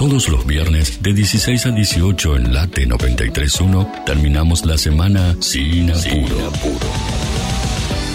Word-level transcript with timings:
Todos 0.00 0.30
los 0.30 0.46
viernes 0.46 1.02
de 1.02 1.12
16 1.12 1.66
a 1.66 1.70
18 1.72 2.36
en 2.36 2.54
Late 2.54 2.88
93.1 2.88 4.06
terminamos 4.06 4.64
la 4.64 4.78
semana 4.78 5.36
sin 5.40 5.90
apuro. 5.90 6.50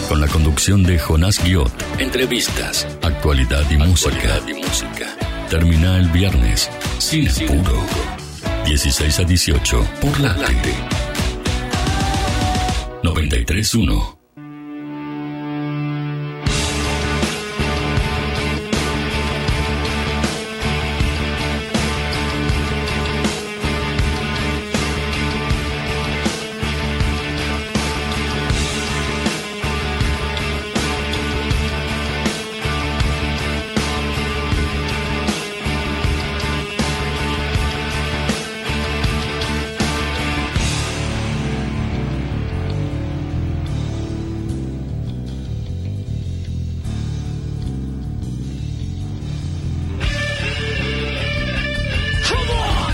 Con 0.10 0.20
la 0.20 0.28
conducción 0.28 0.82
de 0.82 0.98
Jonás 0.98 1.44
Guiot, 1.44 1.72
entrevistas, 2.00 2.88
actualidad 3.04 3.70
y 3.70 3.78
música. 3.78 4.42
y 4.48 4.54
música. 4.56 5.16
Termina 5.48 6.00
el 6.00 6.10
viernes 6.10 6.72
sin 6.98 7.30
apuro. 7.30 7.86
16 8.66 9.20
a 9.20 9.24
18 9.24 9.88
por 10.02 10.20
Late 10.20 10.74
93.1. 13.04 14.25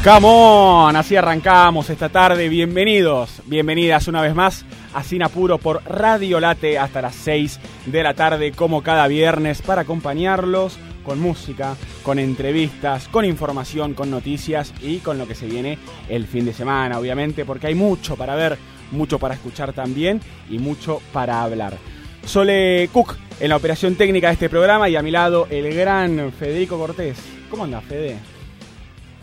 Come 0.03 0.27
on, 0.27 0.95
así 0.95 1.15
arrancamos 1.15 1.91
esta 1.91 2.09
tarde. 2.09 2.49
Bienvenidos, 2.49 3.39
bienvenidas 3.45 4.07
una 4.07 4.23
vez 4.23 4.33
más 4.33 4.65
a 4.95 5.03
Sin 5.03 5.21
Apuro 5.21 5.59
por 5.59 5.83
Radio 5.85 6.39
Late 6.39 6.79
hasta 6.79 7.03
las 7.03 7.13
6 7.13 7.59
de 7.85 8.01
la 8.01 8.15
tarde, 8.15 8.51
como 8.51 8.81
cada 8.81 9.07
viernes, 9.07 9.61
para 9.61 9.81
acompañarlos 9.81 10.79
con 11.05 11.19
música, 11.19 11.75
con 12.01 12.17
entrevistas, 12.17 13.09
con 13.09 13.25
información, 13.25 13.93
con 13.93 14.09
noticias 14.09 14.73
y 14.81 14.97
con 14.97 15.19
lo 15.19 15.27
que 15.27 15.35
se 15.35 15.45
viene 15.45 15.77
el 16.09 16.25
fin 16.25 16.45
de 16.45 16.53
semana, 16.53 16.97
obviamente, 16.97 17.45
porque 17.45 17.67
hay 17.67 17.75
mucho 17.75 18.15
para 18.15 18.33
ver, 18.33 18.57
mucho 18.91 19.19
para 19.19 19.35
escuchar 19.35 19.71
también 19.71 20.19
y 20.49 20.57
mucho 20.57 20.99
para 21.13 21.43
hablar. 21.43 21.77
Sole 22.25 22.89
Cook 22.91 23.17
en 23.39 23.49
la 23.49 23.55
operación 23.55 23.93
técnica 23.93 24.29
de 24.29 24.33
este 24.33 24.49
programa 24.49 24.89
y 24.89 24.95
a 24.95 25.03
mi 25.03 25.11
lado 25.11 25.45
el 25.51 25.71
gran 25.75 26.31
Federico 26.31 26.79
Cortés. 26.79 27.19
¿Cómo 27.51 27.65
anda, 27.65 27.81
Fede? 27.81 28.30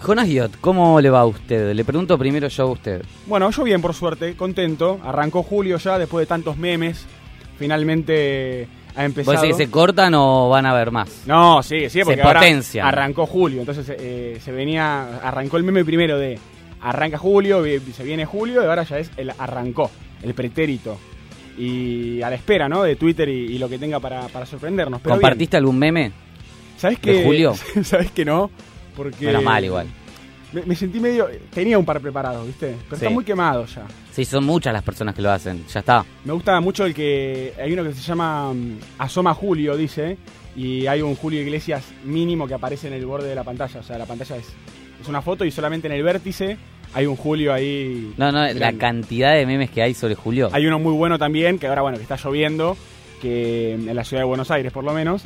Jonas 0.05 0.29
Giot, 0.29 0.61
¿cómo 0.61 1.01
le 1.01 1.11
va 1.11 1.21
a 1.21 1.27
usted? 1.27 1.75
Le 1.75 1.85
pregunto 1.85 2.17
primero 2.17 2.49
yo 2.49 2.63
a 2.63 2.67
usted. 2.67 3.03
Bueno, 3.27 3.51
yo 3.51 3.65
bien, 3.65 3.83
por 3.83 3.95
suerte, 3.95 4.37
contento. 4.37 5.01
Arrancó 5.05 5.43
julio 5.43 5.77
ya, 5.79 5.99
después 5.99 6.23
de 6.23 6.27
tantos 6.27 6.57
memes. 6.57 7.05
Finalmente 7.59 8.69
ha 8.95 9.05
empezado. 9.05 9.35
¿Vos 9.35 9.43
decís 9.43 9.57
que 9.57 9.65
se 9.65 9.71
cortan 9.71 10.15
o 10.15 10.49
van 10.49 10.67
a 10.67 10.71
haber 10.71 10.93
más? 10.93 11.25
No, 11.27 11.63
sí, 11.63 11.91
sí, 11.91 12.01
porque 12.05 12.23
se 12.23 12.27
potencia. 12.27 12.87
arrancó 12.87 13.27
julio. 13.27 13.61
Entonces 13.61 13.93
eh, 13.99 14.39
se 14.43 14.53
venía, 14.53 15.19
arrancó 15.19 15.57
el 15.57 15.65
meme 15.65 15.85
primero 15.85 16.17
de 16.19 16.39
arranca 16.81 17.19
julio, 17.19 17.65
se 17.93 18.05
viene 18.05 18.25
julio 18.25 18.63
y 18.63 18.67
ahora 18.67 18.85
ya 18.85 18.99
es 18.99 19.11
el 19.17 19.33
arrancó, 19.37 19.91
el 20.23 20.35
pretérito. 20.35 20.97
Y 21.59 22.23
a 22.23 22.31
la 22.31 22.37
espera, 22.37 22.69
¿no? 22.69 22.85
De 22.85 22.95
Twitter 22.95 23.29
y, 23.29 23.59
lo 23.59 23.69
que 23.69 23.79
tenga 23.79 23.99
para, 23.99 24.29
sorprendernos. 24.47 25.01
¿Compartiste 25.01 25.57
algún 25.57 25.77
meme? 25.77 26.13
¿Sabes 26.77 27.01
que, 27.01 27.15
¿De 27.15 27.25
julio? 27.25 27.55
¿Sabes 27.83 28.13
que 28.13 28.25
no? 28.25 28.51
Porque 28.99 29.27
Menos 29.27 29.45
mal 29.45 29.65
igual. 29.65 29.87
Me, 30.53 30.75
sentí 30.75 30.99
medio... 30.99 31.29
Tenía 31.55 31.79
un 31.79 31.85
par 31.85 32.01
preparados, 32.01 32.45
¿viste? 32.45 32.75
Pero 32.85 32.97
está 32.97 33.11
muy 33.11 33.23
quemado 33.23 33.65
ya. 33.67 33.87
Sí, 34.11 34.25
son 34.25 34.45
muchas 34.45 34.73
las 34.73 34.83
personas 34.83 35.15
que 35.15 35.23
lo 35.23 35.31
hacen. 35.31 35.65
Ya 35.73 35.79
está. 35.79 36.05
Me 36.25 36.33
gusta 36.33 36.61
mucho 36.61 36.85
el 36.85 36.95
que... 36.95 37.55
Hay 37.63 37.73
uno 37.73 37.85
que 37.85 37.95
se 37.95 38.03
llama 38.03 38.53
mm, 38.53 38.79
Asoma 38.98 39.35
Julio, 39.35 39.77
dice. 39.77 40.19
Y 40.57 40.89
hay 40.89 41.01
un 41.01 41.14
Julio 41.14 41.41
Iglesias 41.41 41.85
mínimo 42.05 42.48
que 42.48 42.55
aparece 42.55 42.89
en 42.89 42.95
el 42.95 43.07
borde 43.07 43.29
de 43.29 43.37
la 43.37 43.45
pantalla. 43.45 43.79
O 43.79 43.83
sea, 43.85 43.98
la 43.98 44.07
pantalla 44.07 44.37
es, 44.37 44.47
es 45.01 45.08
una 45.08 45.23
foto 45.23 45.45
y 45.45 45.53
solamente 45.53 45.87
en 45.87 45.92
el 45.92 46.03
vértice 46.03 46.57
hay 46.92 47.07
un 47.07 47.14
Julio 47.14 47.53
ahí. 47.53 48.13
No, 48.17 48.33
no, 48.33 48.53
la 48.53 48.73
cantidad 48.73 49.35
de 49.35 49.47
memes 49.47 49.70
que 49.70 49.83
hay 49.83 49.95
sobre 49.95 50.17
Julio. 50.17 50.48
Hay 50.53 50.67
uno 50.67 50.81
muy 50.81 50.95
bueno 50.95 51.19
también, 51.19 51.61
que 51.61 51.69
ahora, 51.69 51.83
bueno, 51.83 51.98
que 51.98 52.03
está 52.03 52.17
lloviendo, 52.17 52.77
que 53.23 53.75
en 53.75 53.95
la 53.95 54.03
ciudad 54.03 54.23
de 54.23 54.27
Buenos 54.27 54.51
Aires 54.51 54.73
por 54.73 54.83
lo 54.83 54.92
menos, 54.92 55.23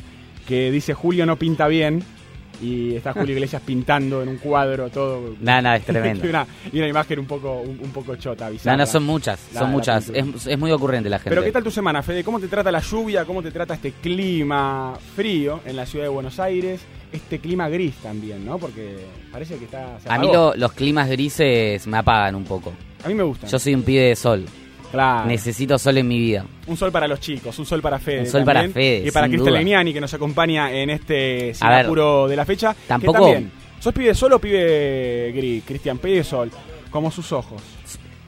que 0.47 0.69
dice 0.69 0.93
Julio 0.93 1.25
no 1.25 1.37
pinta 1.37 1.67
bien 1.67 2.03
y 2.61 2.95
está 2.95 3.13
Julio 3.13 3.33
Iglesias 3.33 3.61
pintando 3.65 4.21
en 4.21 4.29
un 4.29 4.37
cuadro 4.37 4.89
todo. 4.89 5.35
Nada, 5.41 5.61
nada, 5.61 5.75
es 5.77 5.85
tremendo. 5.85 6.25
y, 6.25 6.29
una, 6.29 6.47
una, 6.71 6.87
imagen 6.87 7.19
un 7.19 7.25
poco, 7.25 7.61
un, 7.61 7.91
poco 7.91 8.15
chota, 8.15 8.49
bizarra. 8.49 8.77
No, 8.77 8.83
no, 8.83 8.87
son 8.89 9.03
muchas, 9.03 9.39
son 9.53 9.71
muchas. 9.71 10.09
Es, 10.09 10.47
es, 10.47 10.59
muy 10.59 10.71
ocurrente 10.71 11.09
la 11.09 11.19
gente. 11.19 11.29
Pero 11.29 11.43
¿qué 11.43 11.51
tal 11.51 11.63
tu 11.63 11.71
semana, 11.71 12.01
Fede? 12.01 12.23
¿Cómo 12.23 12.39
te 12.39 12.47
trata 12.47 12.71
la 12.71 12.79
lluvia? 12.79 13.25
¿Cómo 13.25 13.41
te 13.41 13.51
trata 13.51 13.73
este 13.73 13.91
clima 13.91 14.93
frío 15.15 15.61
en 15.65 15.75
la 15.75 15.85
ciudad 15.85 16.05
de 16.05 16.09
Buenos 16.09 16.39
Aires? 16.39 16.81
Este 17.11 17.39
clima 17.39 17.69
gris 17.69 17.95
también, 17.97 18.43
¿no? 18.45 18.57
Porque 18.57 19.05
parece 19.31 19.57
que 19.57 19.65
está... 19.65 19.97
A 20.07 20.17
mí 20.17 20.29
los 20.55 20.73
climas 20.73 21.09
grises 21.09 21.85
me 21.85 21.97
apagan 21.97 22.35
un 22.35 22.43
poco. 22.43 22.73
A 23.03 23.07
mí 23.07 23.13
me 23.13 23.23
gustan. 23.23 23.49
Yo 23.49 23.59
soy 23.59 23.75
un 23.75 23.83
pibe 23.83 24.01
de 24.03 24.15
sol. 24.15 24.45
Necesito 25.25 25.77
sol 25.77 25.97
en 25.97 26.07
mi 26.07 26.19
vida. 26.19 26.45
Un 26.67 26.77
sol 26.77 26.91
para 26.91 27.07
los 27.07 27.19
chicos, 27.19 27.57
un 27.57 27.65
sol 27.65 27.81
para 27.81 27.99
Fede. 27.99 28.21
Un 28.21 28.27
sol 28.27 28.43
para 28.43 28.67
Fede. 28.69 29.03
Y 29.07 29.11
para 29.11 29.27
Cristel 29.27 29.53
Leniani, 29.53 29.93
que 29.93 30.01
nos 30.01 30.13
acompaña 30.13 30.71
en 30.71 30.89
este 30.89 31.53
apuro 31.59 32.27
de 32.27 32.35
la 32.35 32.45
fecha. 32.45 32.75
Tampoco. 32.87 33.23
también, 33.23 33.51
¿Sos 33.79 33.93
pibe 33.93 34.07
de 34.07 34.15
sol 34.15 34.31
o 34.31 34.39
pibe 34.39 35.33
gris, 35.35 35.63
Cristian? 35.65 35.97
Pibe 35.97 36.15
de 36.15 36.23
sol, 36.23 36.49
como 36.89 37.11
sus 37.11 37.33
ojos. 37.33 37.61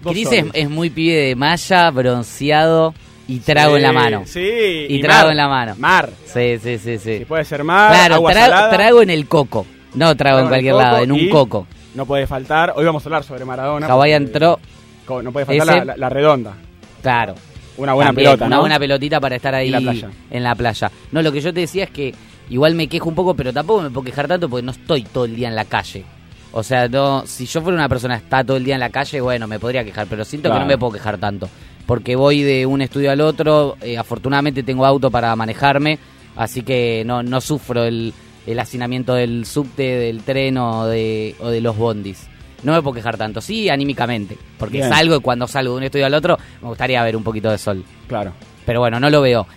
Gris 0.03 0.27
es, 0.53 0.69
muy 0.69 0.89
pibe 0.89 1.15
de 1.15 1.35
malla, 1.35 1.89
bronceado 1.91 2.93
y 3.27 3.39
trago 3.39 3.77
en 3.77 3.83
la 3.83 3.93
mano. 3.93 4.23
Sí, 4.25 4.85
y, 4.89 5.01
trago 5.01 5.29
en 5.29 5.37
la 5.37 5.47
mano. 5.47 5.75
Mar. 5.77 6.09
Sí, 6.25 6.57
sí, 6.61 6.77
sí, 6.77 6.97
sí. 6.97 7.25
puede 7.25 7.45
ser 7.45 7.63
mar, 7.63 7.91
claro, 7.91 8.21
trago, 8.69 9.01
en 9.01 9.09
el 9.09 9.27
coco. 9.27 9.65
No 9.93 10.13
trago, 10.17 10.39
en 10.39 10.47
cualquier 10.49 10.75
lado, 10.75 11.03
en 11.03 11.13
un 11.13 11.29
coco. 11.29 11.67
No 11.93 12.05
puede 12.05 12.27
faltar, 12.27 12.73
hoy 12.75 12.83
vamos 12.83 13.05
a 13.05 13.07
hablar 13.07 13.23
sobre 13.23 13.45
Maradona. 13.45 13.87
Hawái 13.87 14.11
entró. 14.11 14.59
No 15.07 15.31
puede 15.31 15.45
faltar 15.45 15.97
la 15.97 16.09
redonda. 16.09 16.53
Claro. 17.01 17.35
Una 17.77 17.93
buena 17.93 18.13
pelota, 18.13 18.45
Una 18.45 18.59
buena 18.59 18.79
pelotita 18.79 19.19
para 19.19 19.35
estar 19.35 19.53
ahí 19.53 19.67
en 19.67 20.43
la, 20.43 20.55
playa. 20.55 20.91
No, 21.11 21.21
lo 21.21 21.31
que 21.31 21.41
yo 21.41 21.53
te 21.53 21.61
decía 21.61 21.85
es 21.85 21.89
que 21.89 22.13
igual 22.49 22.73
me 22.75 22.87
quejo 22.87 23.09
un 23.09 23.15
poco, 23.15 23.35
pero 23.35 23.51
tampoco 23.51 23.81
me 23.81 23.89
puedo 23.89 24.05
quejar 24.05 24.27
tanto 24.27 24.49
porque 24.49 24.65
no 24.65 24.71
estoy 24.71 25.03
todo 25.03 25.25
el 25.25 25.35
día 25.35 25.49
en 25.49 25.55
la 25.55 25.65
calle. 25.65 26.05
O 26.51 26.63
sea, 26.63 26.87
no, 26.87 27.27
si 27.27 27.45
yo 27.45 27.61
fuera 27.61 27.77
una 27.77 27.89
persona 27.89 28.17
que 28.17 28.23
está 28.23 28.43
todo 28.43 28.57
el 28.57 28.63
día 28.63 28.75
en 28.75 28.79
la 28.79 28.89
calle, 28.89 29.19
bueno, 29.19 29.45
me 29.45 29.59
podría 29.59 29.83
quejar, 29.83 30.07
pero 30.07 30.23
siento 30.23 30.51
que 30.51 30.59
no 30.59 30.65
me 30.65 30.77
puedo 30.77 30.93
quejar 30.93 31.17
tanto. 31.17 31.49
Porque 31.85 32.15
voy 32.15 32.43
de 32.43 32.65
un 32.65 32.81
estudio 32.81 33.11
al 33.11 33.21
otro, 33.21 33.77
eh, 33.81 33.97
afortunadamente 33.97 34.63
tengo 34.63 34.85
auto 34.85 35.11
para 35.11 35.35
manejarme, 35.35 35.99
así 36.35 36.63
que 36.63 37.03
no, 37.05 37.21
no 37.21 37.41
sufro 37.41 37.83
el, 37.83 38.13
el 38.47 38.59
hacinamiento 38.59 39.13
del 39.13 39.45
subte, 39.45 39.83
del 39.83 40.23
tren 40.23 40.57
o 40.57 40.87
de, 40.87 41.35
o 41.41 41.49
de 41.49 41.61
los 41.61 41.77
bondis 41.77 42.27
no 42.65 42.73
me 42.73 42.81
puedo 42.81 42.95
quejar 42.95 43.17
tanto. 43.17 43.41
Sí, 43.41 43.69
anímicamente. 43.69 44.37
Porque 44.57 44.81
salgo 44.81 45.15
y 45.15 45.19
cuando 45.21 45.47
salgo 45.47 45.73
de 45.73 45.77
un 45.77 45.83
estudio 45.83 46.05
al 46.05 46.13
otro, 46.13 46.37
me 46.61 46.67
gustaría 46.67 47.01
ver 47.03 47.15
un 47.15 47.23
poquito 47.23 47.49
de 47.49 47.57
sol. 47.57 47.83
Claro. 48.07 48.33
Pero 48.65 48.79
bueno, 48.79 48.99
no 48.99 49.09
lo 49.09 49.21
veo. 49.21 49.47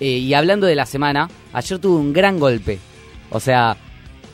Eh, 0.00 0.18
y 0.18 0.34
hablando 0.34 0.66
de 0.66 0.74
la 0.74 0.86
semana, 0.86 1.28
ayer 1.52 1.78
tuve 1.78 1.96
un 1.96 2.12
gran 2.12 2.38
golpe. 2.38 2.78
O 3.30 3.40
sea, 3.40 3.76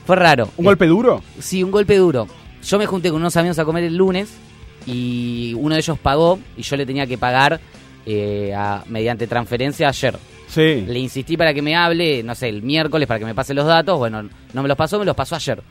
fue 0.05 0.15
raro. 0.15 0.49
¿Un 0.57 0.65
golpe 0.65 0.87
duro? 0.87 1.21
Sí, 1.39 1.63
un 1.63 1.71
golpe 1.71 1.97
duro. 1.97 2.27
Yo 2.63 2.77
me 2.77 2.85
junté 2.85 3.09
con 3.09 3.19
unos 3.19 3.35
amigos 3.37 3.59
a 3.59 3.65
comer 3.65 3.83
el 3.83 3.95
lunes 3.95 4.29
y 4.85 5.53
uno 5.57 5.75
de 5.75 5.81
ellos 5.81 5.97
pagó 5.99 6.39
y 6.57 6.61
yo 6.61 6.75
le 6.75 6.85
tenía 6.85 7.07
que 7.07 7.17
pagar 7.17 7.59
eh, 8.05 8.55
mediante 8.87 9.27
transferencia 9.27 9.87
ayer. 9.89 10.17
Sí. 10.47 10.83
Le 10.87 10.99
insistí 10.99 11.37
para 11.37 11.53
que 11.53 11.61
me 11.61 11.75
hable, 11.75 12.23
no 12.23 12.33
sé, 12.33 12.49
el 12.49 12.63
miércoles 12.63 13.07
para 13.07 13.19
que 13.19 13.25
me 13.25 13.35
pase 13.35 13.53
los 13.53 13.65
datos. 13.65 13.97
Bueno, 13.97 14.23
no 14.53 14.61
me 14.61 14.67
los 14.67 14.77
pasó, 14.77 14.99
me 14.99 15.05
los 15.05 15.15
pasó 15.15 15.35
ayer. 15.35 15.61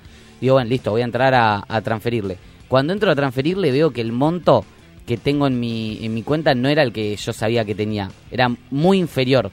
Digo, 0.40 0.54
bueno, 0.54 0.68
listo, 0.68 0.90
voy 0.90 1.02
a 1.02 1.04
entrar 1.04 1.34
a, 1.34 1.80
transferirle. 1.82 2.36
Cuando 2.68 2.92
entro 2.92 3.10
a 3.10 3.16
transferirle 3.16 3.72
veo 3.72 3.90
que 3.90 4.00
el 4.00 4.12
monto 4.12 4.64
que 5.06 5.16
tengo 5.16 5.46
en 5.46 5.58
mi, 5.58 5.98
en 6.04 6.12
mi 6.12 6.22
cuenta 6.22 6.54
no 6.54 6.68
era 6.68 6.82
el 6.82 6.92
que 6.92 7.16
yo 7.16 7.32
sabía 7.32 7.64
que 7.64 7.74
tenía. 7.74 8.10
Era 8.30 8.50
muy 8.70 8.98
inferior. 8.98 9.50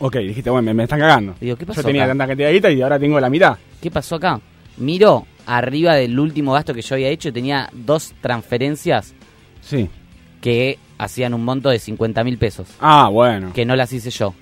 Ok, 0.00 0.16
dijiste, 0.16 0.50
bueno, 0.50 0.72
me, 0.74 0.82
están 0.84 1.00
cagando. 1.00 1.34
Digo, 1.40 1.56
¿qué 1.56 1.66
pasó 1.66 1.80
Yo 1.80 1.86
tenía 1.86 2.06
tanta 2.06 2.26
cantidad 2.26 2.50
de 2.50 2.72
y 2.72 2.82
ahora 2.82 2.98
tengo 2.98 3.18
la 3.18 3.30
mitad. 3.30 3.56
¿Qué 3.80 3.90
pasó 3.90 4.16
acá? 4.16 4.40
Miro 4.76 5.26
arriba 5.46 5.94
del 5.94 6.18
último 6.18 6.52
gasto 6.52 6.74
que 6.74 6.82
yo 6.82 6.94
había 6.94 7.08
hecho, 7.08 7.32
tenía 7.32 7.68
dos 7.72 8.14
transferencias. 8.20 9.14
Sí. 9.60 9.88
Que 10.40 10.78
hacían 10.98 11.34
un 11.34 11.44
monto 11.44 11.70
de 11.70 11.78
50 11.78 12.22
mil 12.22 12.38
pesos. 12.38 12.68
Ah, 12.80 13.08
bueno. 13.08 13.52
Que 13.54 13.64
no 13.64 13.74
las 13.74 13.92
hice 13.92 14.10
yo. 14.10 14.34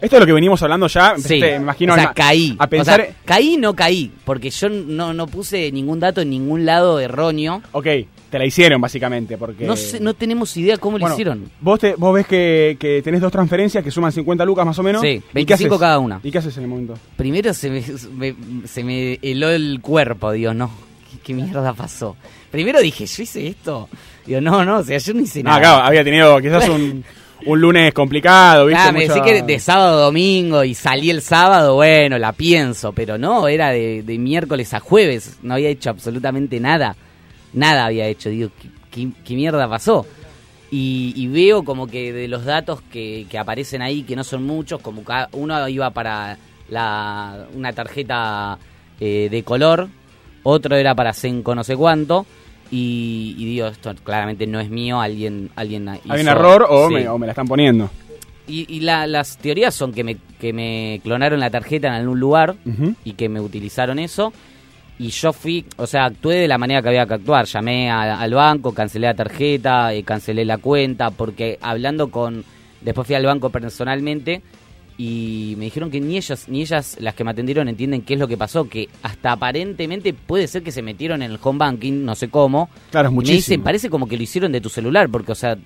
Esto 0.00 0.16
es 0.16 0.20
lo 0.20 0.26
que 0.26 0.32
venimos 0.32 0.62
hablando 0.62 0.86
ya. 0.86 1.14
Sí. 1.18 1.40
me 1.40 1.56
imagino 1.56 1.92
o 1.92 1.96
sea, 1.96 2.12
caí. 2.14 2.56
a 2.58 2.66
pensar. 2.66 3.08
caí, 3.24 3.56
no 3.56 3.74
caí, 3.74 4.10
porque 4.24 4.50
yo 4.50 4.68
no, 4.68 5.12
no 5.12 5.26
puse 5.26 5.70
ningún 5.72 6.00
dato 6.00 6.20
en 6.20 6.30
ningún 6.30 6.64
lado 6.64 7.00
erróneo. 7.00 7.62
Ok, 7.72 7.86
te 8.30 8.38
la 8.38 8.46
hicieron 8.46 8.80
básicamente, 8.80 9.36
porque... 9.36 9.66
No 9.66 9.76
sé, 9.76 10.00
no 10.00 10.14
tenemos 10.14 10.56
idea 10.56 10.78
cómo 10.78 10.98
lo 10.98 11.12
hicieron. 11.12 11.50
Vos, 11.60 11.80
te, 11.80 11.94
vos 11.96 12.14
ves 12.14 12.26
que, 12.26 12.76
que, 12.78 13.02
tenés 13.02 13.20
dos 13.20 13.32
transferencias 13.32 13.82
que 13.82 13.90
suman 13.90 14.12
50 14.12 14.44
lucas 14.44 14.64
más 14.64 14.78
o 14.78 14.82
menos. 14.82 15.02
Sí, 15.02 15.20
25 15.34 15.78
cada 15.78 15.98
una. 15.98 16.20
¿Y 16.22 16.30
qué 16.30 16.38
haces 16.38 16.56
en 16.56 16.62
el 16.62 16.68
momento? 16.68 16.94
Primero 17.16 17.52
se 17.52 17.70
me, 17.70 17.82
se 18.66 18.84
me 18.84 19.18
heló 19.20 19.50
el 19.50 19.80
cuerpo, 19.82 20.30
digo, 20.32 20.54
no, 20.54 20.70
¿qué, 21.22 21.34
mierda 21.34 21.74
pasó? 21.74 22.16
Primero 22.50 22.80
dije, 22.80 23.04
¿yo 23.04 23.22
hice 23.22 23.48
esto? 23.48 23.88
Digo, 24.24 24.40
no, 24.40 24.64
no, 24.64 24.78
o 24.78 24.84
sea, 24.84 24.98
yo 24.98 25.12
no 25.12 25.20
hice 25.20 25.42
nada. 25.42 25.56
Ah, 25.56 25.60
claro, 25.60 25.84
había 25.84 26.04
tenido 26.04 26.38
quizás 26.40 26.68
un... 26.70 27.04
un 27.46 27.60
lunes 27.60 27.92
complicado, 27.92 28.66
¿viste? 28.66 28.82
Ah, 28.82 28.92
me 28.92 29.06
decís 29.06 29.22
que 29.22 29.42
de 29.42 29.58
sábado 29.58 29.98
a 29.98 30.04
domingo 30.04 30.64
y 30.64 30.74
salí 30.74 31.10
el 31.10 31.22
sábado, 31.22 31.74
bueno, 31.74 32.18
la 32.18 32.32
pienso, 32.32 32.92
pero 32.92 33.18
no, 33.18 33.48
era 33.48 33.70
de, 33.70 34.02
miércoles 34.18 34.74
a 34.74 34.80
jueves, 34.80 35.38
no 35.42 35.54
había 35.54 35.68
hecho 35.68 35.90
absolutamente 35.90 36.60
nada 36.60 36.96
nada 37.52 37.86
había 37.86 38.06
hecho. 38.06 38.30
Digo, 38.30 38.50
¿qué, 38.90 39.34
mierda 39.34 39.68
pasó? 39.68 40.06
Y, 40.70 41.26
veo 41.28 41.64
como 41.64 41.86
que 41.86 42.12
de 42.12 42.28
los 42.28 42.44
datos 42.44 42.80
que, 42.82 43.26
aparecen 43.38 43.82
ahí, 43.82 44.02
que 44.02 44.16
no 44.16 44.24
son 44.24 44.44
muchos, 44.44 44.80
como 44.80 45.04
que 45.04 45.12
uno 45.32 45.68
iba 45.68 45.90
para 45.90 46.38
la, 46.68 47.46
una 47.54 47.72
tarjeta 47.72 48.58
eh, 49.00 49.28
de 49.30 49.42
color, 49.42 49.88
otro 50.42 50.76
era 50.76 50.94
para 50.94 51.12
Senco 51.12 51.54
no 51.54 51.64
sé 51.64 51.76
cuánto, 51.76 52.24
y, 52.70 53.34
digo, 53.36 53.66
esto 53.66 53.92
claramente 54.04 54.46
no 54.46 54.60
es 54.60 54.70
mío, 54.70 55.00
alguien, 55.00 55.50
alguien 55.56 55.88
hizo, 56.04 56.12
¿Hay 56.12 56.20
un 56.20 56.28
error 56.28 56.66
o, 56.68 56.88
me, 56.88 57.08
o 57.08 57.18
me 57.18 57.26
la 57.26 57.32
están 57.32 57.46
poniendo? 57.46 57.90
Y, 58.46 58.80
las 58.80 59.38
teorías 59.38 59.74
son 59.74 59.92
que 59.92 60.02
me, 60.02 60.16
que 60.40 60.52
me 60.52 61.00
clonaron 61.04 61.38
la 61.38 61.50
tarjeta 61.50 61.86
en 61.86 61.94
algún 61.94 62.18
lugar 62.18 62.56
y 63.04 63.12
que 63.12 63.28
me 63.28 63.40
utilizaron 63.40 64.00
eso 64.00 64.32
y 65.00 65.08
yo 65.08 65.32
fui, 65.32 65.64
o 65.78 65.86
sea, 65.86 66.04
actué 66.04 66.34
de 66.34 66.46
la 66.46 66.58
manera 66.58 66.82
que 66.82 66.88
había 66.88 67.06
que 67.06 67.14
actuar. 67.14 67.46
Llamé 67.46 67.90
al 67.90 68.34
banco, 68.34 68.74
cancelé 68.74 69.06
la 69.06 69.14
tarjeta, 69.14 69.94
eh, 69.94 70.02
cancelé 70.02 70.44
la 70.44 70.58
cuenta, 70.58 71.10
porque 71.10 71.58
hablando 71.62 72.10
con. 72.10 72.44
Después 72.82 73.06
fui 73.06 73.16
al 73.16 73.24
banco 73.24 73.48
personalmente 73.48 74.42
y 75.02 75.54
me 75.56 75.64
dijeron 75.64 75.90
que 75.90 75.98
ni 75.98 76.18
ellas, 76.18 76.46
ni 76.46 76.60
ellas, 76.60 76.98
las 77.00 77.14
que 77.14 77.24
me 77.24 77.30
atendieron, 77.30 77.66
entienden 77.70 78.02
qué 78.02 78.12
es 78.12 78.20
lo 78.20 78.28
que 78.28 78.36
pasó. 78.36 78.68
Que 78.68 78.90
hasta 79.02 79.32
aparentemente 79.32 80.12
puede 80.12 80.46
ser 80.46 80.62
que 80.62 80.72
se 80.72 80.82
metieron 80.82 81.22
en 81.22 81.30
el 81.30 81.38
home 81.42 81.58
banking, 81.58 82.04
no 82.04 82.14
sé 82.14 82.28
cómo. 82.28 82.68
Claro, 82.90 83.08
es 83.08 83.14
muchísimo. 83.14 83.32
me 83.32 83.36
dicen, 83.36 83.62
parece 83.62 83.88
como 83.88 84.06
que 84.06 84.18
lo 84.18 84.22
hicieron 84.22 84.52
de 84.52 84.60
tu 84.60 84.68
celular, 84.68 85.08
porque, 85.08 85.32
o 85.32 85.34
sea, 85.34 85.56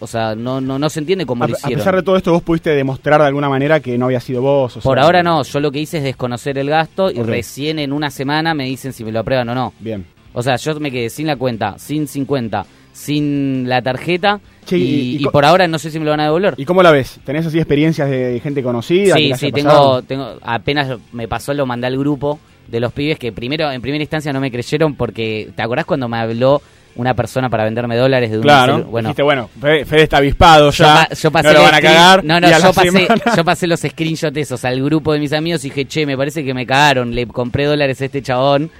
o 0.00 0.06
sea, 0.06 0.34
no, 0.34 0.62
no, 0.62 0.78
no 0.78 0.88
se 0.88 1.00
entiende 1.00 1.26
cómo 1.26 1.46
lo 1.46 1.52
hicieron. 1.52 1.74
A 1.74 1.84
pesar 1.84 1.96
de 1.96 2.02
todo 2.02 2.16
esto, 2.16 2.32
vos 2.32 2.40
pudiste 2.40 2.70
demostrar 2.70 3.20
de 3.20 3.26
alguna 3.26 3.50
manera 3.50 3.78
que 3.80 3.98
no 3.98 4.06
había 4.06 4.20
sido 4.20 4.40
vos. 4.40 4.78
Por 4.82 4.98
ahora 4.98 5.22
no, 5.22 5.42
yo 5.42 5.60
lo 5.60 5.70
que 5.70 5.80
hice 5.80 5.98
es 5.98 6.04
desconocer 6.04 6.56
el 6.56 6.70
gasto 6.70 7.10
y 7.10 7.20
recién 7.20 7.78
en 7.78 7.92
una 7.92 8.10
semana 8.10 8.54
me 8.54 8.64
dicen 8.64 8.94
si 8.94 9.04
me 9.04 9.12
lo 9.12 9.20
aprueban 9.20 9.50
o 9.50 9.54
no. 9.54 9.74
Bien. 9.80 10.06
O 10.32 10.42
sea, 10.42 10.56
yo 10.56 10.80
me 10.80 10.90
quedé 10.90 11.10
sin 11.10 11.26
la 11.26 11.36
cuenta, 11.36 11.78
sin 11.78 12.08
50, 12.08 12.64
sin 12.94 13.68
la 13.68 13.82
tarjeta 13.82 14.40
y, 14.70 15.24
por 15.32 15.44
ahora 15.44 15.66
no 15.68 15.78
sé 15.78 15.90
si 15.90 15.98
me 15.98 16.04
lo 16.04 16.10
van 16.12 16.20
a 16.20 16.24
devolver. 16.24 16.54
¿Y 16.56 16.64
cómo 16.64 16.82
la 16.82 16.90
ves? 16.90 17.20
¿Tenés 17.24 17.46
así 17.46 17.58
experiencias 17.58 18.08
de 18.08 18.40
gente 18.40 18.62
conocida? 18.62 19.14
Sí, 19.14 19.32
sí, 19.36 19.52
tengo, 19.52 20.02
tengo, 20.02 20.36
apenas 20.42 20.98
me 21.12 21.28
pasó, 21.28 21.52
lo 21.54 21.66
mandé 21.66 21.86
al 21.86 21.98
grupo 21.98 22.38
de 22.68 22.80
los 22.80 22.92
pibes 22.92 23.18
que 23.18 23.32
primero, 23.32 23.70
en 23.70 23.82
primera 23.82 24.02
instancia 24.02 24.32
no 24.32 24.40
me 24.40 24.50
creyeron 24.50 24.94
porque, 24.94 25.50
¿te 25.54 25.62
acordás 25.62 25.84
cuando 25.84 26.08
me 26.08 26.18
habló 26.18 26.62
una 26.94 27.14
persona 27.14 27.48
para 27.48 27.64
venderme 27.64 27.96
dólares 27.96 28.30
de 28.30 28.36
un 28.36 28.42
Claro, 28.42 28.84
bueno, 28.84 29.08
dijiste, 29.08 29.22
bueno, 29.22 29.48
Fede, 29.60 30.02
está 30.02 30.18
avispado 30.18 30.70
ya, 30.70 31.08
yo, 31.08 31.30
pasé 31.30 31.48
no 31.48 31.54
lo 31.54 31.62
van 31.62 31.74
a 31.74 31.80
cagar. 31.80 32.24
No, 32.24 32.40
no, 32.40 32.48
yo 32.48 32.72
pasé, 32.72 33.08
yo 33.36 33.44
pasé, 33.44 33.66
los 33.66 33.80
screenshots 33.80 34.36
esos 34.36 34.64
al 34.64 34.82
grupo 34.82 35.12
de 35.12 35.18
mis 35.18 35.32
amigos 35.32 35.64
y 35.64 35.68
dije, 35.68 35.86
che, 35.86 36.06
me 36.06 36.16
parece 36.16 36.44
que 36.44 36.54
me 36.54 36.66
cagaron, 36.66 37.14
le 37.14 37.26
compré 37.26 37.64
dólares 37.64 38.00
a 38.00 38.04
este 38.04 38.22
chabón. 38.22 38.70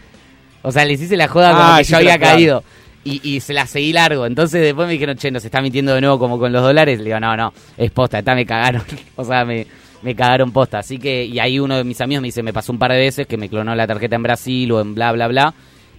O 0.65 0.71
sea, 0.71 0.85
les 0.85 1.01
hice 1.01 1.17
la 1.17 1.27
joda 1.27 1.51
como 1.51 1.63
ah, 1.63 1.79
que 1.79 1.85
yo 1.85 1.97
había 1.97 2.19
caído. 2.19 2.63
Y, 3.05 3.21
y, 3.29 3.41
se 3.41 3.53
la 3.53 3.67
seguí 3.67 3.93
largo. 3.93 4.27
Entonces 4.27 4.63
después 4.63 4.87
me 4.87 4.93
dijeron, 4.93 5.17
che, 5.17 5.31
nos 5.31 5.45
está 5.45 5.61
mintiendo 5.61 5.95
de 5.95 6.01
nuevo 6.01 6.19
como 6.19 6.39
con 6.39 6.53
los 6.53 6.63
dólares. 6.63 6.99
Le 6.99 7.07
digo, 7.07 7.19
no, 7.19 7.37
no, 7.37 7.53
es 7.77 7.91
posta, 7.91 8.21
está, 8.21 8.35
me 8.35 8.47
cagaron. 8.47 8.83
o 9.17 9.25
sea, 9.25 9.45
me, 9.45 9.67
me 10.03 10.15
cagaron 10.15 10.53
posta. 10.53 10.79
Así 10.79 10.99
que, 10.99 11.25
y 11.25 11.39
ahí 11.41 11.59
uno 11.59 11.77
de 11.77 11.85
mis 11.85 12.01
amigos 12.01 12.23
me 12.23 12.29
dice, 12.29 12.43
me 12.43 12.53
pasó 12.53 12.73
un 12.73 12.79
par 12.79 12.93
de 12.93 12.99
veces 12.99 13.27
que 13.27 13.37
me 13.37 13.49
clonó 13.49 13.75
la 13.75 13.87
tarjeta 13.87 14.15
en 14.15 14.23
Brasil 14.23 14.71
o 14.71 14.81
en 14.81 14.95
bla, 14.95 15.11
bla, 15.13 15.27
bla 15.27 15.55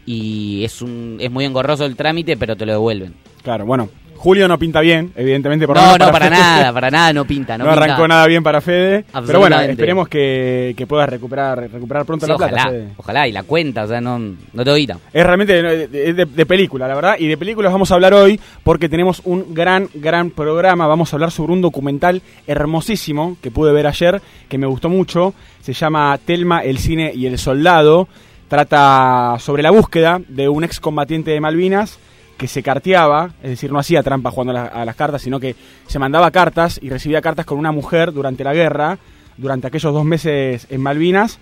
y 0.05 0.63
es 0.63 0.81
un 0.81 1.17
es 1.19 1.31
muy 1.31 1.45
engorroso 1.45 1.85
el 1.85 1.95
trámite, 1.95 2.37
pero 2.37 2.55
te 2.55 2.65
lo 2.65 2.73
devuelven. 2.73 3.13
Claro, 3.41 3.65
bueno, 3.65 3.89
Julio 4.23 4.47
no 4.47 4.57
pinta 4.57 4.79
bien, 4.79 5.11
evidentemente. 5.17 5.67
Por 5.67 5.75
no, 5.75 5.97
no, 5.97 6.09
para, 6.09 6.29
nada, 6.29 6.71
para 6.71 6.89
nada 6.89 7.11
no 7.11 7.25
pinta. 7.25 7.57
No, 7.57 7.69
arrancó 7.69 8.07
nada 8.07 8.25
bien 8.25 8.41
para 8.41 8.61
Fede. 8.61 9.03
Pero 9.27 9.39
bueno, 9.39 9.59
esperemos 9.59 10.07
que, 10.07 10.73
que 10.77 10.87
puedas 10.87 11.09
recuperar 11.09 11.69
recuperar 11.69 12.05
pronto 12.05 12.25
la 12.25 12.35
ojalá, 12.35 12.63
plata. 12.63 12.85
Ojalá, 12.95 13.27
y 13.27 13.33
la 13.33 13.43
cuenta, 13.43 13.83
o 13.83 13.87
sea, 13.87 13.99
no, 13.99 14.17
no 14.17 14.63
te 14.63 14.71
oíta. 14.71 14.97
Es 15.11 15.25
realmente 15.25 15.61
de, 15.61 16.13
de, 16.25 16.45
película, 16.45 16.87
la 16.87 16.95
verdad. 16.95 17.15
Y 17.19 17.27
de 17.27 17.35
películas 17.35 17.73
vamos 17.73 17.91
a 17.91 17.95
hablar 17.95 18.13
hoy 18.13 18.39
porque 18.63 18.87
tenemos 18.87 19.21
un 19.25 19.53
gran, 19.53 19.89
gran 19.93 20.29
programa. 20.29 20.87
Vamos 20.87 21.11
a 21.11 21.17
hablar 21.17 21.31
sobre 21.31 21.51
un 21.51 21.61
documental 21.61 22.21
hermosísimo 22.47 23.35
que 23.41 23.51
pude 23.51 23.73
ver 23.73 23.87
ayer, 23.87 24.21
que 24.47 24.57
me 24.57 24.67
gustó 24.67 24.87
mucho. 24.87 25.33
Se 25.61 25.73
llama 25.73 26.17
Telma, 26.25 26.63
el 26.63 26.77
cine 26.77 27.11
y 27.13 27.25
el 27.25 27.37
soldado. 27.37 28.07
Trata 28.47 29.35
sobre 29.39 29.63
la 29.63 29.71
búsqueda 29.71 30.21
de 30.29 30.47
un 30.47 30.63
excombatiente 30.63 31.31
de 31.31 31.41
Malvinas 31.41 31.99
que 32.43 32.49
se 32.49 32.61
carteaba, 32.61 33.31
es 33.41 33.51
decir, 33.51 33.71
no 33.71 33.79
hacía 33.79 34.03
trampa 34.03 34.29
jugando 34.29 34.59
a, 34.59 34.83
las 34.83 34.95
cartas, 34.97 35.21
sino 35.21 35.39
que 35.39 35.55
se 35.87 35.97
mandaba 35.97 36.29
cartas 36.29 36.77
y 36.83 36.89
recibía 36.89 37.21
cartas 37.21 37.45
con 37.45 37.57
una 37.57 37.71
mujer 37.71 38.11
durante 38.11 38.43
la 38.43 38.53
guerra, 38.53 38.97
durante 39.37 39.67
aquellos 39.67 39.93
dos 39.93 40.03
meses 40.03 40.67
en 40.69 40.81
Malvinas, 40.81 41.39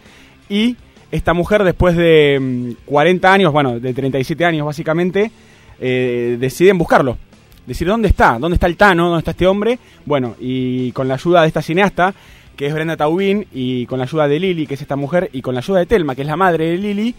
y 0.47 0.77
esta 1.11 1.33
mujer 1.33 1.63
después 1.63 1.95
de 1.97 2.75
40 2.85 3.27
mm, 3.27 3.33
años, 3.33 3.51
bueno, 3.51 3.79
de 3.79 3.95
37 3.95 4.45
años 4.45 4.67
básicamente, 4.67 5.31
eh, 5.79 6.37
deciden 6.39 6.77
buscarlo. 6.77 7.17
Decir, 7.65 7.87
¿dónde 7.87 8.07
está? 8.07 8.37
¿Dónde 8.37 8.57
está 8.57 8.67
el 8.67 8.77
Tano? 8.77 9.05
¿Dónde 9.05 9.21
está 9.21 9.31
este 9.31 9.47
hombre? 9.47 9.79
Bueno, 10.05 10.35
y 10.39 10.91
con 10.91 11.07
la 11.07 11.15
ayuda 11.15 11.41
de 11.41 11.47
esta 11.47 11.63
cineasta, 11.63 12.13
que 12.55 12.67
es 12.67 12.73
Brenda 12.75 12.95
Taubín, 12.95 13.47
y 13.51 13.87
con 13.87 13.97
la 13.97 14.05
ayuda 14.05 14.27
de 14.27 14.39
Lili, 14.39 14.67
que 14.67 14.75
es 14.75 14.81
esta 14.83 14.95
mujer, 14.95 15.31
y 15.33 15.41
con 15.41 15.55
la 15.55 15.61
ayuda 15.61 15.79
de 15.79 15.87
Telma, 15.87 16.13
que 16.13 16.21
es 16.21 16.27
la 16.27 16.37
madre 16.37 16.69
de 16.69 16.77
Lili, 16.77 17.15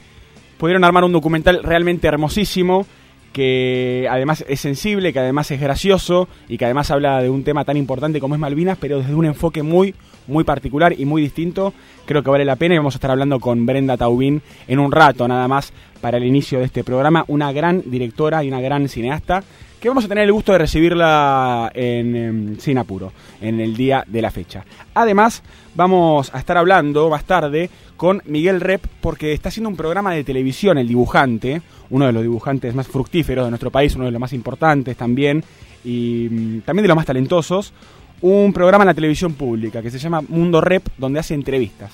pudieron 0.56 0.84
armar 0.84 1.02
un 1.02 1.10
documental 1.10 1.64
realmente 1.64 2.06
hermosísimo, 2.06 2.86
que 3.32 4.06
además 4.10 4.44
es 4.48 4.60
sensible, 4.60 5.12
que 5.12 5.18
además 5.18 5.50
es 5.50 5.60
gracioso, 5.60 6.28
y 6.48 6.58
que 6.58 6.64
además 6.64 6.90
habla 6.90 7.22
de 7.22 7.30
un 7.30 7.44
tema 7.44 7.64
tan 7.64 7.76
importante 7.76 8.20
como 8.20 8.34
es 8.34 8.40
Malvinas, 8.40 8.78
pero 8.80 8.98
desde 8.98 9.14
un 9.14 9.24
enfoque 9.24 9.62
muy, 9.62 9.94
muy 10.26 10.44
particular 10.44 10.94
y 10.98 11.04
muy 11.04 11.22
distinto. 11.22 11.72
Creo 12.04 12.22
que 12.22 12.30
vale 12.30 12.44
la 12.44 12.56
pena 12.56 12.74
y 12.74 12.78
vamos 12.78 12.94
a 12.94 12.98
estar 12.98 13.10
hablando 13.10 13.40
con 13.40 13.64
Brenda 13.66 13.96
Taubín 13.96 14.42
en 14.68 14.78
un 14.78 14.92
rato, 14.92 15.26
nada 15.26 15.48
más, 15.48 15.72
para 16.00 16.18
el 16.18 16.24
inicio 16.24 16.58
de 16.58 16.66
este 16.66 16.84
programa. 16.84 17.24
Una 17.28 17.52
gran 17.52 17.82
directora 17.86 18.44
y 18.44 18.48
una 18.48 18.60
gran 18.60 18.88
cineasta 18.88 19.42
que 19.82 19.88
vamos 19.88 20.04
a 20.04 20.08
tener 20.08 20.22
el 20.22 20.32
gusto 20.32 20.52
de 20.52 20.58
recibirla 20.58 21.72
en, 21.74 22.14
en 22.14 22.60
Sin 22.60 22.78
Apuro, 22.78 23.12
en 23.40 23.58
el 23.58 23.76
día 23.76 24.04
de 24.06 24.22
la 24.22 24.30
fecha. 24.30 24.64
Además, 24.94 25.42
vamos 25.74 26.32
a 26.32 26.38
estar 26.38 26.56
hablando 26.56 27.10
más 27.10 27.24
tarde 27.24 27.68
con 27.96 28.22
Miguel 28.26 28.60
Rep, 28.60 28.86
porque 29.00 29.32
está 29.32 29.48
haciendo 29.48 29.68
un 29.68 29.76
programa 29.76 30.14
de 30.14 30.22
televisión, 30.22 30.78
El 30.78 30.86
Dibujante, 30.86 31.62
uno 31.90 32.06
de 32.06 32.12
los 32.12 32.22
dibujantes 32.22 32.76
más 32.76 32.86
fructíferos 32.86 33.44
de 33.44 33.50
nuestro 33.50 33.72
país, 33.72 33.96
uno 33.96 34.04
de 34.04 34.12
los 34.12 34.20
más 34.20 34.32
importantes 34.32 34.96
también, 34.96 35.42
y 35.84 36.28
mm, 36.30 36.60
también 36.60 36.84
de 36.84 36.88
los 36.88 36.96
más 36.96 37.06
talentosos, 37.06 37.72
un 38.20 38.52
programa 38.52 38.84
en 38.84 38.88
la 38.88 38.94
televisión 38.94 39.34
pública 39.34 39.82
que 39.82 39.90
se 39.90 39.98
llama 39.98 40.22
Mundo 40.28 40.60
Rep, 40.60 40.86
donde 40.96 41.18
hace 41.18 41.34
entrevistas 41.34 41.90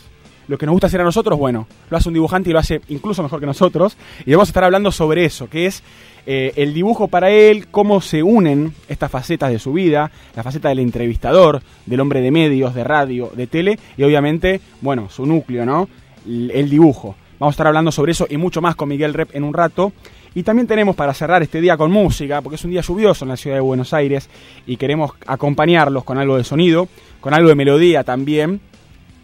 lo 0.48 0.56
que 0.56 0.66
nos 0.66 0.72
gusta 0.72 0.86
hacer 0.86 1.00
a 1.02 1.04
nosotros, 1.04 1.38
bueno, 1.38 1.68
lo 1.90 1.96
hace 1.96 2.08
un 2.08 2.14
dibujante 2.14 2.50
y 2.50 2.52
lo 2.54 2.58
hace 2.58 2.80
incluso 2.88 3.22
mejor 3.22 3.38
que 3.38 3.46
nosotros. 3.46 3.96
Y 4.24 4.32
vamos 4.32 4.48
a 4.48 4.50
estar 4.50 4.64
hablando 4.64 4.90
sobre 4.90 5.26
eso, 5.26 5.48
que 5.48 5.66
es 5.66 5.82
eh, 6.30 6.52
el 6.56 6.74
dibujo 6.74 7.08
para 7.08 7.30
él, 7.30 7.68
cómo 7.70 8.02
se 8.02 8.22
unen 8.22 8.74
estas 8.86 9.10
facetas 9.10 9.50
de 9.50 9.58
su 9.58 9.72
vida, 9.72 10.10
la 10.36 10.42
faceta 10.42 10.68
del 10.68 10.80
entrevistador, 10.80 11.62
del 11.86 12.00
hombre 12.00 12.20
de 12.20 12.30
medios, 12.30 12.74
de 12.74 12.84
radio, 12.84 13.32
de 13.34 13.46
tele, 13.46 13.78
y 13.96 14.02
obviamente, 14.02 14.60
bueno, 14.82 15.08
su 15.08 15.24
núcleo, 15.24 15.64
¿no? 15.64 15.88
El, 16.26 16.68
dibujo. 16.68 17.16
Vamos 17.38 17.52
a 17.52 17.54
estar 17.54 17.66
hablando 17.68 17.90
sobre 17.90 18.12
eso 18.12 18.26
y 18.28 18.36
mucho 18.36 18.60
más 18.60 18.76
con 18.76 18.90
Miguel 18.90 19.14
Rep 19.14 19.34
en 19.34 19.42
un 19.42 19.54
rato. 19.54 19.94
Y 20.34 20.42
también 20.42 20.66
tenemos 20.66 20.94
para 20.94 21.14
cerrar 21.14 21.42
este 21.42 21.62
día 21.62 21.78
con 21.78 21.90
música, 21.90 22.42
porque 22.42 22.56
es 22.56 22.64
un 22.64 22.72
día 22.72 22.82
lluvioso 22.82 23.24
en 23.24 23.30
la 23.30 23.38
ciudad 23.38 23.56
de 23.56 23.62
Buenos 23.62 23.94
Aires 23.94 24.28
y 24.66 24.76
queremos 24.76 25.12
acompañarlos 25.26 26.04
con 26.04 26.18
algo 26.18 26.36
de 26.36 26.44
sonido, 26.44 26.88
con 27.22 27.32
algo 27.32 27.48
de 27.48 27.54
melodía 27.54 28.04
también 28.04 28.60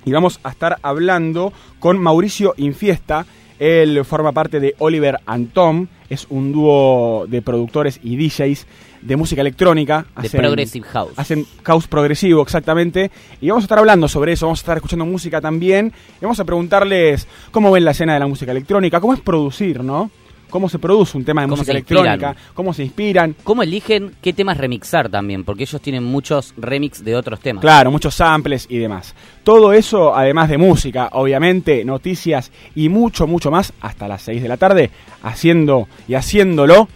y 0.05 0.13
vamos 0.13 0.41
a 0.43 0.51
estar 0.51 0.79
hablando 0.83 1.53
con 1.79 1.99
Mauricio 1.99 2.55
Infiesta. 2.57 3.27
Él 3.59 4.05
forma 4.05 4.33
parte 4.33 4.61
de 4.61 4.75
Oliver 4.79 5.19
and 5.27 5.53
Tom, 5.53 5.87
es 6.09 6.27
un 6.31 6.53
dúo 6.53 7.27
de 7.29 7.43
productores 7.43 8.01
y 8.03 8.17
DJs 8.17 8.67
de 9.03 9.17
música 9.17 9.41
electrónica. 9.43 10.07
De 10.21 10.31
Progressive 10.31 10.87
House. 10.89 11.13
Hacen 11.17 11.47
house 11.63 11.87
progresivo, 11.87 12.43
exactamente. 12.43 13.11
Y 13.41 13.49
vamos 13.49 13.65
a 13.65 13.67
estar 13.67 13.79
hablando 13.79 14.09
sobre 14.09 14.33
eso, 14.33 14.47
vamos 14.47 14.61
a 14.61 14.63
estar 14.63 14.77
escuchando 14.79 15.05
música 15.07 15.41
también. 15.41 15.93
Y 16.21 16.25
vamos 16.25 16.41
a 16.41 16.45
preguntarles 16.45 17.29
cómo 17.51 17.71
ven 17.71 17.85
la 17.85 17.93
escena 17.93 18.15
de 18.15 18.21
la 18.21 18.27
música 18.27 18.51
electrónica, 18.51 19.01
cómo 19.01 19.15
es 19.15 19.21
producir, 19.21 19.83
¿no? 19.83 20.11
Cómo 20.51 20.69
se 20.69 20.79
produce 20.79 21.17
un 21.17 21.25
tema 21.25 21.43
de 21.43 21.49
música 21.49 21.73
electrónica, 21.73 22.37
cómo 22.55 22.73
se 22.73 22.85
inspiran. 22.85 23.35
Cómo 23.45 23.63
eligen 23.63 24.13
qué 24.23 24.33
temas 24.33 24.59
remixar 24.59 25.09
también, 25.09 25.45
porque 25.45 25.65
ellos 25.65 25.81
tienen 25.81 26.05
muchos 26.05 26.55
remix 26.57 27.05
de 27.05 27.17
otros 27.17 27.41
temas. 27.41 27.63
Claro, 27.63 27.91
muchos 27.91 28.15
samples 28.15 28.67
y 28.69 28.79
demás. 28.79 29.15
Todo 29.43 29.73
eso, 29.73 30.15
además 30.15 30.49
de 30.49 30.59
música, 30.59 31.09
obviamente, 31.13 31.85
noticias 31.85 32.51
y 32.75 32.89
mucho, 32.89 33.27
mucho 33.27 33.51
más, 33.51 33.73
hasta 33.81 34.09
las 34.09 34.23
6 34.23 34.43
de 34.43 34.49
la 34.49 34.57
tarde, 34.57 34.91
haciendo 35.23 35.89
y 36.09 36.15
haciéndolo 36.15 36.89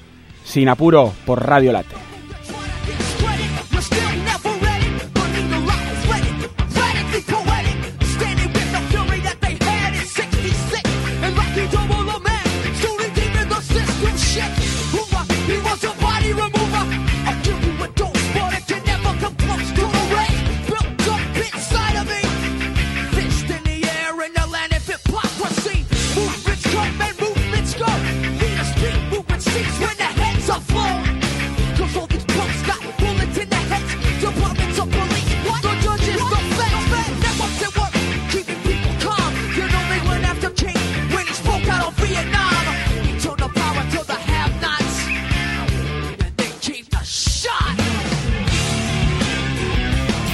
sin 0.44 0.68
apuro 0.68 1.12
por 1.26 1.46
Radio 1.46 1.72
Late. 1.72 2.08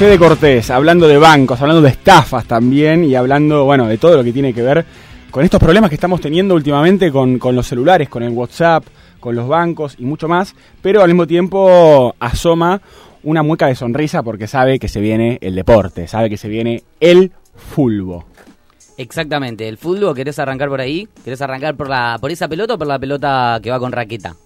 Fede 0.05 0.19
Cortés, 0.19 0.71
hablando 0.71 1.09
de 1.09 1.17
bancos, 1.17 1.59
hablando 1.63 1.81
de 1.81 1.89
estafas 1.89 2.45
también 2.45 3.05
y 3.05 3.15
hablando, 3.15 3.65
bueno, 3.65 3.89
de 3.89 3.97
todo 3.97 4.19
lo 4.19 4.23
que 4.23 4.35
tiene 4.35 4.53
que 4.53 4.61
ver 4.61 4.85
con 5.31 5.43
estos 5.43 5.59
problemas 5.59 5.89
que 5.89 5.95
estamos 5.95 6.21
teniendo 6.21 6.55
últimamente 6.55 7.11
con, 7.11 7.39
los 7.41 7.67
celulares, 7.67 8.11
con 8.11 8.23
el 8.23 8.29
WhatsApp, 8.29 8.85
con 9.19 9.35
los 9.35 9.49
bancos 9.49 9.97
y 9.99 10.05
mucho 10.05 10.29
más, 10.29 10.55
pero 10.83 11.01
al 11.01 11.09
mismo 11.09 11.27
tiempo 11.27 12.15
asoma 12.21 12.83
una 13.23 13.43
mueca 13.43 13.67
de 13.67 13.75
sonrisa 13.75 14.23
porque 14.23 14.47
sabe 14.47 14.79
que 14.79 14.89
se 14.89 15.01
viene 15.01 15.39
el 15.41 15.55
deporte, 15.55 16.07
sabe 16.07 16.29
que 16.29 16.37
se 16.37 16.49
viene 16.49 16.83
el 17.01 17.33
fulbo. 17.57 18.27
Exactamente, 18.99 19.67
el 19.67 19.79
fútbol, 19.79 20.15
¿querés 20.15 20.39
arrancar 20.39 20.69
por 20.69 20.83
ahí? 20.83 21.09
¿Querés 21.25 21.41
arrancar 21.41 21.77
por 21.77 21.89
la 21.89 22.19
por 22.21 22.31
esa 22.31 22.47
pelota 22.47 22.75
o 22.75 22.79
por 22.79 22.89
la 22.89 22.99
pelota 22.99 23.59
que 23.63 23.71
va 23.71 23.79
con 23.79 23.91
raqueta? 23.91 24.37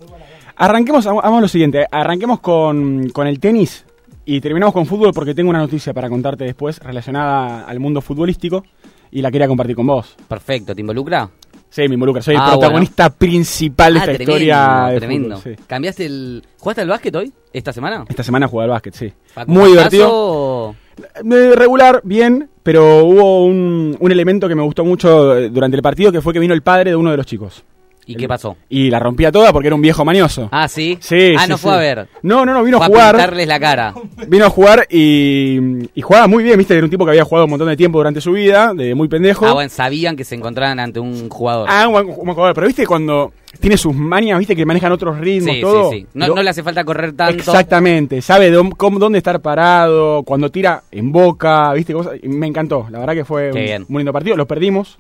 Arranquemos, 0.55 1.05
hagamos 1.05 1.43
lo 1.43 1.49
siguiente, 1.49 1.85
arranquemos 1.91 2.39
con, 2.39 3.09
con 3.09 3.27
el 3.27 3.41
tenis, 3.41 3.85
y 4.31 4.43
terminamos 4.43 4.75
con 4.75 4.85
fútbol 4.85 5.15
porque 5.15 5.35
tengo 5.35 5.49
una 5.49 5.61
noticia 5.61 5.95
para 5.95 6.11
contarte 6.11 6.45
después 6.45 6.79
relacionada 6.81 7.65
al 7.65 7.81
mundo 7.81 8.03
futbolístico 8.03 8.63
y 9.11 9.23
la 9.23 9.31
quería 9.31 9.49
compartir 9.49 9.75
con 9.75 9.87
vos. 9.87 10.17
Perfecto, 10.29 10.75
¿te 10.75 10.83
involucra? 10.83 11.31
Sí, 11.71 11.89
me 11.89 11.95
involucra. 11.95 12.21
Soy 12.21 12.35
el 12.35 12.43
ah, 12.43 12.51
protagonista 12.51 13.09
principal 13.09 13.95
de 13.95 14.01
ah, 14.01 14.05
esta 14.05 14.23
historia. 14.23 14.87
De 14.91 14.99
tremendo. 14.99 15.41
¿Cambiaste 15.67 16.05
el. 16.05 16.45
¿Jugaste 16.59 16.83
al 16.83 16.89
básquet 16.89 17.17
hoy? 17.17 17.33
¿Esta 17.55 17.73
semana? 17.73 18.05
Esta 18.07 18.23
semana 18.23 18.47
jugué 18.49 18.65
al 18.65 18.71
básquet, 18.71 18.95
sí. 18.95 19.11
Muy 19.47 19.71
divertido. 19.71 20.77
Eh, 20.99 21.53
regular, 21.55 22.03
bien, 22.05 22.51
pero 22.63 23.05
hubo 23.05 23.47
un, 23.47 23.97
un 23.99 24.13
elemento 24.13 24.47
que 24.47 24.55
me 24.55 24.63
gustó 24.63 24.85
mucho 24.85 25.39
eh, 25.39 25.49
durante 25.49 25.79
el 25.79 25.83
partido 25.83 26.13
que 26.13 26.21
fue 26.21 26.35
que 26.35 26.39
vino 26.39 26.53
el 26.53 26.61
padre 26.61 26.91
de 26.91 26.97
uno 26.97 27.11
de 27.11 27.17
los 27.17 27.25
chicos. 27.25 27.65
¿Y 28.09 28.15
qué 28.15 28.27
pasó? 28.27 28.57
Y 28.71 28.91
la 28.91 28.99
rompía 28.99 29.31
toda 29.31 29.53
porque 29.53 29.69
era 29.69 29.75
un 29.75 29.83
viejo 29.83 30.05
mañoso. 30.05 30.49
Ah, 30.51 30.67
¿sí? 30.67 30.99
Sí, 31.01 31.35
Ah, 31.39 31.47
no 31.47 31.59
fue 31.59 31.75
a 31.75 31.77
ver. 31.77 32.09
No, 32.23 32.47
no, 32.47 32.55
no, 32.55 32.65
vino 32.65 32.83
a 32.83 32.87
jugar. 32.87 33.15
A 33.15 33.19
pintarles 33.19 33.47
la 33.47 33.61
cara. 33.61 33.95
Vino 34.27 34.47
a 34.47 34.51
jugar 34.51 34.87
y, 34.91 35.59
y 35.95 36.01
jugaba 36.01 36.27
muy 36.27 36.43
bien, 36.43 36.57
viste, 36.57 36.75
era 36.75 36.85
un 36.85 36.91
tipo 36.91 37.05
que 37.05 37.11
había 37.11 37.25
jugado 37.25 37.45
un 37.45 37.51
montón 37.51 37.69
de 37.69 37.77
tiempo 37.77 37.99
durante 37.99 38.21
su 38.21 38.33
vida, 38.33 38.73
de 38.75 38.95
muy 38.95 39.09
pendejo. 39.09 39.47
Ah, 39.47 39.53
bueno, 39.53 39.69
sabían 39.69 40.17
que 40.17 40.25
se 40.25 40.35
encontraban 40.35 40.81
ante 40.81 41.01
un 41.01 41.29
jugador. 41.29 41.69
Ah, 41.71 41.87
un, 41.87 42.13
jugador, 42.13 42.55
pero 42.55 42.67
viste 42.67 42.87
cuando 42.87 43.33
tiene 43.61 43.77
sus 43.77 43.95
manias, 43.95 44.39
viste, 44.39 44.57
que 44.57 44.65
manejan 44.65 44.93
otros 44.93 45.19
ritmos, 45.19 45.55
sí, 45.55 45.61
todo. 45.61 45.91
Sí, 45.91 46.01
sí. 46.01 46.07
No, 46.15 46.29
no, 46.29 46.43
le 46.43 46.51
hace 46.51 46.63
falta 46.63 46.85
correr 46.85 47.13
tanto. 47.13 47.39
Exactamente, 47.39 48.23
sabe 48.23 48.51
dónde 48.51 49.19
estar 49.19 49.41
parado, 49.41 50.23
cuando 50.23 50.51
tira 50.51 50.83
en 50.91 51.13
boca, 51.13 51.73
viste, 51.75 51.93
cosas. 51.93 52.15
Me 52.23 52.47
encantó, 52.47 52.87
la 52.91 53.01
verdad 53.01 53.15
que 53.15 53.25
fue 53.25 53.53
un, 53.53 53.87
muy 53.89 54.01
lindo 54.01 54.13
partido, 54.13 54.37
lo 54.37 54.47
perdimos. 54.47 54.99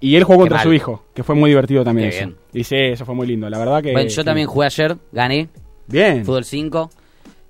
Y 0.00 0.16
él 0.16 0.24
jugó 0.24 0.40
contra 0.40 0.62
su 0.62 0.72
hijo, 0.72 1.04
que 1.14 1.22
fue 1.22 1.34
muy 1.34 1.50
divertido 1.50 1.84
también. 1.84 2.10
Qué 2.10 2.16
Bien. 2.16 2.36
Y 2.52 2.64
sí, 2.64 2.76
eso 2.76 3.04
fue 3.04 3.14
muy 3.14 3.26
lindo. 3.26 3.48
La 3.48 3.58
verdad 3.58 3.82
que. 3.82 3.92
Bueno, 3.92 4.08
yo 4.08 4.24
también 4.24 4.46
jugué 4.46 4.66
ayer, 4.66 4.96
gané. 5.12 5.48
Bien. 5.86 6.24
Fútbol 6.24 6.44
5. 6.44 6.90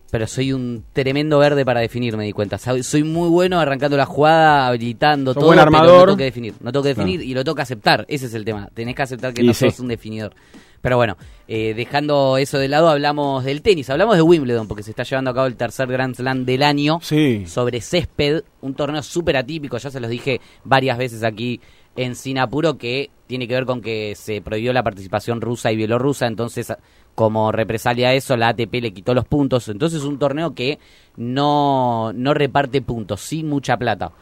Pero 0.09 0.27
soy 0.29 0.53
un 0.53 0.85
tremendo 0.93 1.39
verde 1.39 1.65
para 1.65 1.81
definir, 1.81 2.17
me 2.17 2.25
di 2.25 2.33
cuenta. 2.33 2.59
Soy 2.59 3.03
muy 3.03 3.29
bueno 3.29 3.59
arrancando 3.59 3.97
la 3.97 4.07
jugada, 4.07 4.69
habilitando 4.69 5.35
todo. 5.35 5.47
Buen 5.47 5.59
armador. 5.59 5.87
Pero 5.87 5.97
no 5.97 6.05
tengo 6.07 6.17
que 6.17 6.25
definir. 6.25 6.55
No 6.61 6.73
tengo 6.73 6.83
que 6.85 6.89
definir 6.91 7.23
y 7.23 7.35
lo 7.35 7.43
tengo 7.43 7.57
que 7.57 7.63
aceptar. 7.63 8.07
Ese 8.09 8.27
es 8.27 8.35
el 8.35 8.45
tema. 8.45 8.69
Tenés 8.73 8.95
que 8.95 9.03
aceptar 9.03 9.35
que 9.35 9.43
no 9.43 9.53
sos 9.53 9.81
un 9.81 9.89
definidor. 9.89 10.33
Pero 10.81 10.97
bueno, 10.97 11.17
eh, 11.49 11.75
dejando 11.75 12.39
eso 12.39 12.59
de 12.59 12.69
lado, 12.69 12.89
hablamos 12.89 13.45
del 13.45 13.61
tenis, 13.61 13.91
hablamos 13.91 14.15
de 14.15 14.23
Wimbledon, 14.23 14.69
porque 14.69 14.85
se 14.85 14.91
está 14.91 15.03
llevando 15.03 15.33
a 15.33 15.35
cabo 15.35 15.47
el 15.49 15.57
tercer 15.57 15.89
Grand 15.89 16.15
Slam 16.15 16.45
del 16.45 16.63
año 16.63 17.01
sí. 17.03 17.45
sobre 17.47 17.81
césped, 17.81 18.45
un 18.61 18.75
torneo 18.75 19.03
súper 19.03 19.37
atípico, 19.37 19.79
ya 19.79 19.91
se 19.91 19.99
los 19.99 20.09
dije 20.09 20.41
varias 20.63 20.97
veces 20.97 21.25
aquí 21.25 21.61
en 21.97 22.15
Sinapuro 22.15 22.79
que 22.79 23.11
tiene 23.27 23.49
que 23.49 23.55
ver 23.55 23.67
con 23.67 23.81
que 23.81 24.15
se 24.15 24.41
prohibió 24.41 24.73
la 24.73 24.83
participación 24.83 25.41
rusa 25.41 25.73
y 25.73 25.77
bielorrusa, 25.77 26.27
entonces 26.27 26.73
como 27.15 27.51
represalia 27.51 28.09
a 28.09 28.15
eso 28.15 28.37
la 28.37 28.49
ATP 28.49 28.75
le 28.75 28.93
quitó 28.93 29.15
los 29.15 29.25
puntos, 29.25 29.69
entonces 29.69 30.01
es 30.01 30.07
un 30.07 30.19
torneo 30.19 30.55
que 30.55 30.79
no, 31.17 32.13
no 32.13 32.35
reparte 32.35 32.83
puntos, 32.83 33.21
sin 33.23 33.49
mucha 33.49 33.77
plata. 33.77 34.13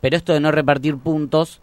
Pero 0.00 0.16
esto 0.16 0.34
de 0.34 0.40
no 0.40 0.52
repartir 0.52 0.98
puntos, 0.98 1.62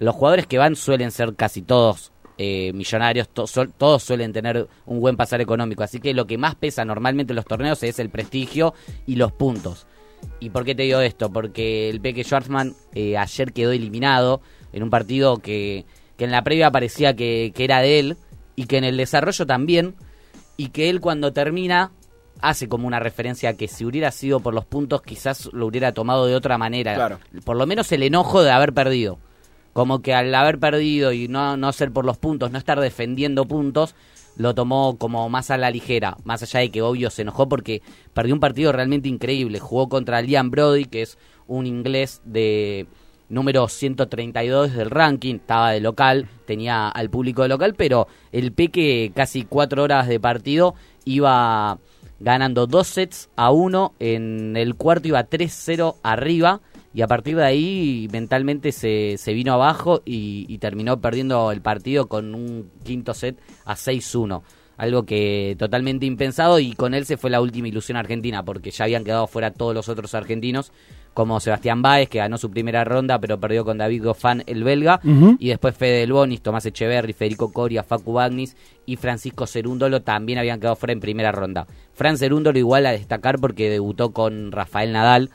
los 0.00 0.14
jugadores 0.14 0.46
que 0.46 0.58
van 0.58 0.74
suelen 0.74 1.12
ser 1.12 1.34
casi 1.36 1.62
todos 1.62 2.10
eh, 2.38 2.72
millonarios, 2.74 3.28
todos 3.28 4.02
suelen 4.02 4.32
tener 4.32 4.68
un 4.84 5.00
buen 5.00 5.16
pasar 5.16 5.40
económico, 5.40 5.84
así 5.84 6.00
que 6.00 6.12
lo 6.12 6.26
que 6.26 6.36
más 6.36 6.56
pesa 6.56 6.84
normalmente 6.84 7.32
en 7.32 7.36
los 7.36 7.46
torneos 7.46 7.82
es 7.84 7.98
el 8.00 8.10
prestigio 8.10 8.74
y 9.06 9.16
los 9.16 9.32
puntos. 9.32 9.86
¿Y 10.40 10.50
por 10.50 10.64
qué 10.64 10.74
te 10.74 10.82
digo 10.82 11.00
esto? 11.00 11.32
Porque 11.32 11.88
el 11.88 12.00
Peque 12.00 12.24
Schwarzman 12.24 12.74
eh, 12.94 13.16
ayer 13.16 13.52
quedó 13.52 13.72
eliminado 13.72 14.40
en 14.76 14.82
un 14.82 14.90
partido 14.90 15.38
que, 15.38 15.86
que 16.18 16.24
en 16.24 16.30
la 16.30 16.44
previa 16.44 16.70
parecía 16.70 17.16
que, 17.16 17.50
que, 17.54 17.64
era 17.64 17.80
de 17.80 17.98
él 17.98 18.16
y 18.56 18.66
que 18.66 18.76
en 18.76 18.84
el 18.84 18.98
desarrollo 18.98 19.46
también, 19.46 19.94
y 20.58 20.68
que 20.68 20.90
él 20.90 21.00
cuando 21.00 21.32
termina 21.32 21.92
hace 22.42 22.68
como 22.68 22.86
una 22.86 23.00
referencia 23.00 23.50
a 23.50 23.54
que 23.54 23.68
si 23.68 23.86
hubiera 23.86 24.10
sido 24.10 24.40
por 24.40 24.52
los 24.52 24.66
puntos 24.66 25.00
quizás 25.00 25.48
lo 25.54 25.66
hubiera 25.66 25.92
tomado 25.92 26.26
de 26.26 26.34
otra 26.34 26.58
manera. 26.58 27.18
Por 27.44 27.56
lo 27.56 27.66
menos 27.66 27.90
el 27.92 28.02
enojo 28.02 28.42
de 28.42 28.50
haber 28.50 28.74
perdido. 28.74 29.18
Como 29.72 30.00
que 30.00 30.12
al 30.12 30.34
haber 30.34 30.58
perdido 30.58 31.12
y 31.12 31.26
no, 31.26 31.56
no 31.56 31.72
ser 31.72 31.90
por 31.90 32.04
los 32.04 32.18
puntos, 32.18 32.50
no 32.50 32.58
estar 32.58 32.78
defendiendo 32.78 33.46
puntos, 33.46 33.94
lo 34.36 34.54
tomó 34.54 34.98
como 34.98 35.28
más 35.30 35.50
a 35.50 35.56
la 35.56 35.70
ligera, 35.70 36.18
más 36.24 36.42
allá 36.42 36.60
de 36.60 36.70
que 36.70 36.82
obvio 36.82 37.08
se 37.08 37.22
enojó 37.22 37.48
porque 37.48 37.80
perdió 38.12 38.34
un 38.34 38.40
partido 38.40 38.72
realmente 38.72 39.08
increíble. 39.08 39.58
Jugó 39.58 39.88
contra 39.88 40.20
Liam 40.20 40.50
Brody, 40.50 40.84
que 40.84 41.00
es 41.00 41.16
un 41.46 41.66
inglés 41.66 42.20
de 42.24 42.86
número 43.28 43.68
132 43.68 44.74
del 44.74 44.90
ranking, 44.90 45.36
estaba 45.36 45.72
de 45.72 45.80
local, 45.80 46.28
tenía 46.46 46.88
al 46.88 47.10
público 47.10 47.42
de 47.42 47.48
local, 47.48 47.74
pero 47.76 48.06
el 48.32 48.52
Peque 48.52 49.12
casi 49.14 49.44
cuatro 49.44 49.82
horas 49.82 50.08
de 50.08 50.20
partido 50.20 50.74
iba 51.04 51.78
ganando 52.20 52.66
dos 52.66 52.86
sets 52.86 53.28
a 53.36 53.50
uno, 53.50 53.94
en 53.98 54.56
el 54.56 54.74
cuarto 54.74 55.08
iba 55.08 55.28
3-0 55.28 55.96
arriba 56.02 56.60
y 56.94 57.02
a 57.02 57.06
partir 57.06 57.36
de 57.36 57.44
ahí 57.44 58.08
mentalmente 58.10 58.72
se, 58.72 59.16
se 59.18 59.34
vino 59.34 59.52
abajo 59.52 60.00
y, 60.06 60.46
y, 60.48 60.58
terminó 60.58 60.98
perdiendo 60.98 61.52
el 61.52 61.60
partido 61.60 62.08
con 62.08 62.34
un 62.34 62.70
quinto 62.84 63.12
set 63.12 63.38
a 63.66 63.74
6-1 63.74 64.42
algo 64.76 65.04
que 65.04 65.56
totalmente 65.58 66.06
impensado 66.06 66.58
y 66.58 66.72
con 66.72 66.94
él 66.94 67.06
se 67.06 67.16
fue 67.16 67.30
la 67.30 67.40
última 67.40 67.68
ilusión 67.68 67.96
argentina 67.96 68.44
porque 68.44 68.70
ya 68.70 68.84
habían 68.84 69.04
quedado 69.04 69.26
fuera 69.26 69.52
todos 69.52 69.74
los 69.74 69.88
otros 69.88 70.14
argentinos 70.14 70.72
como 71.16 71.40
Sebastián 71.40 71.80
Báez 71.80 72.10
que 72.10 72.18
ganó 72.18 72.36
su 72.36 72.50
primera 72.50 72.84
ronda 72.84 73.18
pero 73.18 73.40
perdió 73.40 73.64
con 73.64 73.78
David 73.78 74.04
Goffin 74.04 74.44
el 74.46 74.64
belga. 74.64 75.00
Y 75.38 75.48
después 75.48 75.74
Fede 75.74 76.00
Del 76.00 76.12
Bonis, 76.12 76.42
Tomás 76.42 76.66
Echeverri, 76.66 77.14
Federico 77.14 77.54
Coria, 77.54 77.82
Facu 77.82 78.12
Bagnis 78.12 78.54
y 78.84 78.96
Francisco 78.96 79.46
Cerúndolo 79.46 80.02
también 80.02 80.38
habían 80.38 80.60
quedado 80.60 80.76
fuera 80.76 80.92
en 80.92 81.00
primera 81.00 81.32
ronda. 81.32 81.66
Fran 81.94 82.18
Cerúndolo 82.18 82.58
igual 82.58 82.84
a 82.84 82.92
destacar 82.92 83.38
porque 83.40 83.70
debutó 83.70 84.10
con 84.10 84.52
Rafael 84.52 84.92
Nadal, 84.92 85.30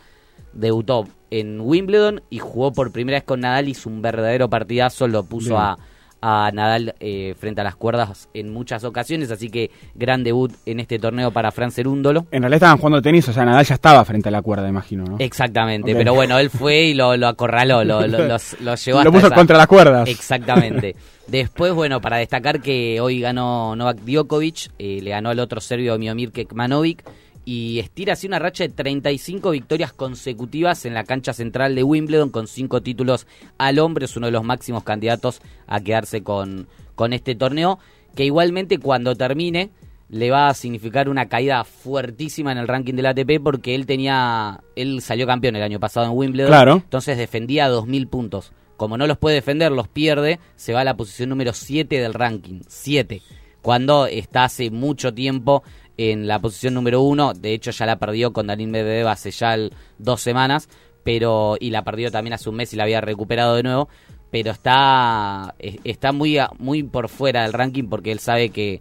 debutó 0.53 1.07
en 1.31 1.59
Wimbledon 1.59 2.21
y 2.29 2.37
jugó 2.37 2.73
por 2.73 2.91
primera 2.91 3.17
vez 3.17 3.23
con 3.23 3.39
Nadal, 3.39 3.67
hizo 3.67 3.89
un 3.89 4.03
verdadero 4.03 4.51
partidazo, 4.51 5.07
lo 5.07 5.23
puso 5.23 5.57
a 5.57 5.79
a 6.21 6.51
Nadal 6.53 6.95
eh, 6.99 7.35
frente 7.37 7.61
a 7.61 7.63
las 7.63 7.75
cuerdas 7.75 8.29
en 8.33 8.53
muchas 8.53 8.83
ocasiones, 8.83 9.31
así 9.31 9.49
que 9.49 9.71
gran 9.95 10.23
debut 10.23 10.53
en 10.65 10.79
este 10.79 10.99
torneo 10.99 11.31
para 11.31 11.51
Fran 11.51 11.71
Cerúndolo. 11.71 12.27
En 12.31 12.43
realidad 12.43 12.57
estaban 12.57 12.77
jugando 12.77 13.01
tenis, 13.01 13.27
o 13.27 13.33
sea, 13.33 13.43
Nadal 13.43 13.65
ya 13.65 13.75
estaba 13.75 14.05
frente 14.05 14.29
a 14.29 14.31
la 14.31 14.41
cuerda, 14.41 14.69
imagino, 14.69 15.03
¿no? 15.03 15.17
Exactamente, 15.19 15.95
pero 15.95 16.13
bueno, 16.13 16.37
él 16.37 16.49
fue 16.49 16.83
y 16.83 16.93
lo, 16.93 17.11
acorraló, 17.27 17.83
lo, 17.83 18.01
lo, 18.07 18.17
llevó 18.17 18.37
hasta 18.75 19.03
Lo 19.03 19.11
puso 19.11 19.31
contra 19.31 19.57
las 19.57 19.67
cuerdas. 19.67 20.07
Exactamente. 20.07 20.95
Después, 21.27 21.73
bueno, 21.73 22.01
para 22.01 22.17
destacar 22.17 22.61
que 22.61 22.99
hoy 22.99 23.21
ganó 23.21 23.75
Novak 23.75 23.99
Djokovic, 24.01 24.71
eh, 24.77 24.99
le 25.01 25.11
ganó 25.11 25.29
al 25.29 25.39
otro 25.39 25.61
serbio 25.61 25.97
Miomir 25.97 26.31
Kekmanovic, 26.31 27.03
y 27.45 27.79
estira 27.79 28.13
así 28.13 28.27
una 28.27 28.39
racha 28.39 28.63
de 28.63 28.69
35 28.69 29.51
victorias 29.51 29.93
consecutivas 29.93 30.85
en 30.85 30.93
la 30.93 31.03
cancha 31.03 31.33
central 31.33 31.75
de 31.75 31.83
Wimbledon 31.83 32.29
con 32.29 32.47
cinco 32.47 32.81
títulos 32.81 33.27
al 33.57 33.79
hombre. 33.79 34.05
Es 34.05 34.15
uno 34.15 34.27
de 34.27 34.31
los 34.31 34.43
máximos 34.43 34.83
candidatos 34.83 35.41
a 35.67 35.79
quedarse 35.81 36.23
con, 36.23 36.67
con 36.95 37.13
este 37.13 37.35
torneo, 37.35 37.79
que 38.15 38.25
igualmente 38.25 38.77
cuando 38.77 39.15
termine 39.15 39.71
le 40.11 40.29
va 40.29 40.49
a 40.49 40.53
significar 40.53 41.07
una 41.07 41.29
caída 41.29 41.63
fuertísima 41.63 42.51
en 42.51 42.57
el 42.57 42.67
ranking 42.67 42.95
del 42.95 43.05
ATP 43.05 43.41
porque 43.41 43.73
él 43.75 43.85
tenía, 43.85 44.59
él 44.75 45.01
salió 45.01 45.25
campeón 45.25 45.55
el 45.55 45.63
año 45.63 45.79
pasado 45.79 46.05
en 46.05 46.11
Wimbledon, 46.11 46.49
claro. 46.49 46.73
entonces 46.73 47.17
defendía 47.17 47.69
2.000 47.69 48.09
puntos. 48.09 48.51
Como 48.75 48.97
no 48.97 49.07
los 49.07 49.17
puede 49.17 49.35
defender, 49.35 49.71
los 49.71 49.87
pierde, 49.87 50.39
se 50.55 50.73
va 50.73 50.81
a 50.81 50.83
la 50.83 50.97
posición 50.97 51.29
número 51.29 51.53
7 51.53 51.99
del 51.99 52.13
ranking, 52.13 52.61
7, 52.67 53.21
cuando 53.61 54.05
está 54.05 54.43
hace 54.43 54.69
mucho 54.69 55.13
tiempo 55.13 55.63
en 56.09 56.27
la 56.27 56.39
posición 56.39 56.73
número 56.73 57.01
uno. 57.01 57.33
De 57.33 57.53
hecho, 57.53 57.71
ya 57.71 57.85
la 57.85 57.99
perdió 57.99 58.33
con 58.33 58.47
Daniel 58.47 58.69
Medvedev 58.69 59.07
hace 59.07 59.31
ya 59.31 59.55
dos 59.97 60.21
semanas, 60.21 60.69
pero 61.03 61.57
y 61.59 61.69
la 61.69 61.83
perdió 61.83 62.11
también 62.11 62.33
hace 62.33 62.49
un 62.49 62.55
mes 62.55 62.73
y 62.73 62.77
la 62.77 62.83
había 62.83 63.01
recuperado 63.01 63.55
de 63.55 63.63
nuevo. 63.63 63.89
Pero 64.31 64.51
está, 64.51 65.55
está 65.59 66.11
muy, 66.13 66.37
muy 66.57 66.83
por 66.83 67.09
fuera 67.09 67.43
del 67.43 67.53
ranking 67.53 67.89
porque 67.89 68.11
él 68.11 68.19
sabe 68.19 68.49
que 68.49 68.79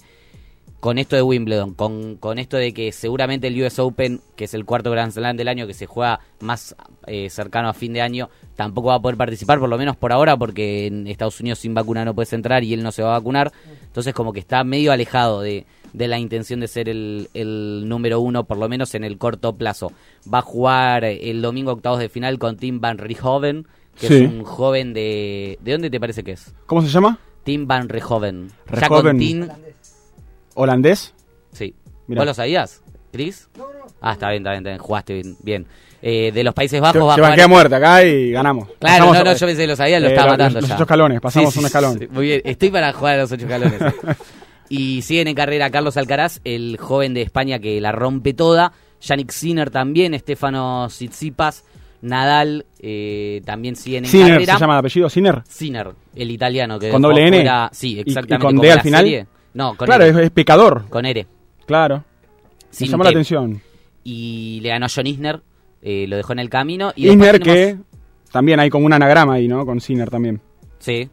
con 0.81 0.97
esto 0.97 1.15
de 1.15 1.23
Wimbledon, 1.23 1.75
con, 1.75 2.17
con 2.17 2.39
esto 2.39 2.57
de 2.57 2.73
que 2.73 2.91
seguramente 2.91 3.49
el 3.49 3.62
US 3.62 3.79
Open, 3.79 4.21
que 4.35 4.45
es 4.45 4.55
el 4.55 4.65
cuarto 4.65 4.91
Grand 4.91 5.12
Slam 5.12 5.37
del 5.37 5.49
año, 5.49 5.67
que 5.67 5.75
se 5.75 5.85
juega 5.85 6.21
más 6.41 6.75
eh, 7.07 7.29
cercano 7.29 7.69
a 7.69 7.75
fin 7.75 7.93
de 7.93 8.00
año, 8.00 8.31
tampoco 8.57 8.89
va 8.89 8.95
a 8.95 9.03
poder 9.03 9.19
participar, 9.19 9.59
por 9.59 9.69
lo 9.69 9.77
menos 9.77 9.97
por 9.97 10.11
ahora, 10.11 10.39
porque 10.39 10.87
en 10.87 11.07
Estados 11.07 11.39
Unidos 11.41 11.59
sin 11.59 11.75
vacuna 11.75 12.05
no 12.05 12.15
puedes 12.15 12.33
entrar 12.33 12.65
y 12.65 12.73
él 12.73 12.83
no 12.83 12.93
se 12.93 13.03
va 13.03 13.11
a 13.11 13.19
vacunar. 13.19 13.53
Entonces 13.83 14.15
como 14.15 14.33
que 14.33 14.41
está 14.41 14.65
medio 14.65 14.91
alejado 14.91 15.43
de, 15.43 15.67
de 15.93 16.09
la 16.09 16.19
intención 16.19 16.61
de 16.61 16.69
ser 16.69 16.89
el, 16.89 17.29
el, 17.35 17.89
número 17.89 18.21
uno, 18.21 18.45
por 18.45 18.59
lo 18.59 18.69
menos 18.69 18.95
en 18.95 19.05
el 19.05 19.19
corto 19.19 19.57
plazo. 19.57 19.93
Va 20.33 20.39
a 20.39 20.43
jugar 20.43 21.05
el 21.05 21.43
domingo 21.43 21.73
octavos 21.73 21.99
de 21.99 22.09
final 22.09 22.39
con 22.39 22.57
Tim 22.57 22.81
Van 22.81 22.99
Rijoven, 22.99 23.67
que 23.99 24.07
es 24.07 24.31
un 24.31 24.45
joven 24.45 24.95
de... 24.95 25.59
¿De 25.61 25.73
dónde 25.73 25.91
te 25.91 26.01
parece 26.01 26.23
que 26.23 26.33
es? 26.33 26.55
¿Cómo 26.67 26.83
se 26.83 26.89
llama? 26.89 27.19
Tim 27.45 27.67
Van 27.67 27.89
Rijoven. 27.89 28.51
Rehoven. 28.67 29.51
¿Holandés? 30.55 31.15
Sí. 31.53 31.75
¿Vos 32.07 32.27
lo 32.27 32.35
sabías, 32.35 32.83
Chris? 33.13 33.49
No, 33.57 33.65
no. 33.65 33.87
Ah, 34.01 34.13
está 34.13 34.31
bien, 34.31 34.47
está 34.47 34.71
bien, 34.71 34.79
jugaste 34.79 35.15
bien. 35.15 35.37
bien. 35.43 35.67
Eh, 36.03 36.33
de 36.33 36.45
los 36.45 36.55
Países 36.55 36.81
Bajos 36.81 37.03
va 37.03 37.13
a 37.13 37.17
jugar... 37.17 37.49
muerta 37.49 37.77
acá 37.77 38.03
y 38.05 38.31
ganamos. 38.31 38.69
Claro, 38.79 39.13
no, 39.13 39.23
no, 39.23 39.33
yo 39.35 39.47
pensé 39.47 39.63
que 39.63 39.67
lo 39.67 39.77
sabía, 39.77 40.01
lo 40.01 40.07
eh, 40.07 40.11
estaba 40.11 40.33
matando 40.33 40.61
los, 40.61 40.69
ya. 40.69 40.75
ocho 40.75 40.85
escalones, 40.85 41.21
pasamos 41.21 41.55
un 41.57 41.67
escalón. 41.67 42.09
muy 42.11 42.27
bien, 42.27 42.41
estoy 42.45 42.71
para 42.71 42.93
jugar 42.95 43.17
a 43.17 43.23
los 43.23 43.33
ocho 43.33 43.45
escalones. 43.45 43.81
Y 44.71 45.03
siguen 45.03 45.27
en 45.27 45.35
carrera 45.35 45.69
Carlos 45.71 45.97
Alcaraz, 45.97 46.41
el 46.45 46.79
joven 46.79 47.12
de 47.12 47.23
España 47.23 47.59
que 47.59 47.81
la 47.81 47.91
rompe 47.91 48.33
toda. 48.35 48.73
Yannick 49.00 49.33
Sinner 49.33 49.69
también, 49.69 50.15
Estefano 50.15 50.87
Tsitsipas, 50.87 51.65
Nadal 52.03 52.67
eh, 52.79 53.43
también 53.45 53.75
siguen 53.75 54.05
en 54.05 54.11
Sinner, 54.11 54.33
carrera. 54.35 54.55
¿se 54.55 54.61
llama 54.61 54.75
el 54.75 54.79
apellido 54.79 55.11
Sinner? 55.11 55.43
Sinner, 55.49 55.91
el 56.15 56.31
italiano 56.31 56.79
que 56.79 56.91
¿Con 56.91 57.03
doble 57.03 57.27
N? 57.27 57.69
sí, 57.73 57.99
exactamente. 57.99 58.47
¿Y, 58.47 58.47
con 58.47 58.61
D 58.61 58.73
al 58.73 58.81
final? 58.81 59.27
No, 59.55 59.77
con 59.77 59.87
Claro, 59.87 60.05
es, 60.05 60.31
pecador. 60.31 60.85
Con 60.89 61.05
R. 61.05 61.27
Claro. 61.67 62.05
Me 62.79 62.87
llama 62.87 63.05
la 63.05 63.11
atención. 63.11 63.61
Y 64.05 64.61
le 64.62 64.69
ganó 64.69 64.87
a 64.87 64.89
John 64.89 65.09
Isner, 65.09 65.41
eh, 65.83 66.07
lo 66.07 66.17
dejó 66.17 66.33
en 66.33 66.39
el 66.39 66.49
camino. 66.49 66.93
Y 66.95 67.09
Isner 67.09 67.41
que 67.41 67.77
también 68.31 68.61
hay 68.61 68.71
como 68.71 68.87
un 68.87 68.93
anagrama 68.93 69.35
ahí, 69.35 69.49
¿no? 69.49 69.67
Con 69.67 69.81
Sinner 69.81 70.09
también. 70.09 70.41
Sí, 70.79 71.11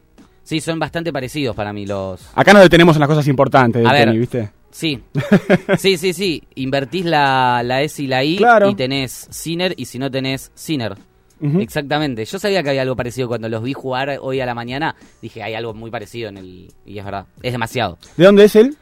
Sí, 0.48 0.62
son 0.62 0.78
bastante 0.78 1.12
parecidos 1.12 1.54
para 1.54 1.74
mí 1.74 1.84
los... 1.84 2.26
Acá 2.34 2.54
nos 2.54 2.62
detenemos 2.62 2.96
en 2.96 3.00
las 3.00 3.08
cosas 3.10 3.28
importantes 3.28 3.82
del 3.82 3.92
tenis, 3.92 4.18
¿viste? 4.18 4.50
Sí, 4.70 4.98
sí, 5.78 5.98
sí, 5.98 6.14
sí. 6.14 6.42
Invertís 6.54 7.04
la, 7.04 7.60
la 7.62 7.82
S 7.82 8.02
y 8.02 8.06
la 8.06 8.24
I 8.24 8.40
y 8.70 8.74
tenés 8.74 9.28
Sinner 9.28 9.74
y 9.76 9.84
si 9.84 9.98
no 9.98 10.10
tenés 10.10 10.50
Sinner. 10.54 10.96
Exactamente. 11.60 12.24
Yo 12.24 12.38
sabía 12.38 12.62
que 12.62 12.70
había 12.70 12.80
algo 12.80 12.96
parecido 12.96 13.28
cuando 13.28 13.50
los 13.50 13.62
vi 13.62 13.74
jugar 13.74 14.16
hoy 14.22 14.40
a 14.40 14.46
la 14.46 14.54
mañana. 14.54 14.96
Dije, 15.20 15.42
hay 15.42 15.52
algo 15.52 15.74
muy 15.74 15.90
parecido 15.90 16.30
en 16.30 16.38
el... 16.38 16.72
Y 16.86 16.98
es 16.98 17.04
verdad, 17.04 17.26
es 17.42 17.52
demasiado. 17.52 17.98
¿De 18.16 18.24
dónde 18.24 18.44
es 18.44 18.56
él? 18.56 18.74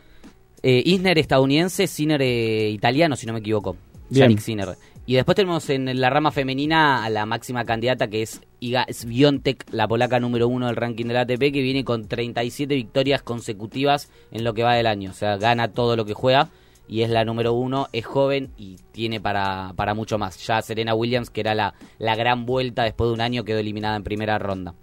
Eh, 0.62 0.84
Isner 0.86 1.18
estadounidense, 1.18 1.88
Sinner 1.88 2.22
eh, 2.22 2.70
italiano, 2.70 3.16
si 3.16 3.26
no 3.26 3.32
me 3.32 3.40
equivoco. 3.40 3.76
Yannick 4.10 4.38
Sinner. 4.38 4.68
Y 5.08 5.14
después 5.14 5.36
tenemos 5.36 5.70
en 5.70 6.00
la 6.00 6.10
rama 6.10 6.32
femenina 6.32 7.04
a 7.04 7.10
la 7.10 7.26
máxima 7.26 7.64
candidata 7.64 8.08
que 8.08 8.22
es 8.22 8.40
Iga 8.58 8.86
Swiatek, 8.90 9.66
la 9.70 9.86
polaca 9.86 10.18
número 10.18 10.48
uno 10.48 10.66
del 10.66 10.74
ranking 10.74 11.06
del 11.06 11.18
ATP, 11.18 11.38
que 11.52 11.62
viene 11.62 11.84
con 11.84 12.08
37 12.08 12.74
victorias 12.74 13.22
consecutivas 13.22 14.10
en 14.32 14.42
lo 14.42 14.52
que 14.52 14.64
va 14.64 14.74
del 14.74 14.88
año. 14.88 15.10
O 15.10 15.14
sea, 15.14 15.36
gana 15.36 15.68
todo 15.68 15.94
lo 15.94 16.04
que 16.04 16.14
juega 16.14 16.48
y 16.88 17.02
es 17.02 17.10
la 17.10 17.24
número 17.24 17.52
uno, 17.52 17.86
es 17.92 18.04
joven 18.04 18.50
y 18.56 18.78
tiene 18.90 19.20
para, 19.20 19.72
para 19.76 19.94
mucho 19.94 20.18
más. 20.18 20.44
Ya 20.44 20.60
Serena 20.60 20.94
Williams, 20.94 21.30
que 21.30 21.40
era 21.40 21.54
la, 21.54 21.74
la 21.98 22.16
gran 22.16 22.44
vuelta 22.44 22.82
después 22.82 23.08
de 23.08 23.14
un 23.14 23.20
año, 23.20 23.44
quedó 23.44 23.60
eliminada 23.60 23.94
en 23.94 24.02
primera 24.02 24.38
ronda. 24.40 24.74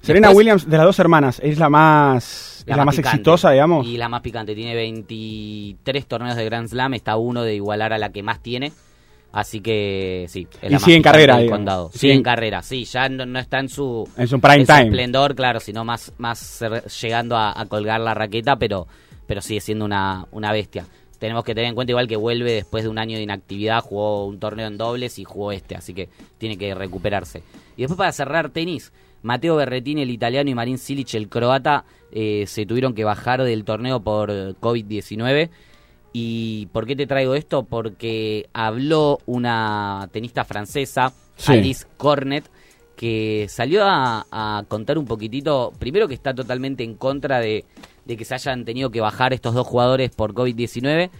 Serena 0.00 0.30
Williams, 0.30 0.68
de 0.68 0.76
las 0.76 0.86
dos 0.86 0.98
hermanas, 0.98 1.40
es 1.42 1.58
la 1.58 1.68
más, 1.68 2.64
la, 2.66 2.84
más, 2.84 2.98
exitosa, 2.98 3.50
digamos. 3.50 3.86
Y 3.86 3.96
la 3.96 4.08
más 4.08 4.22
picante, 4.22 4.54
tiene 4.54 4.74
23 4.74 6.06
torneos 6.06 6.36
de 6.36 6.44
Grand 6.44 6.68
Slam, 6.68 6.94
está 6.94 7.16
uno 7.16 7.42
de 7.42 7.54
igualar 7.54 7.92
a 7.92 7.98
la 7.98 8.10
que 8.10 8.22
más 8.22 8.40
tiene. 8.40 8.72
Así 9.32 9.60
que 9.60 10.26
sí. 10.28 10.46
Es 10.62 10.72
y 10.72 10.78
sigue 10.78 10.96
en 10.96 11.02
carrera. 11.02 11.38
Condado. 11.48 11.90
Sigue 11.92 12.14
en 12.14 12.22
carrera, 12.22 12.62
sí. 12.62 12.84
Ya 12.84 13.08
no, 13.08 13.38
está 13.38 13.60
en 13.60 13.68
su, 13.68 14.08
en 14.16 14.26
su 14.26 14.40
prime 14.40 14.64
time. 14.64 14.84
esplendor, 14.84 15.34
claro, 15.34 15.60
sino 15.60 15.84
más, 15.84 16.12
más 16.18 16.64
llegando 17.00 17.36
a, 17.36 17.64
colgar 17.68 18.00
la 18.00 18.14
raqueta, 18.14 18.56
pero, 18.56 18.86
pero 19.26 19.40
sigue 19.40 19.60
siendo 19.60 19.84
una, 19.84 20.26
una 20.32 20.52
bestia. 20.52 20.86
Tenemos 21.18 21.44
que 21.44 21.54
tener 21.54 21.68
en 21.68 21.74
cuenta 21.74 21.90
igual 21.90 22.06
que 22.06 22.16
vuelve 22.16 22.52
después 22.52 22.84
de 22.84 22.90
un 22.90 22.98
año 22.98 23.16
de 23.16 23.24
inactividad, 23.24 23.82
jugó 23.82 24.24
un 24.26 24.38
torneo 24.38 24.68
en 24.68 24.78
dobles 24.78 25.18
y 25.18 25.24
jugó 25.24 25.50
este, 25.50 25.74
así 25.74 25.92
que 25.92 26.08
tiene 26.38 26.56
que 26.56 26.74
recuperarse. 26.74 27.42
Y 27.76 27.82
después 27.82 27.98
para 27.98 28.12
cerrar 28.12 28.50
tenis, 28.50 28.92
Mateo 29.22 29.56
Berretini, 29.56 30.02
el 30.02 30.10
italiano, 30.10 30.48
y 30.48 30.54
Marín 30.54 30.78
Silic, 30.78 31.12
el 31.14 31.28
croata, 31.28 31.84
eh, 32.12 32.44
se 32.46 32.66
tuvieron 32.66 32.94
que 32.94 33.02
bajar 33.02 33.42
del 33.42 33.64
torneo 33.64 34.00
por 34.00 34.30
COVID-19 34.30 35.50
¿Y 36.12 36.66
por 36.66 36.86
qué 36.86 36.96
te 36.96 37.06
traigo 37.06 37.34
esto? 37.34 37.64
Porque 37.64 38.48
habló 38.52 39.20
una 39.26 40.08
tenista 40.12 40.44
francesa, 40.44 41.12
Alice 41.46 41.86
Cornet, 41.96 42.50
que 42.96 43.46
salió 43.48 43.84
a, 43.84 44.64
contar 44.68 44.98
un 44.98 45.04
poquitito, 45.04 45.72
primero 45.78 46.08
que 46.08 46.14
está 46.14 46.34
totalmente 46.34 46.82
en 46.82 46.94
contra 46.94 47.38
de, 47.38 47.64
que 48.06 48.24
se 48.24 48.34
hayan 48.34 48.64
tenido 48.64 48.90
que 48.90 49.00
bajar 49.00 49.32
estos 49.32 49.54
dos 49.54 49.66
jugadores 49.66 50.10
por 50.10 50.34
COVID-19, 50.34 51.10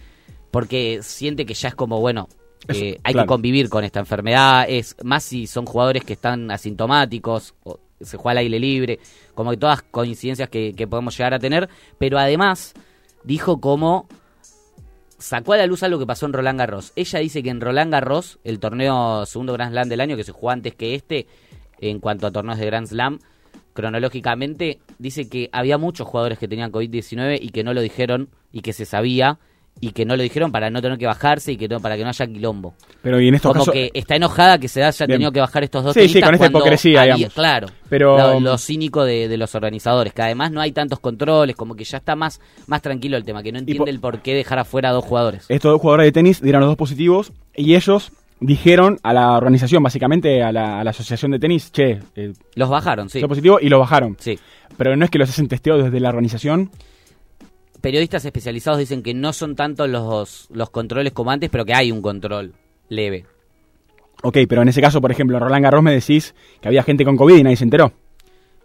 porque 0.51 0.99
siente 1.01 1.45
que 1.45 1.53
ya 1.53 1.69
es 1.69 1.75
como, 1.75 2.01
bueno, 2.01 2.27
eh, 2.67 2.99
hay 3.03 3.13
que 3.13 3.25
convivir 3.25 3.69
con 3.69 3.83
esta 3.83 3.99
enfermedad, 3.99 4.65
es 4.67 4.97
más 5.03 5.23
si 5.23 5.47
son 5.47 5.65
jugadores 5.65 6.03
que 6.03 6.13
están 6.13 6.51
asintomáticos, 6.51 7.53
o 7.63 7.79
se 8.01 8.17
juega 8.17 8.31
al 8.31 8.37
aire 8.39 8.59
libre, 8.59 8.99
como 9.33 9.51
que 9.51 9.57
todas 9.57 9.81
coincidencias 9.83 10.49
que, 10.49 10.73
que 10.75 10.87
podemos 10.87 11.17
llegar 11.17 11.33
a 11.33 11.39
tener, 11.39 11.69
pero 11.97 12.17
además 12.17 12.73
dijo 13.23 13.61
como 13.61 14.07
sacó 15.19 15.53
a 15.53 15.57
la 15.57 15.67
luz 15.67 15.83
algo 15.83 15.99
que 15.99 16.07
pasó 16.07 16.25
en 16.25 16.33
Roland 16.33 16.57
Garros. 16.57 16.93
Ella 16.95 17.19
dice 17.19 17.43
que 17.43 17.49
en 17.49 17.61
Roland 17.61 17.91
Garros, 17.91 18.39
el 18.43 18.59
torneo 18.59 19.25
segundo 19.25 19.53
Grand 19.53 19.71
Slam 19.71 19.89
del 19.89 20.01
año, 20.01 20.17
que 20.17 20.23
se 20.23 20.31
jugó 20.31 20.49
antes 20.49 20.73
que 20.73 20.95
este, 20.95 21.27
en 21.79 21.99
cuanto 21.99 22.25
a 22.25 22.31
torneos 22.31 22.57
de 22.57 22.65
Grand 22.65 22.87
Slam, 22.87 23.19
cronológicamente, 23.73 24.79
dice 24.97 25.29
que 25.29 25.49
había 25.51 25.77
muchos 25.77 26.07
jugadores 26.07 26.39
que 26.39 26.47
tenían 26.47 26.71
COVID-19 26.71 27.37
y 27.41 27.49
que 27.49 27.63
no 27.63 27.73
lo 27.73 27.81
dijeron 27.81 28.29
y 28.51 28.61
que 28.61 28.73
se 28.73 28.85
sabía 28.85 29.39
y 29.81 29.91
que 29.91 30.05
no 30.05 30.15
lo 30.15 30.23
dijeron 30.23 30.51
para 30.51 30.69
no 30.69 30.81
tener 30.81 30.97
que 30.97 31.05
bajarse 31.05 31.53
y 31.53 31.57
que 31.57 31.67
no, 31.67 31.79
para 31.79 31.95
que 31.95 32.03
no 32.03 32.09
haya 32.09 32.27
quilombo. 32.27 32.73
Pero 33.01 33.21
y 33.21 33.27
en 33.27 33.35
estos 33.35 33.53
Como 33.53 33.71
que 33.71 33.91
está 33.93 34.15
enojada 34.15 34.57
que 34.57 34.67
se 34.67 34.83
haya 34.83 35.07
tenido 35.07 35.31
que 35.31 35.39
bajar 35.39 35.63
estos 35.63 35.83
dos 35.83 35.93
Sí, 35.93 36.09
sí, 36.09 36.21
con 36.21 36.33
esta 36.33 36.47
hipocresía, 36.47 37.03
digamos. 37.03 37.33
Claro. 37.33 37.67
Pero 37.87 38.39
lo, 38.39 38.57
cínico 38.57 39.03
de, 39.03 39.35
los 39.37 39.55
organizadores, 39.55 40.13
que 40.13 40.21
además 40.21 40.51
no 40.51 40.61
hay 40.61 40.71
tantos 40.71 40.99
controles, 40.99 41.55
como 41.55 41.75
que 41.75 41.83
ya 41.83 41.97
está 41.97 42.15
más, 42.15 42.39
más 42.67 42.81
tranquilo 42.81 43.17
el 43.17 43.23
tema, 43.23 43.41
que 43.41 43.51
no 43.51 43.59
entiende 43.59 43.89
el 43.89 43.99
por 43.99 44.21
qué 44.21 44.33
dejar 44.33 44.59
afuera 44.59 44.89
a 44.89 44.93
dos 44.93 45.05
jugadores. 45.05 45.45
Estos 45.49 45.71
dos 45.71 45.81
jugadores 45.81 46.07
de 46.07 46.11
tenis 46.11 46.41
dieron 46.41 46.61
los 46.61 46.69
dos 46.69 46.77
positivos 46.77 47.31
y 47.55 47.75
ellos 47.75 48.11
dijeron 48.41 48.99
a 49.03 49.13
la 49.13 49.37
organización, 49.37 49.83
básicamente 49.83 50.43
a 50.43 50.51
la, 50.51 50.81
asociación 50.81 51.31
de 51.31 51.39
tenis, 51.39 51.71
che, 51.71 51.99
eh, 52.15 52.33
los 52.55 52.69
bajaron, 52.69 53.09
sí. 53.09 53.19
Los 53.19 53.29
positivos 53.29 53.61
y 53.61 53.69
los 53.69 53.79
bajaron. 53.79 54.17
Sí. 54.19 54.39
Pero 54.77 54.95
no 54.95 55.05
es 55.05 55.11
que 55.11 55.17
los 55.17 55.29
hacen 55.29 55.47
testeo 55.47 55.77
desde 55.77 55.99
la 55.99 56.09
organización 56.09 56.71
periodistas 57.81 58.25
especializados 58.25 58.79
dicen 58.79 59.03
que 59.03 59.13
no 59.13 59.33
son 59.33 59.55
tanto 59.55 59.87
los, 59.87 60.47
los 60.51 60.69
controles 60.69 61.13
como 61.13 61.31
antes, 61.31 61.49
pero 61.49 61.65
que 61.65 61.73
hay 61.73 61.91
un 61.91 62.01
control 62.01 62.53
leve. 62.89 63.25
Ok, 64.21 64.37
pero 64.47 64.61
en 64.61 64.67
ese 64.67 64.81
caso, 64.81 64.99
por 64.99 65.11
ejemplo, 65.11 65.39
Roland 65.39 65.63
Garros 65.63 65.83
me 65.83 65.93
decís 65.93 66.35
que 66.61 66.67
había 66.67 66.83
gente 66.83 67.05
con 67.05 67.15
COVID 67.15 67.37
y 67.37 67.43
nadie 67.43 67.55
se 67.55 67.63
enteró. 67.63 67.93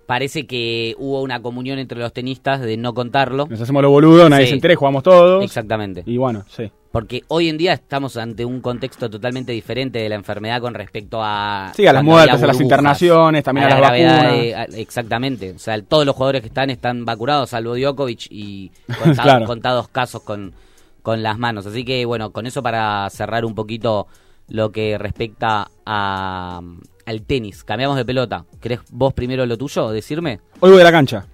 Parece 0.07 0.47
que 0.47 0.95
hubo 0.99 1.23
una 1.23 1.41
comunión 1.43 1.79
entre 1.79 1.99
los 1.99 2.13
tenistas 2.13 2.61
de 2.61 2.77
no 2.77 2.95
contarlo. 2.95 3.47
Nos 3.49 3.61
hacemos 3.61 3.83
lo 3.83 3.91
boludo, 3.91 4.29
nadie 4.29 4.47
se 4.47 4.55
entere, 4.55 4.75
jugamos 4.75 5.03
todos. 5.03 5.45
Exactamente. 5.45 6.03
Y 6.07 6.17
bueno, 6.17 6.45
sí. 6.49 6.71
Porque 6.95 7.25
hoy 7.27 7.49
en 7.49 7.59
día 7.59 7.73
estamos 7.73 8.17
ante 8.17 8.45
un 8.45 8.61
contexto 8.61 9.11
totalmente 9.11 9.51
diferente 9.51 9.99
de 9.99 10.09
la 10.09 10.15
enfermedad 10.15 10.61
con 10.61 10.75
respecto 10.75 11.19
a... 11.21 11.73
Sí, 11.75 11.87
a 11.89 11.93
las 11.93 12.05
muertes, 12.05 12.41
a 12.41 12.47
las 12.47 12.61
internaciones, 12.61 13.43
también 13.43 13.67
a, 13.67 13.71
las 13.71 13.81
vacunas. 13.81 14.75
exactamente. 14.77 15.51
O 15.51 15.59
sea, 15.59 15.83
todos 15.83 16.07
los 16.07 16.15
jugadores 16.15 16.43
que 16.43 16.47
están 16.47 16.71
están 16.71 17.05
vacunados, 17.05 17.51
salvo 17.51 17.75
Djokovic 17.75 18.29
y 18.31 18.71
contados 19.47 19.89
casos 19.89 20.23
con, 20.23 20.53
con 21.03 21.25
las 21.25 21.37
manos. 21.37 21.67
Así 21.67 21.85
que, 21.85 22.05
bueno, 22.05 22.31
con 22.31 22.47
eso 22.47 22.63
para 22.63 23.11
cerrar 23.11 23.45
un 23.45 23.57
poquito 23.57 24.07
lo 24.47 24.71
que 24.71 24.97
respecta 24.97 25.69
a, 25.85 26.61
al 27.07 27.23
tenis. 27.23 27.65
Cambiamos 27.65 27.97
de 27.97 28.05
pelota. 28.05 28.45
¿Querés 28.61 28.81
vos 28.91 29.13
primero 29.13 29.47
lo 29.47 29.57
tuyo, 29.57 29.91
decirme? 29.91 30.41
Hoy 30.61 30.71
voy 30.73 30.81
a 30.81 30.85
la 30.85 30.93
cancha. 30.93 31.27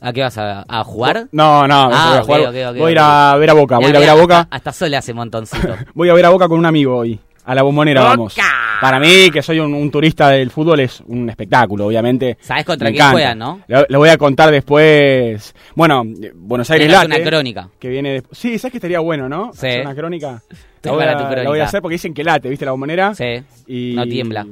¿A 0.00 0.12
qué 0.12 0.22
vas 0.22 0.38
a, 0.38 0.84
jugar? 0.84 1.26
No, 1.32 1.66
no, 1.66 1.90
ah, 1.92 2.22
voy 2.24 2.44
a 2.44 2.70
voy 2.70 2.88
a 2.88 2.90
ir 2.92 2.98
a 3.00 3.36
ver 3.36 3.50
a 3.50 3.52
Boca, 3.52 3.78
voy 3.78 3.86
a 3.86 3.90
ir 3.90 3.96
a 3.96 4.00
ver 4.00 4.10
a 4.10 4.14
Boca. 4.14 4.48
Hasta, 4.50 4.70
hasta 4.70 4.96
hace 4.96 5.12
montoncito. 5.12 5.74
voy 5.94 6.08
a 6.08 6.14
ver 6.14 6.24
a 6.24 6.30
Boca 6.30 6.46
con 6.46 6.58
un 6.58 6.66
amigo 6.66 6.96
hoy. 6.96 7.18
A 7.48 7.54
la 7.54 7.62
bombonera 7.62 8.02
vamos. 8.02 8.36
Para 8.78 9.00
mí, 9.00 9.30
que 9.32 9.40
soy 9.40 9.58
un, 9.58 9.90
turista 9.90 10.28
del 10.28 10.50
fútbol, 10.50 10.80
es 10.80 11.00
un 11.06 11.30
espectáculo, 11.30 11.86
obviamente. 11.86 12.36
¿Sabes 12.42 12.66
contra 12.66 12.90
quién 12.92 13.10
juegan, 13.10 13.38
no? 13.38 13.62
Lo, 13.66 13.98
voy 13.98 14.10
a 14.10 14.18
contar 14.18 14.50
después. 14.50 15.54
Bueno, 15.74 16.04
Buenos 16.34 16.70
Aires 16.70 16.92
Late. 16.92 17.06
una 17.06 17.22
crónica. 17.22 17.70
Que 17.78 17.88
viene 17.88 18.22
Sí, 18.32 18.58
¿sabes 18.58 18.72
que 18.72 18.76
estaría 18.76 19.00
bueno, 19.00 19.30
no? 19.30 19.50
Sí. 19.54 19.66
una 19.80 19.94
crónica. 19.94 20.42
Voy, 20.84 21.02
a, 21.04 21.44
voy, 21.44 21.60
a, 21.60 21.64
hacer 21.64 21.82
porque 21.82 21.94
dicen 21.94 22.14
que 22.14 22.24
late, 22.24 22.48
¿viste? 22.48 22.64
La 22.64 22.72
bombonera. 22.72 23.14
Sí. 23.14 23.42
Y, 23.66 23.94
no 23.94 24.06
tiembla. 24.06 24.46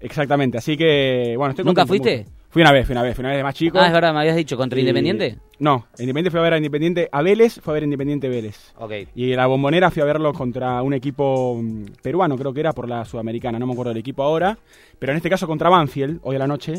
Exactamente, 0.00 0.58
así 0.58 0.76
que, 0.76 1.34
bueno, 1.36 1.50
estoy 1.50 1.64
¿Nunca 1.64 1.86
fuiste? 1.86 2.26
Fui 2.48 2.62
una 2.62 2.72
vez, 2.72 2.86
fui 2.86 2.92
una 2.92 3.02
vez, 3.02 3.14
fui 3.14 3.22
una 3.22 3.30
vez 3.30 3.38
de 3.38 3.42
más 3.42 3.54
chico. 3.54 3.78
Ah, 3.78 3.86
es 3.86 3.92
verdad, 3.92 4.14
me 4.14 4.20
habías 4.20 4.36
dicho, 4.36 4.56
¿contra 4.56 4.80
Independiente? 4.80 5.36
No, 5.58 5.86
Independiente 5.98 6.30
fue 6.30 6.40
a 6.40 6.42
ver 6.42 6.54
a 6.54 6.56
Independiente, 6.56 7.08
a 7.12 7.20
Vélez 7.20 7.60
fue 7.60 7.72
a 7.72 7.74
ver 7.74 7.82
a 7.82 7.84
Independiente 7.84 8.28
Vélez. 8.28 8.72
Ok. 8.78 8.92
Y 9.14 9.34
la 9.34 9.46
bombonera 9.46 9.90
fui 9.90 10.00
a 10.00 10.06
verlo 10.06 10.32
contra 10.32 10.80
un 10.80 10.94
equipo 10.94 11.60
mm, 11.62 11.84
peruano, 12.02 12.36
creo 12.38 12.54
que 12.54 12.60
era 12.60 12.72
por 12.72 12.88
la 12.88 13.04
Sudamericana, 13.04 13.58
no 13.58 13.66
me 13.66 13.72
acuerdo 13.72 13.90
del 13.90 13.98
equipo 13.98 14.22
ahora. 14.22 14.56
Pero 14.98 15.12
en 15.12 15.16
este 15.16 15.28
caso 15.28 15.46
contra 15.46 15.68
Banfield, 15.68 16.20
hoy 16.22 16.36
a 16.36 16.38
la 16.38 16.46
noche. 16.46 16.76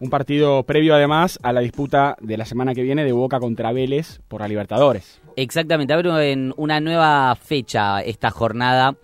Un 0.00 0.10
partido 0.10 0.62
previo 0.62 0.94
además 0.94 1.40
a 1.42 1.52
la 1.52 1.60
disputa 1.60 2.16
de 2.20 2.36
la 2.36 2.44
semana 2.44 2.72
que 2.72 2.82
viene 2.82 3.04
de 3.04 3.12
Boca 3.12 3.40
contra 3.40 3.72
Vélez 3.72 4.20
por 4.28 4.40
la 4.40 4.48
Libertadores. 4.48 5.20
Exactamente, 5.34 5.92
abre 5.92 6.30
en 6.30 6.54
una 6.56 6.80
nueva 6.80 7.34
fecha 7.34 8.00
esta 8.02 8.30
jornada 8.30 8.96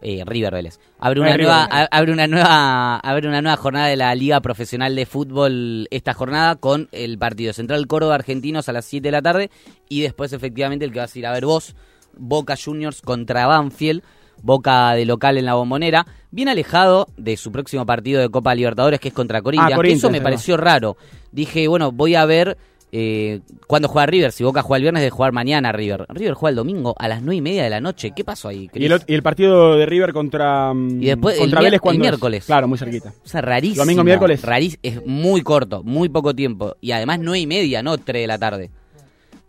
eh, 0.00 0.22
River 0.24 0.54
Vélez. 0.54 0.78
Abre 1.00 1.20
una, 1.20 1.36
nueva, 1.36 1.64
abre, 1.64 2.12
una 2.12 2.28
nueva, 2.28 2.98
abre 2.98 3.28
una 3.28 3.42
nueva 3.42 3.56
jornada 3.56 3.88
de 3.88 3.96
la 3.96 4.14
Liga 4.14 4.40
Profesional 4.40 4.94
de 4.94 5.06
Fútbol 5.06 5.88
esta 5.90 6.14
jornada 6.14 6.54
con 6.54 6.88
el 6.92 7.18
partido 7.18 7.52
Central 7.52 7.86
Córdoba 7.88 8.14
Argentinos 8.14 8.68
a 8.68 8.72
las 8.72 8.84
7 8.84 9.08
de 9.08 9.12
la 9.12 9.22
tarde 9.22 9.50
y 9.88 10.02
después 10.02 10.32
efectivamente 10.32 10.84
el 10.84 10.92
que 10.92 11.00
vas 11.00 11.14
a 11.14 11.18
ir 11.18 11.26
a 11.26 11.32
ver 11.32 11.46
vos, 11.46 11.74
Boca 12.16 12.54
Juniors 12.56 13.02
contra 13.02 13.46
Banfield. 13.46 14.02
Boca 14.42 14.92
de 14.92 15.04
local 15.04 15.38
en 15.38 15.44
la 15.44 15.54
bombonera, 15.54 16.06
bien 16.30 16.48
alejado 16.48 17.08
de 17.16 17.36
su 17.36 17.52
próximo 17.52 17.86
partido 17.86 18.20
de 18.20 18.28
Copa 18.28 18.54
Libertadores 18.54 19.00
que 19.00 19.08
es 19.08 19.14
contra 19.14 19.42
Corinthians. 19.42 19.78
Ah, 19.78 19.86
eso 19.86 20.10
me 20.10 20.20
pareció 20.20 20.56
raro. 20.56 20.96
Dije, 21.32 21.68
bueno, 21.68 21.92
voy 21.92 22.14
a 22.14 22.24
ver 22.24 22.56
eh, 22.90 23.40
cuando 23.66 23.88
juega 23.88 24.06
River, 24.06 24.32
si 24.32 24.44
Boca 24.44 24.62
juega 24.62 24.78
el 24.78 24.82
viernes, 24.82 25.02
de 25.02 25.10
jugar 25.10 25.32
mañana 25.32 25.72
River. 25.72 26.06
River 26.08 26.34
juega 26.34 26.50
el 26.50 26.56
domingo 26.56 26.94
a 26.98 27.08
las 27.08 27.22
nueve 27.22 27.36
y 27.36 27.40
media 27.40 27.62
de 27.64 27.70
la 27.70 27.80
noche. 27.80 28.12
¿Qué 28.16 28.24
pasó 28.24 28.48
ahí? 28.48 28.70
Y 28.74 28.86
el, 28.86 29.22
partido 29.22 29.76
de 29.76 29.84
River 29.86 30.12
contra, 30.12 30.72
mm, 30.72 31.02
y 31.02 31.06
después, 31.06 31.38
contra 31.38 31.60
Vélez 31.60 31.80
cuando 31.80 32.00
miércoles. 32.00 32.46
Claro, 32.46 32.66
muy 32.66 32.78
cerquita. 32.78 33.12
O 33.24 33.28
sea, 33.28 33.42
rarísimo. 33.42 33.84
Domingo, 33.84 34.04
miércoles. 34.04 34.42
es 34.82 35.04
muy 35.04 35.42
corto, 35.42 35.82
muy 35.82 36.08
poco 36.08 36.34
tiempo. 36.34 36.76
Y 36.80 36.92
además 36.92 37.18
nueve 37.20 37.40
y 37.40 37.46
media, 37.46 37.82
no 37.82 37.98
tres 37.98 38.22
de 38.22 38.26
la 38.26 38.38
tarde. 38.38 38.70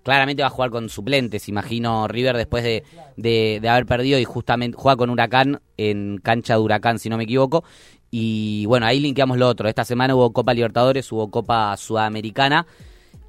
Claramente 0.10 0.42
va 0.42 0.48
a 0.48 0.50
jugar 0.50 0.72
con 0.72 0.90
suplentes, 0.90 1.48
imagino 1.50 2.08
River 2.08 2.36
después 2.36 2.64
de, 2.64 2.84
de, 3.16 3.60
de 3.62 3.70
haber 3.70 3.86
perdido 3.86 4.18
y 4.18 4.26
justamente 4.26 4.76
juega 4.76 4.98
con 4.98 5.12
Huracán 5.12 5.62
en 5.78 6.18
cancha 6.18 6.56
de 6.56 6.60
Huracán, 6.60 6.98
si 6.98 7.10
no 7.10 7.18
me 7.18 7.26
equivoco. 7.26 7.64
Y 8.10 8.66
bueno, 8.66 8.88
ahí 8.88 9.00
linkeamos 9.00 9.38
lo 9.38 9.48
otro. 9.48 9.70
Esta 9.70 9.86
semana 9.86 10.16
hubo 10.16 10.34
Copa 10.34 10.56
Libertadores, 10.56 11.12
hubo 11.12 11.30
Copa 11.30 11.78
Sudamericana 11.78 12.66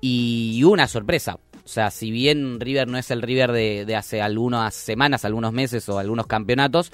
y 0.00 0.62
una 0.64 0.88
sorpresa. 0.88 1.38
O 1.62 1.68
sea, 1.68 1.90
si 1.90 2.10
bien 2.10 2.58
River 2.58 2.88
no 2.88 2.96
es 2.96 3.10
el 3.10 3.20
River 3.20 3.52
de, 3.52 3.94
hace 3.94 4.22
algunas 4.22 4.74
semanas, 4.74 5.26
algunos 5.26 5.52
meses 5.52 5.86
o 5.90 5.98
algunos 5.98 6.26
campeonatos, 6.26 6.90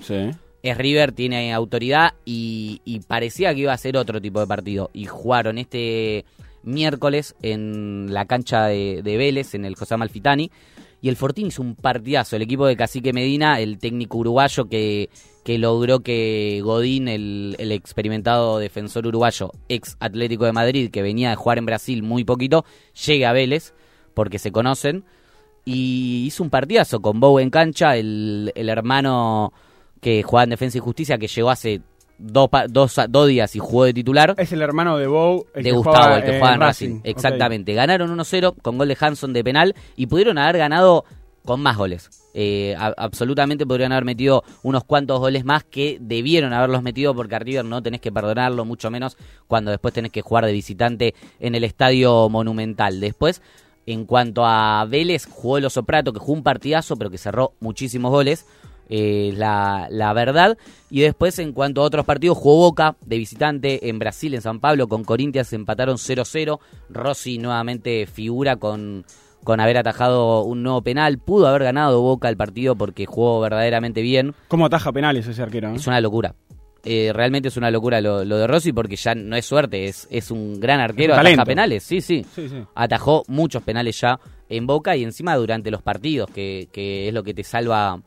es 0.62 0.76
River, 0.76 1.12
tiene 1.12 1.54
autoridad 1.54 2.14
y, 2.24 3.00
parecía 3.06 3.54
que 3.54 3.60
iba 3.60 3.72
a 3.72 3.78
ser 3.78 3.96
otro 3.96 4.20
tipo 4.20 4.40
de 4.40 4.46
partido. 4.48 4.90
Y 4.92 5.06
jugaron 5.06 5.58
este 5.58 6.24
miércoles 6.66 7.34
en 7.42 8.12
la 8.12 8.26
cancha 8.26 8.66
de, 8.66 9.02
Vélez, 9.04 9.54
en 9.54 9.64
el 9.64 9.76
José 9.76 9.94
Amalfitani. 9.94 10.50
Y 11.00 11.08
el 11.08 11.16
Fortín 11.16 11.48
hizo 11.48 11.62
un 11.62 11.74
partidazo. 11.74 12.36
El 12.36 12.42
equipo 12.42 12.66
de 12.66 12.76
Cacique 12.76 13.12
Medina, 13.12 13.60
el 13.60 13.78
técnico 13.78 14.18
uruguayo 14.18 14.68
que, 14.68 15.10
que 15.44 15.58
logró 15.58 16.00
que 16.00 16.60
Godín, 16.64 17.06
el, 17.08 17.54
el, 17.58 17.70
experimentado 17.70 18.58
defensor 18.58 19.06
uruguayo, 19.06 19.52
ex 19.68 19.96
Atlético 20.00 20.46
de 20.46 20.52
Madrid, 20.52 20.90
que 20.90 21.02
venía 21.02 21.30
de 21.30 21.36
jugar 21.36 21.58
en 21.58 21.66
Brasil 21.66 22.02
muy 22.02 22.24
poquito, 22.24 22.64
llegue 23.06 23.26
a 23.26 23.32
Vélez, 23.32 23.74
porque 24.14 24.38
se 24.38 24.50
conocen. 24.50 25.04
Y 25.64 26.24
hizo 26.26 26.42
un 26.42 26.50
partidazo 26.50 27.00
con 27.00 27.20
Bow 27.20 27.38
en 27.40 27.50
cancha, 27.50 27.96
el, 27.96 28.52
el 28.54 28.68
hermano 28.68 29.52
que 30.00 30.22
jugaba 30.22 30.44
en 30.44 30.50
Defensa 30.50 30.78
y 30.78 30.80
Justicia, 30.80 31.18
que 31.18 31.28
llegó 31.28 31.50
hace 31.50 31.82
dos, 32.18 32.48
dos, 33.08 33.28
días 33.28 33.54
y 33.56 33.58
jugó 33.58 33.84
de 33.84 33.94
titular. 33.94 34.34
Es 34.38 34.52
el 34.52 34.62
hermano 34.62 34.96
de 34.96 35.06
Bow, 35.06 35.46
el 35.54 35.64
de 35.64 35.72
Gustavo, 35.72 36.16
el 36.16 36.24
que 36.24 36.38
jugaba 36.38 36.54
en 36.54 36.60
Racing. 36.60 37.00
Exactamente. 37.04 37.74
Ganaron 37.74 38.16
1-0 38.16 38.54
con 38.62 38.78
gol 38.78 38.88
de 38.88 38.96
Hanson 38.98 39.32
de 39.32 39.44
penal 39.44 39.74
y 39.96 40.06
pudieron 40.06 40.38
haber 40.38 40.58
ganado 40.58 41.04
con 41.44 41.60
más 41.60 41.76
goles. 41.76 42.10
Eh, 42.34 42.76
absolutamente 42.78 43.64
podrían 43.64 43.92
haber 43.92 44.04
metido 44.04 44.44
unos 44.62 44.84
cuantos 44.84 45.18
goles 45.20 45.46
más 45.46 45.64
que 45.64 45.96
debieron 46.00 46.52
haberlos 46.52 46.82
metido 46.82 47.14
porque 47.14 47.34
a 47.34 47.38
River 47.38 47.64
no 47.64 47.82
tenés 47.82 48.02
que 48.02 48.12
perdonarlo, 48.12 48.66
mucho 48.66 48.90
menos 48.90 49.16
cuando 49.46 49.70
después 49.70 49.94
tenés 49.94 50.12
que 50.12 50.20
jugar 50.20 50.44
de 50.44 50.52
visitante 50.52 51.14
en 51.40 51.54
el 51.54 51.64
estadio 51.64 52.28
monumental. 52.28 53.00
Después, 53.00 53.40
en 53.86 54.04
cuanto 54.04 54.44
a 54.44 54.84
Vélez, 54.84 55.26
jugó 55.26 55.56
el 55.56 55.64
Osoprato, 55.64 56.12
que 56.12 56.18
jugó 56.18 56.34
un 56.34 56.42
partidazo, 56.42 56.96
pero 56.96 57.08
que 57.08 57.16
cerró 57.16 57.54
muchísimos 57.60 58.10
goles 58.10 58.44
eh, 58.88 59.32
la, 59.36 59.88
la, 59.90 60.12
verdad. 60.12 60.56
Y 60.90 61.00
después, 61.00 61.38
en 61.38 61.52
cuanto 61.52 61.82
a 61.82 61.84
otros 61.84 62.04
partidos, 62.04 62.38
jugó 62.38 62.56
Boca 62.56 62.96
de 63.04 63.18
visitante 63.18 63.88
en 63.88 63.98
Brasil, 63.98 64.34
en 64.34 64.42
San 64.42 64.60
Pablo, 64.60 64.88
con 64.88 65.04
Corinthians 65.04 65.52
empataron 65.52 65.96
0-0. 65.96 66.58
Rossi 66.90 67.38
nuevamente 67.38 68.06
figura 68.06 68.56
con, 68.56 69.04
con 69.44 69.60
haber 69.60 69.78
atajado 69.78 70.42
un 70.42 70.62
nuevo 70.62 70.82
penal. 70.82 71.18
Pudo 71.18 71.48
haber 71.48 71.64
ganado 71.64 72.00
Boca 72.02 72.28
el 72.28 72.36
partido 72.36 72.76
porque 72.76 73.06
jugó 73.06 73.40
verdaderamente 73.40 74.02
bien. 74.02 74.34
¿Cómo 74.48 74.66
ataja 74.66 74.92
penales 74.92 75.26
ese 75.26 75.42
arquero? 75.42 75.74
Es 75.74 75.86
una 75.86 76.00
locura. 76.00 76.34
Eh, 76.88 77.12
realmente 77.12 77.48
es 77.48 77.56
una 77.56 77.72
locura 77.72 78.00
lo, 78.00 78.24
de 78.24 78.46
Rossi 78.46 78.72
porque 78.72 78.94
ya 78.94 79.12
no 79.16 79.34
es 79.34 79.44
suerte, 79.44 79.86
es, 79.86 80.06
es 80.08 80.30
un 80.30 80.60
gran 80.60 80.78
arquero, 80.78 81.16
ataja 81.16 81.44
penales, 81.44 81.82
sí, 81.82 82.00
sí, 82.00 82.24
Atajó 82.76 83.24
muchos 83.26 83.64
penales 83.64 84.00
ya 84.00 84.20
en 84.48 84.68
Boca 84.68 84.94
y 84.94 85.02
encima 85.02 85.34
durante 85.34 85.72
los 85.72 85.82
partidos, 85.82 86.30
que, 86.30 86.68
que 86.70 87.08
es 87.08 87.14
lo 87.14 87.24
que 87.24 87.34
te 87.34 87.42
salva 87.42 88.00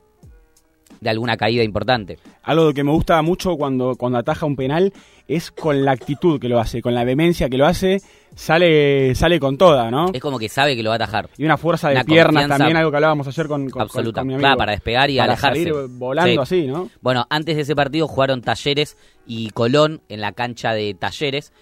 de 1.02 1.10
alguna 1.10 1.38
caída 1.38 1.64
importante. 1.64 2.18
Algo 2.44 2.74
que 2.74 2.84
me 2.84 2.92
gusta 2.92 3.22
mucho 3.22 3.56
cuando, 3.56 3.96
cuando 3.96 4.18
ataja 4.18 4.46
un 4.46 4.56
penal 4.56 4.94
es 5.28 5.52
con 5.52 5.86
la 5.86 5.92
actitud 5.92 6.40
que 6.40 6.50
lo 6.50 6.60
hace, 6.60 6.82
con 6.82 6.94
la 6.94 7.04
vehemencia 7.04 7.50
que 7.50 7.58
lo 7.58 7.66
hace, 7.66 8.02
sale 8.36 9.14
sale 9.16 9.40
con 9.40 9.58
toda, 9.58 9.92
¿no? 9.92 10.08
Es 10.14 10.22
como 10.22 10.40
que 10.40 10.50
sabe 10.50 10.76
que 10.76 10.84
lo 10.84 10.90
va 10.90 10.96
a 10.96 10.98
atajar. 10.98 11.30
Y 11.38 11.46
una 11.46 11.58
fuerza 11.58 11.90
de 11.90 12.04
piernas 12.04 12.48
también, 12.48 12.78
algo 12.78 12.90
que 12.90 12.98
hablábamos 12.98 13.28
ayer 13.28 13.48
con, 13.48 13.70
con, 13.70 13.82
Absoluta. 13.84 14.24
mi 14.24 14.34
amigo. 14.34 14.58
para 14.58 14.72
despegar 14.72 15.10
y 15.10 15.20
alejarse. 15.20 15.72
volando 15.72 16.42
así, 16.42 16.68
¿no? 16.68 16.90
Bueno, 17.02 17.28
antes 17.30 17.56
de 17.56 17.62
ese 17.62 17.76
partido 17.76 18.08
jugaron 18.08 18.42
Talleres 18.42 18.98
y 19.28 19.50
Colón 19.52 20.02
en 20.10 20.22
la 20.22 20.32
cancha 20.32 20.74
de 20.74 20.94
Talleres. 20.94 21.54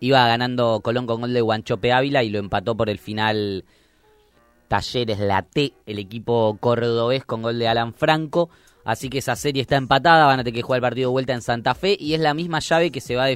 Iba 0.00 0.26
ganando 0.26 0.80
Colón 0.80 1.06
con 1.06 1.22
gol 1.22 1.32
de 1.32 1.40
Guanchope 1.40 1.92
Ávila 1.92 2.22
y 2.22 2.28
lo 2.28 2.38
empató 2.38 2.76
por 2.76 2.90
el 2.90 2.98
final 2.98 3.64
Talleres 4.68 5.18
La 5.20 5.42
T, 5.42 5.72
el 5.86 5.98
equipo 5.98 6.58
cordobés 6.60 7.24
con 7.24 7.42
gol 7.42 7.58
de 7.58 7.68
Alan 7.68 7.94
Franco. 7.94 8.50
Así 8.86 9.10
que 9.10 9.18
esa 9.18 9.34
serie 9.34 9.62
está 9.62 9.74
empatada, 9.74 10.26
van 10.26 10.38
a 10.38 10.44
tener 10.44 10.54
que 10.54 10.62
jugar 10.62 10.78
el 10.78 10.82
partido 10.82 11.08
de 11.08 11.12
vuelta 11.12 11.32
en 11.32 11.42
Santa 11.42 11.74
Fe 11.74 11.96
y 11.98 12.14
es 12.14 12.20
la 12.20 12.34
misma 12.34 12.60
llave 12.60 12.92
que 12.92 13.00
se 13.00 13.16
va 13.16 13.26
a, 13.26 13.30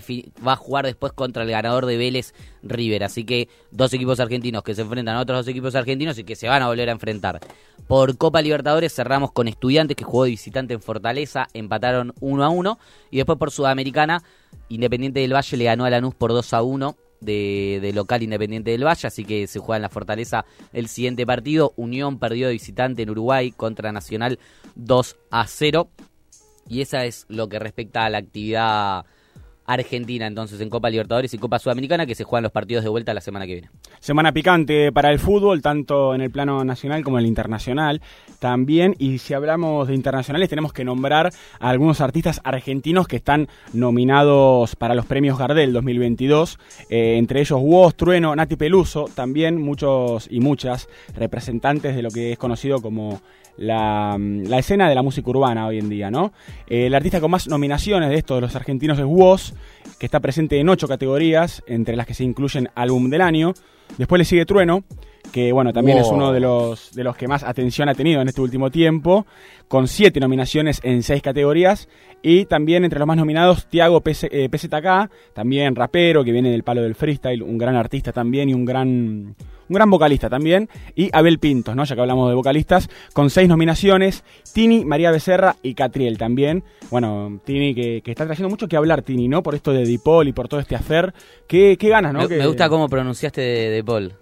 va 0.47 0.53
a 0.53 0.57
jugar 0.57 0.87
después 0.87 1.13
contra 1.13 1.43
el 1.43 1.51
ganador 1.51 1.87
de 1.87 1.97
Vélez 1.97 2.35
River. 2.63 3.03
Así 3.03 3.25
que 3.25 3.49
dos 3.73 3.93
equipos 3.93 4.21
argentinos 4.21 4.63
que 4.63 4.77
se 4.77 4.83
enfrentan 4.83 5.17
a 5.17 5.21
otros 5.21 5.41
dos 5.41 5.49
equipos 5.49 5.75
argentinos 5.75 6.17
y 6.19 6.25
que 6.25 6.37
se 6.37 6.47
van 6.47 6.63
a 6.63 6.69
volver 6.69 6.89
a 6.89 6.93
enfrentar. 6.93 7.41
Por 7.89 8.17
Copa 8.17 8.41
Libertadores 8.41 8.95
cerramos 8.95 9.33
con 9.33 9.49
Estudiantes 9.49 9.97
que 9.97 10.05
jugó 10.05 10.23
de 10.23 10.31
visitante 10.31 10.75
en 10.75 10.81
Fortaleza, 10.81 11.49
empataron 11.53 12.15
1 12.21 12.45
a 12.45 12.49
1 12.49 12.79
y 13.11 13.17
después 13.17 13.37
por 13.37 13.51
Sudamericana 13.51 14.23
Independiente 14.69 15.19
del 15.19 15.35
Valle 15.35 15.57
le 15.57 15.65
ganó 15.65 15.85
a 15.85 15.91
Lanús 15.91 16.15
por 16.15 16.31
2 16.31 16.55
a 16.55 16.63
1 16.63 16.97
de, 17.21 17.91
local 17.95 18.23
Independiente 18.23 18.71
del 18.71 18.87
Valle, 18.87 19.09
así 19.09 19.25
que 19.25 19.47
se 19.47 19.59
juega 19.59 19.77
en 19.77 19.83
la 19.83 19.89
Fortaleza 19.89 20.45
el 20.73 20.89
siguiente 20.89 21.27
partido. 21.27 21.73
Unión 21.77 22.19
perdió 22.19 22.47
de 22.47 22.55
visitante 22.55 23.03
en 23.03 23.11
Uruguay 23.11 23.53
contra 23.53 23.93
Nacional 23.93 24.39
2 24.75 25.17
a 25.31 25.47
0. 25.47 25.89
Y 26.69 26.83
esa 26.83 27.05
es 27.05 27.27
lo 27.29 27.49
que 27.49 27.59
respecta 27.59 28.05
a 28.05 28.11
la 28.11 28.19
actividad 28.19 29.05
Argentina 29.73 30.27
entonces 30.27 30.61
en 30.61 30.71
Copa 30.71 30.91
Libertadores 30.91 31.33
y 31.35 31.39
Copa 31.39 31.59
Sudamericana 31.59 32.07
que 32.07 32.15
se 32.15 32.25
juegan 32.25 32.43
los 32.43 32.53
partidos 32.53 32.85
de 32.85 32.91
vuelta 32.91 33.15
la 33.15 33.21
semana 33.21 33.47
que 33.47 33.53
viene. 33.53 33.71
Semana 34.01 34.33
picante 34.33 34.93
para 34.93 35.11
el 35.11 35.19
fútbol, 35.19 35.63
tanto 35.63 36.15
en 36.15 36.21
el 36.21 36.31
plano 36.31 36.65
nacional 36.65 37.05
como 37.05 37.19
en 37.19 37.25
el 37.25 37.29
internacional 37.29 38.01
también. 38.39 38.97
Y 38.99 39.19
si 39.19 39.35
hablamos 39.35 39.89
de 39.89 39.95
internacionales, 39.95 40.49
tenemos 40.49 40.73
que 40.73 40.85
nombrar 40.85 41.33
a 41.59 41.69
algunos 41.69 42.01
artistas 42.01 42.41
argentinos 42.45 43.07
que 43.07 43.17
están 43.17 43.49
nominados 43.73 44.77
para 44.77 44.95
los 44.95 45.07
premios 45.07 45.39
Gardel 45.39 45.73
2022. 45.73 46.59
Eh, 46.89 47.17
entre 47.19 47.41
ellos 47.41 47.61
Woz, 47.63 47.95
Trueno, 47.95 48.35
Nati 48.35 48.57
Peluso, 48.57 49.09
también 49.15 49.61
muchos 49.61 50.27
y 50.31 50.41
muchas 50.41 50.89
representantes 51.15 51.95
de 51.95 52.03
lo 52.03 52.11
que 52.11 52.33
es 52.33 52.39
conocido 52.39 52.81
como 52.81 53.21
la, 53.57 54.17
escena 54.59 54.89
de 54.89 54.95
la 54.95 55.03
música 55.03 55.29
urbana 55.31 55.67
hoy 55.67 55.79
en 55.79 55.89
día, 55.89 56.11
¿no? 56.11 56.33
Eh, 56.67 56.87
el 56.87 56.95
artista 56.95 57.21
con 57.21 57.31
más 57.31 57.49
nominaciones 57.49 58.11
de 58.11 58.17
estos 58.17 58.37
de 58.37 58.41
los 58.43 58.57
argentinos 58.57 58.99
es 58.99 59.05
Woz, 59.05 59.53
que 59.99 60.07
está 60.07 60.21
presente 60.21 60.59
en 60.59 60.69
ocho 60.69 60.89
categorías, 60.89 61.63
entre 61.67 61.97
las 61.97 62.07
que 62.07 62.15
se 62.15 62.25
incluyen 62.25 62.69
álbum 62.75 63.11
del 63.11 63.21
año. 63.21 63.53
Después 63.99 64.19
le 64.19 64.25
sigue 64.25 64.47
Trueno, 64.47 64.85
que 65.33 65.53
bueno, 65.53 65.73
también 65.73 65.99
es 65.99 66.09
uno 66.09 66.33
de 66.33 66.41
los, 66.41 66.93
de 66.95 67.05
los 67.05 67.17
que 67.17 67.29
más 67.29 67.43
atención 67.43 67.89
ha 67.89 67.95
tenido 67.95 68.21
en 68.21 68.29
este 68.29 68.41
último 68.41 68.71
tiempo, 68.71 69.27
con 69.69 69.89
siete 69.89 70.21
nominaciones 70.21 70.81
en 70.83 71.03
seis 71.03 71.23
categorías, 71.23 71.89
y 72.23 72.45
también 72.47 72.85
entre 72.85 72.99
los 72.99 73.09
más 73.09 73.17
nominados, 73.17 73.67
Tiago 73.67 74.01
PZK, 74.01 75.11
también 75.33 75.75
rapero, 75.75 76.25
que 76.25 76.33
viene 76.33 76.51
del 76.51 76.63
palo 76.63 76.83
del 76.83 76.95
freestyle, 76.95 77.43
un 77.43 77.59
gran 77.59 77.77
artista 77.77 78.13
también 78.13 78.49
y 78.49 78.55
un 78.55 78.65
gran, 78.65 79.35
un 79.71 79.75
gran 79.75 79.89
vocalista 79.89 80.29
también, 80.29 80.69
y 80.97 81.09
Abel 81.13 81.39
Pintos, 81.39 81.77
¿no? 81.77 81.85
ya 81.85 81.95
que 81.95 82.01
hablamos 82.01 82.29
de 82.29 82.35
vocalistas, 82.35 82.91
con 83.13 83.31
seis 83.31 83.49
nominaciones, 83.49 84.25
Tini, 84.53 84.85
María 84.85 85.13
Becerra 85.13 85.57
y 85.63 85.75
Catriel 85.75 86.19
también. 86.19 86.65
Bueno, 86.91 87.41
Tini 87.45 87.73
que, 87.75 88.03
está 88.05 88.27
trayendo 88.27 88.51
mucho 88.51 88.67
que 88.67 88.77
hablar, 88.77 89.03
Tini, 89.03 89.29
¿no? 89.29 89.45
Por 89.45 89.55
esto 89.55 89.73
de 89.73 89.85
Dipol 89.85 90.27
y 90.27 90.33
por 90.33 90.49
todo 90.49 90.59
este 90.59 90.75
hacer. 90.75 91.15
¿Qué, 91.47 91.77
qué 91.79 91.89
ganas, 91.89 92.13
no? 92.13 92.29
Me, 92.29 92.47
gusta 92.47 92.69
cómo 92.69 92.89
pronunciaste 92.89 93.41
de 93.41 93.77
Dipol. 93.77 94.13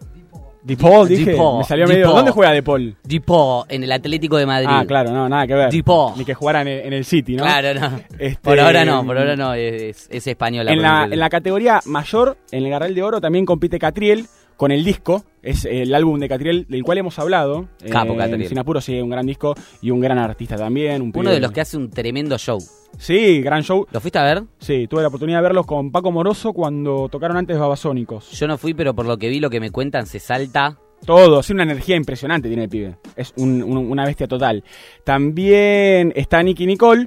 Dipol, 0.62 1.08
dije. 1.08 1.34
Me 1.34 1.64
salió 1.64 1.86
medio. 1.86 2.10
¿Dónde 2.10 2.30
juega 2.30 2.52
Dipol? 2.52 2.94
Dipol, 3.02 3.64
en 3.70 3.84
el 3.84 3.92
Atlético 3.92 4.36
de 4.36 4.44
Madrid. 4.44 4.68
Ah, 4.70 4.84
claro, 4.86 5.12
no, 5.12 5.30
nada 5.30 5.46
que 5.46 5.54
ver. 5.54 5.70
Dipol. 5.70 6.12
Ni 6.18 6.26
que 6.26 6.34
jugara 6.34 6.60
en 6.60 6.92
el, 6.92 7.06
City, 7.06 7.36
¿no? 7.36 7.44
Claro, 7.44 7.80
no. 7.80 8.00
Este, 8.18 8.38
por 8.42 8.60
ahora 8.60 8.84
no, 8.84 9.06
por 9.06 9.16
ahora 9.16 9.34
no, 9.34 9.54
es, 9.54 10.08
es 10.10 10.26
española. 10.26 10.72
En 10.72 10.82
la, 10.82 11.08
en 11.10 11.18
la 11.18 11.30
categoría 11.30 11.80
mayor, 11.86 12.36
en 12.50 12.64
el 12.64 12.70
Garral 12.70 12.94
de 12.94 13.02
Oro, 13.02 13.18
también 13.18 13.46
compite 13.46 13.78
Catriel 13.78 14.26
con 14.58 14.72
el 14.72 14.84
disco. 14.84 15.24
Es 15.40 15.64
el 15.64 15.94
álbum 15.94 16.18
de 16.20 16.28
Catriel 16.28 16.66
del 16.68 16.82
cual 16.82 16.98
hemos 16.98 17.18
hablado. 17.18 17.68
Capo, 17.90 18.14
Catriel. 18.14 18.46
Sin 18.48 18.58
apuro, 18.58 18.82
sí, 18.82 19.00
un 19.00 19.08
gran 19.08 19.24
disco 19.24 19.54
y 19.80 19.90
un 19.90 20.00
gran 20.00 20.18
artista 20.18 20.56
también. 20.56 21.10
Uno 21.14 21.30
de 21.30 21.40
los 21.40 21.52
que 21.52 21.62
hace 21.62 21.78
un 21.78 21.88
tremendo 21.88 22.36
show. 22.36 22.58
Sí, 22.98 23.40
gran 23.40 23.62
show. 23.62 23.86
¿Lo 23.90 24.00
fuiste 24.00 24.18
a 24.18 24.24
ver? 24.24 24.42
Sí, 24.58 24.86
tuve 24.88 25.00
la 25.00 25.08
oportunidad 25.08 25.38
de 25.38 25.42
verlos 25.44 25.64
con 25.64 25.90
Paco 25.90 26.10
Moroso 26.10 26.52
cuando 26.52 27.08
tocaron 27.08 27.36
antes 27.36 27.58
Babasónicos. 27.58 28.30
Yo 28.32 28.46
no 28.46 28.58
fui, 28.58 28.74
pero 28.74 28.94
por 28.94 29.06
lo 29.06 29.16
que 29.16 29.28
vi, 29.28 29.40
lo 29.40 29.48
que 29.48 29.60
me 29.60 29.70
cuentan, 29.70 30.06
se 30.06 30.18
salta 30.18 30.76
todo, 31.06 31.44
sí, 31.44 31.52
una 31.52 31.62
energía 31.62 31.94
impresionante 31.94 32.48
tiene 32.48 32.64
el 32.64 32.68
pibe. 32.68 32.96
Es 33.14 33.32
una 33.36 34.04
bestia 34.04 34.26
total. 34.26 34.64
También 35.04 36.12
está 36.16 36.42
Nicky 36.42 36.66
Nicole 36.66 37.06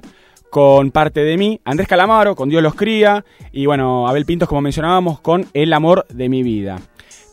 con 0.52 0.90
parte 0.90 1.20
de 1.20 1.38
mí, 1.38 1.58
Andrés 1.64 1.88
Calamaro 1.88 2.36
con 2.36 2.50
Dios 2.50 2.62
los 2.62 2.74
cría 2.74 3.24
y 3.52 3.64
bueno, 3.64 4.06
Abel 4.06 4.26
Pintos 4.26 4.50
como 4.50 4.60
mencionábamos 4.60 5.18
con 5.20 5.46
El 5.54 5.72
amor 5.72 6.06
de 6.12 6.28
mi 6.28 6.42
vida. 6.42 6.78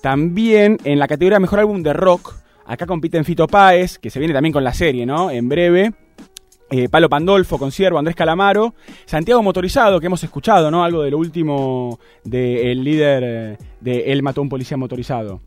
También 0.01 0.77
en 0.83 0.99
la 0.99 1.07
categoría 1.07 1.39
Mejor 1.39 1.59
Álbum 1.59 1.83
de 1.83 1.93
Rock, 1.93 2.35
acá 2.65 2.85
compiten 2.85 3.25
Fito 3.25 3.47
Páez, 3.47 3.97
que 3.97 4.09
se 4.09 4.19
viene 4.19 4.33
también 4.33 4.53
con 4.53 4.63
la 4.63 4.73
serie, 4.73 5.05
¿no? 5.05 5.31
En 5.31 5.49
breve. 5.49 5.93
Eh, 6.71 6.87
Palo 6.87 7.09
Pandolfo, 7.09 7.57
Conciervo, 7.57 7.97
Andrés 7.97 8.15
Calamaro, 8.15 8.75
Santiago 9.05 9.41
Motorizado, 9.41 9.99
que 9.99 10.05
hemos 10.05 10.23
escuchado, 10.23 10.69
¿no? 10.69 10.83
Algo 10.83 11.01
de 11.01 11.09
lo 11.09 11.17
último 11.17 11.99
del 12.23 12.83
líder 12.83 13.23
eh, 13.25 13.57
de 13.81 14.11
Él 14.11 14.21
mató 14.21 14.41
a 14.41 14.43
un 14.43 14.49
policía 14.49 14.77
motorizado 14.77 15.41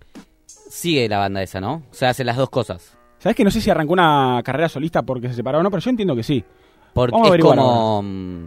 sigue 0.72 1.06
la 1.06 1.18
banda 1.18 1.42
esa, 1.42 1.60
¿no? 1.60 1.74
O 1.90 1.94
sea, 1.94 2.10
hace 2.10 2.24
las 2.24 2.36
dos 2.36 2.48
cosas. 2.48 2.96
¿Sabes 3.18 3.36
que 3.36 3.44
no 3.44 3.50
sé 3.50 3.60
si 3.60 3.70
arrancó 3.70 3.92
una 3.92 4.40
carrera 4.42 4.68
solista 4.68 5.02
porque 5.02 5.28
se 5.28 5.34
separó 5.34 5.58
o 5.58 5.62
no? 5.62 5.70
Pero 5.70 5.82
yo 5.82 5.90
entiendo 5.90 6.16
que 6.16 6.22
sí. 6.22 6.42
Porque 6.94 7.16
es 7.36 7.44
como 7.44 8.02
mm, 8.02 8.44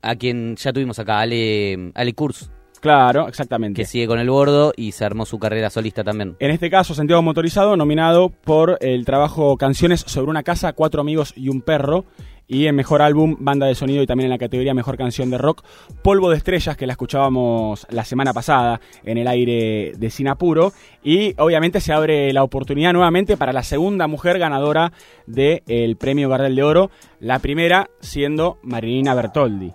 a 0.00 0.16
quien 0.16 0.56
ya 0.56 0.72
tuvimos 0.72 0.98
acá, 0.98 1.20
Ale, 1.20 1.92
Ale 1.94 2.14
Kurz. 2.14 2.50
Claro, 2.82 3.28
exactamente. 3.28 3.80
Que 3.80 3.86
sigue 3.86 4.08
con 4.08 4.18
el 4.18 4.28
bordo 4.28 4.72
y 4.76 4.90
se 4.90 5.04
armó 5.04 5.24
su 5.24 5.38
carrera 5.38 5.70
solista 5.70 6.02
también. 6.02 6.34
En 6.40 6.50
este 6.50 6.68
caso, 6.68 6.94
Santiago 6.94 7.22
Motorizado, 7.22 7.76
nominado 7.76 8.28
por 8.28 8.76
el 8.80 9.04
trabajo 9.04 9.56
Canciones 9.56 10.00
sobre 10.04 10.30
una 10.30 10.42
casa, 10.42 10.72
cuatro 10.72 11.00
amigos 11.00 11.32
y 11.36 11.48
un 11.48 11.62
perro. 11.62 12.04
Y 12.48 12.66
en 12.66 12.74
Mejor 12.74 13.00
Álbum, 13.00 13.36
Banda 13.38 13.66
de 13.66 13.76
Sonido 13.76 14.02
y 14.02 14.06
también 14.08 14.26
en 14.26 14.32
la 14.32 14.38
categoría 14.38 14.74
Mejor 14.74 14.96
Canción 14.96 15.30
de 15.30 15.38
Rock, 15.38 15.64
Polvo 16.02 16.28
de 16.28 16.38
Estrellas, 16.38 16.76
que 16.76 16.88
la 16.88 16.94
escuchábamos 16.94 17.86
la 17.88 18.04
semana 18.04 18.32
pasada 18.34 18.80
en 19.04 19.16
el 19.16 19.28
aire 19.28 19.92
de 19.96 20.10
Sinapuro. 20.10 20.72
Y 21.04 21.40
obviamente 21.40 21.80
se 21.80 21.92
abre 21.92 22.32
la 22.32 22.42
oportunidad 22.42 22.92
nuevamente 22.92 23.36
para 23.36 23.52
la 23.52 23.62
segunda 23.62 24.08
mujer 24.08 24.40
ganadora 24.40 24.92
del 25.28 25.96
Premio 25.96 26.28
Gardel 26.28 26.56
de 26.56 26.62
Oro, 26.64 26.90
la 27.20 27.38
primera 27.38 27.88
siendo 28.00 28.58
Marilina 28.64 29.14
Bertoldi, 29.14 29.72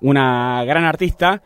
una 0.00 0.64
gran 0.64 0.84
artista 0.84 1.40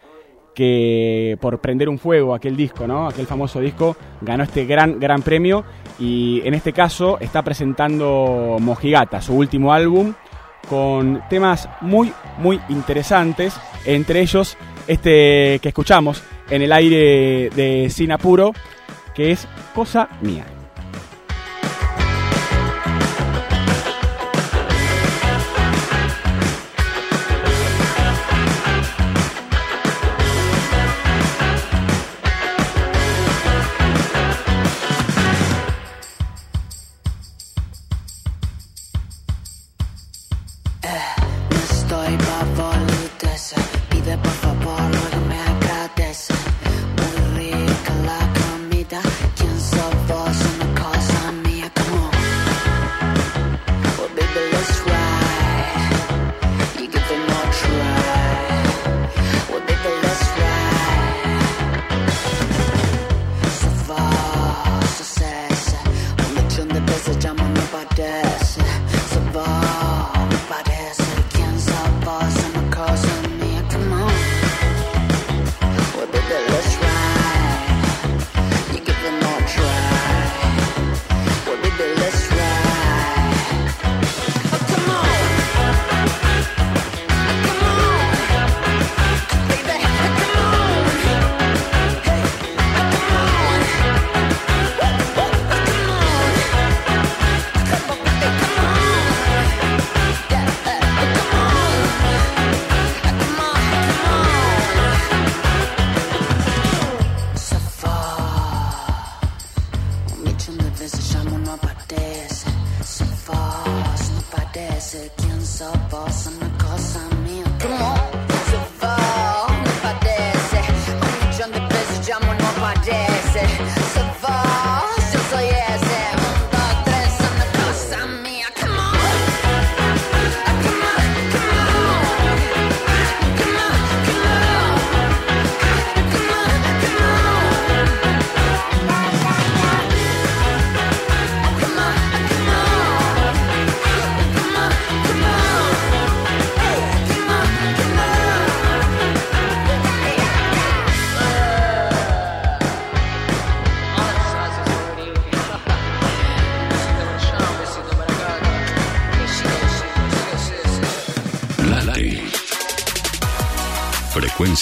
que 0.55 1.37
por 1.41 1.61
prender 1.61 1.89
un 1.89 1.99
fuego 1.99 2.35
aquel 2.35 2.57
disco, 2.57 2.87
¿no? 2.87 3.09
Aquel 3.09 3.27
famoso 3.27 3.61
disco 3.61 3.97
ganó 4.21 4.45
este 4.45 4.67
gran 4.67 4.99
gran 5.01 5.23
premio 5.23 5.65
y 5.99 6.41
en 6.45 6.55
este 6.55 6.73
caso 6.73 7.19
está 7.21 7.43
presentando 7.43 8.57
Mojigata, 8.61 9.21
su 9.21 9.35
último 9.35 9.73
álbum 9.73 10.15
con 10.69 11.23
temas 11.29 11.69
muy, 11.81 12.13
muy 12.39 12.61
interesantes, 12.69 13.55
entre 13.85 14.21
ellos 14.21 14.57
este 14.87 15.59
que 15.61 15.69
escuchamos 15.69 16.23
en 16.51 16.63
el 16.63 16.73
aire 16.73 17.51
de 17.51 17.89
Sinapuro, 17.91 18.53
que 19.15 19.33
es 19.33 19.49
Cosa 19.75 20.09
Mía. 20.21 20.52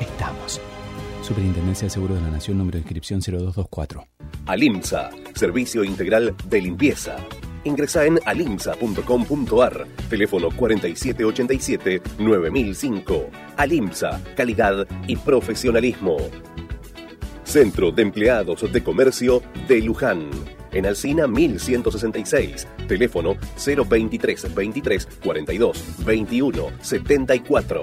Estamos. 0.00 0.60
Superintendencia 1.22 1.86
de 1.86 1.90
Seguros 1.90 2.18
de 2.18 2.22
la 2.22 2.30
Nación, 2.30 2.58
número 2.58 2.76
de 2.76 2.82
inscripción 2.82 3.20
0224. 3.20 4.06
Alimsa, 4.46 5.10
Servicio 5.34 5.82
Integral 5.84 6.34
de 6.48 6.62
Limpieza. 6.62 7.16
Ingresa 7.64 8.06
en 8.06 8.20
alimsa.com.ar, 8.24 9.86
teléfono 10.08 10.48
4787-9005. 10.50 13.26
Alimsa, 13.56 14.22
calidad 14.36 14.86
y 15.06 15.16
profesionalismo. 15.16 16.16
Centro 17.42 17.90
de 17.90 18.02
Empleados 18.02 18.72
de 18.72 18.82
Comercio 18.82 19.42
de 19.66 19.80
Luján 19.80 20.30
en 20.72 20.86
Alcina 20.86 21.26
1166, 21.26 22.66
teléfono 22.86 23.36
023 23.56 24.54
23 24.54 25.06
42 25.22 26.04
21 26.04 26.70
74. 26.80 27.82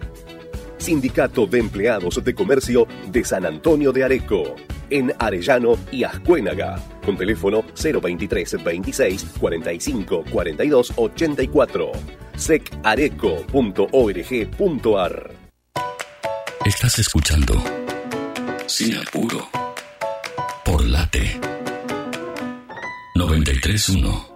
Sindicato 0.81 1.45
de 1.45 1.59
Empleados 1.59 2.23
de 2.23 2.33
Comercio 2.33 2.87
de 3.07 3.23
San 3.23 3.45
Antonio 3.45 3.91
de 3.91 4.03
Areco. 4.03 4.55
En 4.89 5.13
Arellano 5.19 5.77
y 5.91 6.03
Ascuénaga. 6.03 6.83
Con 7.05 7.15
teléfono 7.17 7.63
023 7.81 8.63
26 8.63 9.25
45 9.39 10.25
42 10.31 10.93
84. 10.95 11.91
secareco.org.ar 12.35 15.31
Estás 16.65 16.99
escuchando 16.99 17.53
Sin 18.65 18.97
Apuro 18.97 19.47
por 20.65 20.83
Late 20.85 21.39
931. 23.15 24.30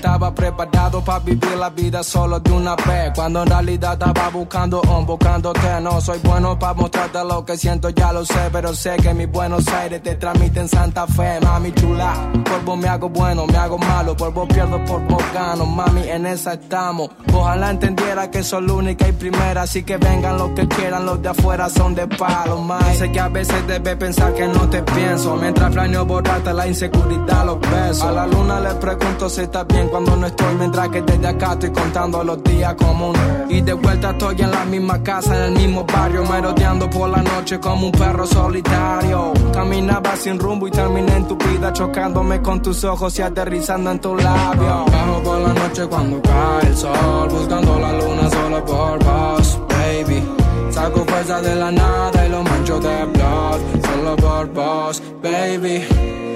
está 0.00 0.09
estaba 0.20 0.34
preparado 0.34 1.02
para 1.02 1.18
vivir 1.20 1.56
la 1.56 1.70
vida 1.70 2.02
solo 2.02 2.38
de 2.40 2.52
una 2.52 2.76
vez. 2.76 3.12
Cuando 3.14 3.42
en 3.42 3.48
realidad 3.48 3.94
estaba 3.94 4.28
buscando 4.28 4.82
un, 4.82 5.06
buscándote 5.06 5.80
No 5.80 5.98
soy 6.00 6.18
bueno 6.22 6.58
para 6.58 6.74
mostrarte 6.74 7.24
lo 7.24 7.44
que 7.44 7.56
siento, 7.56 7.88
ya 7.90 8.12
lo 8.12 8.24
sé 8.24 8.50
Pero 8.52 8.74
sé 8.74 8.96
que 8.96 9.14
mis 9.14 9.30
Buenos 9.30 9.66
Aires 9.68 10.02
te 10.02 10.16
transmiten 10.16 10.68
Santa 10.68 11.06
Fe. 11.06 11.40
Mami 11.40 11.72
chula, 11.72 12.30
por 12.44 12.64
vos 12.64 12.78
me 12.78 12.88
hago 12.88 13.08
bueno, 13.08 13.46
me 13.46 13.56
hago 13.56 13.78
malo 13.78 14.14
Por 14.14 14.32
vos 14.34 14.46
pierdo, 14.48 14.84
por 14.84 15.00
vos 15.08 15.22
gano. 15.32 15.64
Mami, 15.64 16.02
en 16.08 16.26
esa 16.26 16.54
estamos. 16.54 17.10
Ojalá 17.32 17.70
entendiera 17.70 18.30
que 18.30 18.42
soy 18.42 18.66
la 18.66 18.72
única 18.74 19.08
y 19.08 19.12
primera 19.12 19.62
Así 19.62 19.82
que 19.84 19.96
vengan 19.96 20.36
los 20.36 20.50
que 20.50 20.68
quieran, 20.68 21.06
los 21.06 21.22
de 21.22 21.30
afuera 21.30 21.70
son 21.70 21.94
de 21.94 22.06
palo 22.06 22.58
Mami, 22.58 22.94
sé 22.94 23.10
que 23.10 23.20
a 23.20 23.28
veces 23.28 23.66
debes 23.66 23.96
pensar 23.96 24.34
que 24.34 24.46
no 24.46 24.68
te 24.68 24.82
pienso 24.82 25.36
Mientras 25.36 25.72
planeo 25.72 26.04
borrarte 26.04 26.52
la 26.52 26.66
inseguridad, 26.66 27.46
los 27.46 27.58
besos. 27.60 28.02
A 28.02 28.12
la 28.12 28.26
luna 28.26 28.60
le 28.60 28.74
pregunto 28.74 29.30
si 29.30 29.42
está 29.42 29.64
bien 29.64 29.88
cuando 29.88 30.09
no 30.16 30.26
estoy 30.26 30.54
Mientras 30.56 30.88
que 30.88 31.02
desde 31.02 31.26
acá 31.26 31.52
estoy 31.52 31.70
contando 31.70 32.24
los 32.24 32.42
días 32.42 32.74
comunes 32.74 33.22
Y 33.48 33.60
de 33.60 33.72
vuelta 33.72 34.10
estoy 34.10 34.40
en 34.40 34.50
la 34.50 34.64
misma 34.64 35.02
casa, 35.02 35.36
en 35.36 35.52
el 35.52 35.60
mismo 35.60 35.84
barrio 35.84 36.24
Merodeando 36.24 36.88
por 36.90 37.10
la 37.10 37.22
noche 37.22 37.58
como 37.58 37.86
un 37.86 37.92
perro 37.92 38.26
solitario. 38.26 39.32
Caminaba 39.52 40.16
sin 40.16 40.38
rumbo 40.38 40.68
y 40.68 40.70
terminé 40.70 41.16
en 41.16 41.28
tu 41.28 41.36
vida 41.36 41.72
Chocándome 41.72 42.40
con 42.42 42.62
tus 42.62 42.84
ojos 42.84 43.18
y 43.18 43.22
aterrizando 43.22 43.90
en 43.90 44.00
tus 44.00 44.22
labios. 44.22 44.90
Bajo 44.90 45.22
por 45.22 45.38
la 45.40 45.54
noche 45.54 45.86
cuando 45.86 46.20
cae 46.22 46.66
el 46.66 46.76
sol 46.76 47.28
Buscando 47.28 47.78
la 47.78 47.92
luna 47.92 48.30
solo 48.30 48.64
por 48.64 49.04
vos, 49.04 49.60
baby. 49.68 50.22
Saco 50.70 51.04
fuerza 51.04 51.40
de 51.40 51.54
la 51.56 51.72
nada 51.72 52.26
y 52.26 52.28
lo 52.30 52.44
mancho 52.44 52.78
de 52.78 53.04
blood 53.04 53.60
Solo 53.82 54.16
por 54.16 54.52
vos, 54.52 55.02
baby 55.20 56.29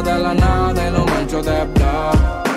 Saco 0.00 0.10
fuerza 0.10 0.16
de 0.16 0.22
la 0.22 0.34
nada 0.34 0.88
y 0.88 0.92
lo 0.92 1.04
mancho 1.06 1.42
de 1.42 1.64
blood 1.64 2.49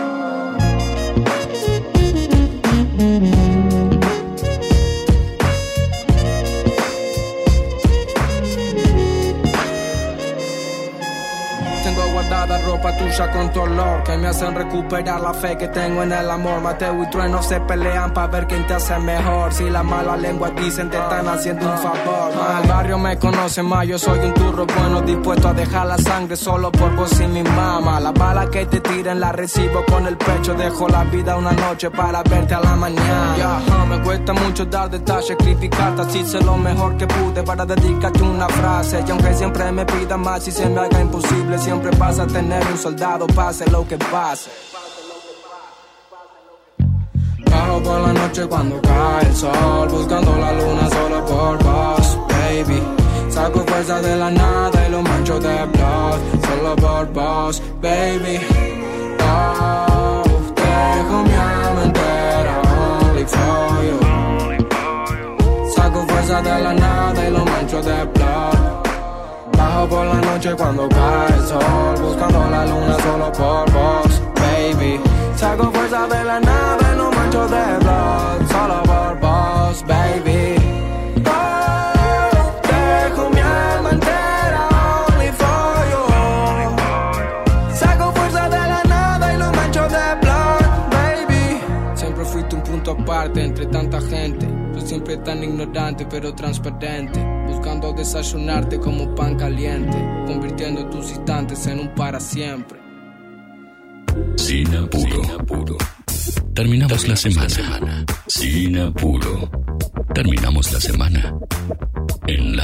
ropa 12.84 12.98
tuya 12.98 13.32
con 13.32 13.52
tu 13.52 13.62
olor 13.62 14.04
Que 14.04 14.18
me 14.18 14.28
hacen 14.28 14.56
recuperar 14.56 15.22
la 15.22 15.34
fe 15.34 15.58
que 15.58 15.68
tengo 15.70 16.04
en 16.04 16.12
el 16.12 16.30
amor. 16.30 16.62
Mateo 16.62 17.04
y 17.04 17.10
Trueno 17.10 17.42
se 17.42 17.60
pelean 17.62 18.14
para 18.14 18.28
ver 18.28 18.48
quién 18.48 18.66
te 18.68 18.74
hace 18.74 18.98
mejor. 19.00 19.54
Si 19.54 19.70
las 19.70 19.84
malas 19.84 20.20
lenguas 20.20 20.52
dicen 20.56 20.90
te 20.90 20.98
están 20.98 21.28
haciendo 21.28 21.70
un 21.72 21.78
favor. 21.78 22.32
El 22.62 22.70
barrio 22.70 22.98
me 22.98 23.18
conoce 23.18 23.64
más, 23.64 23.88
yo 23.88 23.98
soy 23.98 24.20
un 24.20 24.34
turro 24.34 24.66
bueno 24.66 25.02
Dispuesto 25.02 25.50
a 25.50 25.54
dejar 25.54 25.88
la 25.88 25.98
sangre 25.98 26.36
solo 26.36 26.72
por 26.72 26.96
vos 26.96 27.20
y 27.20 27.28
mi 27.28 27.44
mamá. 27.44 28.00
La 28.00 28.12
bala 28.12 28.50
que 28.50 28.66
te 28.66 28.80
tiren 28.80 29.20
la 29.20 29.32
recibo 29.32 29.84
con 29.86 30.06
el 30.08 30.18
pecho 30.18 30.54
Dejo 30.54 30.88
la 30.88 31.04
vida 31.06 31.36
una 31.38 31.52
noche 31.52 31.90
para 31.90 32.24
verte 32.24 32.54
a 32.54 32.60
la 32.60 32.76
mañana. 32.76 33.62
Me 33.90 34.02
cuesta 34.02 34.34
mucho 34.34 34.66
dar 34.66 34.90
detalles, 34.90 35.36
criticarte 35.38 36.02
así 36.02 36.20
hice 36.20 36.42
lo 36.42 36.58
mejor 36.58 36.98
que 36.98 37.06
pude 37.06 37.44
para 37.44 37.66
dedicarte 37.66 38.22
una 38.24 38.48
frase. 38.48 39.04
Y 39.08 39.12
aunque 39.12 39.34
siempre 39.34 39.72
me 39.72 39.86
pida 39.86 40.18
más 40.18 40.48
y 40.48 40.52
se 40.52 40.68
me 40.68 40.80
haga 40.80 41.00
imposible, 41.02 41.58
siempre 41.60 41.92
pasa 41.98 42.24
a 42.24 42.28
tener 42.28 42.64
un 42.74 42.80
soldado, 42.80 43.28
pase 43.28 43.70
lo 43.70 43.88
que 43.88 43.98
pase. 43.98 44.50
Bajo 47.52 47.84
por 47.84 48.00
la 48.02 48.14
noche 48.14 48.48
cuando 48.48 48.82
cae 48.82 49.28
el 49.28 49.36
sol, 49.36 49.88
buscando 49.90 50.36
la 50.38 50.52
luna 50.54 50.90
solo 50.90 51.26
por 51.26 51.64
vos, 51.64 52.18
baby. 52.30 52.82
Saco 53.30 53.60
fuerza 53.68 54.02
de 54.02 54.16
la 54.16 54.32
nada 54.32 54.88
y 54.88 54.92
lo 54.92 55.02
mancho 55.04 55.40
de 55.40 55.66
blood, 55.66 56.20
solo 56.48 56.76
por 56.76 57.06
vos, 57.14 57.62
baby. 57.82 58.40
Oh, 59.22 60.24
dejo 60.56 61.24
mi 61.28 61.34
alma 61.34 61.84
entera, 61.90 62.56
only 63.02 63.26
for 63.34 63.84
you. 63.88 64.00
Saco 65.76 66.00
fuerza 66.08 66.42
de 66.42 66.64
la 66.64 66.74
nada 66.74 67.28
y 67.28 67.32
lo 67.32 67.46
mancho 67.46 67.82
de 67.82 68.04
blood. 68.06 68.23
Bajo 69.58 69.88
por 69.88 70.06
la 70.06 70.22
noche 70.22 70.54
cuando 70.56 70.90
cae 70.90 71.36
el 71.36 71.48
sol, 71.48 71.96
buscando 72.02 72.50
la 72.50 72.66
luna 72.66 72.98
solo 73.00 73.32
por 73.32 73.72
vos, 73.72 74.22
baby. 74.36 75.00
Saco 75.36 75.72
fuerza 75.72 76.08
de 76.08 76.24
la 76.24 76.40
y 76.40 76.98
lo 76.98 77.12
mancho 77.12 77.48
de 77.48 77.78
blood, 77.80 78.33
Tan 95.18 95.44
ignorante 95.44 96.06
pero 96.10 96.34
transparente. 96.34 97.20
Buscando 97.48 97.94
desayunarte 97.94 98.80
como 98.80 99.14
pan 99.16 99.36
caliente. 99.36 99.98
Convirtiendo 100.28 100.86
tus 100.90 101.10
instantes 101.12 101.68
en 101.68 101.80
un 101.80 101.96
para 101.96 102.20
siempre. 102.20 102.80
Sin 104.38 104.76
apuro. 104.76 105.78
Terminamos 106.54 107.08
la 107.08 107.16
semana. 107.16 108.06
Sin 108.28 108.78
apuro. 108.78 109.50
Terminamos 110.14 110.72
la 110.72 110.80
semana. 110.80 111.36
En 112.28 112.56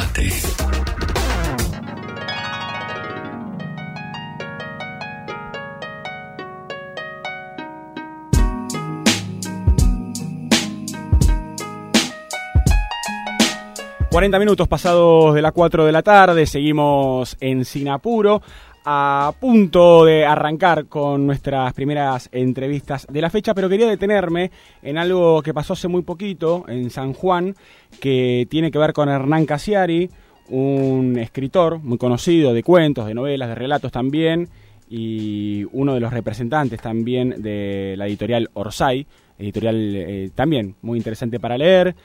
...40 14.12 14.39
minutos 14.39 14.68
pasados 14.68 15.36
de 15.36 15.41
las 15.43 15.51
4 15.51 15.86
de 15.86 15.91
la 15.91 16.01
tarde... 16.01 16.47
...seguimos 16.47 17.38
en 17.39 17.64
Sinapuro... 17.64 18.41
...a 18.84 19.32
punto 19.39 20.03
de 20.03 20.26
arrancar 20.26 20.88
con 20.88 21.28
nuestras 21.28 21.74
primeras 21.74 22.28
entrevistas 22.32 23.05
de 23.07 23.22
la 23.22 23.30
fecha... 23.30 23.53
...pero 23.53 23.70
quería 23.70 23.88
detenerme 23.88 24.49
en 24.82 24.97
algo 24.97 25.43
que 25.43 25.53
pasó 25.53 25.74
hace 25.74 25.88
muy 25.88 26.01
poquito... 26.01 26.66
...en 26.68 26.89
San 26.89 27.14
Juan... 27.14 27.53
...que 28.01 28.47
tiene 28.49 28.72
que 28.72 28.80
ver 28.80 28.93
con 28.93 29.10
Hernán 29.10 29.45
Casiari... 29.45 30.10
...un 30.49 31.20
escritor 31.20 31.78
muy 31.78 31.99
conocido 31.99 32.51
de 32.51 32.64
cuentos, 32.64 33.05
de 33.05 33.14
novelas, 33.14 33.49
de 33.49 33.55
relatos 33.55 33.91
también... 33.91 34.49
...y 34.89 35.66
uno 35.72 35.93
de 35.93 35.99
los 35.99 36.12
representantes 36.12 36.82
también 36.82 37.43
de 37.43 37.93
la 37.95 38.07
editorial 38.07 38.49
Orsay... 38.53 39.05
...editorial 39.38 39.95
eh, 39.95 40.32
también 40.34 40.74
muy 40.82 40.97
interesante 40.97 41.39
para 41.39 41.60
leer... 41.60 41.95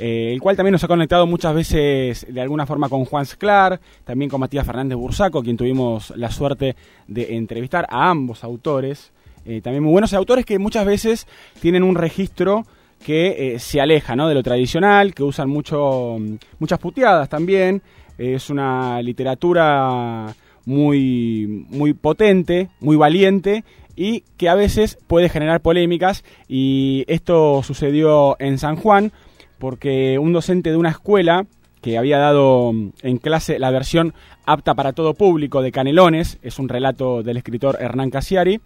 Eh, 0.00 0.32
el 0.32 0.40
cual 0.40 0.56
también 0.56 0.72
nos 0.72 0.84
ha 0.84 0.88
conectado 0.88 1.26
muchas 1.26 1.54
veces 1.54 2.26
de 2.28 2.40
alguna 2.40 2.66
forma 2.66 2.88
con 2.88 3.04
Juan 3.04 3.26
Sclar, 3.26 3.80
también 4.04 4.30
con 4.30 4.40
Matías 4.40 4.64
Fernández 4.64 4.96
Bursaco, 4.96 5.42
quien 5.42 5.56
tuvimos 5.56 6.12
la 6.16 6.30
suerte 6.30 6.76
de 7.08 7.36
entrevistar 7.36 7.86
a 7.90 8.08
ambos 8.08 8.44
autores, 8.44 9.12
eh, 9.44 9.60
también 9.60 9.82
muy 9.82 9.92
buenos 9.92 10.12
autores 10.14 10.44
que 10.44 10.58
muchas 10.58 10.86
veces 10.86 11.26
tienen 11.60 11.82
un 11.82 11.96
registro 11.96 12.64
que 13.04 13.54
eh, 13.54 13.58
se 13.58 13.80
aleja 13.80 14.14
¿no? 14.14 14.28
de 14.28 14.34
lo 14.34 14.42
tradicional, 14.42 15.14
que 15.14 15.22
usan 15.22 15.48
mucho, 15.48 16.16
muchas 16.58 16.78
puteadas 16.78 17.28
también, 17.28 17.82
es 18.18 18.50
una 18.50 19.00
literatura 19.02 20.34
muy, 20.64 21.66
muy 21.70 21.94
potente, 21.94 22.68
muy 22.80 22.96
valiente 22.96 23.64
y 23.96 24.22
que 24.36 24.48
a 24.48 24.54
veces 24.54 24.98
puede 25.06 25.28
generar 25.28 25.60
polémicas 25.60 26.24
y 26.46 27.04
esto 27.08 27.62
sucedió 27.62 28.36
en 28.38 28.58
San 28.58 28.76
Juan 28.76 29.12
porque 29.58 30.18
un 30.18 30.32
docente 30.32 30.70
de 30.70 30.76
una 30.76 30.90
escuela 30.90 31.46
que 31.80 31.98
había 31.98 32.18
dado 32.18 32.72
mm, 32.72 32.90
en 33.02 33.18
clase 33.18 33.58
la 33.58 33.70
versión 33.70 34.14
apta 34.46 34.74
para 34.74 34.92
todo 34.92 35.14
público 35.14 35.62
de 35.62 35.72
Canelones, 35.72 36.38
es 36.42 36.58
un 36.58 36.68
relato 36.68 37.22
del 37.22 37.36
escritor 37.36 37.76
Hernán 37.80 38.10
Casiari, 38.10 38.60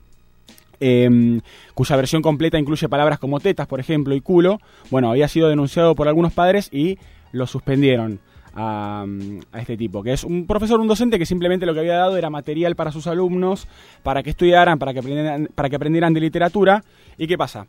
em, 0.80 1.40
cuya 1.74 1.96
versión 1.96 2.22
completa 2.22 2.58
incluye 2.58 2.88
palabras 2.88 3.18
como 3.18 3.40
tetas, 3.40 3.66
por 3.66 3.80
ejemplo, 3.80 4.14
y 4.14 4.20
culo, 4.20 4.60
bueno, 4.90 5.10
había 5.10 5.28
sido 5.28 5.48
denunciado 5.48 5.94
por 5.94 6.08
algunos 6.08 6.32
padres 6.32 6.68
y 6.72 6.98
lo 7.32 7.46
suspendieron. 7.46 8.20
A, 8.54 9.06
mm, 9.08 9.40
a, 9.50 9.60
este 9.60 9.78
tipo, 9.78 10.02
que 10.02 10.12
es 10.12 10.24
un 10.24 10.46
profesor, 10.46 10.78
un 10.78 10.86
docente 10.86 11.18
que 11.18 11.24
simplemente 11.24 11.64
lo 11.64 11.72
que 11.72 11.80
había 11.80 11.96
dado 11.96 12.18
era 12.18 12.28
material 12.28 12.76
para 12.76 12.92
sus 12.92 13.06
alumnos, 13.06 13.66
para 14.02 14.22
que 14.22 14.28
estudiaran, 14.28 14.78
para 14.78 14.92
que 14.92 14.98
aprendieran, 14.98 15.48
para 15.54 15.70
que 15.70 15.76
aprendieran 15.76 16.12
de 16.12 16.20
literatura. 16.20 16.84
¿Y 17.16 17.26
qué 17.26 17.38
pasa? 17.38 17.66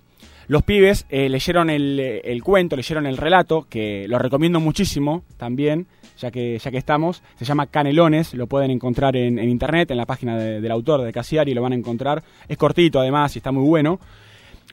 Los 0.47 0.63
pibes 0.63 1.05
eh, 1.09 1.29
leyeron 1.29 1.69
el, 1.69 2.41
cuento, 2.43 2.75
leyeron 2.75 3.05
el 3.05 3.17
relato, 3.17 3.65
que 3.69 4.05
lo 4.07 4.19
recomiendo 4.19 4.59
muchísimo 4.59 5.23
también, 5.37 5.87
ya 6.17 6.31
que, 6.31 6.59
ya 6.59 6.71
que 6.71 6.77
estamos. 6.77 7.23
Se 7.35 7.45
llama 7.45 7.67
Canelones, 7.67 8.33
lo 8.33 8.47
pueden 8.47 8.71
encontrar 8.71 9.15
en, 9.15 9.39
internet, 9.39 9.91
en 9.91 9.97
la 9.97 10.05
página 10.05 10.37
de, 10.37 10.61
del 10.61 10.71
autor, 10.71 11.01
de 11.01 11.13
Casiari, 11.13 11.53
lo 11.53 11.61
van 11.61 11.73
a 11.73 11.75
encontrar. 11.75 12.23
Es 12.47 12.57
cortito 12.57 12.99
además 12.99 13.35
y 13.35 13.39
está 13.39 13.51
muy 13.51 13.67
bueno. 13.67 13.99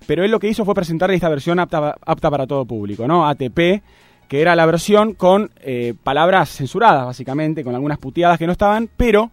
Pero 0.07 0.25
él 0.25 0.31
lo 0.31 0.41
que 0.41 0.49
hizo 0.49 0.65
fue 0.65 0.75
presentar 0.75 1.11
esta 1.11 1.29
versión 1.29 1.59
apta, 1.59 1.97
apta 2.05 2.31
para 2.31 2.47
todo 2.47 2.65
público, 2.65 3.07
¿no? 3.07 3.29
ATP, 3.29 3.83
que 4.29 4.41
era 4.41 4.57
la 4.57 4.67
versión 4.67 5.15
con 5.15 5.51
eh, 5.61 5.95
palabras 6.03 6.51
censuradas, 6.51 7.07
básicamente, 7.07 7.63
con 7.63 7.75
algunas 7.75 7.99
puteadas 7.99 8.39
que 8.39 8.47
no 8.47 8.53
estaban, 8.53 8.89
pero 8.97 9.31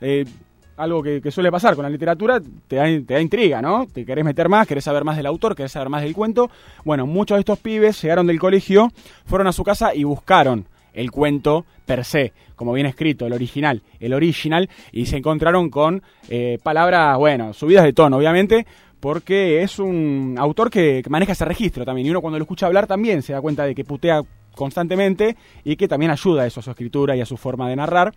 eh, 0.00 0.24
algo 0.78 1.02
que, 1.02 1.30
suele 1.30 1.50
pasar 1.50 1.74
con 1.74 1.82
la 1.82 1.90
literatura, 1.90 2.40
te 2.68 2.76
da, 2.76 3.20
intriga, 3.20 3.60
¿no? 3.60 3.86
Te 3.92 4.06
querés 4.06 4.24
meter 4.24 4.48
más, 4.48 4.66
querés 4.66 4.84
saber 4.84 5.04
más 5.04 5.16
del 5.16 5.26
autor, 5.26 5.54
querés 5.54 5.72
saber 5.72 5.88
más 5.88 6.02
del 6.02 6.14
cuento. 6.14 6.50
Bueno, 6.84 7.04
muchos 7.04 7.36
de 7.36 7.40
estos 7.40 7.58
pibes 7.58 8.00
llegaron 8.00 8.26
del 8.26 8.38
colegio, 8.38 8.90
fueron 9.26 9.48
a 9.48 9.52
su 9.52 9.64
casa 9.64 9.94
y 9.94 10.04
buscaron 10.04 10.66
el 10.94 11.10
cuento 11.10 11.66
per 11.84 12.04
se, 12.04 12.32
como 12.54 12.72
bien 12.72 12.86
escrito, 12.86 13.26
el 13.26 13.32
original, 13.32 13.82
el 13.98 14.14
original, 14.14 14.68
y 14.92 15.06
se 15.06 15.16
encontraron 15.16 15.68
con 15.68 16.02
eh, 16.28 16.58
palabras, 16.62 17.18
bueno, 17.18 17.52
subidas 17.52 17.84
de 17.84 17.92
tono, 17.92 18.16
obviamente, 18.16 18.66
porque 19.00 19.62
es 19.62 19.78
un 19.78 20.36
autor 20.38 20.70
que, 20.70 21.02
maneja 21.08 21.32
ese 21.32 21.44
registro 21.44 21.84
también, 21.84 22.06
y 22.06 22.10
uno 22.10 22.20
cuando 22.20 22.38
lo 22.38 22.44
escucha 22.44 22.66
hablar 22.66 22.86
también 22.86 23.22
se 23.22 23.32
da 23.32 23.40
cuenta 23.40 23.64
de 23.64 23.74
que 23.74 23.84
putea 23.84 24.22
constantemente 24.54 25.36
y 25.64 25.76
que 25.76 25.86
también 25.86 26.10
ayuda 26.10 26.46
eso, 26.46 26.60
a 26.60 26.62
su 26.62 26.70
escritura 26.70 27.16
y 27.16 27.20
a 27.20 27.26
su 27.26 27.36
forma 27.36 27.68
de 27.68 27.76
narrar 27.76 28.12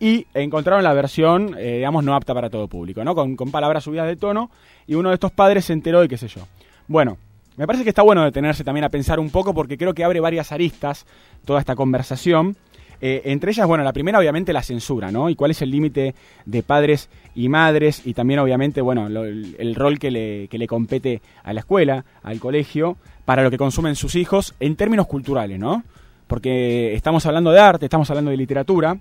y 0.00 0.26
encontraron 0.34 0.82
la 0.82 0.92
versión, 0.92 1.54
eh, 1.58 1.76
digamos, 1.76 2.04
no 2.04 2.14
apta 2.14 2.34
para 2.34 2.50
todo 2.50 2.68
público, 2.68 3.04
¿no? 3.04 3.14
Con, 3.14 3.36
con, 3.36 3.50
palabras 3.50 3.84
subidas 3.84 4.06
de 4.06 4.16
tono, 4.16 4.50
y 4.86 4.94
uno 4.94 5.10
de 5.10 5.14
estos 5.14 5.32
padres 5.32 5.64
se 5.64 5.72
enteró 5.72 6.04
y 6.04 6.08
qué 6.08 6.16
sé 6.16 6.28
yo. 6.28 6.46
Bueno, 6.88 7.16
me 7.56 7.66
parece 7.66 7.84
que 7.84 7.90
está 7.90 8.02
bueno 8.02 8.24
detenerse 8.24 8.64
también 8.64 8.84
a 8.84 8.88
pensar 8.88 9.20
un 9.20 9.30
poco 9.30 9.54
porque 9.54 9.78
creo 9.78 9.94
que 9.94 10.04
abre 10.04 10.20
varias 10.20 10.50
aristas 10.50 11.06
toda 11.44 11.60
esta 11.60 11.76
conversación. 11.76 12.56
Eh, 13.00 13.22
entre 13.26 13.52
ellas, 13.52 13.66
bueno, 13.66 13.84
la 13.84 13.92
primera 13.92 14.18
obviamente 14.18 14.52
la 14.52 14.62
censura, 14.62 15.12
¿no? 15.12 15.28
Y 15.28 15.36
cuál 15.36 15.52
es 15.52 15.62
el 15.62 15.70
límite 15.70 16.14
de 16.46 16.62
padres 16.62 17.08
y 17.34 17.48
madres 17.48 18.06
y 18.06 18.14
también 18.14 18.40
obviamente, 18.40 18.80
bueno, 18.80 19.08
lo, 19.08 19.24
el, 19.24 19.56
el, 19.58 19.74
rol 19.74 19.98
que 19.98 20.10
le, 20.10 20.48
que 20.48 20.58
le 20.58 20.66
compete 20.66 21.20
a 21.42 21.52
la 21.52 21.60
escuela, 21.60 22.04
al 22.22 22.40
colegio, 22.40 22.96
para 23.24 23.42
lo 23.42 23.50
que 23.50 23.58
consumen 23.58 23.94
sus 23.94 24.14
hijos 24.16 24.54
en 24.58 24.74
términos 24.74 25.06
culturales, 25.06 25.58
¿no? 25.58 25.84
Porque 26.26 26.94
estamos 26.94 27.24
hablando 27.26 27.52
de 27.52 27.60
arte, 27.60 27.86
estamos 27.86 28.08
hablando 28.10 28.30
de 28.30 28.36
literatura, 28.36 28.98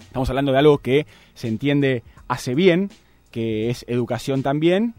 Estamos 0.00 0.28
hablando 0.28 0.52
de 0.52 0.58
algo 0.58 0.78
que 0.78 1.06
se 1.34 1.48
entiende 1.48 2.02
hace 2.28 2.54
bien, 2.54 2.90
que 3.30 3.70
es 3.70 3.84
educación 3.88 4.42
también 4.42 4.94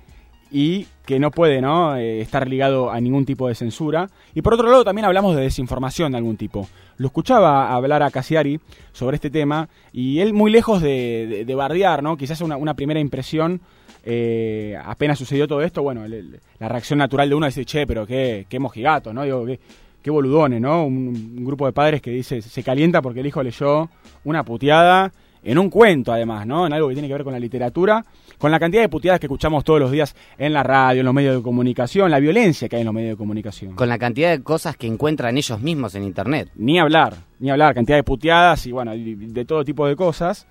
y 0.52 0.88
que 1.06 1.20
no 1.20 1.32
puede 1.32 1.62
¿no? 1.62 1.96
Eh, 1.96 2.22
estar 2.22 2.48
ligado 2.48 2.92
a 2.92 3.00
ningún 3.00 3.26
tipo 3.26 3.48
de 3.48 3.56
censura. 3.56 4.10
Y 4.34 4.42
por 4.42 4.54
otro 4.54 4.70
lado 4.70 4.84
también 4.84 5.06
hablamos 5.06 5.36
de 5.36 5.44
desinformación 5.44 6.12
de 6.12 6.18
algún 6.18 6.38
tipo. 6.38 6.68
Lo 6.98 7.08
escuchaba 7.08 7.74
hablar 7.74 8.04
a 8.04 8.12
Casiari 8.12 8.60
sobre 8.92 9.16
este 9.16 9.30
tema 9.30 9.70
y 9.92 10.20
él 10.20 10.34
muy 10.34 10.52
lejos 10.52 10.82
de, 10.82 11.28
de, 11.30 11.46
de 11.46 11.56
bardear, 11.56 12.04
¿no? 12.04 12.18
quizás 12.18 12.42
una, 12.42 12.58
una 12.58 12.74
primera 12.74 13.00
impresión 13.00 13.62
eh, 14.08 14.78
apenas 14.86 15.18
sucedió 15.18 15.48
todo 15.48 15.64
esto, 15.64 15.82
bueno, 15.82 16.06
la 16.08 16.70
reacción 16.70 17.00
natural 17.00 17.28
de 17.28 17.36
uno 17.36 17.48
es 17.48 17.56
decir, 17.56 17.66
che, 17.66 17.88
pero 17.88 18.06
qué, 18.06 18.46
qué 18.48 18.60
mojigato, 18.60 19.12
¿no? 19.12 19.24
Digo, 19.24 19.46
qué, 19.48 19.60
qué 20.06 20.12
boludones, 20.12 20.62
¿no? 20.62 20.86
Un, 20.86 21.34
un, 21.36 21.44
grupo 21.46 21.66
de 21.66 21.74
padres 21.74 22.00
que 22.00 22.12
dice, 22.12 22.40
se 22.40 22.62
calienta 22.62 23.02
porque 23.02 23.22
el 23.22 23.26
hijo 23.26 23.42
leyó 23.42 23.90
una 24.24 24.44
puteada 24.44 25.12
en 25.44 25.58
un 25.58 25.72
cuento 25.72 26.14
además, 26.14 26.46
¿no? 26.46 26.68
En 26.68 26.74
algo 26.74 26.88
que 26.90 26.94
tiene 26.94 27.08
que 27.08 27.16
ver 27.16 27.24
con 27.24 27.34
la 27.34 27.40
literatura, 27.40 28.06
con 28.38 28.52
la 28.52 28.60
cantidad 28.60 28.84
de 28.84 28.90
puteadas 28.90 29.20
que 29.20 29.26
escuchamos 29.26 29.64
todos 29.64 29.80
los 29.80 29.90
días 29.90 30.16
en 30.38 30.54
la 30.54 30.62
radio, 30.62 31.00
en 31.00 31.06
los 31.06 31.14
medios 31.16 31.36
de 31.38 31.42
comunicación, 31.42 32.12
la 32.12 32.20
violencia 32.20 32.70
que 32.70 32.76
hay 32.76 32.82
en 32.84 32.86
los 32.86 32.94
medios 32.94 33.14
de 33.14 33.18
comunicación. 33.18 33.74
Con 33.74 33.90
la 33.90 33.98
cantidad 33.98 34.30
de 34.30 34.44
cosas 34.44 34.78
que 34.78 34.86
encuentran 34.86 35.36
ellos 35.40 35.60
mismos 35.60 35.96
en 35.96 36.04
internet. 36.04 36.52
Ni 36.56 36.78
hablar, 36.78 37.16
ni 37.40 37.50
hablar, 37.50 37.74
cantidad 37.74 37.98
de 37.98 38.04
puteadas 38.04 38.68
y 38.68 38.72
bueno, 38.72 38.92
de 38.96 39.46
todo 39.46 39.66
tipo 39.66 39.88
de 39.88 39.96
cosas. 39.96 40.46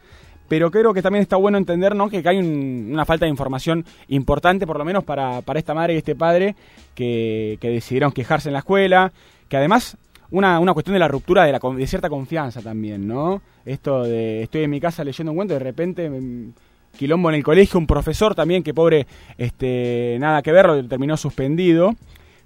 Pero 0.49 0.71
creo 0.71 0.93
que 0.93 1.01
también 1.01 1.23
está 1.23 1.37
bueno 1.37 1.57
entender 1.57 1.97
¿no? 1.97 2.11
que 2.11 2.23
hay 2.25 2.37
un- 2.39 2.91
una 2.93 3.05
falta 3.07 3.25
de 3.25 3.31
información 3.31 3.85
importante, 4.09 4.67
por 4.67 4.79
lo 4.79 4.85
menos 4.85 5.03
para, 5.03 5.41
para 5.43 5.59
esta 5.59 5.73
madre 5.75 5.95
y 5.95 5.97
este 5.99 6.15
padre, 6.15 6.55
que, 6.95 7.57
que 7.61 7.71
decidieron 7.71 8.13
quejarse 8.13 8.51
en 8.51 8.53
la 8.53 8.59
escuela, 8.59 9.11
que 9.49 9.57
además 9.57 9.97
una, 10.31 10.59
una 10.59 10.73
cuestión 10.73 10.95
de 10.95 11.01
la 11.01 11.09
ruptura 11.09 11.45
de, 11.45 11.53
la, 11.53 11.59
de 11.59 11.87
cierta 11.87 12.09
confianza 12.09 12.61
también, 12.61 13.07
¿no? 13.07 13.43
Esto 13.65 14.03
de 14.03 14.43
estoy 14.43 14.63
en 14.65 14.71
mi 14.71 14.81
casa 14.81 15.05
leyendo 15.05 15.33
un 15.33 15.37
cuento 15.37 15.55
y 15.55 15.59
de 15.59 15.65
repente 15.65 16.11
mm, 16.11 16.53
quilombo 16.97 17.29
en 17.29 17.37
el 17.37 17.45
colegio, 17.45 17.79
un 17.79 17.87
profesor 17.87 18.35
también 18.35 18.63
que 18.63 18.75
pobre, 18.75 19.07
este, 19.39 20.17
nada 20.21 20.43
que 20.43 20.53
ver, 20.53 20.89
terminó 20.89 21.17
suspendido. 21.17 21.95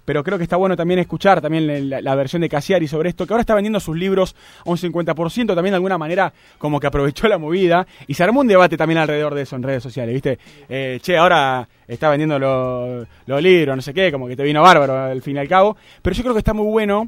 Pero 0.09 0.23
creo 0.23 0.39
que 0.39 0.43
está 0.43 0.57
bueno 0.57 0.75
también 0.75 0.99
escuchar 0.99 1.39
también 1.39 1.87
la, 1.87 2.15
versión 2.15 2.41
de 2.41 2.49
Cassiari 2.49 2.87
sobre 2.87 3.09
esto, 3.09 3.27
que 3.27 3.33
ahora 3.33 3.41
está 3.41 3.53
vendiendo 3.53 3.79
sus 3.79 3.95
libros 3.95 4.35
a 4.65 4.67
un 4.71 4.75
50%, 4.75 5.53
también 5.53 5.69
de 5.69 5.75
alguna 5.75 5.99
manera 5.99 6.33
como 6.57 6.79
que 6.79 6.87
aprovechó 6.87 7.27
la 7.27 7.37
movida 7.37 7.85
y 8.07 8.15
se 8.15 8.23
armó 8.23 8.39
un 8.39 8.47
debate 8.47 8.75
también 8.75 8.97
alrededor 8.97 9.35
de 9.35 9.43
eso 9.43 9.55
en 9.55 9.61
redes 9.61 9.83
sociales, 9.83 10.11
¿viste? 10.11 10.39
Eh, 10.67 10.97
che, 11.03 11.15
ahora 11.15 11.69
está 11.87 12.09
vendiendo 12.09 12.39
los, 12.39 13.43
libros, 13.43 13.75
no 13.75 13.83
sé 13.83 13.93
qué, 13.93 14.11
como 14.11 14.27
que 14.27 14.35
te 14.35 14.41
vino 14.41 14.63
bárbaro 14.63 14.97
al 14.97 15.21
fin 15.21 15.35
y 15.35 15.39
al 15.41 15.47
cabo. 15.47 15.77
Pero 16.01 16.15
yo 16.15 16.23
creo 16.23 16.33
que 16.33 16.39
está 16.39 16.55
muy 16.55 16.65
bueno 16.65 17.07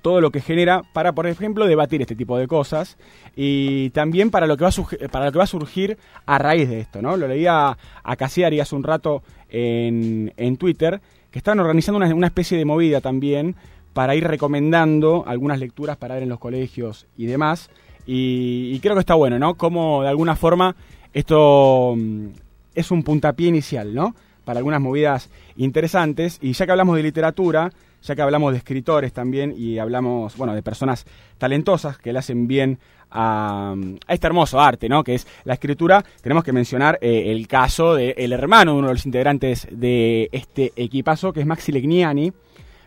todo 0.00 0.20
lo 0.20 0.30
que 0.30 0.40
genera 0.40 0.82
para, 0.92 1.10
por 1.10 1.26
ejemplo, 1.26 1.66
debatir 1.66 2.02
este 2.02 2.14
tipo 2.14 2.38
de 2.38 2.46
cosas 2.46 2.98
y 3.34 3.90
también 3.90 4.30
para 4.30 4.46
lo 4.46 4.56
que 4.56 4.62
va 4.62 4.70
a, 4.70 5.08
para 5.08 5.24
lo 5.24 5.32
que 5.32 5.38
va 5.38 5.44
a 5.44 5.48
surgir 5.48 5.98
a 6.24 6.38
raíz 6.38 6.68
de 6.68 6.78
esto, 6.78 7.02
¿no? 7.02 7.16
Lo 7.16 7.26
leía 7.26 7.76
a 8.04 8.16
Cassiari 8.16 8.60
hace 8.60 8.76
un 8.76 8.84
rato 8.84 9.24
en, 9.50 10.32
en 10.36 10.56
Twitter, 10.56 11.00
que 11.32 11.38
estaban 11.38 11.58
organizando 11.58 11.98
una, 12.14 12.26
especie 12.26 12.56
de 12.56 12.64
movida 12.64 13.00
también 13.00 13.56
para 13.92 14.14
ir 14.14 14.24
recomendando 14.24 15.24
algunas 15.26 15.58
lecturas 15.58 15.96
para 15.96 16.14
ver 16.14 16.22
en 16.22 16.28
los 16.28 16.38
colegios 16.38 17.06
y 17.16 17.26
demás. 17.26 17.70
Y, 18.06 18.70
y 18.72 18.78
creo 18.80 18.94
que 18.94 19.00
está 19.00 19.14
bueno, 19.14 19.38
¿no? 19.38 19.54
Como 19.54 20.02
de 20.02 20.08
alguna 20.08 20.36
forma 20.36 20.76
esto 21.12 21.94
mm, 21.96 22.26
es 22.74 22.90
un 22.90 23.02
puntapié 23.02 23.48
inicial, 23.48 23.94
¿no? 23.94 24.14
Para 24.44 24.58
algunas 24.58 24.80
movidas 24.80 25.30
interesantes. 25.56 26.38
Y 26.40 26.52
ya 26.52 26.66
que 26.66 26.72
hablamos 26.72 26.96
de 26.96 27.02
literatura, 27.02 27.72
ya 28.02 28.14
que 28.14 28.22
hablamos 28.22 28.52
de 28.52 28.58
escritores 28.58 29.12
también 29.12 29.54
y 29.56 29.78
hablamos, 29.78 30.36
bueno, 30.36 30.54
de 30.54 30.62
personas 30.62 31.06
talentosas 31.38 31.98
que 31.98 32.12
le 32.12 32.18
hacen 32.18 32.46
bien 32.46 32.78
a, 33.10 33.74
a 34.06 34.14
este 34.14 34.26
hermoso 34.26 34.60
arte, 34.60 34.88
¿no? 34.88 35.04
Que 35.04 35.14
es 35.14 35.26
la 35.44 35.54
escritura, 35.54 36.04
tenemos 36.20 36.44
que 36.44 36.52
mencionar 36.52 36.98
eh, 37.00 37.30
el 37.30 37.46
caso 37.46 37.94
del 37.94 38.32
hermano 38.32 38.72
de 38.72 38.78
uno 38.78 38.88
de 38.88 38.94
los 38.94 39.06
integrantes 39.06 39.68
de 39.70 40.28
este 40.32 40.72
equipazo, 40.76 41.32
que 41.32 41.40
es 41.40 41.46
Maxi 41.46 41.72
Legnani, 41.72 42.32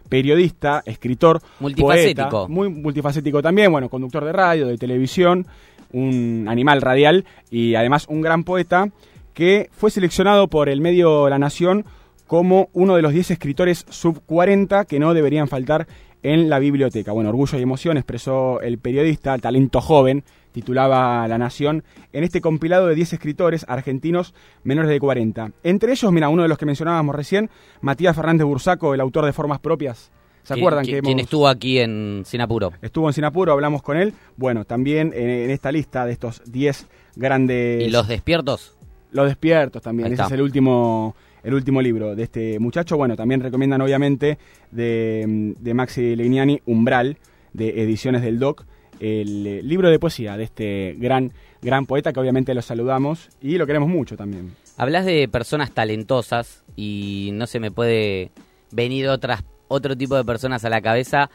periodista, 0.09 0.83
escritor, 0.85 1.41
Multifacético. 1.59 2.29
poeta, 2.29 2.47
muy 2.53 2.69
multifacético 2.69 3.41
también, 3.41 3.71
bueno, 3.71 3.89
conductor 3.89 4.23
de 4.25 4.31
radio, 4.31 4.67
de 4.67 4.77
televisión, 4.77 5.47
un 5.91 6.45
animal 6.49 6.81
radial 6.81 7.25
y 7.49 7.75
además 7.75 8.05
un 8.09 8.21
gran 8.21 8.43
poeta 8.43 8.89
que 9.33 9.69
fue 9.71 9.91
seleccionado 9.91 10.47
por 10.47 10.69
el 10.69 10.81
medio 10.81 11.29
La 11.29 11.39
Nación 11.39 11.85
como 12.27 12.69
uno 12.73 12.95
de 12.95 13.01
los 13.01 13.13
10 13.13 13.31
escritores 13.31 13.85
sub 13.89 14.21
40 14.25 14.85
que 14.85 14.99
no 14.99 15.13
deberían 15.13 15.47
faltar 15.47 15.87
en 16.23 16.49
la 16.49 16.57
biblioteca. 16.59 17.11
Bueno, 17.11 17.29
orgullo 17.29 17.57
y 17.59 17.61
emoción 17.61 17.97
expresó 17.97 18.59
el 18.61 18.79
periodista, 18.79 19.37
talento 19.37 19.79
joven, 19.79 20.23
titulaba 20.51 21.27
La 21.27 21.37
Nación, 21.37 21.83
en 22.13 22.23
este 22.23 22.41
compilado 22.41 22.87
de 22.87 22.95
10 22.95 23.13
escritores 23.13 23.65
argentinos 23.67 24.33
menores 24.63 24.89
de 24.89 24.99
40. 24.99 25.51
Entre 25.63 25.91
ellos, 25.91 26.11
mira, 26.11 26.29
uno 26.29 26.41
de 26.43 26.47
los 26.47 26.57
que 26.57 26.65
mencionábamos 26.65 27.13
recién, 27.15 27.49
Matías 27.81 28.15
Fernández 28.15 28.45
Bursaco, 28.47 28.93
el 28.93 29.01
autor 29.01 29.25
de 29.25 29.33
Formas 29.33 29.59
Propias. 29.59 30.11
¿Se 30.43 30.53
¿Qui- 30.53 30.57
acuerdan 30.59 30.83
qui- 30.85 30.91
que 30.91 31.01
¿Quién 31.01 31.11
hemos- 31.19 31.23
estuvo 31.23 31.47
aquí 31.47 31.79
en 31.79 32.23
Sinapuro? 32.25 32.71
Estuvo 32.81 33.07
en 33.07 33.13
Sinapuro, 33.13 33.51
hablamos 33.51 33.81
con 33.83 33.97
él. 33.97 34.13
Bueno, 34.37 34.63
también 34.65 35.11
en, 35.15 35.29
en 35.29 35.49
esta 35.51 35.71
lista 35.71 36.05
de 36.05 36.13
estos 36.13 36.41
10 36.45 36.87
grandes... 37.15 37.83
¿Y 37.83 37.89
los 37.89 38.07
despiertos? 38.07 38.77
Los 39.11 39.27
despiertos 39.27 39.81
también. 39.81 40.13
Ese 40.13 40.21
es 40.23 40.31
el 40.31 40.41
último, 40.41 41.15
el 41.45 41.53
último 41.53 41.81
libro 41.81 42.15
de 42.15 42.23
este 42.23 42.59
muchacho. 42.59 42.97
Bueno, 42.97 43.15
también 43.15 43.39
recomiendan 43.41 43.81
obviamente 43.81 44.37
de, 44.71 45.53
de 45.59 45.73
Maxi 45.73 46.15
Legnani, 46.15 46.61
Umbral, 46.65 47.17
de 47.53 47.81
Ediciones 47.83 48.21
del 48.21 48.39
Doc, 48.39 48.65
el 48.99 49.45
eh, 49.47 49.61
libro 49.63 49.89
de 49.89 49.99
poesía 49.99 50.37
de 50.37 50.43
este 50.43 50.95
gran, 50.97 51.31
gran 51.61 51.85
poeta 51.85 52.11
que 52.13 52.19
obviamente 52.19 52.53
lo 52.53 52.61
saludamos 52.61 53.29
y 53.41 53.57
lo 53.57 53.65
queremos 53.67 53.89
mucho 53.89 54.17
también. 54.17 54.53
Hablas 54.77 55.05
de 55.05 55.27
personas 55.27 55.71
talentosas 55.71 56.63
y 56.75 57.29
no 57.33 57.47
se 57.47 57.59
me 57.59 57.71
puede 57.71 58.31
venir 58.71 59.07
otras, 59.07 59.43
otro 59.67 59.95
tipo 59.95 60.15
de 60.15 60.23
personas 60.25 60.65
a 60.65 60.69
la 60.69 60.81
cabeza 60.81 61.29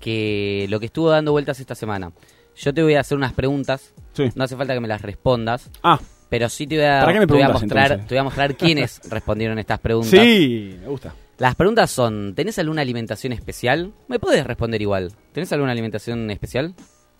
que 0.00 0.66
lo 0.68 0.80
que 0.80 0.86
estuvo 0.86 1.10
dando 1.10 1.32
vueltas 1.32 1.60
esta 1.60 1.74
semana. 1.74 2.12
Yo 2.56 2.72
te 2.72 2.82
voy 2.82 2.94
a 2.94 3.00
hacer 3.00 3.16
unas 3.18 3.32
preguntas, 3.32 3.92
Sí. 4.12 4.28
no 4.36 4.44
hace 4.44 4.56
falta 4.56 4.74
que 4.74 4.80
me 4.80 4.86
las 4.88 5.02
respondas, 5.02 5.70
Ah, 5.82 5.98
pero 6.28 6.48
sí 6.48 6.66
te 6.66 6.76
voy 6.76 6.84
a, 6.84 7.00
¿Para 7.00 7.12
qué 7.12 7.20
me 7.20 7.26
te 7.26 7.32
voy 7.34 7.42
a 7.42 7.48
mostrar, 7.48 7.84
entonces? 7.92 8.08
te 8.08 8.14
voy 8.14 8.20
a 8.20 8.24
mostrar 8.24 8.54
quiénes 8.56 9.00
respondieron 9.10 9.58
estas 9.58 9.78
preguntas. 9.80 10.10
sí, 10.10 10.76
me 10.80 10.88
gusta. 10.88 11.14
Las 11.38 11.54
preguntas 11.56 11.90
son, 11.90 12.34
¿tenés 12.36 12.58
alguna 12.60 12.82
alimentación 12.82 13.32
especial? 13.32 13.92
Me 14.08 14.18
puedes 14.20 14.46
responder 14.46 14.80
igual. 14.80 15.12
¿Tenés 15.32 15.52
alguna 15.52 15.72
alimentación 15.72 16.30
especial? 16.30 16.74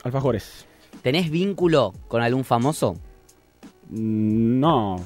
Alfajores. 0.04 0.66
¿Tenés 1.02 1.30
vínculo 1.30 1.92
con 2.08 2.22
algún 2.22 2.44
famoso? 2.44 2.94
Mm, 3.90 4.60
No. 4.60 4.96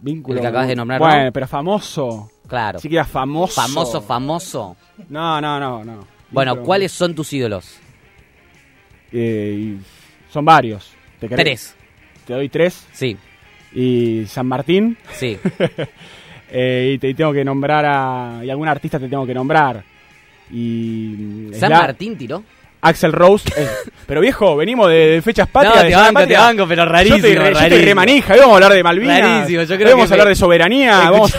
Vínculo. 0.00 0.36
El 0.38 0.42
que 0.42 0.48
acabas 0.48 0.68
de 0.68 0.76
nombrar, 0.76 0.98
Bueno, 1.00 1.24
¿no? 1.24 1.32
pero 1.32 1.46
famoso. 1.46 2.30
Claro. 2.46 2.78
Sí 2.78 2.88
que 2.90 2.96
era 2.96 3.04
famoso. 3.06 3.54
Famoso, 3.60 4.02
famoso. 4.02 4.76
No, 5.08 5.40
no, 5.40 5.58
no, 5.58 5.82
no. 5.84 6.06
Bueno, 6.30 6.54
Vínculo- 6.56 6.64
¿cuáles 6.66 6.92
son 6.92 7.14
tus 7.14 7.32
ídolos? 7.32 7.78
Eh, 9.12 9.78
son 10.30 10.44
varios. 10.44 10.92
¿Te 11.20 11.28
querés? 11.28 11.44
Tres. 11.44 11.76
Te 12.26 12.32
doy 12.34 12.48
tres. 12.48 12.86
Sí, 12.92 13.16
Y 13.74 14.24
San 14.26 14.46
Martín. 14.46 14.96
sí. 15.12 15.38
Eh, 16.56 16.92
y 16.94 16.98
te 16.98 17.08
y 17.08 17.14
tengo 17.14 17.32
que 17.32 17.44
nombrar 17.44 17.84
a. 17.84 18.40
Y 18.44 18.48
algún 18.50 18.68
artista 18.68 19.00
te 19.00 19.08
tengo 19.08 19.26
que 19.26 19.34
nombrar. 19.34 19.82
Y. 20.52 21.48
San 21.54 21.70
Martín 21.72 22.16
tiró. 22.16 22.44
Axel 22.80 23.12
Rose. 23.12 23.48
eh, 23.56 23.66
pero 24.06 24.20
viejo, 24.20 24.54
venimos 24.56 24.88
de, 24.88 24.94
de 25.08 25.22
fechas 25.22 25.48
patrias. 25.48 25.76
No, 25.76 25.82
te 25.88 25.94
banco, 25.96 26.06
te 26.08 26.12
Patria. 26.14 26.40
banco, 26.40 26.66
pero 26.68 26.84
rarísimo, 26.84 27.18
Yo 27.18 27.26
estoy 27.28 27.54
rarísimo. 27.54 27.84
re 27.86 27.94
manija. 27.96 28.34
Hoy 28.34 28.38
vamos 28.40 28.52
a 28.52 28.56
hablar 28.56 28.72
de 28.74 28.82
Malvinas. 28.84 29.20
Rarísimo, 29.20 29.62
yo 29.62 29.76
creo 29.76 29.90
vamos 29.96 30.10
a 30.10 30.14
hablar 30.14 30.26
me- 30.26 30.30
de 30.30 30.36
soberanía. 30.36 30.98
Vamos... 31.10 31.36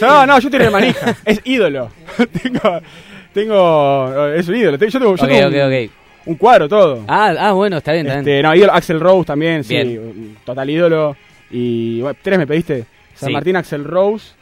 No, 0.00 0.26
no, 0.26 0.38
yo 0.40 0.48
estoy 0.48 0.60
re 0.60 0.70
manija. 0.70 1.16
Es 1.24 1.40
ídolo. 1.44 1.90
tengo. 2.42 2.80
Tengo. 3.32 4.26
Es 4.34 4.48
un 4.48 4.56
ídolo. 4.56 4.76
Yo 4.76 4.78
tengo, 4.98 5.16
yo 5.16 5.24
Ok, 5.24 5.30
tengo 5.30 5.46
ok, 5.46 5.54
un, 5.54 5.84
ok. 5.86 5.90
Un 6.30 6.36
cuadro 6.36 6.68
todo. 6.68 7.04
Ah, 7.08 7.34
ah, 7.38 7.52
bueno, 7.52 7.78
está 7.78 7.92
bien, 7.92 8.06
está 8.06 8.20
bien. 8.20 8.28
Este, 8.28 8.42
no, 8.42 8.54
ídolo, 8.54 8.72
Axel 8.72 9.00
Rose 9.00 9.24
también, 9.26 9.64
sí, 9.64 9.74
Bien. 9.74 10.36
total 10.44 10.70
ídolo. 10.70 11.16
Y 11.50 12.00
bueno, 12.00 12.18
tres 12.22 12.38
me 12.38 12.46
pediste. 12.46 12.84
San 13.14 13.28
Sí. 13.28 13.32
Martín, 13.32 13.56
Axel 13.56 13.84
Rose. 13.84 14.32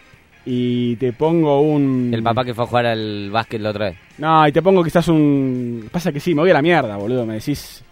Y 0.45 0.97
te 0.97 1.12
pongo 1.12 1.61
un. 1.61 2.11
El 2.14 2.22
papá 2.22 2.45
que 2.45 2.55
fue 2.55 2.64
a 2.64 2.66
jugar 2.66 2.86
al 2.86 3.30
básquet 3.30 3.61
la 3.61 3.70
otra 3.70 3.86
vez. 3.91 3.97
No, 4.18 4.47
y 4.47 4.53
te 4.53 4.62
pongo 4.62 4.82
quizás 4.84 5.09
un. 5.09 5.89
Pasa 5.91 6.12
que 6.12 6.20
sí, 6.20 6.34
me 6.34 6.43
voy 6.43 6.51
a 6.51 6.55
la 6.55 6.62
mierda, 6.62 6.97
boludo. 6.97 7.26
Me 7.26 7.34
decís. 7.34 7.82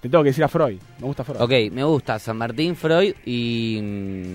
Te 0.00 0.08
tengo 0.08 0.22
que 0.22 0.30
decir 0.30 0.44
a 0.44 0.48
Freud. 0.48 0.78
Me 1.00 1.06
gusta 1.06 1.24
Freud. 1.24 1.40
Ok, 1.40 1.72
me 1.72 1.82
gusta 1.82 2.18
San 2.18 2.36
Martín, 2.36 2.76
Freud 2.76 3.14
y, 3.24 3.80
mm, 3.82 4.34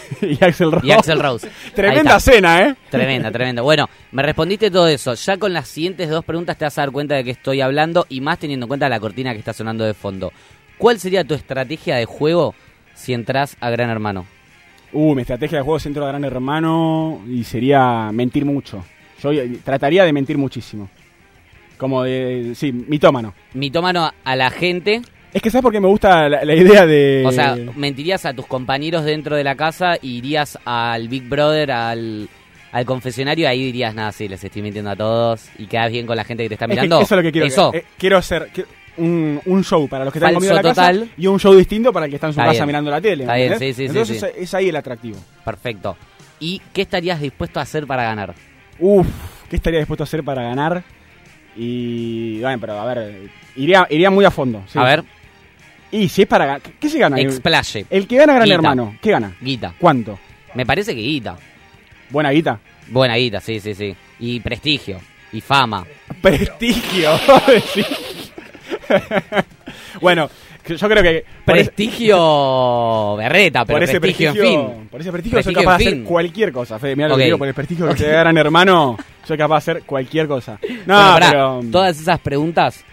y 0.22 0.42
Axel 0.42 0.72
Rose. 0.72 0.86
y 0.86 0.90
Axel 0.90 1.20
Rose. 1.20 1.48
Tremenda 1.74 2.18
cena, 2.20 2.60
¿eh? 2.60 2.76
Tremenda, 2.90 3.30
tremenda. 3.30 3.62
Bueno, 3.62 3.88
me 4.12 4.22
respondiste 4.22 4.70
todo 4.70 4.88
eso. 4.88 5.14
Ya 5.14 5.36
con 5.36 5.52
las 5.52 5.68
siguientes 5.68 6.08
dos 6.08 6.24
preguntas 6.24 6.56
te 6.56 6.64
vas 6.64 6.78
a 6.78 6.82
dar 6.82 6.90
cuenta 6.90 7.14
de 7.14 7.24
que 7.24 7.30
estoy 7.30 7.60
hablando 7.60 8.06
y 8.08 8.20
más 8.20 8.38
teniendo 8.38 8.64
en 8.64 8.68
cuenta 8.68 8.88
la 8.88 9.00
cortina 9.00 9.32
que 9.32 9.38
está 9.38 9.52
sonando 9.52 9.84
de 9.84 9.94
fondo. 9.94 10.32
¿Cuál 10.78 10.98
sería 10.98 11.24
tu 11.24 11.34
estrategia 11.34 11.96
de 11.96 12.06
juego 12.06 12.54
si 12.94 13.12
entras 13.12 13.56
a 13.60 13.70
Gran 13.70 13.90
Hermano? 13.90 14.26
Uh, 14.92 15.14
mi 15.14 15.22
estrategia 15.22 15.58
de 15.58 15.64
juego 15.64 15.78
centro 15.78 16.04
de 16.04 16.10
Gran 16.10 16.24
Hermano. 16.24 17.22
Y 17.28 17.44
sería 17.44 18.10
mentir 18.12 18.44
mucho. 18.44 18.84
Yo 19.22 19.32
eh, 19.32 19.58
trataría 19.64 20.04
de 20.04 20.12
mentir 20.12 20.36
muchísimo. 20.38 20.90
Como 21.78 22.02
de. 22.02 22.52
Sí, 22.54 22.72
mitómano. 22.72 23.34
Mitómano 23.54 24.12
a 24.24 24.36
la 24.36 24.50
gente, 24.50 25.02
Es 25.32 25.40
que 25.40 25.50
¿sabes 25.50 25.62
por 25.62 25.72
qué 25.72 25.80
me 25.80 25.88
gusta 25.88 26.28
la, 26.28 26.44
la 26.44 26.54
idea 26.54 26.86
de. 26.86 27.24
o 27.26 27.32
sea, 27.32 27.56
mentirías 27.76 28.26
a 28.26 28.34
tus 28.34 28.46
compañeros 28.46 29.04
dentro 29.04 29.34
de 29.36 29.44
la 29.44 29.54
casa, 29.54 29.96
y 30.00 30.18
irías 30.18 30.58
al 30.64 31.08
Big 31.08 31.26
Brother, 31.28 31.72
al, 31.72 32.28
al 32.70 32.84
confesionario, 32.84 33.48
ahí 33.48 33.64
dirías, 33.64 33.94
nada, 33.94 34.12
sí, 34.12 34.28
les 34.28 34.44
estoy 34.44 34.60
mintiendo 34.62 34.90
a 34.90 34.96
todos, 34.96 35.48
y 35.58 35.66
quedas 35.66 35.90
bien 35.90 36.06
con 36.06 36.16
la 36.16 36.24
gente 36.24 36.42
que 36.42 36.50
te 36.50 36.54
está 36.56 36.66
Es 36.66 36.68
que 36.70 36.74
mirando. 36.74 37.00
eso 37.00 37.14
es 37.14 37.16
lo 37.18 37.22
que 37.22 37.32
quiero. 37.32 37.46
Eso. 37.46 37.70
eh, 37.74 37.84
quiero 37.96 38.18
hacer 38.18 38.50
un, 38.98 39.40
un 39.46 39.64
show 39.64 39.88
para 39.88 40.04
los 40.04 40.12
que 40.12 40.18
están 40.18 40.34
en 40.36 40.48
la 40.54 40.60
total. 40.62 41.00
casa 41.00 41.12
y 41.16 41.26
un 41.26 41.40
show 41.40 41.54
distinto 41.54 41.92
para 41.94 42.04
el 42.04 42.10
que 42.10 42.16
está 42.16 42.26
en 42.26 42.34
su 42.34 42.40
Está 42.40 42.50
casa 42.50 42.58
bien. 42.58 42.66
mirando 42.66 42.90
la 42.90 43.00
tele. 43.00 43.24
Está 43.24 43.36
bien, 43.36 43.58
sí, 43.58 43.72
sí, 43.72 43.84
Entonces 43.86 44.20
sí. 44.20 44.26
Es, 44.26 44.42
es 44.42 44.54
ahí 44.54 44.68
el 44.68 44.76
atractivo. 44.76 45.16
Perfecto. 45.44 45.96
¿Y 46.40 46.60
qué 46.74 46.82
estarías 46.82 47.18
dispuesto 47.20 47.58
a 47.58 47.62
hacer 47.62 47.86
para 47.86 48.02
ganar? 48.02 48.34
Uf, 48.78 49.06
¿qué 49.48 49.56
estaría 49.56 49.78
dispuesto 49.78 50.02
a 50.02 50.04
hacer 50.04 50.22
para 50.22 50.42
ganar? 50.42 50.82
Y 51.56 52.40
bueno, 52.40 52.58
pero 52.60 52.78
a 52.80 52.84
ver, 52.84 53.30
iría, 53.56 53.86
iría 53.88 54.10
muy 54.10 54.24
a 54.26 54.30
fondo. 54.30 54.62
sí. 54.66 54.78
A 54.78 54.84
ver, 54.84 55.04
Y 55.92 56.08
si 56.08 56.22
es 56.22 56.28
para... 56.28 56.58
¿Qué, 56.58 56.88
se 56.88 56.98
gana? 56.98 57.20
Explaye. 57.20 57.86
El 57.90 58.08
que 58.08 58.16
gana 58.16 58.32
Gran 58.32 58.44
Guita. 58.44 58.54
Hermano, 58.54 58.96
¿qué 59.00 59.10
gana? 59.10 59.36
Guita. 59.40 59.74
¿Cuánto? 59.78 60.18
Me 60.54 60.66
parece 60.66 60.94
que 60.94 61.00
guita. 61.00 61.36
Buena 62.10 62.30
guita. 62.30 62.58
Buena 62.88 63.16
guita, 63.16 63.40
sí, 63.40 63.60
sí, 63.60 63.74
sí. 63.74 63.94
Y 64.18 64.40
prestigio. 64.40 65.00
Y 65.32 65.40
fama. 65.40 65.86
Prestigio. 66.22 67.12
Bueno, 70.00 70.28
yo 70.66 70.88
creo 70.88 71.02
que... 71.02 71.24
Prestigio 71.44 73.16
berreta, 73.16 73.64
pero 73.64 73.76
por 73.76 73.84
ese 73.84 74.00
prestigio, 74.00 74.32
prestigio, 74.32 74.60
en 74.60 74.76
fin. 74.78 74.88
por 74.88 75.00
ese 75.00 75.12
prestigio, 75.12 75.42
soy 75.42 75.54
Prestigio 75.54 75.70
capaz 75.70 75.78
de 75.78 75.88
hacer 75.88 76.04
cualquier 76.04 76.52
cosa, 76.52 76.78
Fede. 76.78 76.96
Mira 76.96 77.08
lo 77.08 77.16
que 77.16 77.24
digo, 77.24 77.38
por 77.38 77.48
el 77.48 77.54
prestigio 77.54 77.88
que 77.88 77.94
te 77.94 78.08
Gran 78.08 78.36
Hermano, 78.36 78.96
soy 79.24 79.36
capaz 79.36 79.54
de 79.54 79.72
hacer 79.72 79.82
cualquier 79.84 80.26
cosa. 80.26 80.58
No, 80.86 80.94
Bueno, 80.94 81.12
pará, 81.12 81.30
pero... 81.30 81.60
todas 81.70 82.00
esas 82.00 82.20
preguntas 82.20 82.84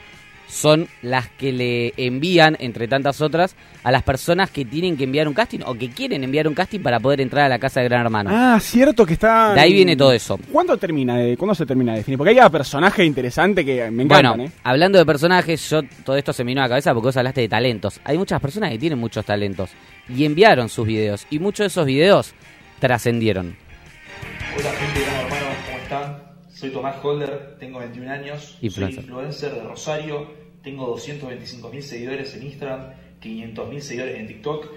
son 0.49 0.87
las 1.01 1.29
que 1.29 1.53
le 1.53 1.93
envían, 1.95 2.57
entre 2.59 2.87
tantas 2.87 3.21
otras, 3.21 3.55
a 3.83 3.91
las 3.91 4.03
personas 4.03 4.49
que 4.49 4.65
tienen 4.65 4.97
que 4.97 5.03
enviar 5.05 5.27
un 5.27 5.33
casting 5.33 5.59
o 5.65 5.75
que 5.75 5.89
quieren 5.89 6.23
enviar 6.23 6.47
un 6.47 6.55
casting 6.55 6.79
para 6.79 6.99
poder 6.99 7.21
entrar 7.21 7.45
a 7.45 7.49
la 7.49 7.59
casa 7.59 7.79
de 7.79 7.87
Gran 7.87 8.01
Hermano. 8.01 8.31
Ah, 8.33 8.59
cierto 8.59 9.05
que 9.05 9.13
está... 9.13 9.53
De 9.53 9.61
ahí 9.61 9.71
viene 9.71 9.95
todo 9.95 10.11
eso. 10.11 10.39
¿Cuándo 10.51 10.75
termina 10.77 11.17
de, 11.17 11.37
¿Cuándo 11.37 11.53
se 11.53 11.65
termina 11.65 11.93
de 11.93 11.99
definir? 11.99 12.17
Porque 12.17 12.31
hay 12.31 12.35
cada 12.35 12.49
personaje 12.49 13.05
interesante 13.05 13.63
que 13.63 13.89
me 13.91 14.03
encantan, 14.03 14.37
bueno, 14.37 14.51
¿eh? 14.51 14.51
hablando 14.63 14.97
de 14.97 15.05
personajes, 15.05 15.69
yo 15.69 15.83
todo 16.03 16.17
esto 16.17 16.33
se 16.33 16.43
me 16.43 16.49
vino 16.49 16.61
a 16.61 16.65
la 16.65 16.69
cabeza 16.69 16.93
porque 16.93 17.05
vos 17.05 17.17
hablaste 17.17 17.41
de 17.41 17.49
talentos. 17.49 18.01
Hay 18.03 18.17
muchas 18.17 18.41
personas 18.41 18.71
que 18.71 18.79
tienen 18.79 18.97
muchos 18.97 19.23
talentos 19.23 19.69
y 20.09 20.25
enviaron 20.25 20.67
sus 20.67 20.87
videos 20.87 21.27
y 21.29 21.39
muchos 21.39 21.65
de 21.65 21.67
esos 21.67 21.85
videos 21.85 22.33
trascendieron. 22.79 23.55
Hola 24.57 24.71
gente 24.71 25.18
Soy 26.59 26.71
Tomás 26.71 26.97
Holder, 27.01 27.55
tengo 27.57 27.79
21 27.79 28.11
años, 28.11 28.57
Influencer. 28.59 29.05
soy 29.05 29.09
influencer 29.09 29.53
de 29.53 29.63
Rosario, 29.63 30.27
tengo 30.61 30.87
225 30.87 31.69
mil 31.69 31.81
seguidores 31.81 32.35
en 32.35 32.43
Instagram, 32.43 32.95
500 33.21 33.69
mil 33.69 33.81
seguidores 33.81 34.19
en 34.19 34.27
TikTok 34.27 34.67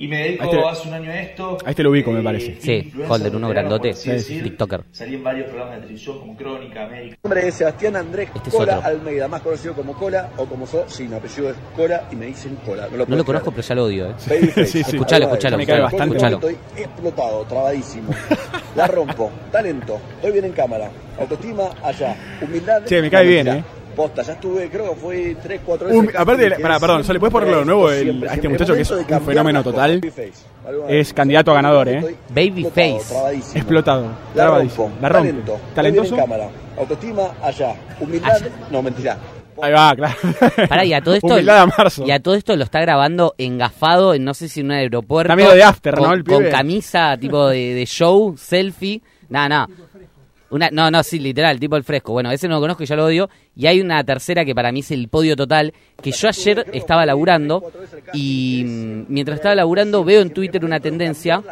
y 0.00 0.06
me 0.08 0.18
dedico 0.22 0.44
este- 0.44 0.64
hace 0.64 0.88
un 0.88 0.94
año 0.94 1.10
a 1.10 1.20
esto. 1.20 1.58
a 1.64 1.70
este 1.70 1.82
lo 1.82 1.90
ubico, 1.90 2.10
me 2.12 2.20
Eh, 2.20 2.22
parece. 2.22 2.52
fui 2.54 2.60
Sí, 2.62 2.92
Holder, 3.08 3.34
uno 3.36 3.48
grandote, 3.48 3.90
así 3.90 4.10
decir. 4.10 4.42
TikToker. 4.44 4.84
Salí 4.92 5.16
en 5.16 5.24
varios 5.24 5.46
programas 5.48 5.74
de 5.74 5.80
televisión 5.82 6.18
como 6.20 6.36
Crónica, 6.36 6.84
América. 6.84 7.16
Mi 7.22 7.28
nombre 7.28 7.48
es 7.48 7.54
Sebastián 7.56 7.96
Andrés 7.96 8.28
Este 8.34 8.48
es 8.48 8.54
Cola 8.54 8.78
otro. 8.78 8.88
Almeida, 8.88 9.28
más 9.28 9.42
conocido 9.42 9.74
como 9.74 9.92
Cola 9.94 10.30
o 10.36 10.46
como 10.46 10.66
so, 10.66 10.84
sí, 10.88 11.08
mi 11.08 11.16
apellido 11.16 11.50
es 11.50 11.56
Cola 11.76 12.04
y 12.12 12.16
me 12.16 12.26
dicen 12.26 12.56
Cola. 12.64 12.86
No 12.90 12.96
lo, 12.98 13.06
No 13.06 13.16
lo 13.16 13.24
conozco, 13.24 13.50
pero 13.50 13.62
ya 13.62 13.74
lo 13.74 13.84
odio. 13.84 14.06
¿eh? 14.10 14.14
Babyface. 14.28 14.66
Sí, 14.66 14.84
sí. 14.84 14.90
Escuchalo, 14.92 15.24
escuchalo, 15.26 15.56
me 15.58 15.66
cae 15.66 15.80
bastante. 15.80 16.16
escuchalo. 16.16 16.36
Estoy 16.36 16.56
explotado, 16.82 17.44
trabadísimo. 17.44 18.10
La 18.76 18.86
rompo, 18.86 19.30
talento, 19.50 20.00
estoy 20.16 20.30
bien 20.32 20.44
en 20.44 20.52
cámara, 20.52 20.90
autoestima 21.18 21.70
allá, 21.82 22.14
humildad. 22.40 22.84
Che, 22.84 23.02
me 23.02 23.10
cae 23.10 23.26
bien, 23.26 23.48
eh. 23.48 23.64
Posta, 23.98 24.22
ya 24.22 24.32
estuve, 24.34 24.70
creo 24.70 24.90
que 24.94 24.96
fue 25.00 25.36
3, 25.42 25.60
4 25.66 25.86
veces. 25.88 26.00
Un- 26.02 26.16
aparte, 26.16 26.44
que 26.44 26.54
perdón, 26.56 26.78
siempre 26.80 27.04
¿solo 27.04 27.12
le 27.14 27.18
puedes 27.20 27.32
poner 27.32 27.48
lo 27.50 27.64
nuevo 27.64 27.90
el- 27.90 28.02
siempre, 28.04 28.28
a 28.30 28.34
este 28.34 28.48
muchacho 28.48 28.74
que 28.74 28.80
es 28.82 28.90
un 28.92 29.04
fenómeno 29.22 29.62
total? 29.64 30.00
Es 30.88 31.12
candidato 31.12 31.50
a 31.50 31.54
ganador, 31.54 31.88
¿eh? 31.88 32.16
Babyface. 32.28 33.14
explotado, 33.54 34.06
trabadísimo. 34.34 34.90
La 35.02 35.08
rompo, 35.08 35.28
talento, 35.30 35.60
¿Talentoso? 35.74 36.16
cámara, 36.16 36.48
autoestima 36.78 37.22
allá, 37.42 37.74
humildad, 38.00 38.38
no, 38.70 38.82
mentira. 38.82 39.18
Ahí 39.60 39.72
va, 39.72 39.92
claro. 39.96 40.14
Pará, 40.68 40.84
y 40.84 40.92
a 40.92 41.00
todo 41.00 41.14
esto. 41.20 41.34
A 41.34 41.66
marzo. 41.66 42.04
Y 42.06 42.12
a 42.12 42.20
todo 42.20 42.36
esto 42.36 42.54
lo 42.54 42.62
está 42.62 42.80
grabando 42.80 43.34
engafado 43.38 44.14
en 44.14 44.22
no 44.24 44.32
sé 44.32 44.48
si 44.48 44.60
en 44.60 44.66
un 44.66 44.72
aeropuerto. 44.72 45.32
Está 45.32 45.54
de 45.54 45.62
after, 45.64 45.96
¿no, 45.96 46.04
con, 46.04 46.12
el 46.12 46.22
pibe? 46.22 46.36
con 46.36 46.50
camisa 46.50 47.16
tipo 47.18 47.48
de, 47.48 47.74
de 47.74 47.84
show, 47.84 48.36
selfie. 48.38 49.02
Nada, 49.28 49.48
nada. 49.48 49.68
Una, 50.50 50.70
no, 50.72 50.90
no, 50.90 51.02
sí, 51.02 51.18
literal, 51.18 51.60
tipo 51.60 51.76
el 51.76 51.84
fresco. 51.84 52.12
Bueno, 52.12 52.30
ese 52.30 52.48
no 52.48 52.54
lo 52.54 52.60
conozco 52.62 52.82
y 52.82 52.86
ya 52.86 52.96
lo 52.96 53.04
odio. 53.04 53.28
Y 53.54 53.66
hay 53.66 53.80
una 53.80 54.02
tercera 54.04 54.44
que 54.44 54.54
para 54.54 54.72
mí 54.72 54.80
es 54.80 54.90
el 54.90 55.08
podio 55.08 55.36
total. 55.36 55.74
Que 56.02 56.10
yo 56.10 56.28
ayer 56.28 56.64
estaba 56.72 57.04
laburando 57.04 57.70
y 58.14 58.62
mm, 58.66 59.04
mientras 59.08 59.36
estaba 59.36 59.54
laburando 59.54 60.04
veo 60.04 60.22
en 60.22 60.30
Twitter 60.30 60.64
una 60.64 60.80
tendencia 60.80 61.42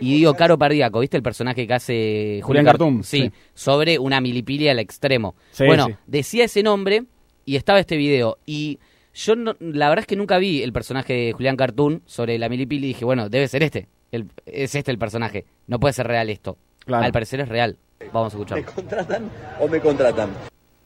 y 0.00 0.14
digo 0.16 0.34
Caro 0.34 0.58
Pardíaco, 0.58 1.00
¿viste 1.00 1.16
el 1.16 1.22
personaje 1.22 1.66
que 1.66 1.72
hace 1.74 2.40
Julián 2.42 2.64
Car- 2.64 2.72
Cartoon, 2.74 3.04
Sí, 3.04 3.22
sí. 3.22 3.32
sobre 3.54 3.98
una 3.98 4.20
milipilia 4.20 4.72
al 4.72 4.80
extremo. 4.80 5.34
Sí, 5.52 5.64
bueno, 5.64 5.86
sí. 5.86 5.94
decía 6.06 6.44
ese 6.44 6.62
nombre 6.62 7.04
y 7.46 7.56
estaba 7.56 7.78
este 7.80 7.96
video. 7.96 8.36
Y 8.44 8.78
yo 9.14 9.34
no- 9.36 9.56
la 9.60 9.88
verdad 9.88 10.02
es 10.02 10.06
que 10.06 10.16
nunca 10.16 10.38
vi 10.38 10.62
el 10.62 10.72
personaje 10.72 11.12
de 11.14 11.32
Julián 11.32 11.56
Cartoon 11.56 12.02
sobre 12.06 12.38
la 12.38 12.48
milipili 12.48 12.84
y 12.86 12.88
dije, 12.88 13.04
bueno, 13.04 13.28
debe 13.28 13.48
ser 13.48 13.62
este. 13.62 13.88
El- 14.10 14.26
es 14.44 14.74
este 14.74 14.90
el 14.90 14.98
personaje. 14.98 15.46
No 15.68 15.78
puede 15.80 15.94
ser 15.94 16.06
real 16.06 16.28
esto. 16.28 16.58
Claro. 16.84 17.04
Al 17.04 17.12
parecer 17.12 17.40
es 17.40 17.48
real. 17.48 17.76
Vamos 18.12 18.34
a 18.34 18.36
¿Me 18.38 18.42
escucharlo. 18.42 18.72
contratan 18.74 19.30
o 19.60 19.68
me 19.68 19.80
contratan? 19.80 20.30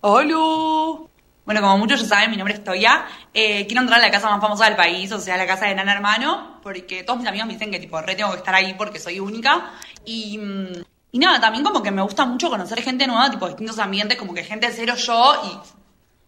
¡Hola! 0.01 1.07
Bueno, 1.45 1.61
como 1.61 1.79
muchos 1.79 2.01
ya 2.03 2.09
saben, 2.09 2.31
mi 2.31 2.37
nombre 2.37 2.55
es 2.55 2.64
Toya. 2.64 3.07
Eh, 3.33 3.67
quiero 3.67 3.83
entrar 3.83 4.01
a 4.01 4.03
la 4.03 4.11
casa 4.11 4.29
más 4.29 4.41
famosa 4.41 4.64
del 4.64 4.75
país, 4.75 5.12
o 5.12 5.21
sea, 5.21 5.37
la 5.37 5.47
casa 5.47 5.67
de 5.67 5.77
Nana 5.77 5.93
Hermano, 5.93 6.59
porque 6.62 7.05
todos 7.05 7.21
mis 7.21 7.29
amigos 7.29 7.47
me 7.47 7.53
dicen 7.53 7.71
que 7.71 7.79
tipo, 7.79 8.01
re 8.03 8.17
tengo 8.17 8.33
que 8.33 8.39
estar 8.39 8.55
ahí 8.55 8.75
porque 8.75 8.99
soy 8.99 9.21
única. 9.21 9.71
Y, 10.05 10.39
mm, 10.39 10.83
y 11.12 11.19
nada, 11.21 11.41
también 11.41 11.62
como 11.62 11.83
que 11.85 11.93
me 11.93 12.03
gusta 12.03 12.27
mucho 12.27 12.51
conocer 12.51 12.83
gente 12.83 13.07
nueva, 13.07 13.31
tipo 13.31 13.47
distintos 13.47 13.79
ambientes, 13.79 14.19
como 14.19 14.35
que 14.35 14.43
gente 14.43 14.69
cero 14.73 14.95
yo 14.97 15.43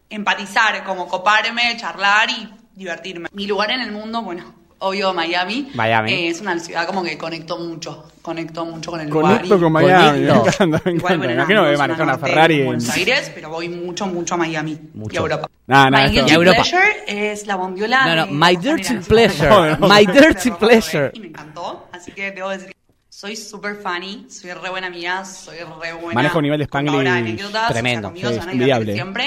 y 0.09 0.15
empatizar, 0.15 0.83
como 0.85 1.07
coparme, 1.07 1.75
charlar 1.77 2.29
y 2.29 2.49
divertirme. 2.73 3.27
Mi 3.33 3.45
lugar 3.45 3.71
en 3.71 3.81
el 3.81 3.91
mundo, 3.91 4.21
bueno, 4.21 4.53
obvio 4.79 5.13
Miami. 5.13 5.69
Miami. 5.73 6.11
Eh, 6.13 6.27
es 6.29 6.41
una 6.41 6.57
ciudad 6.59 6.85
como 6.87 7.03
que 7.03 7.17
conecto 7.17 7.57
mucho, 7.57 8.05
conecto 8.21 8.65
mucho 8.65 8.91
con 8.91 9.01
el 9.01 9.09
lugar. 9.09 9.35
Conecto 9.37 9.55
y- 9.57 9.59
con 9.59 9.71
Miami. 9.71 10.19
Me 10.19 10.27
encanta, 10.29 10.63
me 10.85 10.91
encanta. 10.91 11.01
bueno, 11.17 11.31
imagino 11.31 11.67
en 11.69 11.77
manejar 11.77 12.03
una 12.03 12.17
Ferrari. 12.17 12.53
en 12.55 12.59
en- 12.61 12.65
Buenos 12.67 12.89
Aires, 12.89 13.31
pero 13.35 13.49
voy 13.49 13.69
mucho, 13.69 14.07
mucho 14.07 14.33
a 14.35 14.37
Miami 14.37 14.71
y 14.71 14.97
Mucho. 14.97 15.19
a 15.19 15.23
Europa. 15.23 15.47
Nah, 15.67 15.89
nah, 15.89 16.07
My 16.07 16.15
Y 16.15 16.31
Europa. 16.31 16.55
pleasure 16.63 17.03
es 17.31 17.45
la 17.45 17.55
bondiola. 17.55 18.05
No, 18.07 18.15
no, 18.15 18.25
de 18.25 18.31
my 18.31 18.55
dirty 18.55 18.95
pleasure. 19.07 19.47
una 19.55 19.77
cosa 19.77 19.93
My 19.99 20.05
que 20.05 20.11
dirty 20.13 20.51
pleasure. 20.51 21.11
Y 21.13 21.19
me 21.19 21.27
encantó, 21.27 21.87
así 21.91 22.11
que 22.11 22.31
debo 22.31 22.49
decir 22.49 22.67
que 22.69 22.73
soy 23.09 23.35
súper 23.35 23.75
funny, 23.75 24.25
soy 24.29 24.53
re 24.53 24.69
buena 24.69 24.87
amiga, 24.87 25.25
soy 25.25 25.57
re 25.57 25.93
buena. 25.93 26.13
Maneja 26.13 26.37
un 26.37 26.43
nivel 26.43 26.57
de 26.59 26.63
Spanglish 26.65 27.05
anécdotas, 27.07 27.67
tremendo. 27.69 28.07
o 28.07 28.11
sea, 28.15 28.21
conmigo 28.21 28.29
Sí, 28.29 28.33
se 28.33 28.39
van 28.39 28.49
a 28.49 28.51
divertir 28.53 28.71
envidiable. 28.73 28.93
siempre. 28.93 29.25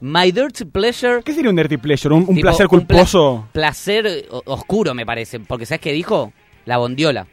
My 0.00 0.30
Dirty 0.32 0.64
Pleasure. 0.64 1.22
¿Qué 1.24 1.32
sería 1.32 1.50
un 1.50 1.56
dirty 1.56 1.76
pleasure? 1.76 2.14
¿Un, 2.14 2.20
un 2.22 2.34
tipo, 2.34 2.40
placer 2.42 2.66
un 2.70 2.86
pla- 2.86 2.96
culposo? 2.96 3.48
placer 3.52 4.06
eh, 4.06 4.26
oscuro, 4.44 4.94
me 4.94 5.04
parece. 5.04 5.40
Porque 5.40 5.66
¿sabes 5.66 5.80
qué 5.80 5.92
dijo? 5.92 6.32
La 6.66 6.76
bondiola. 6.78 7.26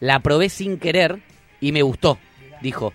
La 0.00 0.20
probé 0.20 0.48
sin 0.48 0.78
querer 0.78 1.18
y 1.60 1.72
me 1.72 1.82
gustó. 1.82 2.18
Dijo. 2.60 2.92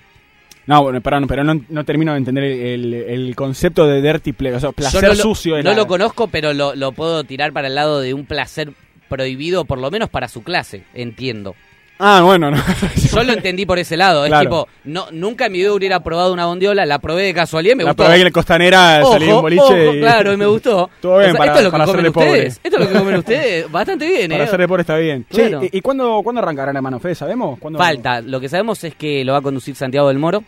No, 0.66 0.84
bueno, 0.84 1.00
perdón, 1.02 1.28
pero 1.28 1.44
no, 1.44 1.62
no 1.70 1.86
termino 1.86 2.12
de 2.12 2.18
entender 2.18 2.44
el, 2.44 2.94
el 2.94 3.36
concepto 3.36 3.88
de 3.88 4.02
dirty 4.02 4.34
pleasure. 4.34 4.58
O 4.58 4.60
sea, 4.60 4.72
placer 4.72 5.04
no 5.04 5.10
lo- 5.10 5.16
sucio. 5.16 5.58
No 5.64 5.72
la- 5.72 5.76
lo 5.78 5.88
conozco, 5.88 6.28
pero 6.28 6.54
lo, 6.54 6.76
lo 6.76 6.92
puedo 6.92 7.24
tirar 7.24 7.54
para 7.54 7.68
el 7.68 7.76
lado 7.76 8.00
de 8.02 8.14
un 8.14 8.26
placer 8.26 8.72
prohibido, 9.10 9.64
por 9.66 9.78
lo 9.80 9.90
menos 9.92 10.10
para 10.10 10.28
su 10.28 10.44
clase, 10.44 10.84
entiendo. 10.94 11.56
Ah, 12.00 12.22
bueno, 12.24 12.52
no. 12.52 12.58
Yo 13.12 13.24
lo 13.24 13.34
entendí 13.34 13.66
por 13.66 13.80
ese 13.80 13.98
lado. 13.98 14.26
Es 14.26 14.40
tipo, 14.40 14.68
no, 14.84 15.08
nunca 15.12 15.48
en 15.48 15.52
mi 15.54 15.58
vida 15.60 15.74
hubiera 15.74 16.00
probado 16.04 16.32
una 16.32 16.46
bondiola, 16.46 16.86
la 16.86 17.00
probé 17.00 17.24
de 17.24 17.34
casualidad 17.34 17.74
y 17.74 17.76
me 17.78 17.84
la 17.84 17.92
gustó. 17.92 18.04
probé 18.04 18.20
en 18.22 18.28
el 18.28 18.32
Costanera, 18.34 19.00
Ojo, 19.02 19.14
salí 19.14 19.32
un 19.32 19.42
boliche 19.42 19.64
ojo, 19.64 19.96
y... 19.96 20.00
claro, 20.00 20.34
y 20.34 20.38
me 20.38 20.46
gustó. 20.46 20.90
Todo 21.02 21.18
bien, 21.18 21.32
O 21.32 21.34
sea, 21.34 21.38
para- 21.40 21.52
esto 21.54 21.58
es 21.60 21.64
lo 21.66 21.72
que 21.72 21.78
para 21.78 21.86
comen 21.86 22.14
pobre. 22.14 22.28
ustedes. 22.30 22.60
Esto 22.64 22.78
es 22.78 22.84
lo 22.84 22.88
que 22.92 23.00
comen 23.00 23.16
ustedes. 23.20 23.72
Bastante 23.72 24.06
bien, 24.08 24.30
Para 24.30 24.44
¿eh? 24.44 24.48
hacer 24.48 24.60
deporte 24.60 24.82
está 24.82 24.98
bien. 24.98 25.26
Che, 25.32 25.50
¿y, 25.72 25.78
y 25.78 25.82
cuándo, 25.82 26.22
cuándo 26.24 26.42
arranca 26.42 26.62
Gran 26.64 26.76
Hermano 26.76 27.00
Fede? 27.00 27.16
¿Sabemos? 27.16 27.58
¿Cuándo- 27.60 27.80
Falta. 27.80 28.22
Lo 28.22 28.40
que 28.40 28.50
sabemos 28.50 28.84
es 28.84 28.94
que 28.96 29.24
lo 29.26 29.32
va 29.34 29.40
a 29.40 29.42
conducir 29.42 29.76
Santiago 29.76 30.08
del 30.10 30.20
Moro, 30.20 30.44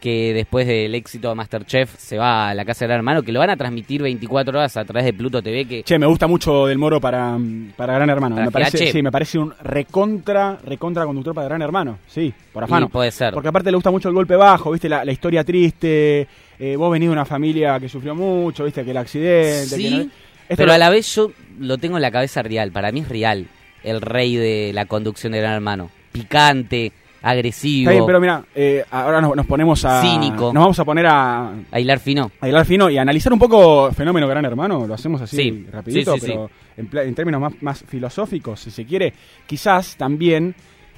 que 0.00 0.32
después 0.34 0.66
del 0.66 0.94
éxito 0.94 1.28
de 1.28 1.34
Masterchef 1.34 1.94
se 1.98 2.16
va 2.18 2.48
a 2.48 2.54
la 2.54 2.64
casa 2.64 2.80
de 2.84 2.88
Gran 2.88 2.98
Hermano, 2.98 3.22
que 3.22 3.32
lo 3.32 3.38
van 3.40 3.50
a 3.50 3.56
transmitir 3.56 4.02
24 4.02 4.58
horas 4.58 4.76
a 4.76 4.84
través 4.84 5.04
de 5.04 5.12
Pluto 5.12 5.42
TV, 5.42 5.66
que 5.66 5.82
Che, 5.82 5.98
me 5.98 6.06
gusta 6.06 6.26
mucho 6.26 6.66
Del 6.66 6.78
Moro 6.78 7.00
para, 7.00 7.38
para 7.76 7.94
Gran 7.94 8.10
Hermano. 8.10 8.36
¿Para 8.36 8.46
me 8.46 8.52
parece, 8.52 8.90
sí, 8.90 9.02
me 9.02 9.12
parece 9.12 9.38
un 9.38 9.52
recontra, 9.62 10.58
recontra 10.64 11.04
conductor 11.04 11.34
para 11.34 11.48
Gran 11.48 11.62
Hermano. 11.62 11.98
Sí, 12.06 12.32
por 12.52 12.64
afano. 12.64 12.86
y 12.86 12.88
puede 12.88 13.10
ser. 13.10 13.32
Porque 13.34 13.48
aparte 13.48 13.70
le 13.70 13.76
gusta 13.76 13.90
mucho 13.90 14.08
el 14.08 14.14
golpe 14.14 14.34
bajo, 14.36 14.70
viste, 14.72 14.88
la, 14.88 15.04
la 15.04 15.12
historia 15.12 15.44
triste. 15.44 16.26
eh, 16.58 16.76
vos 16.76 16.90
venís 16.90 17.08
de 17.08 17.12
una 17.12 17.24
familia 17.24 17.78
que 17.78 17.88
sufrió 17.88 18.14
mucho, 18.14 18.64
viste, 18.64 18.84
que 18.84 18.90
el 18.92 18.96
accidente. 18.96 19.76
Sí, 19.76 19.82
que 19.84 19.90
no- 19.90 19.96
Esto 20.02 20.12
pero 20.56 20.66
lo- 20.66 20.72
a 20.72 20.78
la 20.78 20.90
vez 20.90 21.14
yo 21.14 21.30
lo 21.58 21.78
tengo 21.78 21.96
en 21.96 22.02
la 22.02 22.10
cabeza 22.10 22.42
real. 22.42 22.72
Para 22.72 22.90
mí 22.92 23.00
es 23.00 23.08
real 23.08 23.46
el 23.84 24.00
rey 24.00 24.36
de 24.36 24.72
la 24.74 24.86
conducción 24.86 25.32
de 25.32 25.38
Gran 25.40 25.54
Hermano. 25.54 25.90
Picante, 26.12 26.92
agresivo, 27.22 27.90
bien, 27.90 28.04
pero 28.06 28.20
mira, 28.20 28.44
eh, 28.54 28.84
ahora 28.90 29.20
nos, 29.20 29.36
nos 29.36 29.46
ponemos 29.46 29.84
a. 29.84 30.00
Cínico. 30.02 30.52
Nos 30.52 30.62
vamos 30.62 30.78
a 30.78 30.84
poner 30.84 31.06
a, 31.06 31.52
a 31.70 31.80
hilar 31.80 31.98
fino. 31.98 32.30
a 32.40 32.48
hilar 32.48 32.64
fino 32.64 32.88
y 32.90 32.98
a 32.98 33.02
analizar 33.02 33.32
un 33.32 33.38
poco 33.38 33.90
fenómeno 33.92 34.26
Gran 34.28 34.44
Hermano. 34.44 34.86
Lo 34.86 34.94
hacemos 34.94 35.20
así 35.20 35.36
Sí, 35.36 35.66
rapidito, 35.70 36.14
sí, 36.14 36.20
sí, 36.20 36.26
pero 36.28 36.50
En, 36.76 36.88
en 37.08 37.14
términos 37.14 37.40
más, 37.40 37.52
más 37.62 37.84
filosóficos, 37.86 38.60
si 38.60 38.70
se 38.70 38.84
quiere. 38.84 39.12
Quizás 39.46 39.96
también 39.96 40.54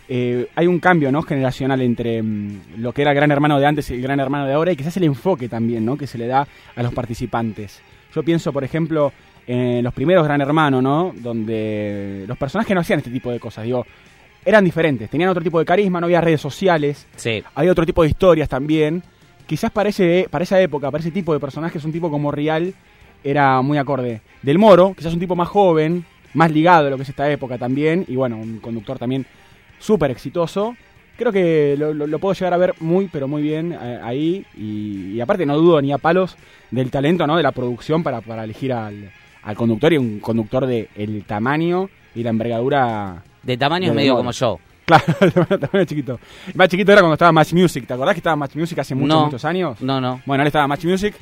eh, 0.08 0.48
hay 0.56 0.66
un 0.66 0.78
cambio 0.78 1.12
¿no? 1.12 1.22
generacional 1.22 1.80
entre 1.80 2.22
mm, 2.22 2.60
lo 2.78 2.92
que 2.92 3.02
era 3.02 3.14
Gran 3.14 3.30
Hermano 3.30 3.58
de 3.58 3.66
antes 3.66 3.88
y 3.90 3.94
el 3.94 4.02
Gran 4.02 4.20
Hermano 4.20 4.46
de 4.46 4.52
ahora 4.52 4.72
y 4.72 4.76
quizás 4.76 4.96
el 4.96 5.04
enfoque 5.04 5.48
también 5.48 5.84
¿no? 5.84 5.96
que 5.96 6.06
se 6.06 6.18
le 6.18 6.26
da 6.26 6.46
a 6.74 6.82
los 6.82 6.92
participantes. 6.92 7.80
Yo 8.14 8.22
pienso, 8.22 8.52
por 8.52 8.64
ejemplo, 8.64 9.12
en 9.46 9.82
los 9.82 9.94
primeros 9.94 10.24
Gran 10.24 10.40
Hermano, 10.40 10.82
¿no? 10.82 11.14
donde 11.16 12.24
los 12.26 12.36
personajes 12.36 12.74
no 12.74 12.80
hacían 12.80 12.98
este 12.98 13.10
tipo 13.10 13.30
de 13.30 13.40
cosas. 13.40 13.64
Digo, 13.64 13.86
eran 14.44 14.64
diferentes, 14.64 15.08
tenían 15.10 15.30
otro 15.30 15.42
tipo 15.42 15.58
de 15.58 15.64
carisma, 15.64 16.00
no 16.00 16.06
había 16.06 16.20
redes 16.20 16.40
sociales. 16.40 17.06
Sí. 17.16 17.42
Hay 17.54 17.68
otro 17.68 17.86
tipo 17.86 18.02
de 18.02 18.08
historias 18.08 18.48
también. 18.48 19.02
Quizás 19.46 19.70
para, 19.70 19.88
ese- 19.88 20.26
para 20.30 20.44
esa 20.44 20.60
época, 20.60 20.90
para 20.90 21.00
ese 21.00 21.10
tipo 21.10 21.32
de 21.32 21.40
personajes, 21.40 21.84
un 21.84 21.92
tipo 21.92 22.10
como 22.10 22.30
Real 22.30 22.72
era 23.24 23.60
muy 23.62 23.78
acorde. 23.78 24.20
Del 24.42 24.58
Moro, 24.58 24.94
quizás 24.96 25.12
un 25.14 25.20
tipo 25.20 25.36
más 25.36 25.48
joven, 25.48 26.04
más 26.34 26.50
ligado 26.50 26.86
a 26.86 26.90
lo 26.90 26.96
que 26.96 27.02
es 27.02 27.08
esta 27.08 27.30
época 27.30 27.58
también, 27.58 28.04
y 28.08 28.16
bueno, 28.16 28.36
un 28.36 28.58
conductor 28.58 28.98
también 28.98 29.26
súper 29.78 30.10
exitoso. 30.10 30.76
Creo 31.16 31.30
que 31.30 31.76
lo, 31.78 31.92
lo- 31.92 32.06
lo 32.06 32.18
puedo 32.18 32.34
llegar 32.34 32.54
a 32.54 32.56
ver 32.56 32.74
muy, 32.80 33.08
pero 33.12 33.28
muy 33.28 33.42
bien 33.42 33.72
eh, 33.80 34.00
ahí, 34.02 34.46
y, 34.56 35.12
y 35.12 35.20
aparte 35.20 35.44
no 35.46 35.56
dudo 35.58 35.80
ni 35.82 35.92
a 35.92 35.98
palos 35.98 36.36
del 36.70 36.90
talento, 36.90 37.26
¿no? 37.26 37.36
De 37.36 37.42
la 37.42 37.52
producción 37.52 38.02
para, 38.02 38.22
para 38.22 38.44
elegir 38.44 38.72
al, 38.72 39.10
al 39.42 39.56
conductor, 39.56 39.92
y 39.92 39.98
un 39.98 40.18
conductor 40.20 40.66
de 40.66 40.88
el 40.96 41.22
tamaño 41.24 41.90
y 42.14 42.22
la 42.22 42.30
envergadura... 42.30 43.22
De 43.42 43.56
tamaño 43.56 43.88
es 43.88 43.94
medio 43.94 44.16
como 44.16 44.30
yo. 44.32 44.58
Claro, 44.84 45.04
tamaño 45.60 45.84
chiquito. 45.84 46.18
Más 46.54 46.68
chiquito 46.68 46.90
era 46.92 47.00
cuando 47.00 47.14
estaba 47.14 47.30
Match 47.30 47.52
Music. 47.52 47.86
¿Te 47.86 47.94
acordás 47.94 48.14
que 48.14 48.18
estaba 48.18 48.34
Match 48.34 48.56
Music 48.56 48.78
hace 48.80 48.94
muchos, 48.96 49.08
No. 49.16 49.24
muchos 49.26 49.44
años? 49.44 49.80
No, 49.80 50.00
no. 50.00 50.20
Bueno, 50.26 50.42
él 50.42 50.48
estaba 50.48 50.66
Match 50.66 50.84
Music. 50.84 51.14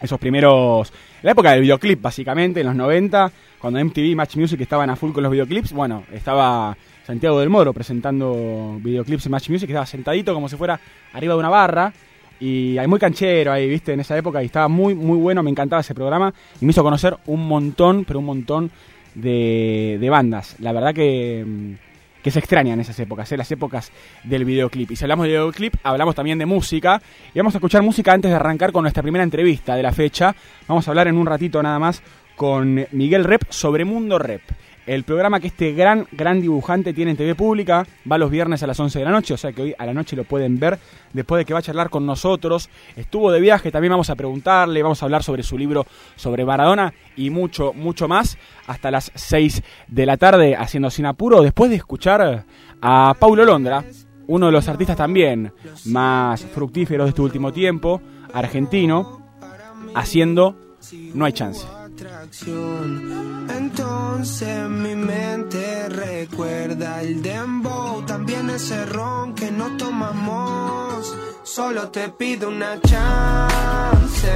Esos 0.00 0.20
primeros. 0.20 0.92
La 1.22 1.30
época 1.32 1.52
del 1.52 1.62
videoclip, 1.62 2.02
básicamente, 2.02 2.60
en 2.60 2.66
los 2.66 2.76
90, 2.76 3.32
cuando 3.58 3.82
MTV 3.82 4.04
y 4.10 4.14
Match 4.14 4.36
Music 4.36 4.60
estaban 4.60 4.90
a 4.90 4.96
full 4.96 5.12
con 5.12 5.22
los 5.22 5.32
videoclips. 5.32 5.72
Bueno, 5.72 6.04
estaba 6.12 6.76
Santiago 7.06 7.40
del 7.40 7.48
Moro 7.48 7.72
presentando 7.72 8.78
videoclips 8.80 9.24
en 9.26 9.32
Match 9.32 9.48
Music. 9.48 9.70
Estaba 9.70 9.86
sentadito 9.86 10.34
como 10.34 10.48
si 10.50 10.56
fuera 10.56 10.78
arriba 11.14 11.32
de 11.34 11.40
una 11.40 11.48
barra. 11.48 11.92
Y 12.40 12.76
hay 12.76 12.86
muy 12.88 12.98
canchero 12.98 13.52
ahí, 13.52 13.68
viste, 13.68 13.94
en 13.94 14.00
esa 14.00 14.16
época. 14.18 14.42
Y 14.42 14.46
estaba 14.46 14.68
muy, 14.68 14.94
muy 14.94 15.16
bueno. 15.16 15.42
Me 15.42 15.50
encantaba 15.50 15.80
ese 15.80 15.94
programa. 15.94 16.32
Y 16.60 16.66
me 16.66 16.72
hizo 16.72 16.82
conocer 16.82 17.16
un 17.26 17.48
montón, 17.48 18.04
pero 18.04 18.18
un 18.18 18.26
montón 18.26 18.70
de, 19.14 19.98
de 20.00 20.10
bandas. 20.10 20.56
La 20.60 20.72
verdad 20.72 20.94
que. 20.94 21.44
mm, 21.46 21.92
que 22.22 22.30
se 22.30 22.38
extrañan 22.38 22.78
esas 22.80 22.98
épocas, 23.00 23.30
¿eh? 23.32 23.36
las 23.36 23.50
épocas 23.50 23.90
del 24.22 24.44
videoclip. 24.44 24.92
Y 24.92 24.96
si 24.96 25.04
hablamos 25.04 25.24
de 25.24 25.30
videoclip, 25.30 25.74
hablamos 25.82 26.14
también 26.14 26.38
de 26.38 26.46
música. 26.46 27.02
Y 27.34 27.38
vamos 27.38 27.54
a 27.54 27.58
escuchar 27.58 27.82
música 27.82 28.12
antes 28.12 28.30
de 28.30 28.36
arrancar 28.36 28.70
con 28.70 28.82
nuestra 28.82 29.02
primera 29.02 29.24
entrevista 29.24 29.74
de 29.74 29.82
la 29.82 29.92
fecha. 29.92 30.34
Vamos 30.68 30.86
a 30.86 30.92
hablar 30.92 31.08
en 31.08 31.18
un 31.18 31.26
ratito 31.26 31.60
nada 31.62 31.78
más 31.78 32.00
con 32.36 32.86
Miguel 32.92 33.24
Rep 33.24 33.42
sobre 33.50 33.84
Mundo 33.84 34.18
Rep. 34.18 34.42
El 34.84 35.04
programa 35.04 35.38
que 35.38 35.46
este 35.46 35.72
gran, 35.72 36.08
gran 36.10 36.40
dibujante 36.40 36.92
tiene 36.92 37.12
en 37.12 37.16
TV 37.16 37.36
Pública 37.36 37.86
va 38.10 38.18
los 38.18 38.30
viernes 38.30 38.62
a 38.64 38.66
las 38.66 38.80
11 38.80 38.98
de 38.98 39.04
la 39.04 39.12
noche, 39.12 39.34
o 39.34 39.36
sea 39.36 39.52
que 39.52 39.62
hoy 39.62 39.74
a 39.78 39.86
la 39.86 39.94
noche 39.94 40.16
lo 40.16 40.24
pueden 40.24 40.58
ver 40.58 40.78
después 41.12 41.38
de 41.38 41.44
que 41.44 41.52
va 41.52 41.60
a 41.60 41.62
charlar 41.62 41.88
con 41.88 42.04
nosotros. 42.04 42.68
Estuvo 42.96 43.30
de 43.30 43.40
viaje, 43.40 43.70
también 43.70 43.92
vamos 43.92 44.10
a 44.10 44.16
preguntarle, 44.16 44.82
vamos 44.82 45.00
a 45.00 45.06
hablar 45.06 45.22
sobre 45.22 45.44
su 45.44 45.56
libro 45.56 45.86
sobre 46.16 46.44
Maradona 46.44 46.92
y 47.16 47.30
mucho, 47.30 47.72
mucho 47.72 48.08
más 48.08 48.36
hasta 48.66 48.90
las 48.90 49.12
6 49.14 49.62
de 49.86 50.06
la 50.06 50.16
tarde 50.16 50.56
haciendo 50.56 50.90
sin 50.90 51.06
apuro, 51.06 51.42
después 51.42 51.70
de 51.70 51.76
escuchar 51.76 52.44
a 52.80 53.14
Paulo 53.20 53.44
Londra, 53.44 53.84
uno 54.26 54.46
de 54.46 54.52
los 54.52 54.68
artistas 54.68 54.96
también 54.96 55.52
más 55.84 56.44
fructíferos 56.44 57.06
de 57.06 57.10
este 57.10 57.22
último 57.22 57.52
tiempo, 57.52 58.00
argentino, 58.32 59.22
haciendo 59.94 60.56
No 61.14 61.24
hay 61.24 61.32
chance. 61.32 61.81
Entonces 63.48 64.68
mi 64.68 64.94
mente 64.96 65.88
recuerda 65.88 67.00
el 67.00 67.22
dembow, 67.22 68.04
también 68.04 68.50
ese 68.50 68.86
ron 68.86 69.34
que 69.34 69.50
no 69.50 69.76
tomamos. 69.76 71.14
Solo 71.44 71.90
te 71.90 72.08
pido 72.08 72.48
una 72.48 72.80
chance. 72.80 74.32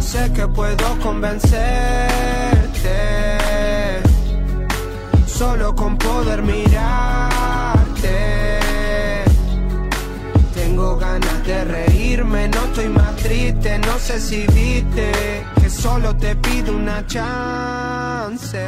Sé 0.00 0.32
que 0.32 0.46
puedo 0.48 0.98
convencerte. 1.02 1.60
Solo 5.26 5.74
con 5.74 5.96
poder 5.96 6.42
mirarte. 6.42 8.39
De 11.50 11.64
reírme, 11.64 12.48
no 12.48 12.64
estoy 12.66 12.88
más 12.88 13.16
triste, 13.16 13.78
no 13.80 13.98
sé 13.98 14.20
si 14.20 14.46
viste 14.46 15.10
que 15.60 15.68
solo 15.68 16.16
te 16.16 16.36
pido 16.36 16.76
una 16.76 17.04
chance. 17.06 18.58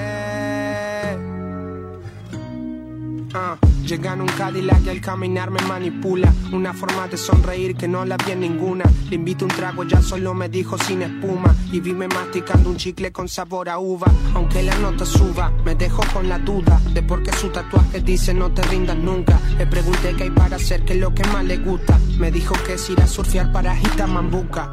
Ah, 3.34 3.56
llega 3.86 4.12
en 4.12 4.22
un 4.22 4.28
Cadillac 4.28 4.84
y 4.84 4.88
al 4.88 5.00
caminar 5.00 5.50
me 5.50 5.60
manipula. 5.62 6.32
Una 6.52 6.72
forma 6.72 7.08
de 7.08 7.16
sonreír 7.16 7.76
que 7.76 7.88
no 7.88 8.04
la 8.04 8.16
vi 8.16 8.32
en 8.32 8.40
ninguna. 8.40 8.84
Le 9.08 9.16
invito 9.16 9.44
un 9.44 9.50
trago, 9.50 9.84
ya 9.84 10.00
solo 10.00 10.34
me 10.34 10.48
dijo 10.48 10.78
sin 10.78 11.02
espuma. 11.02 11.54
Y 11.72 11.80
vime 11.80 12.08
masticando 12.08 12.70
un 12.70 12.76
chicle 12.76 13.12
con 13.12 13.28
sabor 13.28 13.68
a 13.68 13.78
uva. 13.78 14.06
Aunque 14.34 14.62
la 14.62 14.76
nota 14.78 15.04
suba, 15.04 15.50
me 15.64 15.74
dejo 15.74 16.02
con 16.12 16.28
la 16.28 16.38
duda 16.38 16.80
de 16.92 17.02
por 17.02 17.22
qué 17.22 17.32
su 17.32 17.48
tatuaje 17.48 18.00
dice 18.00 18.34
no 18.34 18.52
te 18.52 18.62
rindas 18.62 18.96
nunca. 18.96 19.38
Le 19.58 19.66
pregunté 19.66 20.14
qué 20.16 20.24
hay 20.24 20.30
para 20.30 20.56
hacer, 20.56 20.84
que 20.84 20.94
es 20.94 21.00
lo 21.00 21.14
que 21.14 21.24
más 21.24 21.44
le 21.44 21.58
gusta. 21.58 21.98
Me 22.18 22.30
dijo 22.30 22.54
que 22.66 22.74
es 22.74 22.90
ir 22.90 23.00
a 23.00 23.06
surfear 23.06 23.52
para 23.52 23.74
Mambuca. 24.06 24.70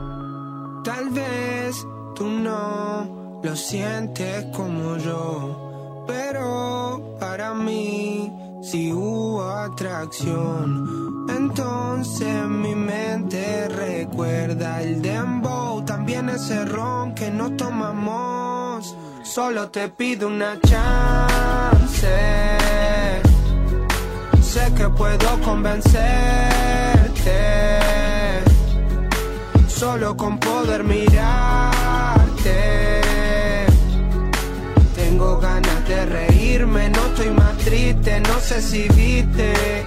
Tal 0.84 1.10
vez 1.10 1.86
tú 2.16 2.28
no 2.28 3.42
lo 3.44 3.56
sientes 3.56 4.46
como 4.56 4.98
yo, 4.98 6.06
pero 6.08 7.18
para 7.20 7.54
mí 7.54 8.32
si 8.62 8.92
hubo 8.92 9.44
atracción. 9.50 11.26
Entonces 11.30 12.46
mi 12.48 12.76
mente 12.76 13.68
recuerda 13.70 14.82
el 14.82 15.02
dembow, 15.02 15.84
también 15.86 16.30
ese 16.30 16.66
ron 16.66 17.14
que 17.14 17.32
no 17.32 17.52
tomamos. 17.56 18.96
Solo 19.24 19.70
te 19.70 19.90
pido 19.90 20.28
una 20.28 20.60
chance. 20.62 22.08
Sé 24.42 24.74
que 24.76 24.90
puedo 24.90 25.42
convencerte 25.42 26.70
solo 29.80 30.18
con 30.18 30.38
poder 30.40 30.84
mirarte. 30.84 32.52
Tengo 34.94 35.38
ganas 35.40 35.59
de 35.90 36.06
reírme, 36.06 36.90
no 36.90 37.06
estoy 37.08 37.32
más 37.32 37.58
triste, 37.58 38.22
no 38.22 38.40
sé 38.40 38.62
si 38.62 38.88
viste. 38.90 39.86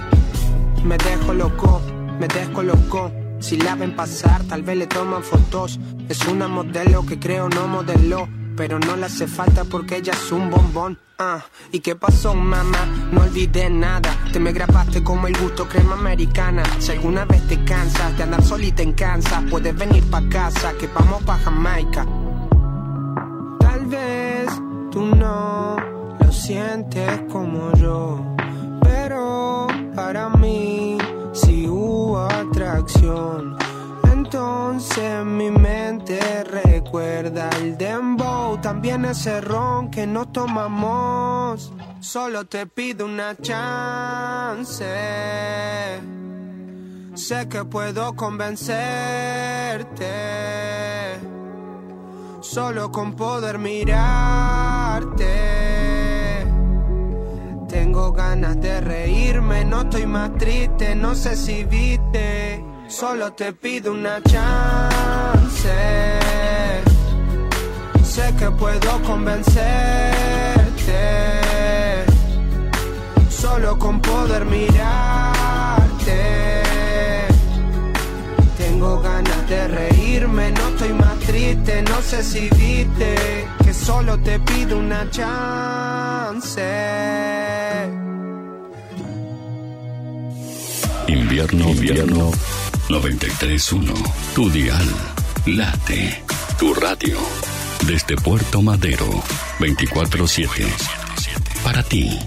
Me 0.83 0.97
dejo 0.97 1.33
loco, 1.33 1.81
me 2.19 2.27
descolocó. 2.27 3.11
Si 3.39 3.57
la 3.57 3.75
ven 3.75 3.95
pasar, 3.95 4.43
tal 4.43 4.63
vez 4.63 4.77
le 4.77 4.87
toman 4.87 5.23
fotos. 5.23 5.79
Es 6.09 6.27
una 6.27 6.47
modelo 6.47 7.05
que 7.05 7.17
creo 7.19 7.47
no 7.49 7.67
modeló. 7.67 8.27
Pero 8.55 8.77
no 8.77 8.95
le 8.95 9.05
hace 9.05 9.25
falta 9.25 9.63
porque 9.63 9.95
ella 9.97 10.13
es 10.13 10.31
un 10.31 10.51
bombón. 10.51 10.99
Ah, 11.17 11.43
¿y 11.71 11.79
qué 11.79 11.95
pasó, 11.95 12.35
mamá? 12.35 12.85
No 13.11 13.21
olvidé 13.21 13.69
nada. 13.69 14.15
Te 14.31 14.39
me 14.39 14.51
grabaste 14.51 15.03
como 15.03 15.25
el 15.27 15.35
gusto 15.37 15.67
crema 15.67 15.93
americana. 15.93 16.63
Si 16.79 16.91
alguna 16.91 17.25
vez 17.25 17.47
te 17.47 17.63
cansas 17.63 18.15
de 18.15 18.23
andar 18.23 18.43
solita 18.43 18.83
en 18.83 18.93
Kansas, 18.93 19.43
puedes 19.49 19.75
venir 19.75 20.03
pa' 20.11 20.21
casa, 20.29 20.73
que 20.73 20.87
vamos 20.87 21.23
pa' 21.23 21.39
Jamaica. 21.39 22.05
Tal 23.59 23.85
vez 23.87 24.47
tú 24.91 25.03
no 25.15 25.82
sientes 26.43 27.21
como 27.31 27.71
yo, 27.75 28.19
pero 28.81 29.67
para 29.95 30.27
mí 30.27 30.97
sí 31.31 31.65
hubo 31.69 32.19
atracción. 32.19 33.55
Entonces 34.11 35.23
mi 35.23 35.49
mente 35.49 36.43
recuerda 36.43 37.49
el 37.61 37.77
dembow, 37.77 38.59
también 38.59 39.05
ese 39.05 39.39
ron 39.39 39.89
que 39.89 40.05
no 40.05 40.27
tomamos. 40.27 41.71
Solo 42.01 42.45
te 42.45 42.67
pido 42.67 43.05
una 43.05 43.37
chance. 43.37 44.83
Sé 47.13 47.47
que 47.47 47.63
puedo 47.63 48.17
convencerte. 48.17 48.81
Solo 52.41 52.91
con 52.91 53.13
poder 53.15 53.57
mirarte. 53.59 55.13
Tengo 57.73 58.11
ganas 58.11 58.61
de 58.61 58.81
reírme, 58.81 59.65
no 59.65 59.81
estoy 59.81 60.05
más 60.05 60.31
triste, 60.37 60.93
no 60.93 61.15
sé 61.15 61.35
si 61.35 61.63
viste. 61.63 62.63
Solo 62.87 63.33
te 63.33 63.51
pido 63.51 63.93
una 63.93 64.21
chance. 64.21 65.73
Sé 68.03 68.31
que 68.37 68.51
puedo 68.51 69.01
convencerte. 69.01 69.63
Solo 73.27 73.79
con 73.79 73.99
poder 73.99 74.45
mirarte. 74.45 76.21
Tengo 78.55 79.01
ganas 79.01 79.49
de 79.49 79.67
reírme, 79.67 80.51
no 80.51 80.67
estoy 80.69 80.93
más 80.93 81.17
triste, 81.21 81.81
no 81.81 81.99
sé 82.03 82.21
si 82.21 82.49
viste 82.51 83.47
solo 83.73 84.19
te 84.19 84.39
pido 84.39 84.77
una 84.77 85.09
chance. 85.09 86.61
Invierno, 91.07 91.69
invierno 91.69 92.31
931. 92.89 93.93
Tu 94.35 94.49
dial. 94.49 94.87
Late. 95.45 96.23
Tu 96.59 96.73
radio. 96.73 97.17
Desde 97.87 98.15
Puerto 98.15 98.61
Madero. 98.61 99.09
24-7. 99.59 100.65
Para 101.63 101.83
ti. 101.83 102.19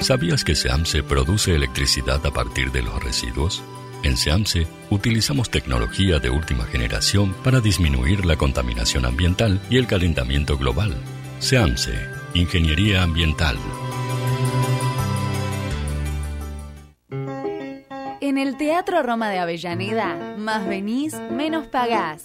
¿Sabías 0.00 0.42
que 0.42 0.56
SEAMSE 0.56 1.04
produce 1.04 1.54
electricidad 1.54 2.24
a 2.26 2.32
partir 2.32 2.72
de 2.72 2.82
los 2.82 3.02
residuos? 3.02 3.62
En 4.02 4.16
SEAMSE 4.16 4.66
utilizamos 4.90 5.48
tecnología 5.48 6.18
de 6.18 6.28
última 6.28 6.64
generación 6.64 7.34
para 7.44 7.60
disminuir 7.60 8.24
la 8.26 8.36
contaminación 8.36 9.04
ambiental 9.04 9.60
y 9.70 9.76
el 9.76 9.86
calentamiento 9.86 10.58
global. 10.58 10.96
SEAMSE, 11.38 11.94
Ingeniería 12.34 13.04
Ambiental. 13.04 13.56
En 18.20 18.38
el 18.38 18.56
Teatro 18.56 19.02
Roma 19.02 19.30
de 19.30 19.38
Avellaneda, 19.38 20.36
más 20.36 20.66
venís, 20.66 21.14
menos 21.30 21.66
pagás. 21.68 22.24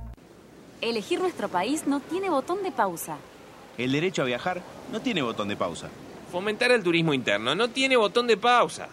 Elegir 0.81 1.19
nuestro 1.19 1.47
país 1.47 1.85
no 1.85 1.99
tiene 1.99 2.31
botón 2.31 2.63
de 2.63 2.71
pausa. 2.71 3.17
El 3.77 3.91
derecho 3.91 4.23
a 4.23 4.25
viajar 4.25 4.63
no 4.91 4.99
tiene 4.99 5.21
botón 5.21 5.47
de 5.47 5.55
pausa. 5.55 5.89
Fomentar 6.31 6.71
el 6.71 6.81
turismo 6.81 7.13
interno 7.13 7.53
no 7.53 7.69
tiene 7.69 7.97
botón 7.97 8.25
de 8.25 8.35
pausa. 8.35 8.89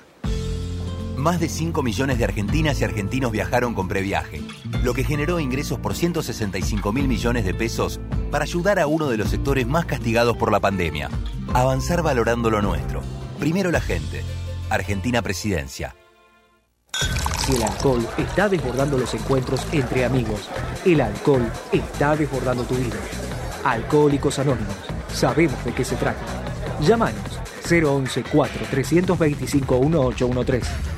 Más 1.16 1.41
de 1.41 1.49
5 1.49 1.82
millones 1.82 2.18
de 2.18 2.24
argentinas 2.24 2.80
y 2.80 2.84
argentinos 2.84 3.32
viajaron 3.32 3.74
con 3.74 3.89
previaje, 3.89 4.43
lo 4.84 4.93
que 4.93 5.03
generó 5.03 5.41
ingresos 5.41 5.78
por 5.80 5.95
165 5.95 6.93
mil 6.93 7.09
millones 7.09 7.47
de 7.47 7.55
pesos 7.55 8.01
para 8.30 8.45
ayudar 8.45 8.78
a 8.78 8.86
uno 8.86 9.09
de 9.09 9.16
los 9.16 9.30
sectores 9.30 9.66
más 9.66 9.86
castigados 9.86 10.36
por 10.36 10.53
la 10.53 10.61
pandemia. 10.61 11.09
Avanzar 11.55 12.03
valorando 12.03 12.51
lo 12.51 12.61
nuestro. 12.61 13.01
Primero 13.39 13.70
la 13.70 13.80
gente. 13.80 14.22
Argentina 14.68 15.22
Presidencia. 15.22 15.97
El 17.49 17.62
alcohol 17.62 18.07
está 18.18 18.46
desbordando 18.46 18.99
los 18.99 19.14
encuentros 19.14 19.66
entre 19.72 20.05
amigos, 20.05 20.51
el 20.84 21.01
alcohol 21.01 21.51
está 21.72 22.14
desbordando 22.14 22.62
tu 22.64 22.74
vida. 22.74 22.96
Alcohólicos 23.64 24.38
Anónimos. 24.38 24.76
Sabemos 25.12 25.64
de 25.64 25.72
qué 25.72 25.82
se 25.82 25.96
trata. 25.96 26.20
Llámanos 26.80 27.40
011 27.70 28.24
4 28.30 28.66
325 28.70 29.80
1813. 29.80 30.97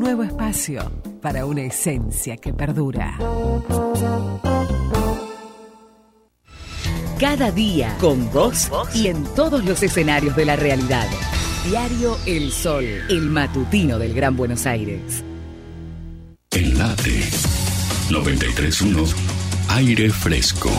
Nuevo 0.00 0.22
espacio 0.22 0.90
para 1.20 1.44
una 1.44 1.60
esencia 1.60 2.38
que 2.38 2.54
perdura. 2.54 3.18
Cada 7.20 7.50
día 7.50 7.94
con 8.00 8.32
vos 8.32 8.70
y 8.94 9.08
en 9.08 9.22
todos 9.34 9.62
los 9.62 9.82
escenarios 9.82 10.34
de 10.36 10.46
la 10.46 10.56
realidad. 10.56 11.06
Diario 11.68 12.16
El 12.24 12.50
Sol, 12.50 12.86
el 13.10 13.28
matutino 13.28 13.98
del 13.98 14.14
Gran 14.14 14.38
Buenos 14.38 14.64
Aires. 14.64 15.22
En 16.52 16.78
Late 16.78 17.20
931 18.08 19.04
Aire 19.68 20.08
Fresco. 20.08 20.70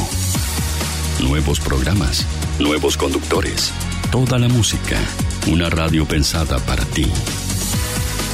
Nuevos 1.22 1.60
programas, 1.60 2.26
nuevos 2.60 2.98
conductores, 2.98 3.72
toda 4.12 4.40
la 4.40 4.48
música. 4.48 4.98
Una 5.48 5.70
radio 5.70 6.08
pensada 6.08 6.58
para 6.66 6.84
ti. 6.86 7.06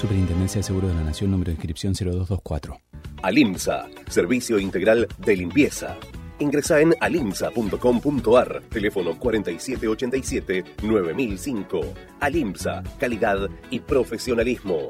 Superintendencia 0.00 0.60
de 0.60 0.62
Seguros 0.62 0.90
de 0.90 0.96
la 0.96 1.04
Nación, 1.04 1.30
número 1.30 1.50
de 1.50 1.56
inscripción 1.56 1.92
0224. 1.92 2.80
Alimsa, 3.22 3.86
servicio 4.08 4.58
integral 4.58 5.06
de 5.18 5.36
limpieza. 5.36 5.98
Ingresa 6.38 6.80
en 6.80 6.94
alimsa.com.ar, 7.00 8.62
teléfono 8.70 9.20
4787-9005. 9.20 11.84
Alimsa, 12.18 12.82
calidad 12.98 13.50
y 13.68 13.80
profesionalismo. 13.80 14.88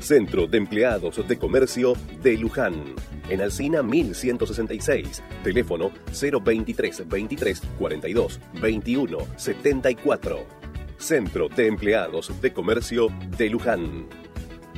Centro 0.00 0.46
de 0.46 0.56
Empleados 0.56 1.20
de 1.28 1.38
Comercio 1.38 1.92
de 2.22 2.38
Luján. 2.38 2.94
En 3.28 3.42
Alcina 3.42 3.82
1166. 3.82 5.22
Teléfono 5.44 5.90
023 6.18 7.06
23 7.06 7.60
42 7.78 8.40
21 8.58 9.18
74. 9.36 10.61
Centro 11.02 11.48
de 11.48 11.66
Empleados 11.66 12.30
de 12.40 12.52
Comercio 12.52 13.08
de 13.36 13.50
Luján. 13.50 14.06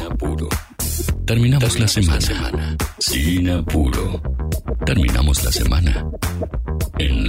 Terminamos 1.26 1.80
la 1.80 1.88
semana. 1.88 2.78
Sin 3.00 3.50
apuro. 3.50 4.22
Terminamos 4.86 5.44
la 5.44 5.52
semana. 5.52 6.06
En 6.98 7.28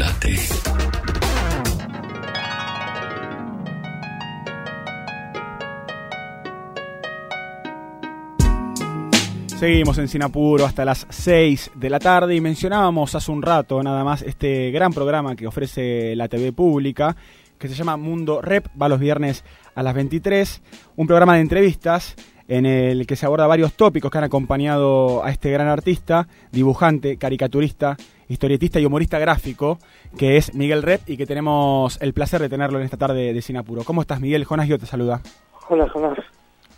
Seguimos 9.59 9.99
en 9.99 10.07
Sinapuro 10.07 10.65
hasta 10.65 10.85
las 10.85 11.05
6 11.11 11.73
de 11.75 11.91
la 11.91 11.99
tarde 11.99 12.33
y 12.37 12.41
mencionábamos 12.41 13.17
hace 13.17 13.33
un 13.33 13.43
rato 13.43 13.83
nada 13.83 14.05
más 14.05 14.23
este 14.23 14.71
gran 14.71 14.93
programa 14.93 15.35
que 15.35 15.49
ofrece 15.49 16.15
la 16.15 16.29
TV 16.29 16.53
pública 16.53 17.17
que 17.59 17.67
se 17.67 17.75
llama 17.75 17.97
Mundo 17.97 18.41
Rep, 18.41 18.67
va 18.81 18.89
los 18.89 19.01
viernes 19.01 19.45
a 19.75 19.83
las 19.83 19.95
23, 19.95 20.63
un 20.95 21.09
programa 21.09 21.35
de 21.35 21.41
entrevistas 21.41 22.15
en 22.47 22.67
el 22.67 23.05
que 23.05 23.17
se 23.17 23.27
aborda 23.27 23.49
varios 23.49 23.73
tópicos 23.73 24.13
que 24.13 24.19
han 24.19 24.23
acompañado 24.23 25.25
a 25.25 25.31
este 25.31 25.51
gran 25.51 25.67
artista, 25.67 26.29
dibujante, 26.53 27.17
caricaturista, 27.17 27.97
historietista 28.29 28.79
y 28.79 28.87
humorista 28.87 29.19
gráfico, 29.19 29.81
que 30.17 30.37
es 30.37 30.55
Miguel 30.55 30.85
Rep 30.85 31.01
y 31.09 31.17
que 31.17 31.27
tenemos 31.27 32.01
el 32.01 32.13
placer 32.13 32.41
de 32.41 32.49
tenerlo 32.49 32.79
en 32.79 32.85
esta 32.85 32.97
tarde 32.97 33.33
de 33.33 33.43
Sinapuro. 33.43 33.83
¿Cómo 33.83 34.03
estás 34.03 34.21
Miguel? 34.21 34.45
Jonas 34.45 34.69
yo 34.69 34.79
te 34.79 34.87
saluda. 34.87 35.21
Hola, 35.69 35.89
Jonás. 35.89 36.17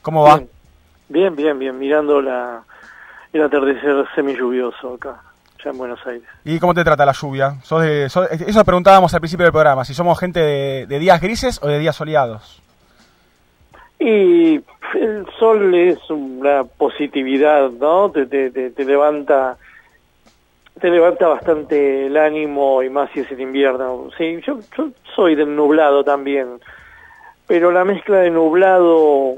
¿Cómo 0.01 0.23
va? 0.23 0.39
Bien, 0.39 0.49
bien, 1.35 1.59
bien, 1.59 1.79
mirando 1.79 2.21
la, 2.23 2.63
el 3.33 3.43
atardecer 3.43 4.07
semi-lluvioso 4.15 4.95
acá, 4.95 5.21
ya 5.63 5.71
en 5.71 5.79
Buenos 5.79 6.05
Aires. 6.07 6.29
¿Y 6.45 6.59
cómo 6.59 6.73
te 6.75 6.85
trata 6.85 7.05
la 7.05 7.13
lluvia? 7.13 7.57
¿Sos 7.63 7.83
de- 7.83 8.09
sos- 8.09 8.31
eso 8.31 8.65
preguntábamos 8.65 9.13
al 9.15 9.21
principio 9.21 9.45
del 9.45 9.53
programa, 9.53 9.85
si 9.85 9.95
somos 9.95 10.19
gente 10.19 10.41
de, 10.41 10.87
de 10.87 10.99
días 10.99 11.21
grises 11.21 11.61
o 11.63 11.67
de 11.69 11.79
días 11.79 11.95
soleados. 11.97 12.63
Y 13.99 14.55
el 14.95 15.27
sol 15.39 15.75
es 15.75 15.99
una 16.09 16.65
positividad, 16.65 17.71
¿no? 17.71 18.11
Te, 18.11 18.27
te, 18.27 18.51
te, 18.51 18.71
te 18.71 18.85
levanta 18.85 19.57
te 20.81 20.89
levanta 20.89 21.29
bastante 21.29 22.07
el 22.07 22.17
ánimo 22.17 22.83
y 22.83 22.89
más 22.89 23.11
si 23.13 23.21
es 23.21 23.31
el 23.31 23.41
invierno. 23.41 24.09
Sí, 24.17 24.41
yo, 24.47 24.61
yo 24.79 24.89
soy 25.15 25.35
del 25.35 25.55
nublado 25.55 26.03
también, 26.05 26.59
pero 27.47 27.71
la 27.71 27.85
mezcla 27.85 28.17
de 28.21 28.31
nublado 28.31 29.35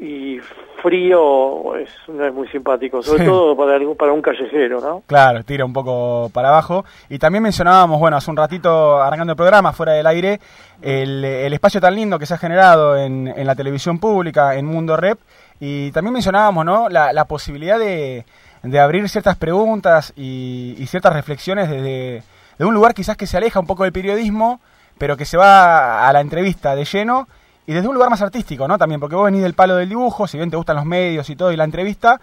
y 0.00 0.38
frío 0.82 1.76
es, 1.76 1.90
no 2.08 2.24
es 2.26 2.32
muy 2.32 2.48
simpático, 2.48 3.02
sobre 3.02 3.20
Sí. 3.24 3.26
todo 3.26 3.54
para, 3.56 3.76
algún- 3.76 3.96
para 3.96 4.12
un 4.12 4.22
callejero, 4.22 4.80
¿no? 4.80 5.02
Claro, 5.06 5.44
tira 5.44 5.64
un 5.64 5.72
poco 5.72 6.30
para 6.32 6.48
abajo. 6.48 6.84
Y 7.08 7.18
también 7.18 7.42
mencionábamos, 7.42 8.00
bueno, 8.00 8.16
hace 8.16 8.30
un 8.30 8.36
ratito 8.36 9.00
arrancando 9.02 9.32
el 9.32 9.36
programa, 9.36 9.72
fuera 9.72 9.92
del 9.92 10.06
aire, 10.06 10.40
el, 10.80 11.24
el 11.24 11.52
espacio 11.52 11.80
tan 11.80 11.94
lindo 11.94 12.18
que 12.18 12.26
se 12.26 12.34
ha 12.34 12.38
generado 12.38 12.96
en, 12.96 13.28
en 13.28 13.46
la 13.46 13.54
televisión 13.54 13.98
pública, 13.98 14.54
en 14.56 14.66
Mundo 14.66 14.96
Rep. 14.96 15.18
Y 15.60 15.92
también 15.92 16.14
mencionábamos, 16.14 16.64
¿no? 16.64 16.88
La, 16.88 17.12
la 17.12 17.26
posibilidad 17.26 17.78
de, 17.78 18.24
de 18.62 18.80
abrir 18.80 19.06
ciertas 19.10 19.36
preguntas 19.36 20.14
y, 20.16 20.74
y 20.78 20.86
ciertas 20.86 21.12
reflexiones 21.12 21.68
desde 21.68 22.22
de 22.58 22.64
un 22.66 22.74
lugar 22.74 22.92
quizás 22.94 23.16
que 23.16 23.26
se 23.26 23.36
aleja 23.38 23.58
un 23.60 23.66
poco 23.66 23.84
del 23.84 23.92
periodismo, 23.92 24.60
pero 24.98 25.16
que 25.16 25.24
se 25.24 25.36
va 25.38 26.06
a 26.08 26.12
la 26.12 26.20
entrevista 26.20 26.74
de 26.74 26.84
lleno 26.84 27.26
y 27.70 27.72
desde 27.72 27.86
un 27.86 27.94
lugar 27.94 28.10
más 28.10 28.20
artístico, 28.20 28.66
¿no? 28.66 28.76
También, 28.78 28.98
porque 29.00 29.14
vos 29.14 29.26
venís 29.26 29.42
del 29.42 29.54
palo 29.54 29.76
del 29.76 29.88
dibujo, 29.88 30.26
si 30.26 30.36
bien 30.38 30.50
te 30.50 30.56
gustan 30.56 30.74
los 30.74 30.84
medios 30.84 31.30
y 31.30 31.36
todo 31.36 31.52
y 31.52 31.56
la 31.56 31.62
entrevista, 31.62 32.20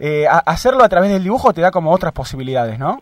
eh, 0.00 0.26
a- 0.28 0.38
hacerlo 0.38 0.82
a 0.82 0.88
través 0.88 1.10
del 1.12 1.22
dibujo 1.22 1.52
te 1.52 1.60
da 1.60 1.70
como 1.70 1.92
otras 1.92 2.12
posibilidades, 2.12 2.76
¿no? 2.78 2.98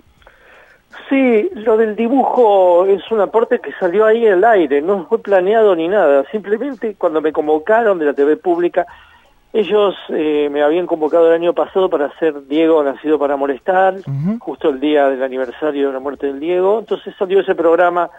Sí, 1.09 1.49
lo 1.55 1.77
del 1.79 1.97
dibujo 1.97 2.85
es 2.87 3.01
un 3.11 3.21
aporte 3.21 3.61
que 3.61 3.73
salió 3.81 4.05
ahí 4.05 4.27
en 4.27 4.35
el 4.35 4.45
aire, 4.45 4.83
no 4.83 5.07
fue 5.07 5.19
planeado 5.23 5.75
ni 5.75 5.89
nada. 5.89 6.25
Simplemente 6.31 6.95
cuando 6.99 7.21
me 7.23 7.33
convocaron 7.33 7.99
de 7.99 8.05
la 8.07 8.13
TV 8.13 8.37
pública, 8.37 8.87
ellos 9.55 9.95
eh, 10.11 10.49
me 10.53 10.63
habían 10.63 10.87
convocado 10.87 11.29
el 11.29 11.35
año 11.35 11.55
pasado 11.55 11.89
para 11.89 12.07
hacer 12.07 12.47
Diego 12.49 12.83
Nacido 12.83 13.19
para 13.19 13.37
Molestar, 13.37 13.95
justo 14.41 14.69
el 14.69 14.81
día 14.81 15.09
del 15.09 15.23
aniversario 15.23 15.87
de 15.89 15.95
la 15.95 16.01
muerte 16.01 16.27
del 16.27 16.41
Diego. 16.41 16.81
Entonces 16.81 17.15
salió 17.19 17.41
ese 17.41 17.55
programa 17.55 18.11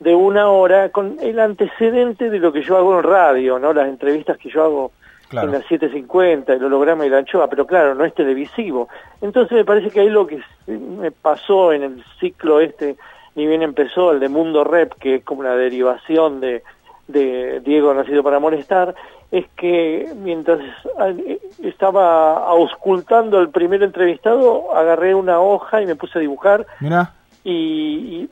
de 0.00 0.14
una 0.14 0.48
hora 0.48 0.90
con 0.90 1.16
el 1.20 1.40
antecedente 1.40 2.30
de 2.30 2.38
lo 2.38 2.52
que 2.52 2.62
yo 2.62 2.76
hago 2.76 2.96
en 2.98 3.02
radio, 3.04 3.58
¿no? 3.58 3.72
Las 3.72 3.88
entrevistas 3.88 4.38
que 4.38 4.48
yo 4.50 4.62
hago 4.64 4.92
Claro. 5.28 5.48
en 5.48 5.54
las 5.54 5.64
7.50, 5.66 6.48
el 6.54 6.64
holograma 6.64 7.04
y 7.04 7.10
la 7.10 7.18
anchoa, 7.18 7.48
pero 7.48 7.66
claro, 7.66 7.94
no 7.94 8.02
es 8.06 8.14
televisivo. 8.14 8.88
Entonces 9.20 9.58
me 9.58 9.64
parece 9.66 9.90
que 9.90 10.00
ahí 10.00 10.08
lo 10.08 10.26
que 10.26 10.40
me 10.66 11.10
pasó 11.10 11.70
en 11.74 11.82
el 11.82 12.04
ciclo 12.18 12.60
este, 12.60 12.96
ni 13.34 13.46
bien 13.46 13.60
empezó 13.62 14.12
el 14.12 14.20
de 14.20 14.30
Mundo 14.30 14.64
Rep, 14.64 14.94
que 14.94 15.16
es 15.16 15.24
como 15.24 15.40
una 15.40 15.54
derivación 15.54 16.40
de, 16.40 16.62
de 17.08 17.60
Diego 17.60 17.92
Nacido 17.92 18.22
para 18.22 18.38
Molestar, 18.38 18.94
es 19.30 19.44
que 19.54 20.10
mientras 20.16 20.60
eh, 21.18 21.38
estaba 21.62 22.46
auscultando 22.46 23.36
al 23.38 23.50
primer 23.50 23.82
entrevistado, 23.82 24.74
agarré 24.74 25.14
una 25.14 25.40
hoja 25.40 25.82
y 25.82 25.86
me 25.86 25.94
puse 25.96 26.16
a 26.18 26.22
dibujar 26.22 26.66
Mira, 26.80 27.12
y- 27.44 28.26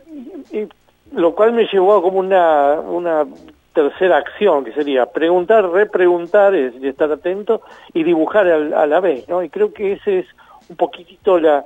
y- 0.50 0.58
y- 0.60 0.68
lo 1.16 1.34
cual 1.34 1.52
me 1.52 1.66
llevó 1.66 1.96
a 1.96 2.02
como 2.02 2.18
una, 2.20 2.74
una 2.80 3.26
tercera 3.72 4.18
acción 4.18 4.64
que 4.64 4.72
sería 4.72 5.06
preguntar, 5.06 5.68
repreguntar 5.70 6.54
es 6.54 6.72
decir, 6.74 6.88
estar 6.88 7.10
atento 7.10 7.60
y 7.92 8.04
dibujar 8.04 8.46
al- 8.46 8.72
a 8.72 8.86
la 8.86 9.00
vez, 9.00 9.28
¿no? 9.28 9.42
Y 9.42 9.48
creo 9.50 9.72
que 9.72 9.92
ese 9.94 10.20
es 10.20 10.26
un 10.70 10.76
poquitito 10.76 11.38
la, 11.38 11.64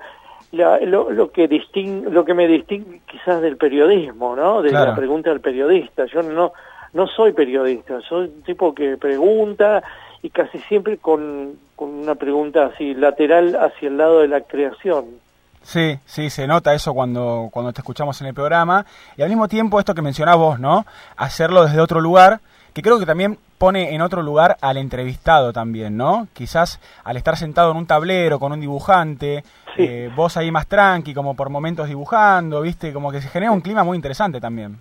la- 0.53 0.81
lo, 0.81 1.11
lo 1.11 1.31
que 1.31 1.47
disting, 1.47 2.13
lo 2.13 2.25
que 2.25 2.35
me 2.35 2.49
distingue 2.49 3.01
quizás 3.07 3.41
del 3.43 3.57
periodismo, 3.57 4.35
¿no? 4.35 4.63
De 4.63 4.71
Claro. 4.71 4.91
la 4.91 4.97
pregunta 4.97 5.31
del 5.31 5.41
periodista. 5.41 6.07
Yo 6.07 6.23
no 6.23 6.53
no 6.93 7.07
soy 7.07 7.31
periodista, 7.33 8.01
soy 8.01 8.25
un 8.27 8.43
tipo 8.43 8.75
que 8.75 8.97
pregunta 8.97 9.81
y 10.23 10.31
casi 10.31 10.59
siempre 10.59 10.97
con, 10.99 11.53
con 11.77 11.89
una 11.91 12.17
pregunta 12.17 12.67
así 12.67 12.95
lateral 12.95 13.55
hacia 13.55 13.89
el 13.89 13.97
lado 13.97 14.19
de 14.21 14.27
la 14.29 14.41
creación. 14.41 15.05
Sí, 15.63 15.99
sí, 16.05 16.31
se 16.31 16.47
nota 16.47 16.75
eso 16.75 16.95
cuando, 16.95 17.49
cuando 17.53 17.73
te 17.73 17.81
escuchamos 17.81 18.21
en 18.21 18.29
el 18.29 18.35
programa. 18.35 18.85
Y 19.17 19.23
al 19.23 19.29
mismo 19.29 19.49
tiempo 19.49 19.79
esto 19.79 19.95
que 19.95 20.03
mencionás 20.03 20.37
vos, 20.37 20.59
¿no? 20.59 20.85
Hacerlo 21.17 21.65
desde 21.65 21.81
otro 21.81 22.01
lugar, 22.01 22.41
que 22.73 22.83
creo 22.83 22.99
que 22.99 23.07
también 23.07 23.39
pone 23.59 23.95
en 23.95 24.01
otro 24.01 24.23
lugar 24.23 24.57
al 24.63 24.79
entrevistado 24.79 25.53
también, 25.53 25.97
¿no? 25.97 26.29
Quizás 26.33 26.81
al 27.05 27.17
estar 27.17 27.37
sentado 27.37 27.71
en 27.73 27.77
un 27.77 27.87
tablero 27.87 28.39
con 28.39 28.53
un 28.53 28.61
dibujante, 28.61 29.45
eh, 29.77 30.11
vos 30.17 30.37
ahí 30.37 30.51
más 30.51 30.67
tranqui, 30.67 31.13
como 31.13 31.35
por 31.35 31.51
momentos 31.51 31.87
dibujando, 31.87 32.63
¿viste? 32.63 32.93
Como 32.93 33.13
que 33.13 33.21
se 33.21 33.29
genera 33.29 33.53
un 33.53 33.61
clima 33.61 33.85
muy 33.85 33.97
interesante 33.97 34.41
también. 34.41 34.79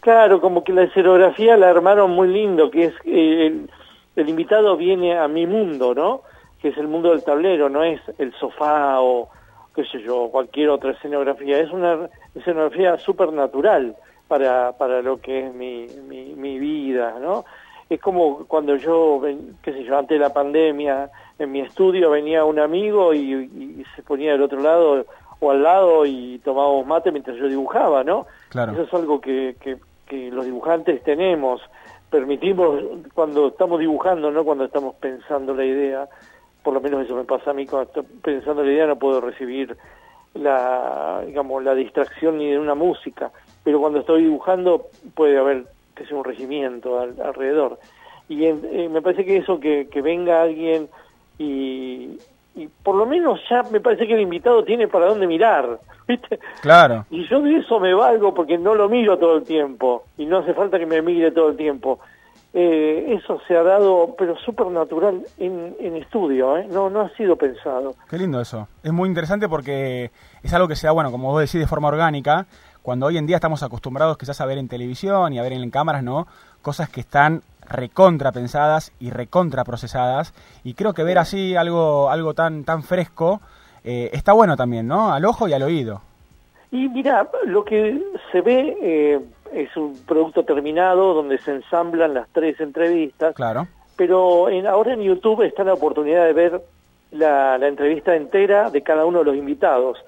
Claro, 0.00 0.40
como 0.40 0.64
que 0.64 0.72
la 0.72 0.82
escenografía 0.82 1.56
la 1.56 1.70
armaron 1.70 2.10
muy 2.10 2.28
lindo, 2.28 2.70
que 2.70 2.86
es 2.86 2.94
eh, 3.04 3.46
el, 3.46 3.70
el 4.16 4.28
invitado 4.28 4.76
viene 4.76 5.16
a 5.16 5.28
mi 5.28 5.46
mundo, 5.46 5.94
¿no? 5.94 6.22
Que 6.60 6.68
es 6.68 6.78
el 6.78 6.88
mundo 6.88 7.10
del 7.10 7.22
tablero, 7.22 7.68
no 7.68 7.84
es 7.84 8.00
el 8.18 8.32
sofá 8.40 9.00
o 9.00 9.28
qué 9.76 9.84
sé 9.84 10.00
yo, 10.00 10.28
cualquier 10.30 10.70
otra 10.70 10.92
escenografía. 10.92 11.60
Es 11.60 11.70
una 11.70 12.08
escenografía 12.34 12.98
súper 12.98 13.32
natural 13.32 13.94
para, 14.26 14.72
para 14.72 15.02
lo 15.02 15.20
que 15.20 15.46
es 15.46 15.54
mi, 15.54 15.86
mi, 16.08 16.34
mi 16.34 16.58
vida, 16.58 17.14
¿no? 17.20 17.44
Es 17.88 18.00
como 18.00 18.46
cuando 18.46 18.74
yo, 18.76 19.22
qué 19.62 19.72
sé 19.72 19.84
yo, 19.84 19.96
antes 19.96 20.18
de 20.18 20.24
la 20.24 20.32
pandemia, 20.32 21.10
en 21.38 21.52
mi 21.52 21.60
estudio 21.60 22.10
venía 22.10 22.44
un 22.44 22.58
amigo 22.58 23.14
y, 23.14 23.34
y 23.34 23.84
se 23.94 24.02
ponía 24.02 24.32
del 24.32 24.42
otro 24.42 24.60
lado 24.60 25.06
o 25.38 25.50
al 25.50 25.62
lado 25.62 26.06
y 26.06 26.38
tomábamos 26.38 26.86
mate 26.86 27.12
mientras 27.12 27.36
yo 27.36 27.46
dibujaba, 27.46 28.02
¿no? 28.02 28.26
Claro. 28.48 28.72
Eso 28.72 28.82
es 28.82 28.94
algo 28.94 29.20
que, 29.20 29.56
que, 29.60 29.76
que 30.06 30.30
los 30.30 30.46
dibujantes 30.46 31.02
tenemos. 31.04 31.60
Permitimos 32.10 32.82
cuando 33.14 33.48
estamos 33.48 33.78
dibujando, 33.78 34.30
no 34.30 34.44
cuando 34.44 34.64
estamos 34.64 34.94
pensando 34.96 35.54
la 35.54 35.64
idea. 35.64 36.08
Por 36.66 36.74
lo 36.74 36.80
menos 36.80 37.04
eso 37.04 37.14
me 37.14 37.22
pasa 37.22 37.52
a 37.52 37.54
mí 37.54 37.64
cuando 37.64 37.86
estoy 37.88 38.02
pensando 38.24 38.64
la 38.64 38.72
idea 38.72 38.86
no 38.88 38.96
puedo 38.96 39.20
recibir 39.20 39.76
la 40.34 41.22
digamos 41.24 41.62
la 41.62 41.76
distracción 41.76 42.38
ni 42.38 42.50
de 42.50 42.58
una 42.58 42.74
música, 42.74 43.30
pero 43.62 43.78
cuando 43.78 44.00
estoy 44.00 44.24
dibujando 44.24 44.86
puede 45.14 45.38
haber 45.38 45.66
que 45.94 46.04
sea 46.06 46.16
un 46.16 46.24
regimiento 46.24 46.98
al- 46.98 47.14
alrededor. 47.22 47.78
Y 48.28 48.46
en- 48.46 48.62
eh, 48.72 48.88
me 48.88 49.00
parece 49.00 49.24
que 49.24 49.36
eso 49.36 49.60
que, 49.60 49.86
que 49.88 50.02
venga 50.02 50.42
alguien 50.42 50.88
y, 51.38 52.18
y 52.56 52.68
por 52.82 52.96
lo 52.96 53.06
menos 53.06 53.38
ya 53.48 53.62
me 53.70 53.80
parece 53.80 54.08
que 54.08 54.14
el 54.14 54.22
invitado 54.22 54.64
tiene 54.64 54.88
para 54.88 55.06
dónde 55.06 55.28
mirar, 55.28 55.78
¿viste? 56.08 56.40
Claro. 56.62 57.06
Y 57.10 57.28
yo 57.28 57.40
de 57.42 57.58
eso 57.58 57.78
me 57.78 57.94
valgo 57.94 58.34
porque 58.34 58.58
no 58.58 58.74
lo 58.74 58.88
miro 58.88 59.16
todo 59.18 59.36
el 59.36 59.44
tiempo 59.44 60.02
y 60.18 60.26
no 60.26 60.38
hace 60.38 60.52
falta 60.52 60.80
que 60.80 60.86
me 60.86 61.00
mire 61.00 61.30
todo 61.30 61.50
el 61.50 61.56
tiempo. 61.56 62.00
Eh, 62.58 63.18
eso 63.18 63.38
se 63.46 63.54
ha 63.54 63.62
dado, 63.62 64.14
pero 64.16 64.34
súper 64.38 64.68
natural 64.68 65.20
en, 65.36 65.76
en 65.78 65.96
estudio, 65.96 66.56
¿eh? 66.56 66.66
no, 66.70 66.88
no 66.88 67.02
ha 67.02 67.10
sido 67.10 67.36
pensado. 67.36 67.94
Qué 68.08 68.16
lindo 68.16 68.40
eso. 68.40 68.66
Es 68.82 68.92
muy 68.94 69.10
interesante 69.10 69.46
porque 69.46 70.10
es 70.42 70.54
algo 70.54 70.66
que 70.66 70.74
se 70.74 70.86
da, 70.86 70.92
bueno, 70.94 71.10
como 71.10 71.32
vos 71.32 71.40
decís, 71.40 71.60
de 71.60 71.66
forma 71.66 71.88
orgánica, 71.88 72.46
cuando 72.80 73.04
hoy 73.04 73.18
en 73.18 73.26
día 73.26 73.36
estamos 73.36 73.62
acostumbrados 73.62 74.16
quizás 74.16 74.40
a 74.40 74.46
ver 74.46 74.56
en 74.56 74.68
televisión 74.68 75.34
y 75.34 75.38
a 75.38 75.42
ver 75.42 75.52
en 75.52 75.68
cámaras, 75.70 76.02
¿no? 76.02 76.26
Cosas 76.62 76.88
que 76.88 77.00
están 77.00 77.42
recontra 77.68 78.32
pensadas 78.32 78.90
y 79.00 79.10
recontra 79.10 79.62
procesadas. 79.62 80.32
Y 80.64 80.72
creo 80.72 80.94
que 80.94 81.04
ver 81.04 81.18
así 81.18 81.56
algo, 81.56 82.08
algo 82.08 82.32
tan, 82.32 82.64
tan 82.64 82.82
fresco 82.82 83.42
eh, 83.84 84.08
está 84.14 84.32
bueno 84.32 84.56
también, 84.56 84.86
¿no? 84.86 85.12
Al 85.12 85.26
ojo 85.26 85.46
y 85.46 85.52
al 85.52 85.62
oído. 85.62 86.00
Y 86.70 86.88
mira, 86.88 87.28
lo 87.44 87.66
que 87.66 88.02
se 88.32 88.40
ve 88.40 88.76
eh, 88.80 89.20
es 89.52 89.74
un 89.76 89.96
producto 90.06 90.44
terminado 90.44 91.14
donde 91.14 91.38
se 91.38 91.52
ensamblan 91.52 92.14
las 92.14 92.28
tres 92.32 92.60
entrevistas, 92.60 93.34
Claro. 93.34 93.66
pero 93.96 94.48
en, 94.48 94.66
ahora 94.66 94.92
en 94.94 95.00
YouTube 95.02 95.42
está 95.42 95.64
la 95.64 95.74
oportunidad 95.74 96.24
de 96.26 96.32
ver 96.32 96.60
la, 97.12 97.56
la 97.58 97.68
entrevista 97.68 98.14
entera 98.16 98.70
de 98.70 98.82
cada 98.82 99.04
uno 99.06 99.20
de 99.20 99.24
los 99.26 99.36
invitados. 99.36 99.98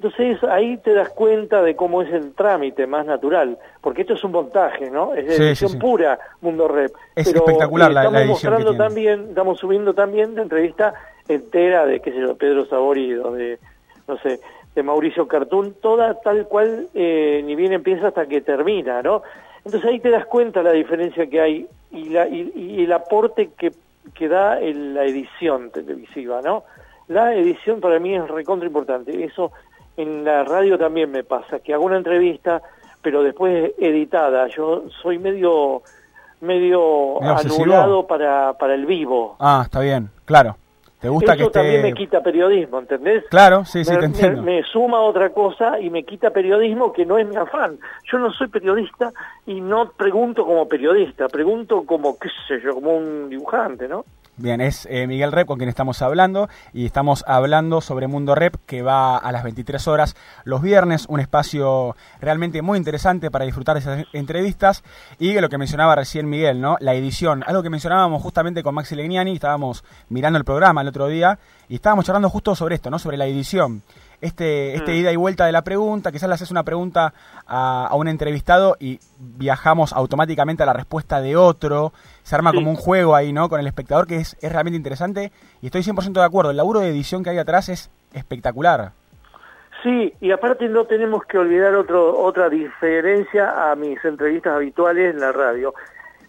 Entonces 0.00 0.42
ahí 0.44 0.76
te 0.78 0.92
das 0.92 1.08
cuenta 1.10 1.62
de 1.62 1.76
cómo 1.76 2.02
es 2.02 2.12
el 2.12 2.32
trámite 2.34 2.86
más 2.86 3.06
natural, 3.06 3.56
porque 3.80 4.02
esto 4.02 4.14
es 4.14 4.24
un 4.24 4.32
montaje, 4.32 4.90
¿no? 4.90 5.14
Es 5.14 5.26
de 5.26 5.32
Sí, 5.36 5.42
edición 5.44 5.70
sí, 5.70 5.76
sí. 5.76 5.80
pura 5.80 6.18
Mundo 6.40 6.68
Rep. 6.68 6.92
Es 7.14 7.26
Pero, 7.28 7.38
espectacular 7.40 7.90
eh, 7.90 7.94
la- 7.94 8.02
la 8.02 8.08
estamos 8.08 8.20
edición 8.30 8.52
que 8.52 8.58
mostrando 8.64 8.84
también, 8.84 9.26
estamos 9.30 9.58
subiendo 9.58 9.94
también 9.94 10.34
la 10.34 10.42
entrevista 10.42 10.94
entera 11.28 11.86
de, 11.86 12.00
qué 12.00 12.10
sé 12.12 12.18
yo, 12.20 12.36
Pedro 12.36 12.66
Saborido, 12.66 13.32
de, 13.32 13.58
no 14.06 14.18
sé, 14.18 14.40
de 14.74 14.82
Mauricio 14.82 15.28
Cartún, 15.28 15.74
toda 15.80 16.20
tal 16.20 16.46
cual, 16.48 16.88
eh, 16.94 17.42
ni 17.44 17.54
bien 17.54 17.72
empieza 17.72 18.08
hasta 18.08 18.26
que 18.26 18.40
termina, 18.40 19.02
¿no? 19.02 19.22
Entonces 19.64 19.88
ahí 19.90 20.00
te 20.00 20.10
das 20.10 20.26
cuenta 20.26 20.62
la 20.62 20.72
diferencia 20.72 21.26
que 21.28 21.40
hay 21.40 21.66
y, 21.90 22.08
la, 22.10 22.26
y, 22.28 22.52
y 22.54 22.84
el 22.84 22.92
aporte 22.92 23.50
que, 23.56 23.72
que 24.14 24.28
da 24.28 24.58
el- 24.60 24.94
la 24.94 25.04
edición 25.04 25.70
televisiva, 25.70 26.40
¿no? 26.42 26.64
La 27.08 27.34
edición 27.34 27.80
para 27.80 27.98
mí 27.98 28.14
es 28.14 28.26
recontra 28.28 28.66
importante. 28.66 29.24
Eso 29.24 29.52
en 29.96 30.24
la 30.24 30.42
radio 30.44 30.76
también 30.76 31.10
me 31.10 31.22
pasa, 31.22 31.60
que 31.60 31.72
hago 31.72 31.84
una 31.84 31.96
entrevista, 31.98 32.60
pero 33.00 33.22
después 33.22 33.72
editada. 33.78 34.48
Yo 34.48 34.84
soy 35.02 35.18
medio 35.18 35.82
medio 36.40 37.22
anulado 37.62 38.06
para, 38.06 38.52
para 38.54 38.74
el 38.74 38.84
vivo. 38.86 39.36
Ah, 39.38 39.62
está 39.64 39.80
bien, 39.80 40.10
claro. 40.26 40.56
¿Te 41.04 41.10
gusta 41.10 41.34
Eso 41.34 41.44
que 41.48 41.50
también 41.50 41.74
esté...? 41.76 41.88
me 41.90 41.94
quita 41.94 42.22
periodismo, 42.22 42.78
¿entendés? 42.78 43.24
Claro, 43.28 43.66
sí, 43.66 43.84
sí, 43.84 43.90
me, 43.90 43.96
te 43.98 44.00
me- 44.00 44.06
entiendo. 44.06 44.42
me 44.42 44.62
suma 44.62 45.00
otra 45.00 45.28
cosa 45.34 45.78
y 45.78 45.90
me 45.90 46.02
quita 46.02 46.30
periodismo 46.30 46.94
que 46.94 47.04
no 47.04 47.18
es 47.18 47.28
mi 47.28 47.36
afán. 47.36 47.76
Yo 48.10 48.18
no 48.18 48.32
soy 48.32 48.48
periodista 48.48 49.12
y 49.46 49.60
no 49.60 49.90
pregunto 49.90 50.46
como 50.46 50.66
periodista, 50.66 51.28
pregunto 51.28 51.84
como, 51.84 52.18
qué 52.18 52.30
sé 52.48 52.58
yo, 52.64 52.72
como 52.72 52.96
un 52.96 53.28
dibujante, 53.28 53.86
¿no? 53.86 54.06
Bien, 54.36 54.60
es 54.60 54.88
eh, 54.90 55.06
Miguel 55.06 55.30
Rep 55.30 55.46
con 55.46 55.58
quien 55.58 55.68
estamos 55.68 56.02
hablando 56.02 56.48
y 56.72 56.86
estamos 56.86 57.22
hablando 57.28 57.80
sobre 57.80 58.08
Mundo 58.08 58.34
Rep 58.34 58.56
que 58.66 58.82
va 58.82 59.16
a 59.16 59.30
las 59.30 59.44
23 59.44 59.86
horas 59.86 60.16
los 60.42 60.60
viernes, 60.60 61.06
un 61.08 61.20
espacio 61.20 61.94
realmente 62.20 62.60
muy 62.60 62.76
interesante 62.76 63.30
para 63.30 63.44
disfrutar 63.44 63.74
de 63.76 63.80
esas 63.80 64.06
entrevistas 64.12 64.82
y 65.20 65.38
lo 65.38 65.48
que 65.48 65.56
mencionaba 65.56 65.94
recién 65.94 66.28
Miguel, 66.28 66.60
¿no? 66.60 66.76
La 66.80 66.94
edición, 66.94 67.44
algo 67.46 67.62
que 67.62 67.70
mencionábamos 67.70 68.20
justamente 68.22 68.64
con 68.64 68.74
Maxi 68.74 68.96
Legnani, 68.96 69.34
estábamos 69.34 69.84
mirando 70.08 70.36
el 70.36 70.44
programa 70.44 70.80
el 70.80 70.88
otro 70.88 71.06
día 71.06 71.38
y 71.68 71.76
estábamos 71.76 72.04
charlando 72.04 72.28
justo 72.28 72.56
sobre 72.56 72.74
esto, 72.74 72.90
¿no? 72.90 72.98
Sobre 72.98 73.16
la 73.16 73.26
edición. 73.26 73.82
Este, 74.24 74.74
este 74.74 74.92
Mm. 74.92 74.94
ida 74.94 75.12
y 75.12 75.16
vuelta 75.16 75.44
de 75.44 75.52
la 75.52 75.62
pregunta, 75.62 76.10
quizás 76.10 76.28
le 76.28 76.34
haces 76.34 76.50
una 76.50 76.62
pregunta 76.62 77.12
a, 77.46 77.86
a 77.86 77.94
un 77.94 78.08
entrevistado 78.08 78.74
y 78.80 78.98
viajamos 79.18 79.92
automáticamente 79.92 80.62
a 80.62 80.66
la 80.66 80.72
respuesta 80.72 81.20
de 81.20 81.36
otro, 81.36 81.92
se 82.22 82.34
arma 82.34 82.50
Sí. 82.52 82.56
como 82.56 82.70
un 82.70 82.76
juego 82.76 83.14
ahí, 83.14 83.32
¿no? 83.34 83.48
Con 83.50 83.60
el 83.60 83.66
espectador 83.66 84.06
que 84.06 84.16
es, 84.16 84.36
es 84.40 84.50
realmente 84.50 84.76
interesante 84.78 85.30
y 85.60 85.66
estoy 85.66 85.82
100% 85.82 86.20
de 86.20 86.26
acuerdo, 86.26 86.50
el 86.52 86.56
laburo 86.56 86.80
de 86.80 86.88
edición 86.88 87.22
que 87.22 87.30
hay 87.30 87.38
atrás 87.38 87.68
es 87.68 87.90
espectacular. 88.14 88.92
Sí, 89.82 90.14
y 90.22 90.30
aparte 90.30 90.68
no 90.68 90.86
tenemos 90.86 91.24
que 91.26 91.36
olvidar 91.36 91.74
otro, 91.74 92.18
otra 92.18 92.48
diferencia 92.48 93.70
a 93.70 93.76
mis 93.76 94.02
entrevistas 94.04 94.54
habituales 94.54 95.12
en 95.14 95.20
la 95.20 95.32
radio. 95.32 95.74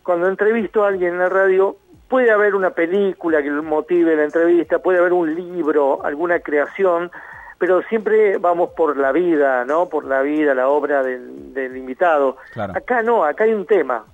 Cuando 0.03 0.27
entrevisto 0.27 0.83
a 0.83 0.89
alguien 0.89 1.13
en 1.13 1.19
la 1.19 1.29
radio, 1.29 1.77
puede 2.09 2.31
haber 2.31 2.53
una 2.55 2.71
película 2.71 3.41
que 3.41 3.49
motive 3.51 4.15
la 4.17 4.25
entrevista, 4.25 4.79
puede 4.79 4.99
haber 4.99 5.13
un 5.13 5.33
libro, 5.33 6.03
alguna 6.03 6.39
creación, 6.41 7.09
pero 7.57 7.81
siempre 7.83 8.37
vamos 8.37 8.71
por 8.71 8.97
la 8.97 9.11
vida, 9.11 9.65
¿no? 9.65 9.87
Por 9.87 10.05
la 10.05 10.21
vida, 10.21 10.53
la 10.53 10.67
obra 10.67 11.03
del, 11.03 11.53
del 11.53 11.77
invitado. 11.77 12.37
Claro. 12.53 12.73
Acá 12.75 13.01
no, 13.01 13.23
acá 13.23 13.45
hay 13.45 13.53
un 13.53 13.65
tema. 13.65 14.05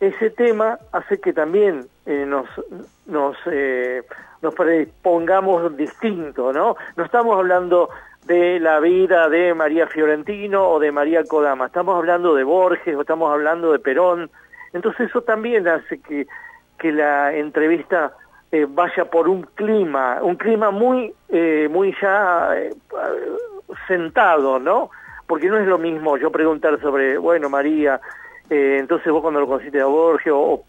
Ese 0.00 0.30
tema 0.30 0.78
hace 0.92 1.20
que 1.20 1.32
también 1.32 1.86
eh, 2.06 2.24
nos 2.26 2.46
nos 3.06 3.36
eh, 3.46 4.02
nos 4.42 4.54
predispongamos 4.54 5.76
distinto, 5.76 6.52
¿no? 6.52 6.76
No 6.96 7.04
estamos 7.04 7.36
hablando 7.36 7.88
de 8.26 8.58
la 8.60 8.80
vida 8.80 9.28
de 9.28 9.54
María 9.54 9.86
Fiorentino 9.86 10.68
o 10.68 10.78
de 10.78 10.92
María 10.92 11.24
Kodama, 11.24 11.66
estamos 11.66 11.96
hablando 11.96 12.34
de 12.34 12.44
Borges 12.44 12.96
o 12.96 13.02
estamos 13.02 13.32
hablando 13.32 13.72
de 13.72 13.78
Perón. 13.78 14.30
Entonces 14.72 15.08
eso 15.08 15.22
también 15.22 15.68
hace 15.68 16.00
que 16.00 16.26
que 16.78 16.92
la 16.92 17.34
entrevista 17.34 18.12
eh, 18.54 18.66
vaya 18.68 19.04
por 19.04 19.28
un 19.28 19.42
clima, 19.42 20.20
un 20.22 20.36
clima 20.36 20.70
muy 20.70 21.12
eh, 21.28 21.68
muy 21.68 21.92
ya 22.00 22.50
eh, 22.56 22.70
sentado, 23.88 24.60
¿no? 24.60 24.90
Porque 25.26 25.48
no 25.48 25.58
es 25.58 25.66
lo 25.66 25.76
mismo 25.76 26.16
yo 26.16 26.30
preguntar 26.30 26.80
sobre, 26.80 27.18
bueno, 27.18 27.48
María, 27.48 28.00
eh, 28.48 28.76
entonces 28.78 29.10
vos 29.10 29.22
cuando 29.22 29.40
lo 29.40 29.48
conociste 29.48 29.80
a 29.80 29.86
Borges 29.86 30.32
o, 30.32 30.38
o 30.38 30.64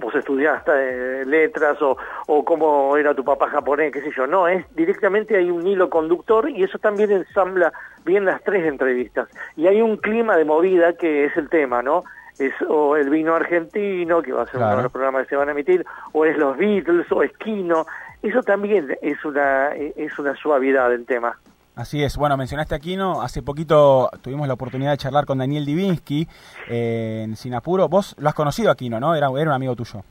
vos 0.00 0.14
estudiaste 0.14 1.26
letras 1.26 1.82
o, 1.82 1.98
o 2.28 2.44
cómo 2.44 2.96
era 2.96 3.14
tu 3.14 3.24
papá 3.24 3.50
japonés, 3.50 3.92
qué 3.92 4.00
sé 4.00 4.10
yo. 4.16 4.26
No, 4.26 4.48
es 4.48 4.64
directamente 4.74 5.36
hay 5.36 5.50
un 5.50 5.66
hilo 5.66 5.90
conductor 5.90 6.48
y 6.48 6.62
eso 6.62 6.78
también 6.78 7.10
ensambla 7.10 7.72
bien 8.06 8.24
las 8.24 8.42
tres 8.42 8.64
entrevistas. 8.64 9.28
Y 9.54 9.66
hay 9.66 9.82
un 9.82 9.98
clima 9.98 10.36
de 10.38 10.46
movida 10.46 10.94
que 10.94 11.26
es 11.26 11.36
el 11.36 11.50
tema, 11.50 11.82
¿no? 11.82 12.04
Es 12.38 12.52
o 12.68 12.96
el 12.96 13.10
vino 13.10 13.34
argentino, 13.34 14.22
que 14.22 14.32
va 14.32 14.42
a 14.42 14.46
ser 14.46 14.56
uno 14.56 14.76
de 14.76 14.82
los 14.84 14.92
programas 14.92 15.24
que 15.24 15.30
se 15.30 15.36
van 15.36 15.48
a 15.48 15.52
emitir, 15.52 15.84
o 16.12 16.24
es 16.24 16.36
los 16.36 16.56
Beatles, 16.56 17.10
o 17.10 17.22
es 17.22 17.32
Kino. 17.38 17.86
Eso 18.22 18.42
también 18.42 18.96
es 19.02 19.24
una, 19.24 19.74
es 19.74 20.18
una 20.18 20.34
suavidad 20.36 20.90
del 20.90 21.04
tema. 21.06 21.38
Así 21.78 22.02
es, 22.02 22.16
bueno, 22.16 22.36
mencionaste 22.36 22.74
a 22.74 22.78
Aquino, 22.78 23.22
hace 23.22 23.40
poquito 23.40 24.10
tuvimos 24.20 24.48
la 24.48 24.54
oportunidad 24.54 24.90
de 24.90 24.96
charlar 24.96 25.26
con 25.26 25.38
Daniel 25.38 25.64
Divinsky 25.64 26.26
eh, 26.68 27.22
en 27.24 27.36
Sinapuro. 27.36 27.88
Vos 27.88 28.16
lo 28.18 28.28
has 28.28 28.34
conocido 28.34 28.70
a 28.70 28.72
Aquino, 28.72 28.98
¿no? 28.98 29.14
Era, 29.14 29.28
era 29.28 29.50
un 29.50 29.54
amigo 29.54 29.76
tuyo. 29.76 30.02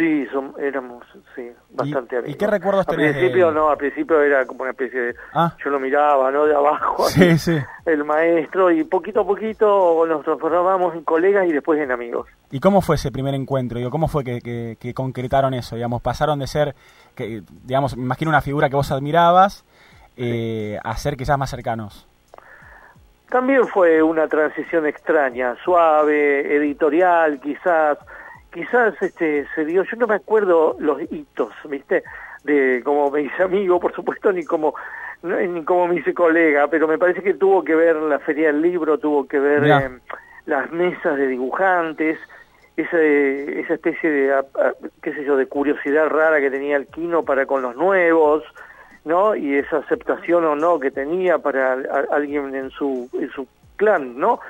Sí, 0.00 0.26
son, 0.32 0.54
éramos 0.58 1.04
sí, 1.36 1.50
bastante 1.68 2.16
amigos. 2.16 2.34
¿Y 2.34 2.38
qué 2.38 2.46
recuerdos 2.46 2.88
Al 2.88 2.96
tenés 2.96 3.14
de 3.14 3.20
principio 3.20 3.50
no, 3.50 3.68
al 3.68 3.76
principio 3.76 4.22
era 4.22 4.46
como 4.46 4.62
una 4.62 4.70
especie 4.70 4.98
de... 4.98 5.14
Ah. 5.34 5.54
Yo 5.62 5.68
lo 5.68 5.78
miraba, 5.78 6.30
¿no? 6.30 6.46
De 6.46 6.54
abajo, 6.54 7.06
Sí, 7.08 7.36
sí. 7.38 7.58
el 7.84 8.04
maestro, 8.04 8.70
y 8.70 8.82
poquito 8.84 9.20
a 9.20 9.26
poquito 9.26 10.06
nos 10.06 10.24
transformábamos 10.24 10.94
en 10.94 11.04
colegas 11.04 11.46
y 11.46 11.52
después 11.52 11.78
en 11.80 11.92
amigos. 11.92 12.26
¿Y 12.50 12.60
cómo 12.60 12.80
fue 12.80 12.94
ese 12.96 13.12
primer 13.12 13.34
encuentro? 13.34 13.76
Digo, 13.76 13.90
¿Cómo 13.90 14.08
fue 14.08 14.24
que, 14.24 14.40
que- 14.40 14.78
que 14.80 14.94
concretaron 14.94 15.52
eso? 15.52 15.76
Digamos, 15.76 16.00
pasaron 16.00 16.38
de 16.38 16.46
ser, 16.46 16.74
que, 17.14 17.42
digamos, 17.64 17.94
me 17.94 18.04
imagino 18.04 18.30
una 18.30 18.40
figura 18.40 18.70
que 18.70 18.76
vos 18.76 18.90
admirabas 18.90 19.66
eh, 20.16 20.78
a 20.82 20.96
ser 20.96 21.18
quizás 21.18 21.36
más 21.36 21.50
cercanos. 21.50 22.06
También 23.28 23.66
fue 23.68 24.02
una 24.02 24.26
transición 24.28 24.86
extraña, 24.86 25.54
suave, 25.62 26.56
editorial, 26.56 27.38
quizás, 27.40 27.98
quizás 28.52 28.94
este 29.00 29.46
se 29.54 29.64
dio, 29.64 29.82
yo 29.84 29.96
no 29.96 30.06
me 30.06 30.14
acuerdo 30.16 30.76
los 30.78 31.00
hitos, 31.10 31.52
¿viste? 31.68 32.02
De 32.44 32.80
cómo 32.84 33.10
me 33.10 33.22
hice 33.22 33.42
amigo, 33.42 33.78
por 33.80 33.94
supuesto, 33.94 34.32
ni 34.32 34.44
como 34.44 34.74
no, 35.22 35.36
ni 35.36 35.62
como 35.64 35.86
me 35.88 35.96
hice 35.96 36.14
colega, 36.14 36.68
pero 36.68 36.88
me 36.88 36.96
parece 36.98 37.22
que 37.22 37.34
tuvo 37.34 37.62
que 37.62 37.74
ver 37.74 37.96
la 37.96 38.18
feria 38.20 38.46
del 38.48 38.62
libro, 38.62 38.98
tuvo 38.98 39.26
que 39.28 39.38
ver 39.38 39.62
eh, 39.82 39.90
las 40.46 40.70
mesas 40.72 41.16
de 41.18 41.26
dibujantes, 41.26 42.18
esa, 42.76 42.98
esa 42.98 43.74
especie 43.74 44.10
de, 44.10 44.42
qué 45.02 45.12
sé 45.12 45.24
yo, 45.24 45.36
de 45.36 45.44
curiosidad 45.46 46.08
rara 46.08 46.40
que 46.40 46.50
tenía 46.50 46.76
el 46.76 46.86
Quino 46.86 47.22
para 47.24 47.44
con 47.44 47.60
los 47.60 47.76
nuevos, 47.76 48.42
¿no? 49.04 49.34
Y 49.36 49.56
esa 49.56 49.78
aceptación 49.78 50.44
o 50.46 50.56
no 50.56 50.80
que 50.80 50.90
tenía 50.90 51.38
para 51.38 51.72
a- 51.74 52.06
alguien 52.14 52.54
en 52.54 52.70
su, 52.70 53.08
en 53.12 53.30
su 53.30 53.46
clan, 53.76 54.18
¿no? 54.18 54.40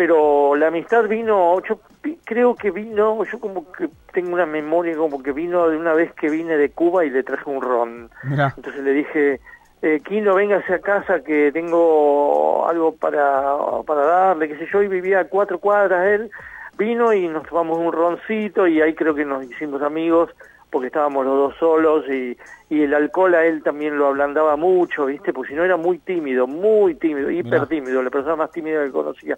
Pero 0.00 0.56
la 0.56 0.68
amistad 0.68 1.06
vino, 1.08 1.60
yo 1.68 1.78
creo 2.24 2.54
que 2.54 2.70
vino, 2.70 3.22
yo 3.22 3.38
como 3.38 3.70
que 3.70 3.90
tengo 4.14 4.32
una 4.32 4.46
memoria 4.46 4.96
como 4.96 5.22
que 5.22 5.30
vino 5.30 5.68
de 5.68 5.76
una 5.76 5.92
vez 5.92 6.10
que 6.14 6.30
vine 6.30 6.56
de 6.56 6.70
Cuba 6.70 7.04
y 7.04 7.10
le 7.10 7.22
traje 7.22 7.50
un 7.50 7.60
ron. 7.60 8.08
Mirá. 8.22 8.54
Entonces 8.56 8.82
le 8.82 8.92
dije, 8.94 9.40
eh, 9.82 10.00
Quino, 10.02 10.34
véngase 10.36 10.72
a 10.72 10.78
casa 10.78 11.22
que 11.22 11.52
tengo 11.52 12.66
algo 12.66 12.96
para, 12.96 13.58
para 13.86 14.00
darle, 14.06 14.48
qué 14.48 14.56
sé 14.56 14.68
yo, 14.72 14.82
y 14.82 14.88
vivía 14.88 15.20
a 15.20 15.24
cuatro 15.26 15.58
cuadras 15.58 16.06
él. 16.06 16.30
Vino 16.78 17.12
y 17.12 17.28
nos 17.28 17.46
tomamos 17.46 17.76
un 17.76 17.92
roncito 17.92 18.66
y 18.66 18.80
ahí 18.80 18.94
creo 18.94 19.14
que 19.14 19.26
nos 19.26 19.44
hicimos 19.44 19.82
amigos 19.82 20.30
porque 20.70 20.86
estábamos 20.86 21.26
los 21.26 21.36
dos 21.36 21.56
solos 21.58 22.08
y, 22.08 22.38
y 22.70 22.82
el 22.84 22.94
alcohol 22.94 23.34
a 23.34 23.44
él 23.44 23.62
también 23.62 23.98
lo 23.98 24.06
ablandaba 24.06 24.56
mucho, 24.56 25.06
¿viste? 25.06 25.34
Porque 25.34 25.50
si 25.50 25.56
no 25.56 25.64
era 25.64 25.76
muy 25.76 25.98
tímido, 25.98 26.46
muy 26.46 26.94
tímido, 26.94 27.30
hiper 27.30 27.66
tímido, 27.66 28.02
la 28.02 28.08
persona 28.08 28.36
más 28.36 28.50
tímida 28.50 28.82
que 28.84 28.92
conocía, 28.92 29.36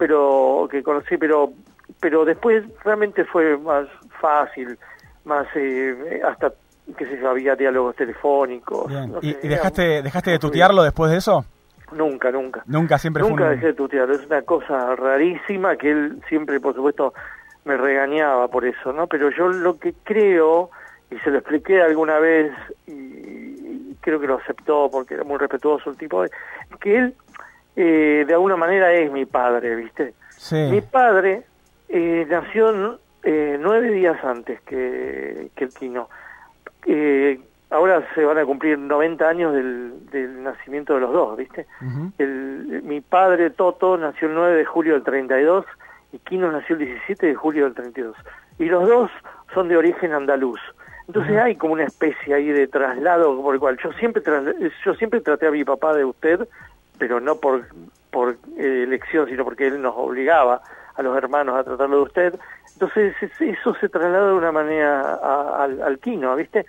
pero 0.00 0.66
que 0.70 0.82
conocí, 0.82 1.18
pero 1.18 1.52
pero 2.00 2.24
después 2.24 2.64
realmente 2.82 3.22
fue 3.26 3.58
más 3.58 3.86
fácil, 4.18 4.78
más 5.26 5.46
eh, 5.54 6.22
hasta 6.26 6.54
qué 6.96 7.04
sé 7.04 7.18
yo, 7.20 7.28
había 7.28 7.54
diálogos 7.54 7.94
telefónicos. 7.96 8.88
Bien. 8.88 9.12
no 9.12 9.18
¿Y, 9.20 9.32
sé, 9.32 9.40
y 9.42 9.46
era 9.46 9.56
dejaste, 9.56 10.02
dejaste 10.02 10.30
de 10.30 10.38
tutearlo 10.38 10.82
después 10.82 11.10
de 11.10 11.18
eso? 11.18 11.44
Nunca, 11.92 12.30
nunca. 12.30 12.62
Nunca, 12.64 12.96
siempre 12.96 13.22
Nunca 13.22 13.44
fue 13.44 13.48
un... 13.48 13.50
dejé 13.52 13.66
de 13.66 13.72
tutearlo, 13.74 14.14
es 14.14 14.24
una 14.24 14.40
cosa 14.40 14.96
rarísima 14.96 15.76
que 15.76 15.90
él 15.90 16.22
siempre, 16.30 16.58
por 16.60 16.74
supuesto, 16.74 17.12
me 17.66 17.76
regañaba 17.76 18.48
por 18.48 18.64
eso, 18.64 18.94
¿no? 18.94 19.06
Pero 19.06 19.30
yo 19.30 19.48
lo 19.48 19.78
que 19.78 19.92
creo, 20.02 20.70
y 21.10 21.18
se 21.18 21.30
lo 21.30 21.38
expliqué 21.38 21.82
alguna 21.82 22.18
vez, 22.18 22.52
y, 22.86 23.94
creo 24.00 24.18
que 24.18 24.26
lo 24.26 24.38
aceptó 24.38 24.88
porque 24.90 25.14
era 25.14 25.24
muy 25.24 25.36
respetuoso 25.36 25.90
el 25.90 25.98
tipo, 25.98 26.24
que 26.80 26.96
él, 26.96 27.14
eh, 27.82 28.24
de 28.26 28.34
alguna 28.34 28.56
manera, 28.56 28.92
es 28.92 29.10
mi 29.10 29.24
padre, 29.24 29.74
¿viste? 29.74 30.12
Mi 30.52 30.82
padre 30.82 31.44
eh, 31.88 32.26
nació 32.28 32.98
eh, 33.22 33.56
nueve 33.58 33.90
días 33.90 34.22
antes 34.22 34.60
que, 34.62 35.48
que 35.54 35.64
el 35.64 35.72
Quino. 35.72 36.10
Eh, 36.86 37.40
ahora 37.70 38.06
se 38.14 38.22
van 38.22 38.36
a 38.36 38.44
cumplir 38.44 38.78
90 38.78 39.26
años 39.26 39.54
del, 39.54 40.10
del 40.10 40.42
nacimiento 40.42 40.94
de 40.94 41.00
los 41.00 41.12
dos, 41.12 41.38
¿viste? 41.38 41.66
El, 42.18 42.82
mi 42.84 43.00
padre 43.00 43.48
Toto 43.48 43.96
nació 43.96 44.28
el 44.28 44.34
9 44.34 44.56
de 44.58 44.64
julio 44.66 44.92
del 44.92 45.02
32 45.02 45.64
y 46.12 46.18
Quino 46.18 46.52
nació 46.52 46.76
el 46.76 46.84
17 46.84 47.28
de 47.28 47.34
julio 47.34 47.64
del 47.64 47.74
32. 47.74 48.14
Y 48.58 48.66
los 48.66 48.86
dos 48.86 49.10
son 49.54 49.68
de 49.68 49.76
origen 49.78 50.12
andaluz. 50.12 50.60
Entonces 51.06 51.38
hay 51.38 51.56
como 51.56 51.72
una 51.72 51.84
especie 51.84 52.34
ahí 52.34 52.48
de 52.50 52.68
traslado 52.68 53.40
por 53.42 53.54
el 53.54 53.60
cual 53.60 53.76
yo 53.82 53.90
siempre 53.94 54.22
yo 54.84 54.94
siempre 54.94 55.20
traté 55.20 55.48
a 55.48 55.50
mi 55.50 55.64
papá 55.64 55.92
de 55.92 56.04
usted, 56.04 56.46
pero 57.00 57.18
no 57.18 57.36
por 57.40 57.66
por 58.12 58.36
eh, 58.56 58.82
elección, 58.84 59.26
sino 59.28 59.44
porque 59.44 59.66
él 59.68 59.80
nos 59.80 59.94
obligaba 59.96 60.60
a 60.96 61.02
los 61.02 61.16
hermanos 61.16 61.56
a 61.56 61.64
tratarlo 61.64 61.96
de 61.96 62.02
usted. 62.02 62.34
Entonces 62.74 63.14
es- 63.20 63.40
eso 63.40 63.74
se 63.74 63.88
traslada 63.88 64.28
de 64.28 64.34
una 64.34 64.52
manera 64.52 65.14
al, 65.64 65.80
al 65.82 65.98
Quino, 66.00 66.34
¿viste? 66.36 66.66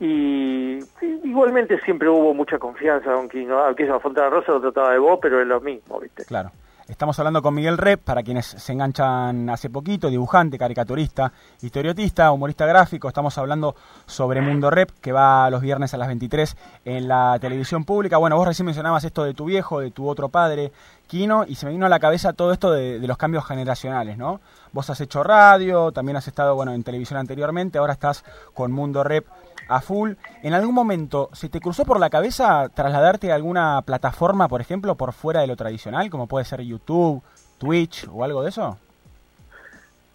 Y 0.00 0.84
igualmente 1.22 1.80
siempre 1.80 2.08
hubo 2.08 2.34
mucha 2.34 2.58
confianza 2.58 3.12
con 3.12 3.28
Quino. 3.28 3.58
Aunque 3.60 3.84
esa 3.84 3.98
Fontana 4.00 4.28
Rosa 4.30 4.52
lo 4.52 4.60
trataba 4.60 4.92
de 4.92 4.98
vos, 4.98 5.18
pero 5.22 5.40
es 5.40 5.46
lo 5.46 5.60
mismo, 5.60 5.98
¿viste? 6.00 6.24
Claro. 6.24 6.50
Estamos 6.86 7.18
hablando 7.18 7.40
con 7.40 7.54
Miguel 7.54 7.78
Rep, 7.78 8.02
para 8.02 8.22
quienes 8.22 8.44
se 8.44 8.72
enganchan 8.72 9.48
hace 9.48 9.70
poquito, 9.70 10.10
dibujante, 10.10 10.58
caricaturista, 10.58 11.32
historiotista, 11.62 12.30
humorista 12.30 12.66
gráfico. 12.66 13.08
Estamos 13.08 13.38
hablando 13.38 13.74
sobre 14.04 14.42
Mundo 14.42 14.68
Rep, 14.68 14.90
que 15.00 15.10
va 15.10 15.48
los 15.48 15.62
viernes 15.62 15.94
a 15.94 15.96
las 15.96 16.08
23 16.08 16.54
en 16.84 17.08
la 17.08 17.38
televisión 17.40 17.86
pública. 17.86 18.18
Bueno, 18.18 18.36
vos 18.36 18.46
recién 18.46 18.66
mencionabas 18.66 19.02
esto 19.04 19.24
de 19.24 19.32
tu 19.32 19.46
viejo, 19.46 19.80
de 19.80 19.92
tu 19.92 20.06
otro 20.06 20.28
padre, 20.28 20.72
Kino, 21.06 21.46
y 21.48 21.54
se 21.54 21.64
me 21.64 21.72
vino 21.72 21.86
a 21.86 21.88
la 21.88 21.98
cabeza 21.98 22.34
todo 22.34 22.52
esto 22.52 22.70
de, 22.70 23.00
de 23.00 23.08
los 23.08 23.16
cambios 23.16 23.46
generacionales, 23.46 24.18
¿no? 24.18 24.42
Vos 24.72 24.90
has 24.90 25.00
hecho 25.00 25.22
radio, 25.22 25.90
también 25.90 26.18
has 26.18 26.28
estado, 26.28 26.54
bueno, 26.54 26.74
en 26.74 26.82
televisión 26.82 27.18
anteriormente, 27.18 27.78
ahora 27.78 27.94
estás 27.94 28.24
con 28.52 28.72
Mundo 28.72 29.02
Rep 29.02 29.26
a 29.68 29.80
full. 29.80 30.12
¿En 30.42 30.54
algún 30.54 30.74
momento 30.74 31.30
se 31.32 31.48
te 31.48 31.60
cruzó 31.60 31.84
por 31.84 31.98
la 32.00 32.10
cabeza 32.10 32.68
trasladarte 32.72 33.32
a 33.32 33.34
alguna 33.34 33.82
plataforma, 33.82 34.48
por 34.48 34.60
ejemplo, 34.60 34.94
por 34.94 35.12
fuera 35.12 35.40
de 35.40 35.46
lo 35.46 35.56
tradicional, 35.56 36.10
como 36.10 36.26
puede 36.26 36.44
ser 36.44 36.60
YouTube, 36.60 37.22
Twitch 37.58 38.06
o 38.12 38.24
algo 38.24 38.42
de 38.42 38.50
eso? 38.50 38.78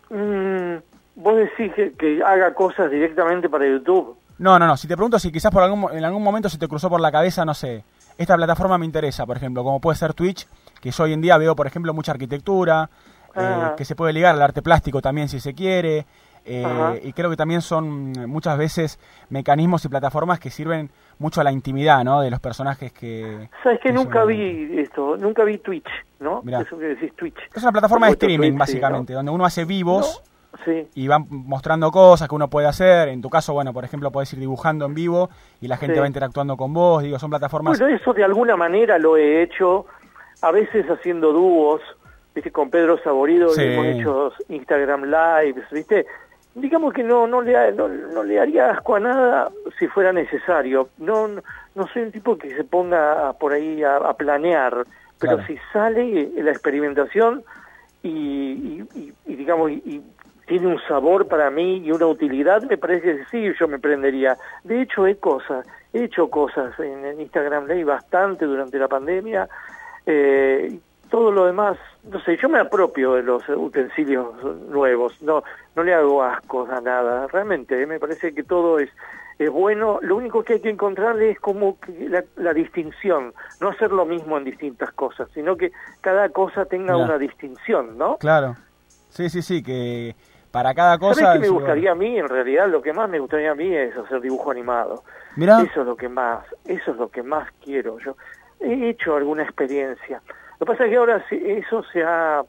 Mm, 0.09 0.75
vos 1.15 1.35
decís 1.35 1.71
que, 1.97 2.21
haga 2.25 2.53
cosas 2.53 2.89
directamente 2.89 3.49
para 3.49 3.67
YouTube. 3.67 4.15
No, 4.37 4.57
no, 4.57 4.65
no. 4.67 4.77
Si 4.77 4.87
te 4.87 4.95
pregunto 4.95 5.19
si 5.19 5.31
quizás 5.31 5.51
por 5.51 5.63
algún, 5.63 5.91
en 5.91 6.03
algún 6.05 6.23
momento 6.23 6.49
se 6.49 6.57
te 6.57 6.67
cruzó 6.67 6.89
por 6.89 7.01
la 7.01 7.11
cabeza, 7.11 7.43
no 7.45 7.53
sé, 7.53 7.83
esta 8.17 8.35
plataforma 8.35 8.77
me 8.77 8.85
interesa, 8.85 9.25
por 9.25 9.37
ejemplo, 9.37 9.63
como 9.63 9.79
puede 9.79 9.97
ser 9.97 10.13
Twitch, 10.13 10.47
que 10.81 10.91
yo 10.91 11.03
hoy 11.03 11.13
en 11.13 11.21
día 11.21 11.37
veo, 11.37 11.55
por 11.55 11.67
ejemplo, 11.67 11.93
mucha 11.93 12.11
arquitectura, 12.13 12.89
eh, 13.35 13.39
Ah. 13.41 13.73
que 13.77 13.85
se 13.85 13.95
puede 13.95 14.13
ligar 14.13 14.33
al 14.35 14.41
arte 14.41 14.61
plástico 14.61 15.01
también 15.01 15.29
si 15.29 15.39
se 15.39 15.53
quiere. 15.53 16.05
Eh, 16.45 17.01
y 17.03 17.13
creo 17.13 17.29
que 17.29 17.35
también 17.35 17.61
son 17.61 18.11
mm, 18.11 18.25
muchas 18.27 18.57
veces 18.57 18.99
mecanismos 19.29 19.83
y 19.85 19.89
plataformas 19.89 20.39
que 20.39 20.49
sirven 20.49 20.89
mucho 21.19 21.41
a 21.41 21.43
la 21.43 21.51
intimidad 21.51 22.03
¿no? 22.03 22.21
de 22.21 22.31
los 22.31 22.39
personajes 22.39 22.91
que... 22.91 23.49
Sabes 23.63 23.79
que 23.79 23.89
que 23.89 23.93
nunca 23.93 24.19
son- 24.19 24.27
vi 24.29 24.79
esto, 24.79 25.17
nunca 25.17 25.43
vi 25.43 25.57
Twitch, 25.57 25.87
¿no? 26.19 26.41
Mirá. 26.43 26.61
Eso 26.61 26.77
que 26.77 26.85
decís 26.85 27.13
Twitch. 27.15 27.37
Es 27.53 27.61
una 27.63 27.71
plataforma 27.71 28.07
de 28.07 28.13
streaming, 28.13 28.37
Twitch, 28.37 28.53
sí, 28.53 28.57
básicamente, 28.57 29.13
donde 29.13 29.31
uno 29.31 29.45
hace 29.45 29.65
vivos 29.65 30.23
¿no? 30.53 30.59
Sí. 30.65 30.87
y 30.95 31.07
van 31.07 31.25
mostrando 31.29 31.91
cosas 31.91 32.27
que 32.27 32.35
uno 32.35 32.49
puede 32.49 32.67
hacer. 32.67 33.09
En 33.09 33.21
tu 33.21 33.29
caso, 33.29 33.53
bueno, 33.53 33.71
por 33.73 33.83
ejemplo, 33.85 34.11
puedes 34.11 34.31
ir 34.33 34.39
dibujando 34.39 34.85
en 34.85 34.93
vivo 34.95 35.29
y 35.61 35.67
la 35.67 35.77
gente 35.77 35.95
Sí. 35.95 35.99
va 36.01 36.07
interactuando 36.07 36.57
con 36.57 36.73
vos. 36.73 37.03
Digo, 37.03 37.19
son 37.19 37.29
plataformas... 37.29 37.79
Bueno, 37.79 37.95
eso 37.95 38.13
de 38.13 38.23
alguna 38.23 38.55
manera 38.55 38.97
lo 38.97 39.15
he 39.17 39.43
hecho, 39.43 39.85
a 40.41 40.51
veces 40.51 40.85
haciendo 40.89 41.33
dúos, 41.33 41.81
¿viste? 42.33 42.51
Con 42.51 42.69
Pedro 42.69 42.97
Saborido 43.03 43.51
hemos 43.57 43.85
hecho 43.85 44.31
Instagram 44.47 45.03
Lives, 45.03 45.65
¿viste? 45.71 46.05
Digamos 46.59 46.93
que 46.93 47.03
no 47.03 47.27
no 47.27 47.41
le, 47.41 47.71
no, 47.73 47.87
no 47.87 48.23
le 48.23 48.39
haría 48.39 48.71
asco 48.71 48.95
a 48.95 48.99
nada 48.99 49.49
si 49.77 49.87
fuera 49.87 50.11
necesario. 50.13 50.89
No 50.97 51.27
no, 51.75 51.87
soy 51.93 52.03
un 52.03 52.11
tipo 52.11 52.37
que 52.37 52.55
se 52.55 52.63
ponga 52.63 53.33
por 53.33 53.53
ahí 53.53 53.83
a, 53.83 53.97
a 53.97 54.13
planear, 54.15 54.85
pero 55.19 55.35
Claro. 55.37 55.47
si 55.47 55.57
sale 55.71 56.29
la 56.35 56.51
experimentación 56.51 57.43
y, 58.03 58.09
y- 58.09 58.87
y- 58.95 59.13
y 59.25 59.35
digamos 59.35 59.71
y, 59.71 60.01
tiene 60.47 60.65
un 60.65 60.79
sabor 60.87 61.27
para 61.27 61.51
mí 61.51 61.77
y 61.85 61.91
una 61.91 62.07
utilidad, 62.07 62.63
me 62.63 62.75
parece 62.75 63.17
que 63.17 63.25
sí, 63.29 63.53
yo 63.59 63.67
me 63.67 63.77
prendería. 63.77 64.35
De 64.63 64.81
hecho, 64.81 65.05
he 65.05 65.15
cosas, 65.15 65.63
he 65.93 66.05
hecho 66.05 66.27
cosas 66.31 66.73
en, 66.79 67.05
en 67.05 67.21
Instagram 67.21 67.67
Live 67.67 67.83
bastante 67.83 68.45
durante 68.45 68.79
la 68.79 68.87
pandemia. 68.87 69.47
Eh, 70.07 70.79
todo 71.09 71.31
lo 71.31 71.45
demás, 71.45 71.77
no 72.03 72.19
sé, 72.21 72.37
yo 72.37 72.49
me 72.49 72.59
apropio 72.59 73.13
de 73.13 73.23
los 73.23 73.47
utensilios 73.49 74.27
nuevos, 74.69 75.21
no 75.21 75.43
no 75.75 75.83
le 75.83 75.93
hago 75.93 76.23
ascos 76.23 76.69
a 76.69 76.81
nada, 76.81 77.27
realmente, 77.27 77.81
eh, 77.81 77.85
me 77.85 77.99
parece 77.99 78.33
que 78.33 78.43
todo 78.43 78.79
es 78.79 78.89
es 79.39 79.49
bueno, 79.49 79.99
lo 80.01 80.17
único 80.17 80.43
que 80.43 80.55
hay 80.55 80.59
que 80.59 80.69
encontrarle 80.69 81.31
es 81.31 81.39
como 81.39 81.79
que 81.79 82.09
la, 82.09 82.25
la 82.35 82.53
distinción, 82.53 83.33
no 83.61 83.69
hacer 83.69 83.89
lo 83.91 84.05
mismo 84.05 84.37
en 84.37 84.43
distintas 84.43 84.91
cosas, 84.91 85.29
sino 85.33 85.55
que 85.55 85.71
cada 86.01 86.27
cosa 86.27 86.65
tenga 86.65 86.97
una 86.97 87.17
distinción, 87.17 87.97
¿no? 87.97 88.17
Claro. 88.17 88.55
Sí, 89.07 89.29
sí, 89.29 89.41
sí, 89.41 89.63
que 89.63 90.13
para 90.51 90.73
cada 90.73 90.97
cosa... 90.97 91.21
¿Sabes 91.21 91.41
qué 91.41 91.47
me 91.47 91.53
gustaría 91.53 91.91
a 91.91 91.95
mí? 91.95 92.19
En 92.19 92.27
realidad, 92.27 92.67
lo 92.67 92.81
que 92.81 92.91
más 92.91 93.09
me 93.09 93.19
gustaría 93.19 93.51
a 93.51 93.55
mí 93.55 93.73
es 93.73 93.95
hacer 93.95 94.19
dibujo 94.19 94.51
animado. 94.51 95.03
Mirá. 95.37 95.61
Eso 95.61 95.81
es 95.81 95.87
lo 95.87 95.95
que 95.95 96.09
más, 96.09 96.43
eso 96.65 96.91
es 96.91 96.97
lo 96.97 97.09
que 97.09 97.23
más 97.23 97.49
quiero. 97.63 97.97
Yo 97.99 98.17
he 98.59 98.89
hecho 98.89 99.15
alguna 99.15 99.43
experiencia. 99.43 100.21
Lo 100.59 100.65
que 100.65 100.71
pasa 100.73 100.85
es 100.85 100.89
que 100.91 100.97
ahora 100.97 101.23
eso 101.31 101.83
se 101.93 102.03
ha, 102.03 102.43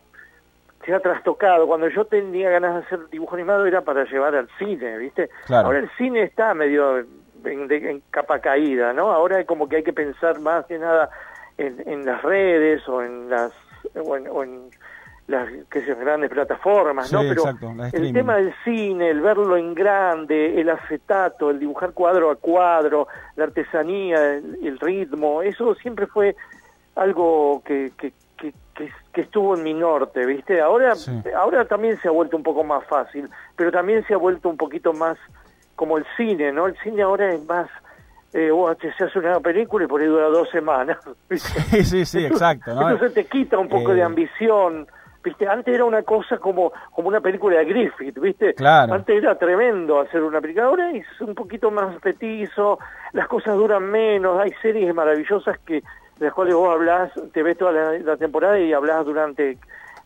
se 0.84 0.92
ha 0.94 1.00
trastocado. 1.00 1.66
Cuando 1.66 1.88
yo 1.88 2.04
tenía 2.04 2.50
ganas 2.50 2.74
de 2.74 2.80
hacer 2.82 3.08
dibujo 3.10 3.34
animado 3.36 3.66
era 3.66 3.82
para 3.82 4.04
llevar 4.04 4.34
al 4.34 4.48
cine, 4.58 4.98
¿viste? 4.98 5.30
Claro. 5.46 5.66
Ahora 5.66 5.78
el 5.80 5.90
cine 5.96 6.22
está 6.22 6.52
medio 6.54 6.98
en, 7.44 7.68
de- 7.68 7.90
en 7.90 8.02
capa 8.10 8.40
caída, 8.40 8.92
¿no? 8.92 9.12
Ahora 9.12 9.44
como 9.44 9.68
que 9.68 9.76
hay 9.76 9.82
que 9.84 9.92
pensar 9.92 10.40
más 10.40 10.66
que 10.66 10.78
nada 10.78 11.08
en, 11.58 11.82
en 11.86 12.04
las 12.04 12.20
redes 12.22 12.86
o 12.88 13.02
en 13.02 13.30
las 13.30 13.52
o 13.94 14.16
en, 14.16 14.26
o 14.28 14.42
en 14.42 14.70
las 15.26 15.48
que 15.70 15.80
sé, 15.82 15.94
grandes 15.94 16.28
plataformas, 16.30 17.12
¿no? 17.12 17.20
Pero 17.20 17.42
exacto, 17.42 17.72
el 17.92 18.12
tema 18.12 18.36
del 18.36 18.52
cine, 18.64 19.10
el 19.10 19.20
verlo 19.20 19.56
en 19.56 19.74
grande, 19.74 20.60
el 20.60 20.68
acetato, 20.68 21.50
el 21.50 21.60
dibujar 21.60 21.92
cuadro 21.92 22.30
a 22.32 22.36
cuadro, 22.36 23.06
la 23.36 23.44
artesanía, 23.44 24.34
el, 24.34 24.58
el 24.66 24.78
ritmo, 24.80 25.40
eso 25.42 25.76
siempre 25.76 26.08
fue 26.08 26.34
algo 26.96 27.62
que, 27.64 27.92
que, 27.98 28.12
que, 28.36 28.52
que- 29.12 29.20
estuvo 29.20 29.54
en 29.56 29.62
mi 29.62 29.74
norte, 29.74 30.24
¿viste? 30.24 30.60
Ahora, 30.60 30.94
ahora 31.36 31.64
también 31.66 31.98
se 32.00 32.08
ha 32.08 32.10
vuelto 32.10 32.36
un 32.36 32.42
poco 32.42 32.64
más 32.64 32.84
fácil, 32.86 33.28
pero 33.56 33.70
también 33.70 34.02
se 34.06 34.14
ha 34.14 34.16
vuelto 34.16 34.48
un 34.48 34.56
poquito 34.56 34.92
más 34.94 35.18
como 35.76 35.98
el 35.98 36.06
cine, 36.16 36.50
¿no? 36.52 36.66
El 36.66 36.76
cine 36.78 37.02
ahora 37.02 37.32
es 37.32 37.44
más, 37.46 37.68
eh, 38.32 38.50
vos 38.50 38.76
te- 38.78 38.92
se 38.94 39.04
hace 39.04 39.18
una 39.18 39.38
película 39.40 39.84
y 39.84 39.88
por 39.88 40.00
ahí 40.00 40.06
dura 40.06 40.26
dos 40.28 40.48
semanas. 40.50 40.98
¿viste? 41.28 41.60
Sí, 41.62 41.84
sí, 41.84 42.04
sí, 42.06 42.24
exacto, 42.24 42.74
¿no? 42.74 42.82
Entonces 42.90 43.12
te 43.14 43.24
quita 43.26 43.58
un 43.58 43.68
poco 43.68 43.92
Eh, 43.92 43.96
de 43.96 44.02
ambición. 44.02 44.86
¿Viste? 45.22 45.46
Antes 45.46 45.74
era 45.74 45.84
una 45.84 46.02
cosa 46.02 46.38
como, 46.38 46.72
como 46.92 47.08
una 47.08 47.20
película 47.20 47.58
de 47.58 47.66
Griffith, 47.66 48.18
¿viste? 48.18 48.54
Claro. 48.54 48.94
Antes 48.94 49.16
era 49.22 49.34
tremendo 49.34 50.00
hacer 50.00 50.22
una 50.22 50.40
película. 50.40 50.64
Ahora 50.64 50.90
es 50.92 51.04
un 51.20 51.34
poquito 51.34 51.70
más 51.70 51.94
petizo, 52.00 52.78
las 53.12 53.28
cosas 53.28 53.54
duran 53.54 53.82
menos, 53.90 54.40
hay 54.40 54.50
series 54.62 54.94
maravillosas 54.94 55.58
que 55.58 55.82
de 56.20 56.26
las 56.26 56.34
cuales 56.34 56.54
vos 56.54 56.72
hablás, 56.72 57.10
te 57.32 57.42
ves 57.42 57.58
toda 57.58 57.72
la, 57.72 57.98
la 57.98 58.16
temporada 58.16 58.58
y 58.60 58.72
hablas 58.72 59.04
durante 59.04 59.58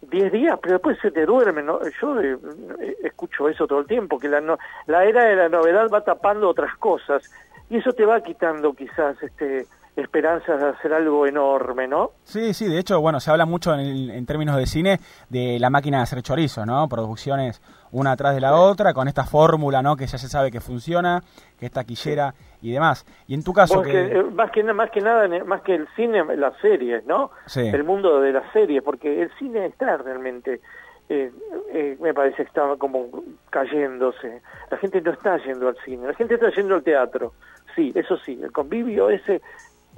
10 0.02 0.32
días, 0.32 0.58
pero 0.62 0.74
después 0.74 0.96
se 1.02 1.10
te 1.10 1.26
duerme, 1.26 1.62
¿no? 1.62 1.80
Yo 2.00 2.20
eh, 2.20 2.38
eh, 2.80 2.96
escucho 3.02 3.48
eso 3.48 3.66
todo 3.66 3.80
el 3.80 3.86
tiempo, 3.86 4.18
que 4.20 4.28
la, 4.28 4.40
no- 4.40 4.58
la 4.86 5.04
era 5.04 5.24
de 5.24 5.36
la 5.36 5.48
novedad 5.48 5.90
va 5.90 6.02
tapando 6.02 6.48
otras 6.48 6.74
cosas 6.76 7.22
y 7.68 7.78
eso 7.78 7.92
te 7.94 8.04
va 8.06 8.20
quitando 8.22 8.74
quizás 8.74 9.20
este 9.22 9.66
esperanzas 9.96 10.60
de 10.60 10.68
hacer 10.70 10.92
algo 10.92 11.26
enorme, 11.26 11.86
¿no? 11.86 12.10
Sí, 12.24 12.52
sí, 12.52 12.66
de 12.68 12.78
hecho, 12.80 13.00
bueno, 13.00 13.20
se 13.20 13.30
habla 13.30 13.46
mucho 13.46 13.72
en, 13.74 13.80
el- 13.80 14.10
en 14.10 14.26
términos 14.26 14.56
de 14.56 14.66
cine 14.66 14.98
de 15.28 15.58
la 15.60 15.70
máquina 15.70 15.98
de 15.98 16.02
hacer 16.02 16.20
chorizo, 16.22 16.66
¿no? 16.66 16.88
Producciones 16.88 17.62
una 17.92 18.12
atrás 18.12 18.34
de 18.34 18.40
la 18.40 18.54
otra, 18.56 18.92
con 18.92 19.06
esta 19.06 19.24
fórmula, 19.24 19.82
¿no? 19.82 19.94
Que 19.96 20.06
ya 20.06 20.18
se 20.18 20.28
sabe 20.28 20.50
que 20.50 20.60
funciona, 20.60 21.22
que 21.60 21.66
es 21.66 21.72
taquillera 21.72 22.34
y 22.60 22.72
demás. 22.72 23.06
Y 23.28 23.34
en 23.34 23.44
tu 23.44 23.52
caso, 23.52 23.82
que... 23.82 24.06
eh, 24.18 24.22
más 24.32 24.50
que 24.50 24.64
más 24.64 24.90
que 24.90 25.00
nada 25.00 25.28
más 25.44 25.62
que 25.62 25.76
el 25.76 25.86
cine 25.94 26.24
las 26.36 26.56
series 26.60 27.04
no 27.06 27.30
Sí. 27.46 27.60
el 27.60 27.84
mundo 27.84 28.20
de 28.20 28.32
las 28.32 28.52
series 28.52 28.82
porque 28.82 29.22
el 29.22 29.30
cine 29.38 29.66
está 29.66 29.96
realmente 29.98 30.60
eh, 31.08 31.30
eh, 31.72 31.96
me 32.00 32.12
parece 32.14 32.36
que 32.36 32.42
está 32.44 32.62
como 32.78 33.06
cayéndose 33.50 34.42
la 34.70 34.76
gente 34.78 35.00
no 35.00 35.12
está 35.12 35.36
yendo 35.44 35.68
al 35.68 35.76
cine 35.84 36.06
la 36.08 36.14
gente 36.14 36.34
está 36.34 36.50
yendo 36.50 36.74
al 36.74 36.82
teatro 36.82 37.32
sí 37.76 37.92
eso 37.94 38.16
sí 38.18 38.38
el 38.42 38.50
convivio 38.52 39.10
ese 39.10 39.40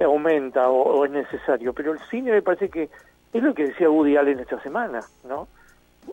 aumenta 0.05 0.69
o, 0.69 0.81
o 0.99 1.05
es 1.05 1.11
necesario 1.11 1.73
pero 1.73 1.93
el 1.93 1.99
cine 2.09 2.31
me 2.31 2.41
parece 2.41 2.69
que 2.69 2.89
es 3.33 3.43
lo 3.43 3.53
que 3.53 3.67
decía 3.67 3.89
Woody 3.89 4.17
Allen 4.17 4.39
esta 4.39 4.61
semana 4.61 5.01
no 5.27 5.47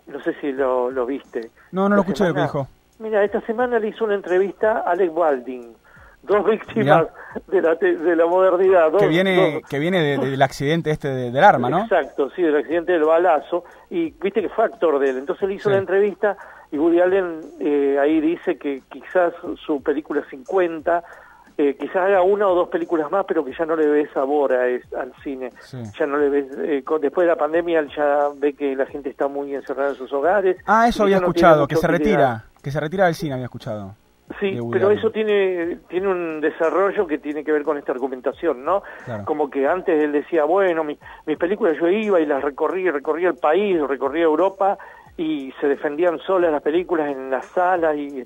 no 0.06 0.20
sé 0.22 0.34
si 0.40 0.52
lo, 0.52 0.90
lo 0.90 1.06
viste 1.06 1.50
No, 1.72 1.88
no 1.88 1.94
lo 1.96 2.00
escuché 2.02 2.26
lo 2.26 2.34
que 2.34 2.40
dijo. 2.42 2.66
Mira, 2.98 3.22
esta 3.24 3.40
semana 3.42 3.78
le 3.78 3.88
hizo 3.88 4.04
una 4.04 4.14
entrevista 4.14 4.78
a 4.78 4.90
Alec 4.92 5.12
Baldwin, 5.12 5.72
dos 6.22 6.44
víctimas 6.46 7.06
de 7.48 7.60
la, 7.60 7.76
te- 7.76 7.96
de 7.96 8.14
la 8.16 8.24
modernidad. 8.26 8.90
Dos, 8.92 9.02
Que 9.02 9.08
viene, 9.08 9.54
dos- 9.60 9.68
que 9.68 9.78
viene 9.80 10.00
de- 10.00 10.30
del 10.30 10.42
accidente 10.42 10.90
este 10.90 11.08
de- 11.08 11.30
del 11.32 11.42
arma, 11.44 11.68
¿no? 11.70 11.80
Exacto, 11.82 12.30
sí, 12.30 12.42
del 12.42 12.56
accidente 12.56 12.92
del 12.92 13.02
balazo. 13.04 13.64
Y 13.90 14.10
viste 14.20 14.42
que 14.42 14.48
fue 14.48 14.64
actor 14.64 14.98
de 15.00 15.10
él. 15.10 15.18
Entonces 15.18 15.48
le 15.48 15.54
hizo 15.54 15.68
Sí. 15.68 15.74
la 15.74 15.78
entrevista 15.80 16.36
y 16.72 16.78
Woody 16.78 17.00
Allen 17.00 17.40
eh, 17.60 17.98
ahí 18.00 18.20
dice 18.20 18.56
que 18.58 18.82
quizás 18.88 19.32
su 19.64 19.82
película 19.82 20.22
50, 20.30 21.02
eh, 21.56 21.76
quizás 21.78 21.96
haga 21.96 22.22
una 22.22 22.48
o 22.48 22.54
dos 22.54 22.68
películas 22.68 23.10
más, 23.10 23.24
pero 23.26 23.44
que 23.44 23.52
ya 23.56 23.64
no 23.64 23.76
le 23.76 23.86
ve 23.86 24.08
sabor 24.12 24.52
a 24.52 24.66
es- 24.68 24.92
al 24.94 25.12
cine. 25.22 25.50
Sí. 25.60 25.78
Ya 25.98 26.06
no 26.06 26.16
le 26.18 26.28
ve, 26.28 26.46
eh, 26.64 26.82
con- 26.82 27.00
después 27.00 27.24
de 27.26 27.32
la 27.32 27.36
pandemia 27.38 27.78
él 27.80 27.88
ya 27.96 28.28
ve 28.36 28.54
que 28.54 28.74
la 28.74 28.86
gente 28.86 29.08
está 29.10 29.28
muy 29.28 29.54
encerrada 29.54 29.90
en 29.90 29.94
sus 29.96 30.12
hogares. 30.12 30.56
Ah, 30.66 30.88
eso 30.88 31.04
había 31.04 31.20
no 31.20 31.26
escuchado, 31.28 31.66
que 31.68 31.76
se 31.76 31.86
retira, 31.86 32.44
que 32.62 32.70
se 32.70 32.80
retira 32.80 33.06
del 33.06 33.14
cine, 33.14 33.34
había 33.34 33.44
escuchado. 33.46 33.94
Sí, 34.40 34.58
pero 34.72 34.90
eso 34.90 35.10
tiene 35.10 35.76
tiene 35.88 36.08
un 36.08 36.40
desarrollo 36.40 37.06
que 37.06 37.18
tiene 37.18 37.44
que 37.44 37.52
ver 37.52 37.62
con 37.62 37.76
esta 37.76 37.92
argumentación, 37.92 38.64
¿no? 38.64 38.82
Claro. 39.04 39.24
Como 39.26 39.50
que 39.50 39.68
antes 39.68 40.02
él 40.02 40.12
decía, 40.12 40.44
bueno, 40.44 40.82
mi- 40.82 40.98
mis 41.26 41.36
películas 41.36 41.76
yo 41.78 41.88
iba 41.88 42.18
y 42.20 42.26
las 42.26 42.42
recorrí, 42.42 42.90
recorría 42.90 43.28
el 43.28 43.36
país, 43.36 43.78
recorría 43.86 44.24
Europa 44.24 44.78
y 45.18 45.52
se 45.60 45.68
defendían 45.68 46.18
solas 46.20 46.50
las 46.50 46.62
películas 46.62 47.10
en 47.12 47.30
las 47.30 47.44
salas 47.46 47.96
y 47.96 48.24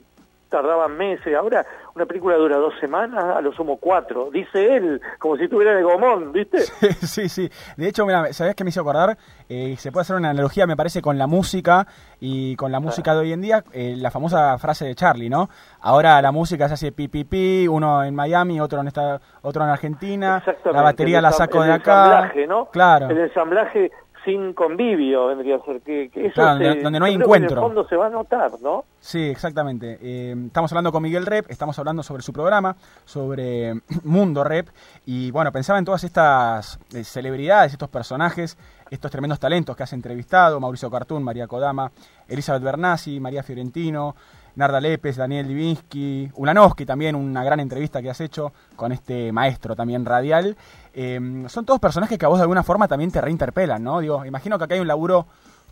tardaban 0.48 0.96
meses. 0.96 1.34
Ahora 1.34 1.64
una 1.94 2.06
película 2.06 2.36
dura 2.36 2.56
dos 2.58 2.74
semanas, 2.80 3.36
a 3.36 3.40
lo 3.40 3.52
sumo 3.52 3.76
cuatro. 3.76 4.30
Dice 4.30 4.76
él, 4.76 5.00
como 5.18 5.36
si 5.36 5.48
tuviera 5.48 5.74
de 5.74 5.82
gomón, 5.82 6.32
¿viste? 6.32 6.58
sí, 7.06 7.28
sí. 7.28 7.50
De 7.76 7.88
hecho, 7.88 8.06
mira, 8.06 8.32
¿sabés 8.32 8.54
qué 8.54 8.64
me 8.64 8.70
hizo 8.70 8.80
acordar? 8.80 9.16
Eh, 9.48 9.74
se 9.78 9.90
puede 9.90 10.02
hacer 10.02 10.16
una 10.16 10.30
analogía, 10.30 10.66
me 10.66 10.76
parece, 10.76 11.02
con 11.02 11.18
la 11.18 11.26
música 11.26 11.86
y 12.20 12.54
con 12.56 12.70
la 12.70 12.80
música 12.80 13.14
de 13.14 13.20
hoy 13.20 13.32
en 13.32 13.40
día, 13.40 13.64
eh, 13.72 13.94
la 13.96 14.10
famosa 14.10 14.58
frase 14.58 14.84
de 14.84 14.94
Charlie, 14.94 15.28
¿no? 15.28 15.48
Ahora 15.80 16.20
la 16.22 16.32
música 16.32 16.68
se 16.68 16.74
hace 16.74 16.92
pi, 16.92 17.08
pi, 17.08 17.24
pi, 17.24 17.66
uno 17.68 18.04
en 18.04 18.14
Miami, 18.14 18.60
otro 18.60 18.80
en, 18.80 18.88
esta, 18.88 19.20
otro 19.42 19.64
en 19.64 19.70
Argentina, 19.70 20.42
la 20.64 20.82
batería 20.82 21.20
la 21.20 21.32
saco 21.32 21.62
de 21.62 21.72
acá. 21.72 22.04
El 22.04 22.12
ensamblaje, 22.12 22.46
¿no? 22.46 22.66
Claro. 22.66 23.08
El 23.08 23.18
ensamblaje 23.18 23.92
sin 24.28 24.52
convivio 24.52 25.28
vendría 25.28 25.56
a 25.56 25.64
ser 25.64 25.80
que, 25.80 26.10
eso 26.14 26.34
claro, 26.34 26.82
donde 26.82 26.98
no 26.98 27.06
hay 27.06 27.14
encuentro 27.14 27.52
en 27.52 27.56
el 27.56 27.64
fondo 27.64 27.88
se 27.88 27.96
va 27.96 28.08
a 28.08 28.10
notar 28.10 28.50
no 28.60 28.84
sí 29.00 29.30
exactamente. 29.30 29.98
Eh, 30.02 30.34
estamos 30.46 30.70
hablando 30.70 30.92
con 30.92 31.02
Miguel 31.02 31.24
Rep 31.24 31.50
estamos 31.50 31.78
hablando 31.78 32.02
sobre 32.02 32.22
su 32.22 32.32
programa 32.34 32.76
sobre 33.06 33.72
Mundo 34.04 34.44
Rep 34.44 34.68
y 35.06 35.30
bueno 35.30 35.50
pensaba 35.50 35.78
en 35.78 35.86
todas 35.86 36.04
estas 36.04 36.78
eh, 36.94 37.04
celebridades 37.04 37.72
estos 37.72 37.88
personajes 37.88 38.58
estos 38.90 39.10
tremendos 39.10 39.40
talentos 39.40 39.74
que 39.74 39.84
has 39.84 39.92
entrevistado 39.94 40.60
Mauricio 40.60 40.90
Cartún 40.90 41.22
María 41.22 41.46
Kodama 41.46 41.90
Elizabeth 42.28 42.62
Bernasi 42.62 43.20
María 43.20 43.42
Fiorentino 43.42 44.14
Narda 44.58 44.80
Lépez, 44.80 45.16
Daniel 45.16 45.46
Divinsky, 45.46 46.28
Ulanowski 46.34 46.84
también, 46.84 47.14
una 47.14 47.44
gran 47.44 47.60
entrevista 47.60 48.02
que 48.02 48.10
has 48.10 48.20
hecho 48.20 48.52
con 48.74 48.90
este 48.90 49.30
maestro 49.30 49.76
también 49.76 50.04
radial. 50.04 50.56
Em, 50.92 51.48
son 51.48 51.64
todos 51.64 51.78
personajes 51.78 52.18
que 52.18 52.26
a 52.26 52.28
vos 52.28 52.38
de 52.38 52.42
alguna 52.42 52.64
forma 52.64 52.88
también 52.88 53.12
te 53.12 53.20
reinterpelan, 53.20 53.84
¿no? 53.84 54.00
Digo, 54.00 54.24
imagino 54.24 54.58
que 54.58 54.64
acá 54.64 54.74
hay 54.74 54.80
un 54.80 54.88
laburo 54.88 55.26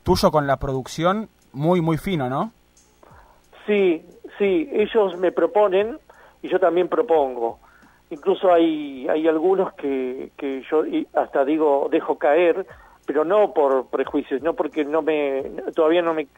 tuyo 0.05 0.31
con 0.31 0.47
la 0.47 0.59
producción 0.59 1.29
muy, 1.53 1.81
muy 1.81 1.99
fino, 1.99 2.31
¿no? 2.31 2.53
Sí, 3.67 4.07
sí, 4.39 4.71
ellos 4.73 5.19
me 5.19 5.33
proponen 5.33 5.99
y 6.41 6.49
yo 6.49 6.61
también 6.61 6.89
propongo. 6.89 7.59
Incluso 8.11 8.53
hay, 8.53 9.09
hay 9.09 9.27
algunos 9.27 9.75
que, 9.75 10.31
que 10.37 10.63
yo 10.71 10.85
hasta 11.13 11.45
digo, 11.45 11.89
dejo 11.91 12.19
caer, 12.19 12.65
pero 13.05 13.25
no 13.25 13.53
por 13.53 13.89
prejuicios, 13.89 14.43
no 14.43 14.55
porque 14.55 14.85
no 14.85 15.03
me, 15.03 15.43
todavía 15.75 16.03
no 16.03 16.15
me, 16.15 16.29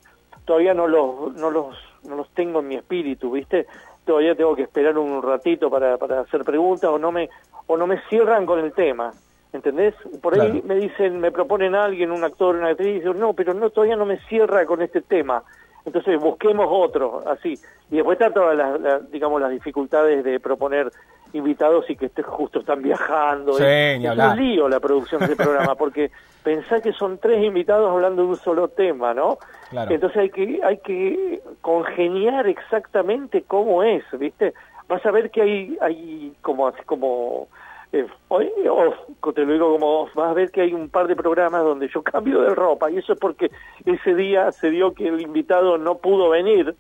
todavía 0.48 0.72
no 0.72 0.88
los, 0.88 1.34
no 1.34 1.50
los, 1.50 1.76
no 2.04 2.16
los 2.16 2.30
tengo 2.30 2.60
en 2.60 2.68
mi 2.68 2.76
espíritu, 2.76 3.30
¿viste? 3.30 3.66
Todavía 4.06 4.34
tengo 4.34 4.56
que 4.56 4.62
esperar 4.62 4.96
un 4.96 5.22
ratito 5.22 5.68
para, 5.68 5.98
para 5.98 6.20
hacer 6.20 6.42
preguntas 6.42 6.88
o 6.88 6.98
no 6.98 7.12
me, 7.12 7.28
o 7.66 7.76
no 7.76 7.86
me 7.86 8.00
cierran 8.08 8.46
con 8.46 8.58
el 8.58 8.72
tema. 8.72 9.12
¿Entendés? 9.52 9.94
Por 10.22 10.40
ahí 10.40 10.62
me 10.64 10.76
dicen, 10.76 11.20
me 11.20 11.30
proponen 11.30 11.74
a 11.74 11.84
alguien, 11.84 12.10
un 12.10 12.24
actor, 12.24 12.56
una 12.56 12.68
actriz, 12.68 13.02
y 13.04 13.08
no, 13.18 13.34
pero 13.34 13.52
no, 13.52 13.68
todavía 13.68 13.96
no 13.96 14.06
me 14.06 14.18
cierra 14.20 14.64
con 14.64 14.80
este 14.80 15.02
tema. 15.02 15.42
Entonces 15.84 16.18
busquemos 16.18 16.66
otro, 16.70 17.22
así. 17.26 17.58
Y 17.90 17.96
después 17.96 18.16
están 18.16 18.32
todas 18.32 18.56
las, 18.56 19.10
digamos, 19.10 19.40
las 19.42 19.50
dificultades 19.50 20.24
de 20.24 20.40
proponer 20.40 20.90
invitados 21.32 21.88
y 21.90 21.96
que 21.96 22.10
justo 22.22 22.60
están 22.60 22.82
viajando. 22.82 23.55
Sí, 23.55 23.64
es, 23.64 24.05
es 24.05 24.18
un 24.18 24.36
lío 24.36 24.68
la 24.68 24.80
producción 24.80 25.20
del 25.20 25.36
programa, 25.36 25.74
porque 25.78 26.10
pensá 26.42 26.80
que 26.80 26.92
son 26.92 27.18
tres 27.18 27.44
invitados 27.44 27.90
hablando 27.90 28.22
de 28.22 28.28
un 28.28 28.36
solo 28.36 28.68
tema, 28.68 29.14
¿no? 29.14 29.38
Entonces 29.70 30.16
hay 30.16 30.30
que, 30.30 30.60
hay 30.64 30.78
que 30.78 31.42
congeniar 31.60 32.46
exactamente 32.46 33.42
cómo 33.42 33.82
es, 33.82 34.02
¿viste? 34.18 34.55
Vas 34.88 35.05
a 35.05 35.10
ver 35.10 35.30
que 35.30 35.42
hay, 35.42 35.78
hay 35.82 36.32
como, 36.40 36.72
como 36.86 37.48
eh, 37.92 38.06
te 39.34 39.44
lo 39.44 39.52
digo 39.52 39.72
como 39.72 40.09
vas 40.14 40.30
a 40.30 40.34
ver 40.34 40.50
que 40.50 40.62
hay 40.62 40.74
un 40.74 40.88
par 40.88 41.06
de 41.06 41.16
programas 41.16 41.62
donde 41.64 41.88
yo 41.88 42.02
cambio 42.05 42.42
de 42.42 42.55
ropa 42.55 42.90
y 42.90 42.98
eso 42.98 43.12
es 43.12 43.18
porque 43.18 43.50
ese 43.84 44.14
día 44.14 44.50
se 44.52 44.70
dio 44.70 44.92
que 44.92 45.09
el 45.09 45.20
invitado 45.20 45.78
no 45.78 45.98
pudo 45.98 46.30
venir, 46.30 46.74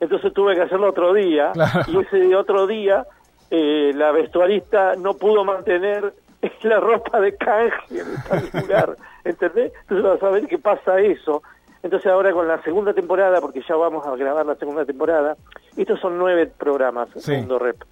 entonces 0.00 0.32
tuve 0.32 0.54
que 0.54 0.62
hacerlo 0.62 0.90
otro 0.90 1.12
día 1.12 1.52
y 1.86 1.98
ese 1.98 2.34
otro 2.34 2.66
día 2.66 3.06
eh, 3.50 3.92
la 3.94 4.12
vestuarista 4.12 4.94
no 4.96 5.14
pudo 5.14 5.44
mantener 5.44 6.12
la 6.62 6.80
ropa 6.80 7.20
de 7.20 7.36
canje 7.36 8.00
en 8.00 8.06
tal 8.28 8.62
lugar, 8.62 8.96
¿entendés? 9.24 9.72
Entonces 9.82 10.04
vas 10.04 10.22
a 10.22 10.30
ver 10.30 10.46
que 10.46 10.58
pasa 10.58 11.00
eso. 11.00 11.42
Entonces 11.82 12.10
ahora 12.10 12.32
con 12.32 12.48
la 12.48 12.62
segunda 12.62 12.94
temporada, 12.94 13.40
porque 13.40 13.62
ya 13.68 13.76
vamos 13.76 14.06
a 14.06 14.16
grabar 14.16 14.46
la 14.46 14.54
segunda 14.54 14.84
temporada, 14.84 15.36
estos 15.76 16.00
son 16.00 16.18
nueve 16.18 16.46
programas, 16.46 17.08
Mundo 17.28 17.58
Rep, 17.58 17.82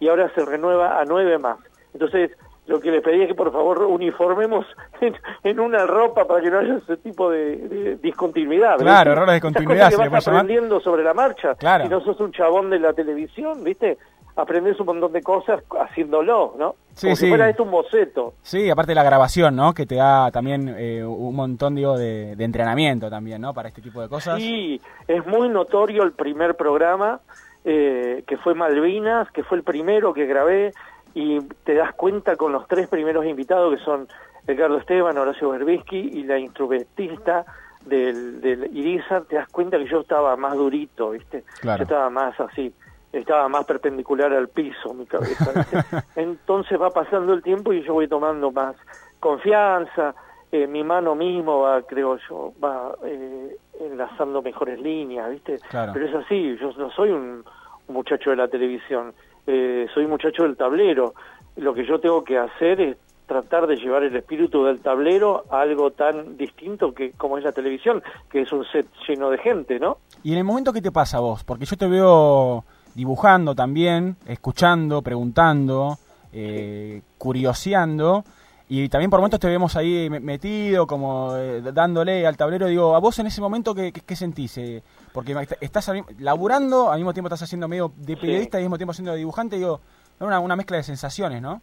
y 0.00 0.08
ahora 0.08 0.30
se 0.34 0.44
renueva 0.44 1.00
a 1.00 1.04
nueve 1.06 1.38
más. 1.38 1.58
Entonces 1.94 2.30
lo 2.68 2.78
que 2.80 2.90
les 2.90 3.02
pedí 3.02 3.22
es 3.22 3.28
que 3.28 3.34
por 3.34 3.50
favor 3.50 3.82
uniformemos 3.84 4.66
en, 5.42 5.58
una 5.58 5.86
ropa 5.86 6.26
para 6.26 6.42
que 6.42 6.50
no 6.50 6.58
haya 6.58 6.76
ese 6.76 6.98
tipo 6.98 7.30
de, 7.30 7.96
discontinuidad. 8.02 8.76
Claro, 8.76 9.12
errores 9.12 9.34
de 9.34 9.40
continuidad. 9.48 9.90
Que 9.90 9.96
vas 9.96 10.28
aprendiendo 10.28 10.78
sobre 10.80 11.02
la 11.02 11.14
marcha. 11.14 11.54
Claro. 11.54 11.84
Si 11.84 11.90
no 11.90 12.00
sos 12.02 12.20
un 12.20 12.32
chabón 12.32 12.68
de 12.68 12.78
la 12.78 12.92
televisión, 12.92 13.64
¿viste? 13.64 13.96
Aprendes 14.38 14.78
un 14.78 14.86
montón 14.86 15.12
de 15.12 15.20
cosas 15.20 15.62
haciéndolo, 15.80 16.54
¿no? 16.56 16.76
Sí, 16.94 17.08
Como 17.08 17.16
sí. 17.16 17.24
si 17.24 17.28
fuera 17.28 17.50
esto 17.50 17.64
un 17.64 17.72
boceto. 17.72 18.34
Sí, 18.42 18.70
aparte 18.70 18.92
de 18.92 18.94
la 18.94 19.02
grabación, 19.02 19.56
¿no? 19.56 19.74
Que 19.74 19.84
te 19.84 19.96
da 19.96 20.30
también 20.30 20.74
eh, 20.78 21.04
un 21.04 21.34
montón, 21.34 21.74
digo, 21.74 21.98
de, 21.98 22.32
entrenamiento 22.38 23.10
también, 23.10 23.42
¿no? 23.42 23.52
Para 23.52 23.68
este 23.68 23.82
tipo 23.82 24.00
de 24.00 24.08
cosas. 24.08 24.36
Sí, 24.36 24.80
es 25.08 25.26
muy 25.26 25.48
notorio 25.48 26.04
el 26.04 26.12
primer 26.12 26.54
programa, 26.54 27.20
eh, 27.64 28.22
que 28.28 28.36
fue 28.36 28.54
Malvinas, 28.54 29.28
que 29.32 29.42
fue 29.42 29.58
el 29.58 29.64
primero 29.64 30.14
que 30.14 30.26
grabé, 30.26 30.72
y 31.14 31.40
te 31.64 31.74
das 31.74 31.92
cuenta 31.94 32.36
con 32.36 32.52
los 32.52 32.68
tres 32.68 32.86
primeros 32.86 33.26
invitados, 33.26 33.76
que 33.76 33.84
son 33.84 34.06
Ricardo 34.46 34.78
Esteban, 34.78 35.18
Horacio 35.18 35.50
Berbisky 35.50 35.98
y 35.98 36.22
la 36.22 36.38
instrumentista 36.38 37.44
del, 37.84 38.40
del 38.40 38.76
Irizar, 38.76 39.24
te 39.24 39.34
das 39.34 39.48
cuenta 39.48 39.78
que 39.78 39.88
yo 39.88 40.00
estaba 40.00 40.36
más 40.36 40.54
durito, 40.54 41.10
¿viste? 41.10 41.42
Yo 41.64 41.72
estaba 41.72 42.08
más 42.08 42.38
así 42.38 42.72
estaba 43.12 43.48
más 43.48 43.64
perpendicular 43.64 44.32
al 44.32 44.48
piso 44.48 44.92
mi 44.94 45.06
cabeza. 45.06 46.04
Entonces 46.16 46.80
va 46.80 46.90
pasando 46.90 47.32
el 47.32 47.42
tiempo 47.42 47.72
y 47.72 47.82
yo 47.82 47.94
voy 47.94 48.08
tomando 48.08 48.50
más 48.50 48.76
confianza, 49.20 50.14
eh, 50.50 50.66
mi 50.66 50.82
mano 50.82 51.14
mismo 51.14 51.60
va, 51.60 51.82
creo 51.82 52.18
yo, 52.28 52.52
va 52.62 52.94
eh, 53.04 53.56
enlazando 53.80 54.40
mejores 54.40 54.80
líneas, 54.80 55.30
¿viste? 55.30 55.58
Pero 55.70 56.06
es 56.06 56.14
así, 56.14 56.56
yo 56.58 56.72
no 56.78 56.90
soy 56.90 57.10
un, 57.10 57.44
muchacho 57.88 58.30
de 58.30 58.36
la 58.36 58.48
televisión, 58.48 59.14
eh, 59.46 59.86
soy 59.94 60.04
un 60.04 60.10
muchacho 60.10 60.42
del 60.42 60.56
tablero. 60.56 61.14
Lo 61.56 61.74
que 61.74 61.86
yo 61.86 61.98
tengo 61.98 62.22
que 62.22 62.38
hacer 62.38 62.80
es 62.80 62.96
tratar 63.26 63.66
de 63.66 63.76
llevar 63.76 64.02
el 64.04 64.14
espíritu 64.16 64.64
del 64.64 64.80
tablero 64.80 65.44
a 65.50 65.60
algo 65.60 65.90
tan 65.90 66.36
distinto 66.36 66.92
que 66.92 67.12
como 67.12 67.38
es 67.38 67.44
la 67.44 67.52
televisión, 67.52 68.02
que 68.30 68.42
es 68.42 68.52
un 68.52 68.64
set 68.66 68.86
lleno 69.06 69.30
de 69.30 69.38
gente, 69.38 69.78
¿no? 69.78 69.98
Y 70.22 70.32
en 70.32 70.38
el 70.38 70.44
momento 70.44 70.72
que 70.72 70.80
te 70.80 70.90
pasa 70.90 71.18
a 71.18 71.20
vos, 71.20 71.44
porque 71.44 71.64
yo 71.66 71.76
te 71.76 71.86
veo 71.86 72.64
dibujando 72.98 73.54
también, 73.54 74.16
escuchando, 74.26 75.02
preguntando, 75.02 75.98
eh, 76.32 77.00
curioseando. 77.16 78.24
Y 78.68 78.88
también 78.88 79.08
por 79.08 79.20
momentos 79.20 79.38
te 79.38 79.46
vemos 79.46 79.76
ahí 79.76 80.10
metido, 80.10 80.84
como 80.84 81.36
eh, 81.36 81.62
dándole 81.72 82.26
al 82.26 82.36
tablero. 82.36 82.66
Digo, 82.66 82.96
¿a 82.96 82.98
vos 82.98 83.16
en 83.20 83.28
ese 83.28 83.40
momento 83.40 83.72
qué, 83.72 83.92
qué, 83.92 84.16
sentís? 84.16 84.58
Eh, 84.58 84.82
porque 85.12 85.32
estás 85.60 85.92
laburando, 86.18 86.90
al 86.90 86.98
mismo 86.98 87.12
tiempo 87.12 87.28
estás 87.28 87.44
haciendo 87.44 87.68
medio 87.68 87.92
de 87.96 88.16
periodista 88.16 88.58
y 88.58 88.62
al 88.62 88.64
mismo 88.64 88.78
tiempo 88.78 88.92
siendo 88.92 89.14
dibujante. 89.14 89.56
Digo, 89.56 89.80
es 90.16 90.26
una, 90.26 90.40
una 90.40 90.56
mezcla 90.56 90.76
de 90.76 90.82
sensaciones, 90.82 91.40
¿no? 91.40 91.62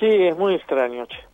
Sí, 0.00 0.08
es 0.08 0.36
muy 0.36 0.56
extraño, 0.56 1.06
che 1.06 1.33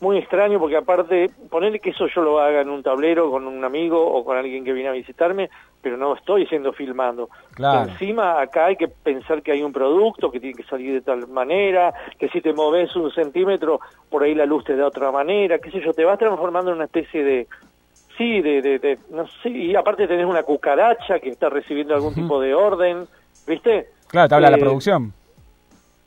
muy 0.00 0.18
extraño 0.18 0.58
porque 0.58 0.76
aparte, 0.76 1.30
ponerle 1.50 1.80
que 1.80 1.90
eso 1.90 2.06
yo 2.06 2.22
lo 2.22 2.40
haga 2.40 2.60
en 2.60 2.70
un 2.70 2.82
tablero 2.82 3.30
con 3.30 3.46
un 3.46 3.64
amigo 3.64 4.04
o 4.04 4.24
con 4.24 4.36
alguien 4.36 4.64
que 4.64 4.72
viene 4.72 4.88
a 4.88 4.92
visitarme, 4.92 5.50
pero 5.82 5.96
no 5.96 6.14
estoy 6.14 6.46
siendo 6.46 6.72
filmando. 6.72 7.28
Encima 7.58 8.40
acá 8.40 8.66
hay 8.66 8.76
que 8.76 8.88
pensar 8.88 9.42
que 9.42 9.52
hay 9.52 9.62
un 9.62 9.72
producto 9.72 10.30
que 10.30 10.40
tiene 10.40 10.56
que 10.56 10.64
salir 10.64 10.92
de 10.94 11.00
tal 11.00 11.26
manera, 11.28 11.92
que 12.18 12.28
si 12.28 12.40
te 12.40 12.52
moves 12.52 12.94
un 12.96 13.10
centímetro, 13.12 13.80
por 14.10 14.22
ahí 14.22 14.34
la 14.34 14.46
luz 14.46 14.64
te 14.64 14.76
da 14.76 14.86
otra 14.86 15.10
manera, 15.10 15.58
qué 15.58 15.70
sé 15.70 15.80
yo, 15.80 15.92
te 15.92 16.04
vas 16.04 16.18
transformando 16.18 16.70
en 16.70 16.76
una 16.76 16.86
especie 16.86 17.24
de... 17.24 17.46
Sí, 18.16 18.40
de, 18.40 18.60
de, 18.60 18.98
no 19.10 19.28
sé, 19.44 19.48
y 19.48 19.76
aparte 19.76 20.08
tenés 20.08 20.26
una 20.26 20.42
cucaracha 20.42 21.20
que 21.20 21.28
está 21.28 21.48
recibiendo 21.48 21.94
algún 21.94 22.14
tipo 22.14 22.40
de 22.40 22.52
orden, 22.52 23.06
¿viste? 23.46 23.90
Claro, 24.08 24.28
te 24.28 24.34
habla 24.34 24.50
la 24.50 24.56
eh, 24.56 24.60
producción. 24.60 25.12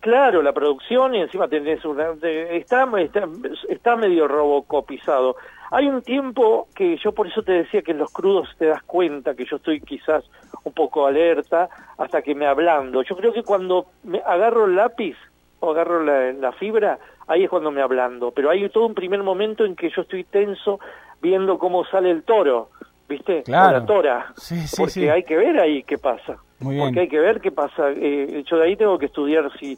Claro, 0.02 0.42
la 0.42 0.52
producción 0.52 1.14
y 1.14 1.22
encima 1.22 1.48
tenés 1.48 1.86
una... 1.86 2.10
está, 2.24 2.90
está, 3.00 3.28
está 3.70 3.96
medio 3.96 4.28
robocopizado. 4.28 5.36
Hay 5.70 5.88
un 5.88 6.02
tiempo 6.02 6.68
que 6.76 6.98
yo 6.98 7.12
por 7.12 7.28
eso 7.28 7.44
te 7.44 7.52
decía 7.52 7.84
que 7.84 7.92
en 7.92 8.00
los 8.00 8.12
crudos 8.12 8.50
te 8.58 8.66
das 8.66 8.82
cuenta 8.82 9.36
que 9.36 9.46
yo 9.46 9.58
estoy 9.58 9.80
quizás 9.80 10.26
un 10.64 10.74
poco 10.74 11.06
alerta 11.06 11.70
hasta 12.00 12.24
que 12.24 12.34
me 12.34 12.48
hablando. 12.48 13.04
Yo 13.04 13.16
creo 13.16 13.32
que 13.32 13.44
cuando 13.44 13.86
me 14.04 14.20
agarro 14.26 14.66
el 14.66 14.76
lápiz 14.76 15.16
o 15.60 15.70
agarro 15.70 16.04
la, 16.04 16.52
fibra, 16.54 16.98
ahí 17.28 17.44
es 17.44 17.50
cuando 17.50 17.70
me 17.70 17.82
hablando. 17.82 18.32
Pero 18.32 18.50
hay 18.50 18.68
todo 18.70 18.88
un 18.88 18.96
primer 18.96 19.22
momento 19.22 19.66
en 19.66 19.76
que 19.76 19.92
yo 19.96 20.02
estoy 20.02 20.24
tenso 20.24 20.80
viendo 21.22 21.60
cómo 21.60 21.86
sale 21.86 22.10
el 22.10 22.24
toro, 22.24 22.70
¿viste? 23.08 23.44
Claro. 23.44 23.80
la 23.80 23.86
tora. 23.86 24.34
Sí, 24.36 24.60
sí, 24.68 24.76
porque 24.82 25.12
hay 25.12 25.24
que 25.24 25.38
ver 25.38 25.60
ahí 25.60 25.84
qué 25.84 26.00
pasa. 26.00 26.40
Porque 26.62 27.00
hay 27.00 27.08
que 27.08 27.20
ver 27.20 27.42
qué 27.42 27.52
pasa. 27.52 27.92
Eh, 27.92 28.44
yo 28.50 28.58
de 28.58 28.66
ahí 28.66 28.76
tengo 28.76 28.98
que 28.98 29.08
estudiar 29.08 29.52
si, 29.60 29.78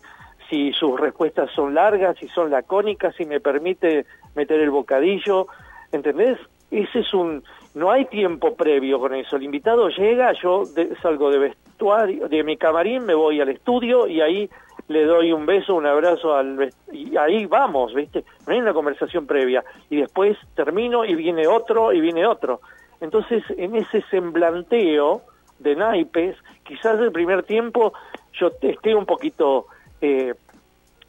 si 0.49 0.71
sus 0.73 0.99
respuestas 0.99 1.49
son 1.55 1.73
largas, 1.73 2.17
si 2.19 2.27
son 2.27 2.49
lacónicas, 2.49 3.15
si 3.15 3.25
me 3.25 3.39
permite 3.39 4.05
meter 4.35 4.59
el 4.59 4.69
bocadillo, 4.69 5.47
¿entendés? 5.91 6.37
Ese 6.71 6.99
es 6.99 7.13
un... 7.13 7.43
No 7.75 7.89
hay 7.91 8.05
tiempo 8.05 8.55
previo 8.55 8.99
con 8.99 9.15
eso. 9.15 9.35
El 9.35 9.43
invitado 9.43 9.89
llega, 9.89 10.31
yo 10.33 10.63
salgo 11.01 11.31
de, 11.31 11.39
vestuario, 11.39 12.27
de 12.27 12.43
mi 12.43 12.55
camarín 12.57 13.05
me 13.05 13.15
voy 13.15 13.41
al 13.41 13.49
estudio 13.49 14.07
y 14.07 14.21
ahí 14.21 14.49
le 14.87 15.05
doy 15.05 15.31
un 15.31 15.45
beso, 15.45 15.73
un 15.75 15.85
abrazo 15.85 16.35
al 16.35 16.71
y 16.91 17.15
ahí 17.17 17.45
vamos, 17.45 17.93
¿viste? 17.95 18.23
No 18.45 18.53
hay 18.53 18.59
una 18.59 18.73
conversación 18.73 19.25
previa 19.25 19.63
y 19.89 19.97
después 19.97 20.37
termino 20.55 21.03
y 21.03 21.15
viene 21.15 21.47
otro 21.47 21.93
y 21.93 21.99
viene 21.99 22.27
otro. 22.27 22.61
Entonces, 23.01 23.43
en 23.57 23.75
ese 23.75 24.03
semblanteo 24.11 25.23
de 25.63 25.75
naipes, 25.75 26.35
quizás 26.63 26.99
el 26.99 27.11
primer 27.11 27.43
tiempo 27.43 27.93
yo 28.33 28.51
esté 28.61 28.93
un 28.95 29.05
poquito 29.05 29.67
eh, 30.01 30.33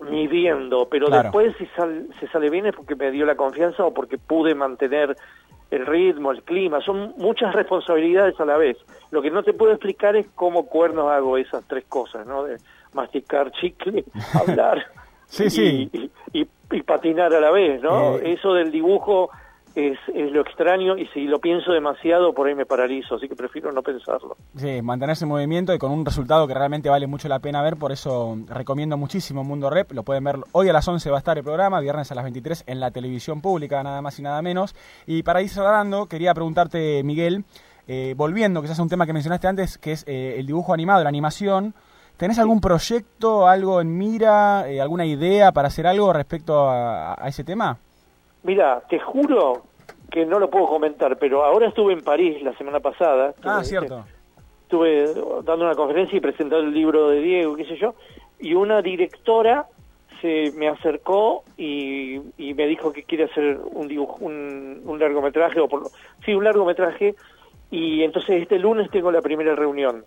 midiendo, 0.00 0.88
pero 0.88 1.08
después 1.08 1.54
si 1.58 1.66
se 2.20 2.28
sale 2.28 2.50
bien 2.50 2.66
es 2.66 2.74
porque 2.74 2.94
me 2.94 3.10
dio 3.10 3.26
la 3.26 3.36
confianza 3.36 3.84
o 3.84 3.92
porque 3.92 4.18
pude 4.18 4.54
mantener 4.54 5.16
el 5.70 5.86
ritmo, 5.86 6.30
el 6.30 6.42
clima, 6.42 6.80
son 6.80 7.14
muchas 7.16 7.54
responsabilidades 7.54 8.38
a 8.38 8.44
la 8.44 8.56
vez. 8.56 8.76
Lo 9.10 9.22
que 9.22 9.30
no 9.30 9.42
te 9.42 9.54
puedo 9.54 9.72
explicar 9.72 10.14
es 10.14 10.26
cómo 10.34 10.66
cuernos 10.66 11.10
hago 11.10 11.36
esas 11.36 11.64
tres 11.66 11.84
cosas, 11.88 12.26
¿no? 12.26 12.44
De 12.44 12.58
masticar 12.92 13.50
chicle, 13.52 14.04
hablar 14.34 14.84
sí, 15.34 15.50
sí. 15.50 16.10
Y, 16.32 16.46
patinar 16.82 17.32
a 17.32 17.40
la 17.40 17.50
vez, 17.50 17.80
¿no? 17.82 18.16
Eh, 18.16 18.32
Eso 18.32 18.52
del 18.54 18.72
dibujo 18.72 19.30
es, 19.74 19.98
es, 20.14 20.30
lo 20.30 20.40
extraño 20.40 20.96
y 20.96 21.06
si 21.08 21.24
lo 21.24 21.40
pienso 21.40 21.72
demasiado 21.72 22.32
por 22.32 22.46
ahí 22.46 22.54
me 22.54 22.66
paralizo, 22.66 23.16
así 23.16 23.28
que 23.28 23.34
prefiero 23.34 23.72
no 23.72 23.82
pensarlo. 23.82 24.36
Sí, 24.56 24.82
mantenerse 24.82 25.24
en 25.24 25.30
movimiento 25.30 25.74
y 25.74 25.78
con 25.78 25.90
un 25.90 26.04
resultado 26.04 26.46
que 26.46 26.54
realmente 26.54 26.88
vale 26.88 27.06
mucho 27.06 27.28
la 27.28 27.40
pena 27.40 27.62
ver, 27.62 27.76
por 27.76 27.90
eso 27.90 28.36
recomiendo 28.48 28.96
muchísimo 28.96 29.42
Mundo 29.42 29.70
Rep, 29.70 29.92
lo 29.92 30.04
pueden 30.04 30.24
ver 30.24 30.36
hoy 30.52 30.68
a 30.68 30.72
las 30.72 30.86
11 30.86 31.10
va 31.10 31.16
a 31.16 31.18
estar 31.18 31.36
el 31.38 31.44
programa, 31.44 31.80
viernes 31.80 32.10
a 32.12 32.14
las 32.14 32.24
23 32.24 32.64
en 32.66 32.80
la 32.80 32.90
televisión 32.90 33.40
pública, 33.40 33.82
nada 33.82 34.00
más 34.00 34.18
y 34.18 34.22
nada 34.22 34.40
menos. 34.42 34.74
Y 35.06 35.22
para 35.22 35.42
ir 35.42 35.48
cerrando, 35.48 36.06
quería 36.06 36.34
preguntarte, 36.34 37.02
Miguel, 37.02 37.44
eh, 37.88 38.14
volviendo 38.16 38.62
quizás 38.62 38.78
a 38.78 38.82
un 38.82 38.88
tema 38.88 39.06
que 39.06 39.12
mencionaste 39.12 39.48
antes, 39.48 39.78
que 39.78 39.92
es 39.92 40.04
eh, 40.06 40.36
el 40.38 40.46
dibujo 40.46 40.72
animado, 40.72 41.02
la 41.02 41.08
animación, 41.08 41.74
¿tenés 42.16 42.38
algún 42.38 42.60
proyecto, 42.60 43.48
algo 43.48 43.80
en 43.80 43.98
mira, 43.98 44.68
eh, 44.68 44.80
alguna 44.80 45.04
idea 45.04 45.50
para 45.50 45.68
hacer 45.68 45.86
algo 45.86 46.12
respecto 46.12 46.70
a 46.70 47.16
ese 47.26 47.42
tema? 47.42 47.78
Mira, 48.44 48.82
te 48.88 48.98
juro 49.00 49.64
que 50.10 50.24
no 50.24 50.38
lo 50.38 50.48
puedo 50.48 50.66
comentar, 50.66 51.18
pero 51.18 51.44
ahora 51.44 51.66
estuve 51.66 51.92
en 51.92 52.02
París 52.02 52.40
la 52.42 52.56
semana 52.56 52.78
pasada. 52.78 53.34
ah, 53.42 53.64
cierto. 53.64 54.04
Estuve 54.62 55.12
dando 55.42 55.64
una 55.64 55.74
conferencia 55.74 56.16
y 56.16 56.20
presentando 56.20 56.64
el 56.64 56.72
libro 56.72 57.08
de 57.08 57.20
Diego, 57.20 57.56
qué 57.56 57.64
sé 57.64 57.76
yo, 57.76 57.94
y 58.38 58.54
una 58.54 58.82
directora 58.82 59.66
se 60.20 60.52
me 60.56 60.68
acercó 60.68 61.44
y, 61.56 62.20
me 62.38 62.66
dijo 62.66 62.92
que 62.92 63.02
quiere 63.02 63.24
hacer 63.24 63.58
un 63.72 63.88
dibujo, 63.88 64.24
un, 64.24 64.96
largometraje, 64.98 65.60
o 65.60 65.68
por, 65.68 65.90
sí, 66.24 66.34
un 66.34 66.44
largometraje, 66.44 67.14
y 67.70 68.02
entonces 68.02 68.42
este 68.42 68.58
lunes 68.58 68.90
tengo 68.90 69.10
la 69.10 69.20
primera 69.20 69.54
reunión. 69.54 70.04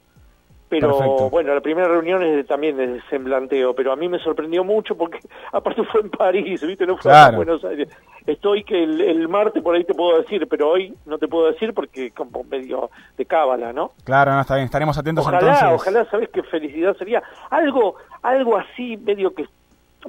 Pero 0.70 1.30
bueno, 1.30 1.56
la 1.56 1.62
primera 1.62 1.88
reunión 1.88 2.22
es 2.24 2.46
también 2.46 2.76
de 2.76 3.02
semblanteo, 3.10 3.74
pero 3.74 3.94
a 3.94 3.96
mí 3.96 4.10
me 4.10 4.20
sorprendió 4.20 4.66
mucho 4.66 4.98
porque 4.98 5.20
aparte 5.54 5.84
fue 5.84 6.02
en 6.02 6.10
París, 6.10 6.62
¿viste? 6.62 6.86
No 6.86 6.98
fue 6.98 7.12
en 7.12 7.36
Buenos 7.36 7.64
Aires. 7.64 7.88
Estoy 8.26 8.66
que 8.66 8.84
el, 8.84 9.28
martes 9.30 9.64
por 9.64 9.76
ahí 9.76 9.86
te 9.86 9.94
puedo 9.94 10.20
decir, 10.22 10.46
pero 10.50 10.70
hoy 10.70 10.94
no 11.06 11.18
te 11.18 11.30
puedo 11.30 11.50
decir 11.50 11.74
porque 11.74 12.12
como 12.12 12.44
medio 12.44 12.90
de 13.18 13.26
cábala, 13.26 13.72
¿no? 13.72 13.92
Claro, 14.04 14.34
no, 14.34 14.42
está 14.42 14.56
bien, 14.56 14.66
estaremos 14.66 14.98
atentos 14.98 15.26
ojalá, 15.26 15.40
entonces. 15.40 15.70
Ojalá, 15.74 16.06
¿sabes 16.12 16.30
qué 16.30 16.44
felicidad 16.44 16.98
sería? 16.98 17.24
Algo, 17.50 17.96
algo 18.22 18.58
así 18.58 18.98
medio 18.98 19.34
que... 19.34 19.46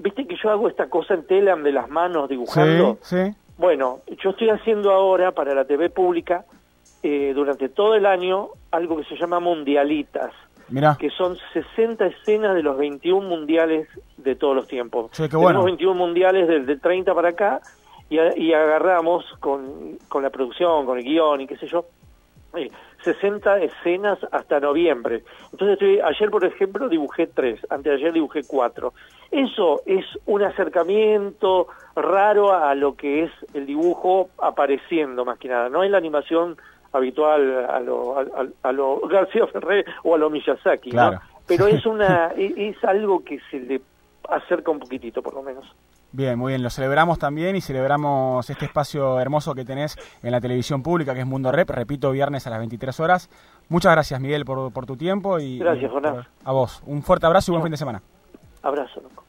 ¿Viste 0.00 0.26
que 0.26 0.36
yo 0.36 0.50
hago 0.50 0.68
esta 0.68 0.88
cosa 0.88 1.14
en 1.14 1.26
Telam 1.26 1.62
de 1.62 1.72
las 1.72 1.88
manos 1.88 2.28
dibujando? 2.28 2.98
Sí, 3.02 3.16
sí. 3.16 3.34
Bueno, 3.56 4.00
yo 4.22 4.30
estoy 4.30 4.50
haciendo 4.50 4.92
ahora 4.92 5.32
para 5.32 5.54
la 5.54 5.64
TV 5.64 5.90
pública 5.90 6.44
eh, 7.02 7.32
durante 7.34 7.68
todo 7.68 7.94
el 7.94 8.06
año 8.06 8.48
algo 8.72 8.96
que 8.96 9.04
se 9.04 9.16
llama 9.16 9.38
mundialitas 9.38 10.32
que 10.98 11.10
son 11.10 11.36
60 11.52 12.06
escenas 12.06 12.54
de 12.54 12.62
los 12.62 12.76
21 12.76 13.26
mundiales 13.26 13.88
de 14.16 14.34
todos 14.36 14.54
los 14.54 14.66
tiempos. 14.66 15.10
Tenemos 15.12 15.64
21 15.64 15.94
mundiales 15.94 16.48
desde 16.48 16.76
30 16.76 17.14
para 17.14 17.30
acá 17.30 17.60
y, 18.10 18.18
y 18.18 18.52
agarramos 18.52 19.24
con, 19.40 19.98
con, 20.08 20.22
la 20.22 20.30
producción, 20.30 20.86
con 20.86 20.98
el 20.98 21.04
guion 21.04 21.40
y 21.40 21.46
qué 21.46 21.56
sé 21.56 21.66
yo, 21.66 21.86
60 23.04 23.58
eh, 23.58 23.64
escenas 23.66 24.18
hasta 24.32 24.60
noviembre. 24.60 25.22
Entonces, 25.52 26.00
ayer, 26.02 26.30
por 26.30 26.44
ejemplo, 26.44 26.88
dibujé 26.88 27.26
tres, 27.26 27.60
antes 27.70 27.84
de 27.84 27.98
ayer 27.98 28.12
dibujé 28.12 28.42
cuatro. 28.46 28.94
Eso 29.30 29.82
es 29.86 30.04
un 30.26 30.42
acercamiento 30.42 31.68
raro 31.94 32.52
a 32.52 32.74
lo 32.74 32.94
que 32.94 33.24
es 33.24 33.30
el 33.54 33.66
dibujo 33.66 34.30
apareciendo, 34.38 35.24
más 35.24 35.38
que 35.38 35.48
nada. 35.48 35.68
No 35.68 35.82
es 35.82 35.90
la 35.90 35.98
animación 35.98 36.56
habitual 36.92 37.66
a 37.66 37.80
lo, 37.80 38.16
a, 38.62 38.72
lo 38.72 39.00
García 39.08 39.46
Ferré 39.46 39.84
o 40.04 40.14
a 40.14 40.18
lo 40.18 40.30
Miyazaki, 40.30 40.90
¿no? 40.90 41.20
Pero 41.46 41.66
es 41.66 41.84
una 41.86 42.32
es 42.36 42.82
algo 42.84 43.24
que 43.24 43.38
se 43.50 43.60
le 43.60 43.80
acerca 44.28 44.70
un 44.70 44.78
poquitito, 44.78 45.22
por 45.22 45.34
lo 45.34 45.42
menos. 45.42 45.64
Bien, 46.10 46.38
muy 46.38 46.52
bien, 46.52 46.62
lo 46.62 46.70
celebramos 46.70 47.18
también 47.18 47.54
y 47.54 47.60
celebramos 47.60 48.48
este 48.48 48.64
espacio 48.64 49.20
hermoso 49.20 49.54
que 49.54 49.66
tenés 49.66 49.96
en 50.22 50.32
la 50.32 50.40
televisión 50.40 50.82
pública, 50.82 51.12
que 51.12 51.20
es 51.20 51.26
Mundo 51.26 51.52
Rep, 51.52 51.68
repito, 51.68 52.10
viernes 52.12 52.46
a 52.46 52.50
las 52.50 52.58
23 52.60 52.98
horas. 53.00 53.28
Muchas 53.68 53.92
gracias, 53.92 54.18
Miguel, 54.18 54.46
por, 54.46 54.72
por 54.72 54.86
tu 54.86 54.96
tiempo 54.96 55.38
y... 55.38 55.58
Gracias, 55.58 55.90
Jonás. 55.90 56.26
A 56.44 56.52
vos. 56.52 56.82
Un 56.86 57.02
fuerte 57.02 57.26
abrazo 57.26 57.50
y 57.50 57.52
buen 57.52 57.62
fin 57.62 57.72
de 57.72 57.76
semana. 57.76 58.02
Abrazo, 58.62 59.02
loco. 59.02 59.24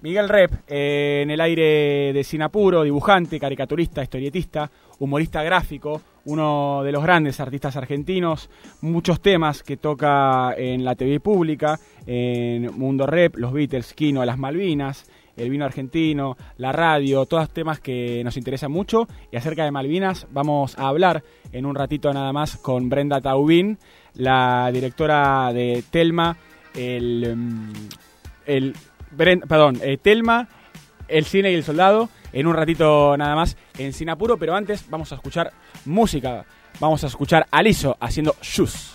Miguel 0.00 0.28
Rep, 0.28 0.52
eh, 0.68 1.20
en 1.22 1.30
el 1.30 1.40
aire 1.40 2.12
de 2.12 2.24
Sinapuro, 2.24 2.82
dibujante, 2.82 3.40
caricaturista, 3.40 4.02
historietista, 4.02 4.70
humorista 4.98 5.42
gráfico, 5.42 6.00
uno 6.24 6.82
de 6.82 6.92
los 6.92 7.02
grandes 7.02 7.40
artistas 7.40 7.76
argentinos, 7.76 8.50
muchos 8.80 9.20
temas 9.20 9.62
que 9.62 9.76
toca 9.76 10.54
en 10.56 10.84
la 10.84 10.94
TV 10.94 11.20
pública, 11.20 11.78
en 12.06 12.78
Mundo 12.78 13.06
Rep, 13.06 13.36
los 13.36 13.52
Beatles, 13.52 13.94
Kino, 13.94 14.24
las 14.24 14.38
Malvinas, 14.38 15.10
el 15.38 15.50
vino 15.50 15.64
argentino, 15.64 16.36
la 16.56 16.72
radio, 16.72 17.26
todos 17.26 17.50
temas 17.50 17.80
que 17.80 18.22
nos 18.24 18.36
interesan 18.36 18.72
mucho. 18.72 19.06
Y 19.30 19.36
acerca 19.36 19.64
de 19.64 19.70
Malvinas 19.70 20.26
vamos 20.30 20.78
a 20.78 20.88
hablar 20.88 21.22
en 21.52 21.64
un 21.64 21.74
ratito 21.74 22.12
nada 22.12 22.32
más 22.32 22.56
con 22.56 22.88
Brenda 22.88 23.20
Taubín, 23.20 23.78
la 24.14 24.70
directora 24.72 25.52
de 25.52 25.84
Telma, 25.90 26.36
el, 26.74 27.36
mm, 27.36 27.72
el 28.46 28.74
perdón, 29.16 29.78
eh, 29.82 29.96
Telma, 29.96 30.48
el 31.08 31.24
cine 31.24 31.50
y 31.50 31.54
el 31.54 31.64
soldado 31.64 32.08
en 32.32 32.46
un 32.46 32.54
ratito 32.54 33.16
nada 33.16 33.34
más 33.34 33.56
en 33.78 33.92
Sinapuro, 33.92 34.38
pero 34.38 34.54
antes 34.54 34.84
vamos 34.88 35.10
a 35.12 35.16
escuchar 35.16 35.52
música. 35.84 36.44
Vamos 36.80 37.02
a 37.02 37.08
escuchar 37.08 37.46
a 37.50 37.62
Lizo 37.62 37.96
haciendo 38.00 38.36
Shoes. 38.40 38.94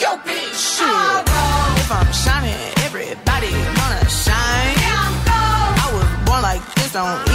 your 0.00 0.16
bitch. 0.24 0.78
Shit. 0.78 1.28
If 1.82 1.90
I'm 1.92 2.12
shining, 2.12 2.56
everybody 2.86 3.52
wanna 3.78 4.02
shine. 4.08 4.76
Yeah, 4.86 5.84
I 5.84 5.90
was 5.92 6.08
born 6.26 6.42
like 6.42 6.62
this, 6.74 6.92
don't 6.92 7.29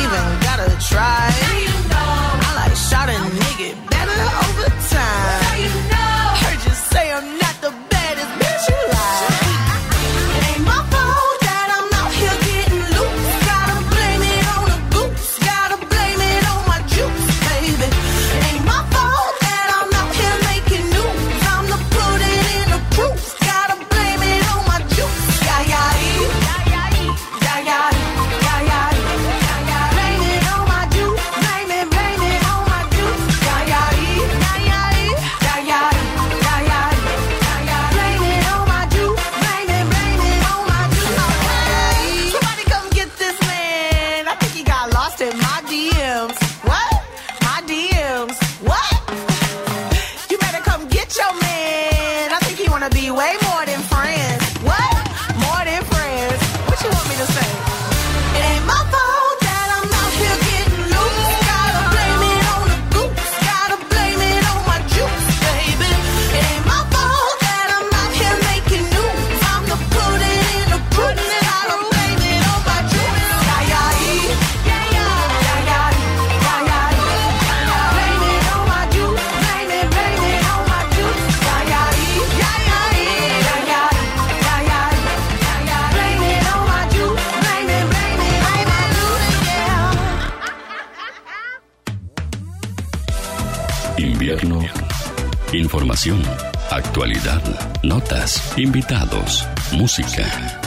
invitados, 98.57 99.48
música. 99.73 100.61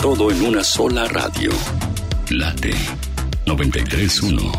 Todo 0.00 0.30
en 0.30 0.40
una 0.42 0.64
sola 0.64 1.06
radio. 1.06 1.50
Late 2.30 2.72
931. 3.46 4.50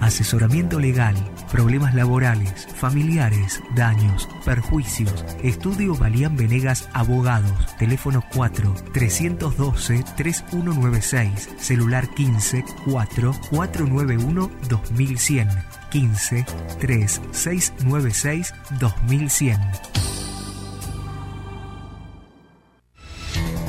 Asesoramiento 0.00 0.78
legal, 0.78 1.16
problemas 1.50 1.92
laborales, 1.96 2.68
familiares, 2.76 3.60
daños, 3.74 4.28
perjuicios. 4.44 5.24
Estudio 5.42 5.96
Valían 5.96 6.36
Venegas 6.36 6.88
Abogados. 6.92 7.76
Teléfono 7.78 8.22
4 8.32 8.72
312 8.92 10.04
3196. 10.16 11.48
Celular 11.58 12.08
15 12.14 12.64
4 12.86 13.32
491 13.50 14.50
2100. 14.68 15.48
15 15.90 16.46
3 16.78 17.22
696 17.32 18.54
2100. 18.78 20.15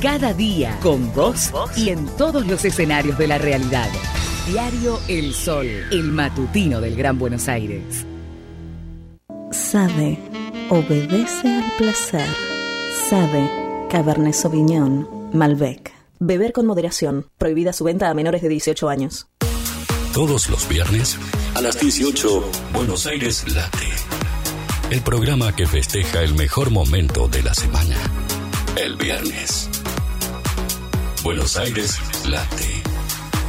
Cada 0.00 0.32
día 0.32 0.78
con 0.80 1.12
vos 1.12 1.50
y 1.76 1.88
en 1.88 2.06
todos 2.16 2.46
los 2.46 2.64
escenarios 2.64 3.18
de 3.18 3.26
la 3.26 3.36
realidad. 3.36 3.88
Diario 4.46 5.00
El 5.08 5.34
Sol, 5.34 5.66
el 5.66 6.04
matutino 6.04 6.80
del 6.80 6.94
Gran 6.94 7.18
Buenos 7.18 7.48
Aires. 7.48 8.06
Sabe, 9.50 10.16
obedece 10.70 11.52
al 11.52 11.72
placer. 11.76 12.28
Sabe, 13.10 13.50
Cabernet 13.90 14.34
Sauvignon, 14.34 15.30
Malbec. 15.32 15.92
Beber 16.20 16.52
con 16.52 16.66
moderación. 16.66 17.26
Prohibida 17.36 17.72
su 17.72 17.82
venta 17.82 18.08
a 18.08 18.14
menores 18.14 18.40
de 18.40 18.50
18 18.50 18.88
años. 18.88 19.26
Todos 20.14 20.48
los 20.48 20.68
viernes 20.68 21.18
a 21.56 21.60
las 21.60 21.80
18, 21.80 22.44
Buenos 22.72 23.04
Aires 23.08 23.52
Late. 23.52 23.88
El 24.90 25.00
programa 25.00 25.56
que 25.56 25.66
festeja 25.66 26.22
el 26.22 26.34
mejor 26.34 26.70
momento 26.70 27.26
de 27.26 27.42
la 27.42 27.52
semana. 27.52 27.96
El 28.76 28.94
viernes. 28.94 29.68
Buenos 31.22 31.56
Aires 31.56 31.98
Late. 32.26 32.82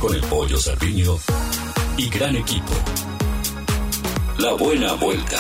Con 0.02 0.16
el 0.16 0.22
pollo 0.22 0.58
Sardiño 0.58 1.18
y 1.98 2.10
gran 2.10 2.36
equipo. 2.36 2.74
La 4.40 4.54
buena 4.54 4.94
vuelta. 4.94 5.38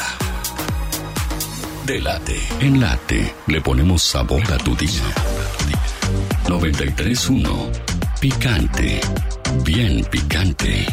De 1.85 1.99
Late. 1.99 2.39
En 2.59 2.79
Late 2.79 3.33
le 3.47 3.61
ponemos 3.61 4.03
sabor 4.03 4.41
a 4.53 4.57
tu 4.57 4.75
día. 4.75 5.01
93.1. 6.45 8.19
Picante. 8.19 9.01
Bien 9.63 10.05
picante. 10.05 10.85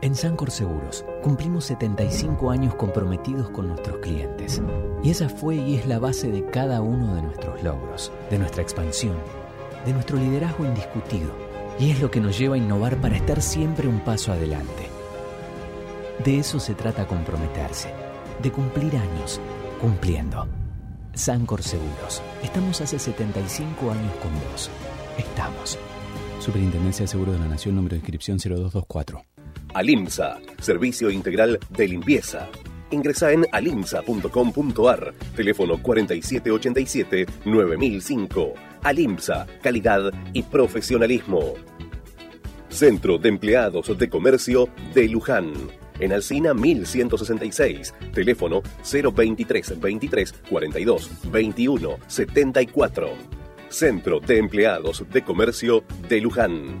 En 0.00 0.16
Sancor 0.16 0.50
Seguros 0.50 1.04
cumplimos 1.22 1.66
75 1.66 2.50
años 2.50 2.74
comprometidos 2.74 3.50
con 3.50 3.68
nuestros 3.68 3.98
clientes. 3.98 4.62
Y 5.04 5.10
esa 5.10 5.28
fue 5.28 5.56
y 5.56 5.76
es 5.76 5.86
la 5.86 5.98
base 5.98 6.30
de 6.32 6.44
cada 6.46 6.80
uno 6.80 7.14
de 7.14 7.22
nuestros 7.22 7.62
logros, 7.62 8.10
de 8.30 8.38
nuestra 8.38 8.62
expansión, 8.62 9.16
de 9.84 9.92
nuestro 9.92 10.16
liderazgo 10.16 10.64
indiscutido. 10.64 11.30
Y 11.78 11.90
es 11.90 12.00
lo 12.00 12.10
que 12.10 12.20
nos 12.20 12.38
lleva 12.38 12.54
a 12.54 12.58
innovar 12.58 13.00
para 13.00 13.16
estar 13.16 13.42
siempre 13.42 13.88
un 13.88 14.00
paso 14.00 14.32
adelante. 14.32 14.88
De 16.24 16.38
eso 16.38 16.60
se 16.60 16.74
trata 16.74 17.06
comprometerse, 17.06 17.92
de 18.42 18.52
cumplir 18.52 18.96
años, 18.96 19.40
cumpliendo. 19.80 20.46
Sancor 21.14 21.62
Seguros. 21.62 22.22
Estamos 22.42 22.80
hace 22.80 22.98
75 22.98 23.90
años 23.90 24.12
con 24.22 24.32
vos. 24.50 24.70
Estamos. 25.18 25.78
Superintendencia 26.38 27.04
de 27.04 27.08
Seguros 27.08 27.34
de 27.34 27.40
la 27.40 27.48
Nación, 27.48 27.76
número 27.76 27.92
de 27.94 27.98
inscripción 27.98 28.38
0224. 28.38 29.22
Alimsa, 29.74 30.38
Servicio 30.60 31.10
Integral 31.10 31.58
de 31.70 31.88
Limpieza. 31.88 32.48
Ingresa 32.90 33.32
en 33.32 33.46
alimsa.com.ar, 33.50 35.14
teléfono 35.34 35.78
4787-9005. 35.78 38.71
Alimsa, 38.82 39.46
calidad 39.62 40.12
y 40.32 40.42
profesionalismo. 40.42 41.54
Centro 42.68 43.16
de 43.16 43.28
Empleados 43.28 43.96
de 43.96 44.08
Comercio 44.08 44.68
de 44.92 45.08
Luján. 45.08 45.52
En 46.00 46.12
Alcina 46.12 46.52
1166, 46.52 47.94
teléfono 48.12 48.60
023 48.82 49.78
23 49.80 50.32
42 50.50 51.10
21 51.30 51.96
74. 52.08 53.08
Centro 53.68 54.18
de 54.18 54.38
Empleados 54.38 55.04
de 55.12 55.22
Comercio 55.22 55.84
de 56.08 56.20
Luján. 56.20 56.80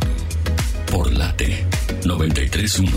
por 0.91 1.09
Late 1.11 1.65
931. 2.05 2.91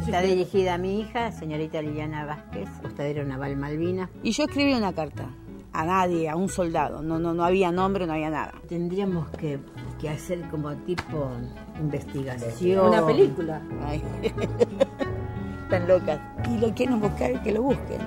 Está 0.00 0.22
dirigida 0.22 0.74
a 0.74 0.78
mi 0.78 1.00
hija, 1.00 1.30
señorita 1.30 1.80
Liliana 1.80 2.26
Vázquez, 2.26 2.68
costadero 2.82 3.24
naval 3.24 3.56
Malvina. 3.56 4.10
Y 4.24 4.32
yo 4.32 4.44
escribí 4.44 4.74
una 4.74 4.92
carta 4.92 5.30
a 5.72 5.84
nadie, 5.84 6.28
a 6.28 6.34
un 6.34 6.48
soldado. 6.48 7.00
No, 7.00 7.20
no, 7.20 7.32
no 7.32 7.44
había 7.44 7.70
nombre, 7.70 8.06
no 8.06 8.14
había 8.14 8.30
nada. 8.30 8.54
Tendríamos 8.68 9.28
que, 9.30 9.60
que 10.00 10.08
hacer 10.08 10.40
como 10.50 10.74
tipo 10.78 11.30
investigación. 11.78 12.88
Una 12.88 13.06
película. 13.06 13.62
Ay. 13.84 14.02
Están 15.62 15.86
locas. 15.86 16.20
Y 16.50 16.58
lo 16.58 16.74
quieren 16.74 16.98
buscar, 17.00 17.40
que 17.44 17.52
lo 17.52 17.62
busquen. 17.62 18.00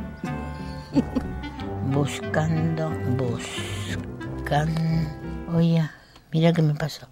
Buscando, 1.94 2.92
buscando. 4.44 4.82
Oye, 5.56 5.82
mira 6.34 6.52
qué 6.52 6.62
me 6.62 6.76
pasó. 6.76 7.08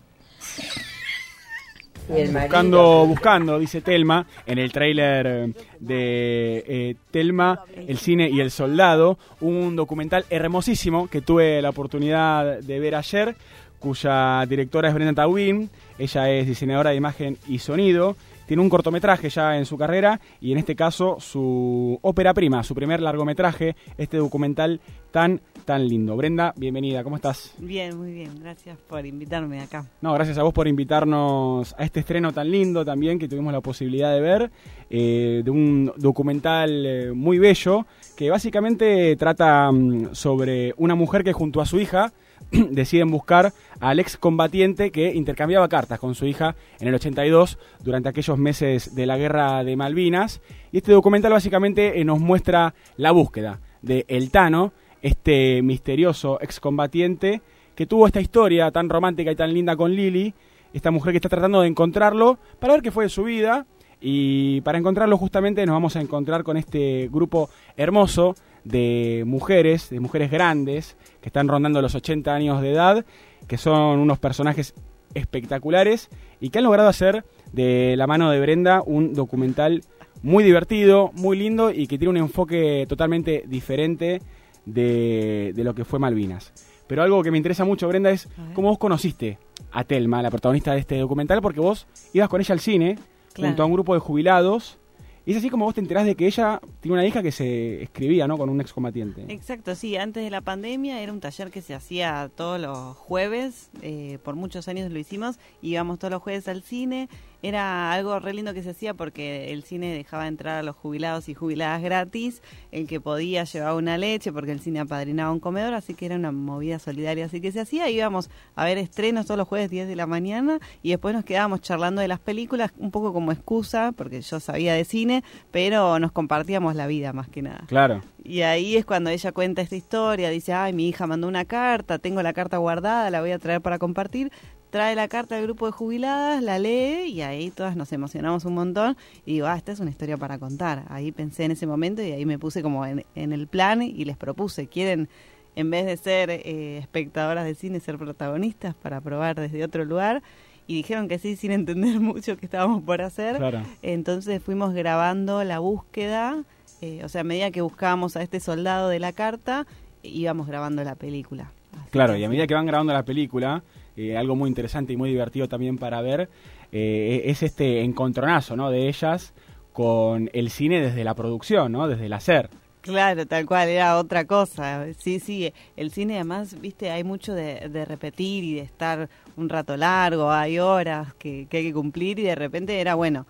Buscando, 2.10 3.06
buscando, 3.06 3.58
dice 3.58 3.80
Telma, 3.80 4.26
en 4.46 4.58
el 4.58 4.74
tráiler 4.74 5.54
de 5.80 6.64
eh, 6.68 6.96
Telma, 7.10 7.64
el 7.74 7.98
cine 7.98 8.30
y 8.30 8.42
el 8.42 8.52
soldado, 8.52 9.18
un 9.40 9.78
documental 9.78 10.26
hermosísimo 10.30 11.08
que 11.08 11.22
tuve 11.22 11.62
la 11.62 11.70
oportunidad 11.70 12.60
de 12.60 12.80
ver 12.82 12.96
ayer, 12.96 13.38
cuya 13.80 14.46
directora 14.46 14.90
es 14.90 14.94
Brenda 14.94 15.14
Tawin, 15.14 15.70
ella 15.98 16.30
es 16.30 16.48
diseñadora 16.48 16.90
de 16.90 16.98
imagen 16.98 17.38
y 17.48 17.60
sonido, 17.60 18.18
tiene 18.46 18.64
un 18.64 18.70
cortometraje 18.70 19.30
ya 19.30 19.58
en 19.58 19.66
su 19.66 19.78
carrera 19.78 20.20
y 20.42 20.52
en 20.52 20.58
este 20.58 20.76
caso 20.76 21.16
su 21.22 21.98
ópera 22.02 22.34
prima, 22.34 22.64
su 22.64 22.76
primer 22.76 23.02
largometraje, 23.02 23.78
este 23.98 24.18
documental 24.18 24.82
tan, 25.12 25.40
tan 25.66 25.88
lindo. 25.88 26.16
Brenda, 26.16 26.54
bienvenida, 26.56 27.04
¿cómo 27.04 27.16
estás? 27.16 27.54
Bien, 27.58 27.98
muy 27.98 28.12
bien, 28.12 28.32
gracias 28.42 28.78
por 28.88 29.06
invitarme 29.06 29.62
acá. 29.62 29.86
No, 30.02 30.14
gracias 30.14 30.38
a 30.38 30.44
vos 30.44 30.54
por 30.54 30.68
invitarnos 30.68 31.74
a 31.78 31.84
este 31.84 32.02
estreno 32.02 32.32
tan 32.32 32.50
lindo 32.50 32.84
también 32.84 33.20
que 33.20 33.28
tuvimos 33.28 33.54
la 33.54 33.62
posibilidad 33.62 34.14
de 34.14 34.22
ver, 34.22 34.52
eh, 34.90 35.42
de 35.44 35.52
un 35.52 35.92
documental 35.98 36.86
eh, 36.86 37.12
muy 37.14 37.40
bello 37.40 37.86
que 38.16 38.30
básicamente 38.30 39.16
trata 39.16 39.72
mm, 39.72 40.14
sobre 40.14 40.74
una 40.78 40.96
mujer 40.96 41.24
que 41.24 41.34
junto 41.34 41.62
a 41.62 41.66
su 41.66 41.80
hija 41.80 42.12
deciden 42.52 43.12
buscar 43.12 43.54
al 43.80 44.00
excombatiente 44.00 44.92
que 44.92 45.14
intercambiaba 45.14 45.70
cartas 45.70 46.00
con 46.00 46.16
su 46.16 46.26
hija 46.26 46.56
en 46.80 46.88
el 46.88 46.96
82 46.96 47.58
durante 47.84 48.10
aquellos 48.10 48.38
meses 48.38 48.96
de 48.96 49.06
la 49.06 49.18
guerra 49.18 49.64
de 49.64 49.76
Malvinas. 49.76 50.42
Y 50.72 50.78
este 50.78 50.92
documental 50.92 51.32
básicamente 51.32 52.00
eh, 52.00 52.06
nos 52.06 52.20
muestra 52.20 52.74
la 52.98 53.12
búsqueda 53.12 53.60
de 53.82 54.06
El 54.08 54.32
Tano, 54.32 54.74
este 55.02 55.62
misterioso 55.62 56.40
excombatiente 56.42 57.42
que 57.76 57.86
tuvo 57.86 58.06
esta 58.06 58.22
historia 58.22 58.72
tan 58.72 58.90
romántica 58.90 59.32
y 59.32 59.36
tan 59.36 59.54
linda 59.54 59.76
con 59.76 59.96
Lily, 59.96 60.34
esta 60.74 60.92
mujer 60.92 61.14
que 61.14 61.18
está 61.18 61.30
tratando 61.30 61.62
de 61.62 61.68
encontrarlo 61.68 62.38
para 62.60 62.74
ver 62.74 62.82
qué 62.82 62.92
fue 62.92 63.06
de 63.06 63.10
su 63.10 63.24
vida. 63.24 63.66
Y 64.04 64.62
para 64.62 64.80
encontrarlo 64.80 65.18
justamente 65.18 65.66
nos 65.66 65.74
vamos 65.74 65.96
a 65.96 66.02
encontrar 66.02 66.44
con 66.44 66.58
este 66.58 67.08
grupo 67.12 67.50
hermoso 67.78 68.36
de 68.64 69.24
mujeres, 69.28 69.90
de 69.90 70.00
mujeres 70.00 70.32
grandes, 70.32 70.98
que 71.22 71.30
están 71.30 71.48
rondando 71.48 71.82
los 71.82 71.94
80 71.94 72.34
años 72.34 72.62
de 72.62 72.72
edad, 72.72 73.06
que 73.48 73.58
son 73.58 74.00
unos 74.00 74.18
personajes 74.18 74.74
espectaculares 75.14 76.10
y 76.40 76.50
que 76.50 76.60
han 76.60 76.64
logrado 76.64 76.90
hacer 76.90 77.26
de 77.52 77.96
la 77.98 78.08
mano 78.08 78.32
de 78.32 78.40
Brenda 78.40 78.82
un 78.86 79.14
documental 79.14 79.84
muy 80.24 80.44
divertido, 80.44 81.12
muy 81.14 81.38
lindo 81.38 81.72
y 81.72 81.88
que 81.88 81.98
tiene 81.98 82.12
un 82.12 82.18
enfoque 82.18 82.86
totalmente 82.88 83.44
diferente 83.48 84.22
de, 84.66 85.54
lo 85.58 85.74
que 85.74 85.86
fue 85.86 86.00
Malvinas. 86.00 86.54
Pero 86.88 87.04
algo 87.04 87.24
que 87.24 87.32
me 87.32 87.38
interesa 87.38 87.64
mucho, 87.64 87.88
Brenda, 87.88 88.12
es 88.12 88.28
cómo 88.54 88.70
vos 88.70 88.78
conociste 88.78 89.38
a 89.72 89.84
Telma, 89.84 90.22
la 90.22 90.30
protagonista 90.30 90.74
de 90.74 90.80
este 90.80 90.98
documental, 90.98 91.42
porque 91.42 91.62
vos 91.62 91.88
ibas 92.14 92.28
con 92.28 92.42
ella 92.42 92.54
al 92.54 92.60
cine 92.60 93.00
junto 93.36 93.64
a 93.64 93.66
un 93.66 93.74
grupo 93.74 93.94
de 93.94 94.02
jubilados 94.02 94.78
y 95.26 95.32
es 95.32 95.38
así 95.38 95.50
como 95.52 95.66
vos 95.66 95.76
te 95.76 95.82
enterás 95.82 96.06
de 96.06 96.16
que 96.16 96.26
ella 96.26 96.60
tiene 96.80 96.94
una 96.94 97.06
hija 97.06 97.22
que 97.22 97.32
se 97.32 97.84
escribía, 97.84 98.28
¿no? 98.28 98.38
Con 98.38 98.50
un 98.50 98.60
excombatiente. 98.60 99.26
Exacto, 99.30 99.76
sí. 99.76 99.96
Antes 99.96 100.24
de 100.24 100.32
la 100.32 100.42
pandemia 100.42 101.00
era 101.00 101.12
un 101.12 101.20
taller 101.20 101.52
que 101.52 101.62
se 101.62 101.76
hacía 101.76 102.32
todos 102.36 102.60
los 102.60 102.98
jueves. 102.98 103.70
Eh, 103.84 104.18
por 104.24 104.36
muchos 104.36 104.68
años 104.68 104.92
lo 104.92 104.98
hicimos. 104.98 105.38
Íbamos 105.62 106.00
todos 106.00 106.12
los 106.12 106.24
jueves 106.24 106.48
al 106.48 106.64
cine 106.64 107.08
era 107.42 107.92
algo 107.92 108.20
re 108.20 108.34
lindo 108.34 108.54
que 108.54 108.64
se 108.64 108.72
hacía 108.72 108.94
porque 108.94 109.52
el 109.52 109.64
cine 109.64 109.94
dejaba 109.94 110.28
entrar 110.28 110.60
a 110.60 110.64
los 110.64 110.76
jubilados 110.76 111.30
y 111.30 111.34
jubiladas 111.34 111.82
gratis, 111.82 112.42
el 112.72 112.88
que 112.88 113.00
podía 113.00 113.44
llevaba 113.44 113.76
una 113.76 113.98
leche 113.98 114.32
porque 114.32 114.52
el 114.52 114.60
cine 114.60 114.80
apadrinaba 114.80 115.32
un 115.32 115.40
comedor, 115.40 115.74
así 115.74 115.94
que 115.94 116.06
era 116.06 116.16
una 116.16 116.32
movida 116.32 116.80
solidaria, 116.80 117.26
así 117.26 117.42
que 117.42 117.52
se 117.52 117.62
hacía, 117.62 117.90
íbamos 117.90 118.30
a 118.56 118.66
ver 118.66 118.78
estrenos 118.78 119.26
todos 119.26 119.38
los 119.38 119.48
jueves 119.48 119.70
10 119.70 119.88
de 119.88 119.96
la 119.96 120.08
mañana 120.08 120.60
y 120.84 120.90
después 120.90 121.16
nos 121.16 121.26
quedábamos 121.26 121.62
charlando 121.62 122.02
de 122.02 122.08
las 122.08 122.20
películas 122.20 122.72
un 122.78 122.92
poco 122.92 123.14
como 123.14 123.32
excusa, 123.32 123.92
porque 123.96 124.22
yo 124.22 124.40
sabía 124.40 124.74
de 124.74 124.86
cine, 124.86 125.24
pero 125.52 126.00
nos 126.00 126.12
compartíamos 126.12 126.76
la 126.76 126.88
vida 126.88 127.14
más 127.14 127.28
que 127.28 127.42
nada. 127.42 127.64
Claro. 127.68 128.02
Y 128.24 128.42
ahí 128.42 128.78
es 128.78 128.86
cuando 128.86 129.10
ella 129.10 129.32
cuenta 129.32 129.62
esta 129.62 129.76
historia, 129.76 130.30
dice, 130.30 130.54
ay, 130.54 130.74
mi 130.74 130.88
hija 130.88 131.08
mandó 131.08 131.28
una 131.28 131.46
carta, 131.46 131.98
tengo 131.98 132.22
la 132.22 132.34
carta 132.34 132.58
guardada, 132.58 133.10
la 133.10 133.22
voy 133.22 133.32
a 133.32 133.40
traer 133.40 133.62
para 133.62 133.80
compartir 133.80 134.32
trae 134.72 134.96
la 134.96 135.08
carta 135.10 135.36
del 135.36 135.44
grupo 135.44 135.66
de 135.66 135.74
jubiladas, 135.74 136.42
la 136.42 136.58
lee 136.58 137.12
y 137.12 137.22
ahí 137.22 137.52
todas 137.52 137.76
nos 137.76 137.92
emocionamos 137.92 138.46
un 138.46 138.56
montón 138.56 138.98
y 139.26 139.34
digo, 139.34 139.48
ah, 139.48 139.58
esta 139.58 139.74
es 139.74 139.80
una 139.82 139.92
historia 139.92 140.18
para 140.18 140.40
contar. 140.40 140.86
Ahí 140.90 141.12
pensé 141.12 141.44
en 141.44 141.52
ese 141.52 141.68
momento 141.68 142.02
y 142.02 142.12
ahí 142.12 142.26
me 142.26 142.40
puse 142.40 142.64
como 142.64 142.86
en, 142.86 143.04
el 143.14 143.48
plan 143.48 143.82
y 143.82 144.06
les 144.06 144.18
propuse, 144.18 144.68
¿quieren 144.68 145.10
en 145.58 145.70
vez 145.70 145.86
de 145.86 145.98
ser 145.98 146.30
eh, 146.32 146.78
espectadoras 146.78 147.44
de 147.44 147.54
cine, 147.54 147.82
ser 147.82 147.98
protagonistas 147.98 148.74
para 148.74 149.02
probar 149.02 149.36
desde 149.36 149.64
otro 149.64 149.84
lugar? 149.84 150.24
Y 150.68 150.76
dijeron 150.76 151.10
que 151.10 151.20
sí, 151.20 151.36
sin 151.36 151.52
entender 151.52 152.00
mucho 152.00 152.38
qué 152.38 152.46
estábamos 152.46 152.82
por 152.82 153.02
hacer. 153.02 153.42
Entonces 153.82 154.42
fuimos 154.42 154.74
grabando 154.74 155.44
la 155.44 155.60
búsqueda, 155.60 156.46
eh, 156.80 157.02
o 157.04 157.10
sea, 157.10 157.22
a 157.22 157.24
medida 157.26 157.52
que 157.52 157.60
buscábamos 157.60 158.16
a 158.16 158.24
este 158.24 158.40
soldado 158.40 158.88
de 158.88 159.00
la 159.00 159.12
carta, 159.12 159.68
íbamos 160.02 160.48
grabando 160.48 160.82
la 160.86 160.96
película. 160.96 161.52
claro, 161.90 162.16
y 162.16 162.24
a 162.24 162.30
medida 162.30 162.48
que 162.48 162.54
van 162.54 162.66
grabando 162.66 162.94
la 162.94 163.04
película, 163.04 163.64
eh, 163.98 164.18
algo 164.18 164.36
muy 164.36 164.48
interesante 164.48 164.94
y 164.94 164.98
muy 164.98 165.10
divertido 165.10 165.48
también 165.48 165.78
para 165.78 166.02
ver, 166.02 166.30
eh, 166.72 167.24
es 167.26 167.44
este 167.44 167.82
encontronazo 167.82 168.56
¿no? 168.56 168.70
de 168.70 168.88
ellas 168.88 169.34
con 169.74 170.30
el 170.34 170.50
cine 170.50 170.82
desde 170.82 171.04
la 171.04 171.16
producción, 171.16 171.72
¿no? 171.72 171.88
desde 171.88 172.06
el 172.06 172.14
hacer. 172.14 172.50
Claro, 172.82 173.28
tal 173.28 173.46
cual, 173.46 173.70
era 173.70 173.98
otra 173.98 174.26
cosa. 174.26 174.88
Sí, 174.98 175.20
sí, 175.20 175.54
el 175.78 175.92
cine 175.92 176.16
además, 176.16 176.60
viste, 176.60 176.90
hay 176.90 177.04
mucho 177.04 177.34
de, 177.36 177.86
repetir 177.86 178.44
y 178.44 178.56
de 178.56 178.62
estar 178.62 179.08
un 179.38 179.50
rato 179.50 179.78
largo, 179.78 180.32
hay 180.32 180.58
horas 180.58 181.14
que, 181.14 181.46
que 181.48 181.58
hay 181.58 181.64
que 181.66 181.74
cumplir 181.74 182.18
y 182.18 182.24
de 182.24 182.34
repente 182.34 182.82
era, 182.82 182.96
bueno, 182.96 183.28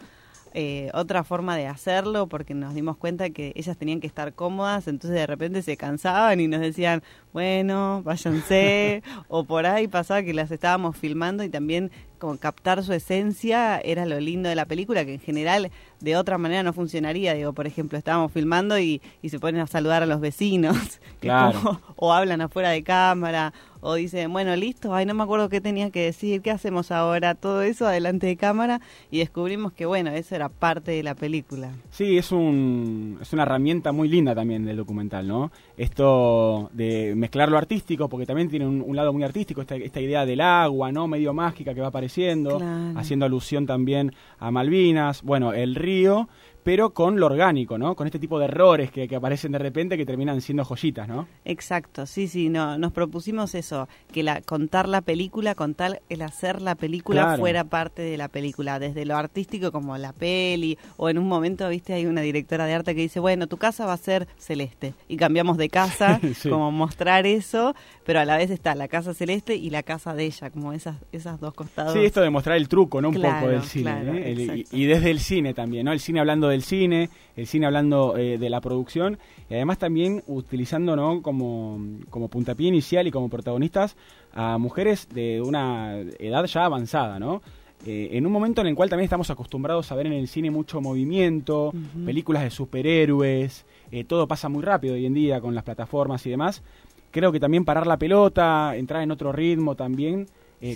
eh, 0.54 0.90
otra 0.94 1.24
forma 1.24 1.56
de 1.56 1.68
hacerlo 1.68 2.28
porque 2.28 2.54
nos 2.54 2.74
dimos 2.74 2.98
cuenta 2.98 3.30
que 3.30 3.54
ellas 3.56 3.78
tenían 3.78 4.02
que 4.02 4.08
estar 4.08 4.34
cómodas, 4.34 4.88
entonces 4.88 5.18
de 5.18 5.28
repente 5.28 5.62
se 5.62 5.78
cansaban 5.78 6.40
y 6.40 6.48
nos 6.48 6.60
decían, 6.60 7.04
bueno, 7.34 8.02
váyanse, 8.04 9.04
o 9.30 9.46
por 9.46 9.66
ahí 9.66 9.88
pasaba 9.88 10.24
que 10.24 10.34
las 10.34 10.52
estábamos 10.52 10.98
filmando 10.98 11.44
y 11.44 11.50
también 11.50 11.92
como 12.20 12.38
captar 12.38 12.84
su 12.84 12.94
esencia 12.94 13.80
era 13.80 14.06
lo 14.06 14.20
lindo 14.20 14.50
de 14.50 14.56
la 14.56 14.66
película, 14.66 15.06
que 15.06 15.14
en 15.16 15.20
general 15.20 15.72
de 16.02 16.18
otra 16.18 16.38
manera 16.38 16.64
no 16.64 16.74
funcionaría. 16.74 17.34
Digo, 17.34 17.54
por 17.54 17.68
ejemplo, 17.68 17.98
estábamos 17.98 18.32
filmando 18.32 18.78
y, 18.80 19.02
y 19.22 19.30
se 19.30 19.40
ponen 19.40 19.62
a 19.62 19.68
saludar 19.68 20.04
a 20.04 20.06
los 20.06 20.20
vecinos, 20.20 21.00
o 21.96 22.14
hablan 22.14 22.42
afuera 22.42 22.70
de 22.70 22.84
cámara, 22.84 23.54
o 23.82 23.96
dicen, 23.96 24.32
bueno, 24.32 24.56
listo, 24.56 24.94
ay, 24.94 25.06
no 25.06 25.14
me 25.14 25.24
acuerdo 25.24 25.50
qué 25.50 25.60
tenía 25.60 25.90
que 25.90 26.02
decir, 26.02 26.42
qué 26.42 26.52
hacemos 26.52 26.92
ahora, 26.92 27.36
todo 27.36 27.64
eso 27.64 27.88
adelante 27.88 28.28
de 28.28 28.38
cámara, 28.38 28.80
y 29.10 29.20
descubrimos 29.20 29.74
que, 29.74 29.86
bueno, 29.86 30.12
eso 30.12 30.36
era 30.36 30.50
parte 30.50 30.92
de 30.92 31.04
la 31.04 31.16
película. 31.16 31.72
Sí, 31.90 32.18
es, 32.18 32.32
un, 32.32 33.18
es 33.22 33.34
una 33.34 33.44
herramienta 33.44 33.92
muy 33.92 34.08
linda 34.08 34.36
también 34.36 34.66
del 34.66 34.78
documental, 34.78 35.28
¿no? 35.28 35.52
Esto 35.78 36.70
de 36.74 37.14
mezclar 37.16 37.50
lo 37.50 37.58
artístico, 37.58 38.08
porque 38.08 38.28
también 38.28 38.50
tiene 38.50 38.68
un, 38.68 38.96
lado 38.96 39.14
muy 39.14 39.24
artístico, 39.24 39.62
esta, 39.62 39.76
esta, 39.76 40.00
idea 40.00 40.26
del 40.26 40.42
agua, 40.42 40.92
¿no? 40.92 41.08
Medio 41.08 41.34
mágica 41.34 41.74
que 41.74 41.82
va 41.82 41.88
apareciendo, 41.88 42.60
haciendo 42.96 43.26
alusión 43.26 43.66
también 43.66 44.14
a 44.38 44.52
Malvinas, 44.52 45.24
bueno, 45.24 45.54
el 45.54 45.76
río, 45.76 45.91
frío 45.92 46.30
pero 46.64 46.92
con 46.92 47.20
lo 47.20 47.26
orgánico, 47.26 47.78
¿no? 47.78 47.96
Con 47.96 48.08
este 48.08 48.20
tipo 48.20 48.38
de 48.40 48.46
errores 48.46 48.92
que, 48.92 49.08
que, 49.08 49.16
aparecen 49.16 49.52
de 49.52 49.60
repente 49.60 49.98
que 49.98 50.06
terminan 50.06 50.42
siendo 50.42 50.64
joyitas, 50.64 51.08
¿no? 51.08 51.28
Exacto, 51.46 52.06
sí, 52.06 52.28
sí, 52.28 52.50
no, 52.50 52.78
nos 52.78 52.92
propusimos 52.92 53.56
eso, 53.56 53.88
que 54.12 54.24
la, 54.24 54.42
contar 54.42 54.88
la 54.88 55.02
película, 55.02 55.56
contar 55.56 56.02
el 56.10 56.22
hacer 56.22 56.62
la 56.62 56.76
película 56.76 57.38
fuera 57.38 57.64
parte 57.64 58.02
de 58.02 58.18
la 58.18 58.28
película, 58.28 58.80
desde 58.80 59.06
lo 59.06 59.16
artístico 59.16 59.72
como 59.72 59.98
la 59.98 60.14
peli, 60.14 60.78
o 60.98 61.10
en 61.10 61.18
un 61.18 61.28
momento, 61.28 61.68
viste, 61.70 61.94
hay 61.94 62.06
una 62.06 62.22
directora 62.22 62.66
de 62.66 62.74
arte 62.74 62.96
que 62.96 63.02
dice, 63.02 63.20
bueno, 63.20 63.48
tu 63.48 63.58
casa 63.58 63.86
va 63.86 63.94
a 63.94 63.98
ser 63.98 64.28
celeste, 64.38 64.94
y 65.08 65.18
cambiamos 65.18 65.58
de 65.58 65.70
casa, 65.70 66.20
como 66.44 66.72
mostrar 66.72 67.26
eso, 67.26 67.76
pero 68.06 68.20
a 68.20 68.26
la 68.26 68.38
vez 68.38 68.52
está 68.52 68.76
la 68.76 68.88
casa 68.88 69.14
celeste 69.14 69.56
y 69.56 69.70
la 69.70 69.84
casa 69.84 70.14
de 70.14 70.26
ella, 70.26 70.50
como 70.52 70.74
esas, 70.74 70.98
esas 71.12 71.40
dos 71.40 71.54
costados. 71.54 71.94
Sí, 71.94 72.00
esto 72.00 72.22
de 72.22 72.30
mostrar 72.30 72.58
el 72.58 72.68
truco, 72.68 73.02
¿no? 73.02 73.10
Un 73.10 73.16
poco 73.16 73.48
del 73.48 73.64
cine, 73.64 74.04
¿eh? 74.06 74.66
y, 74.72 74.84
y 74.84 74.86
desde 74.86 75.12
el 75.12 75.20
cine 75.20 75.54
también, 75.54 75.86
¿no? 75.86 75.92
El 75.92 76.00
cine 76.00 76.20
hablando 76.20 76.51
del 76.52 76.64
cine, 76.64 77.10
el 77.36 77.48
cine 77.48 77.66
hablando 77.66 78.18
eh, 78.18 78.38
de 78.38 78.50
la 78.50 78.62
producción 78.62 79.18
y 79.50 79.56
además 79.56 79.78
también 79.78 80.24
utilizando 80.28 80.96
¿no? 80.96 81.22
como, 81.22 81.80
como 82.10 82.28
puntapié 82.28 82.68
inicial 82.68 83.08
y 83.08 83.12
como 83.12 83.30
protagonistas 83.30 83.96
a 84.34 84.58
mujeres 84.58 85.08
de 85.14 85.42
una 85.42 86.00
edad 86.20 86.46
ya 86.46 86.66
avanzada, 86.66 87.20
¿no? 87.20 87.42
Eh, 87.86 88.10
en 88.12 88.28
un 88.28 88.32
momento 88.32 88.62
en 88.62 88.68
el 88.68 88.76
cual 88.76 88.90
también 88.90 89.06
estamos 89.06 89.32
acostumbrados 89.32 89.92
a 89.92 89.96
ver 89.96 90.06
en 90.06 90.14
el 90.14 90.28
cine 90.28 90.52
mucho 90.52 90.82
movimiento, 90.82 91.74
películas 92.06 92.44
de 92.44 92.52
superhéroes, 92.52 93.66
eh, 93.92 94.04
todo 94.04 94.28
pasa 94.28 94.50
muy 94.50 94.62
rápido 94.62 94.94
hoy 94.94 95.08
en 95.08 95.16
día 95.16 95.42
con 95.42 95.56
las 95.56 95.64
plataformas 95.64 96.24
y 96.28 96.30
demás. 96.30 96.62
Creo 97.10 97.32
que 97.32 97.40
también 97.40 97.66
parar 97.66 97.88
la 97.88 97.98
pelota, 97.98 98.76
entrar 98.76 99.02
en 99.02 99.10
otro 99.10 99.32
ritmo 99.32 99.76
también, 99.76 100.28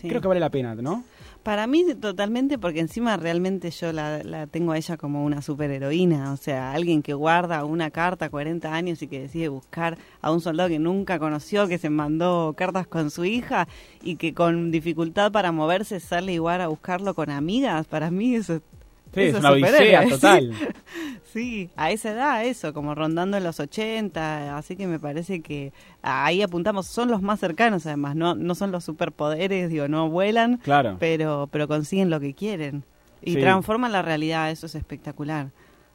creo 0.01 0.19
que 0.19 0.27
vale 0.27 0.39
la 0.39 0.49
pena, 0.49 0.73
¿no? 0.73 1.03
Para 1.45 1.67
mí 1.67 1.85
totalmente, 2.01 2.57
porque 2.57 2.79
encima 2.79 3.17
realmente 3.17 3.69
yo 3.69 3.91
la, 3.93 4.47
tengo 4.47 4.71
a 4.71 4.77
ella 4.77 4.97
como 4.97 5.23
una 5.23 5.43
superheroína, 5.43 6.33
o 6.33 6.37
sea, 6.37 6.71
alguien 6.71 7.03
que 7.03 7.13
guarda 7.13 7.65
una 7.65 7.91
carta 7.91 8.31
40 8.31 8.73
años 8.73 9.03
y 9.03 9.07
que 9.07 9.19
decide 9.21 9.49
buscar 9.49 9.95
a 10.21 10.31
un 10.31 10.41
soldado 10.41 10.69
que 10.69 10.79
nunca 10.79 11.19
conoció, 11.19 11.67
que 11.67 11.77
se 11.77 11.91
mandó 11.91 12.55
cartas 12.57 12.87
con 12.87 13.11
su 13.11 13.25
hija 13.25 13.67
y 14.01 14.15
que 14.15 14.33
con 14.33 14.71
dificultad 14.71 15.31
para 15.31 15.51
moverse 15.51 15.99
sale 15.99 16.33
igual 16.33 16.61
a 16.61 16.67
buscarlo 16.67 17.13
con 17.13 17.29
amigas. 17.29 17.85
Para 17.85 18.09
mí 18.09 18.33
eso 18.33 18.63
Sí, 19.15 19.21
es 19.21 19.35
una 19.35 19.51
odisea 19.51 20.07
total. 20.09 20.53
Sí, 21.33 21.69
a 21.75 21.91
esa 21.91 22.11
edad 22.11 22.45
eso, 22.45 22.73
como 22.73 22.95
rondando 22.95 23.39
los 23.39 23.59
80, 23.59 24.57
así 24.57 24.75
que 24.75 24.87
me 24.87 24.99
parece 24.99 25.41
que 25.41 25.73
ahí 26.01 26.41
apuntamos, 26.41 26.85
son 26.87 27.09
los 27.11 27.21
más 27.21 27.39
cercanos 27.39 27.85
además, 27.85 28.15
no, 28.15 28.35
no 28.35 28.55
son 28.55 28.71
los 28.71 28.83
superpoderes, 28.85 29.69
digo, 29.69 29.87
no 29.87 30.09
vuelan, 30.09 30.57
claro. 30.57 30.95
pero, 30.99 31.49
pero 31.51 31.67
consiguen 31.67 32.09
lo 32.09 32.19
que 32.19 32.33
quieren. 32.33 32.83
Y 33.21 33.33
Sí. 33.33 33.39
transforman 33.41 33.91
la 33.91 34.01
realidad, 34.01 34.51
eso 34.51 34.67
es 34.67 34.75
espectacular. 34.75 35.49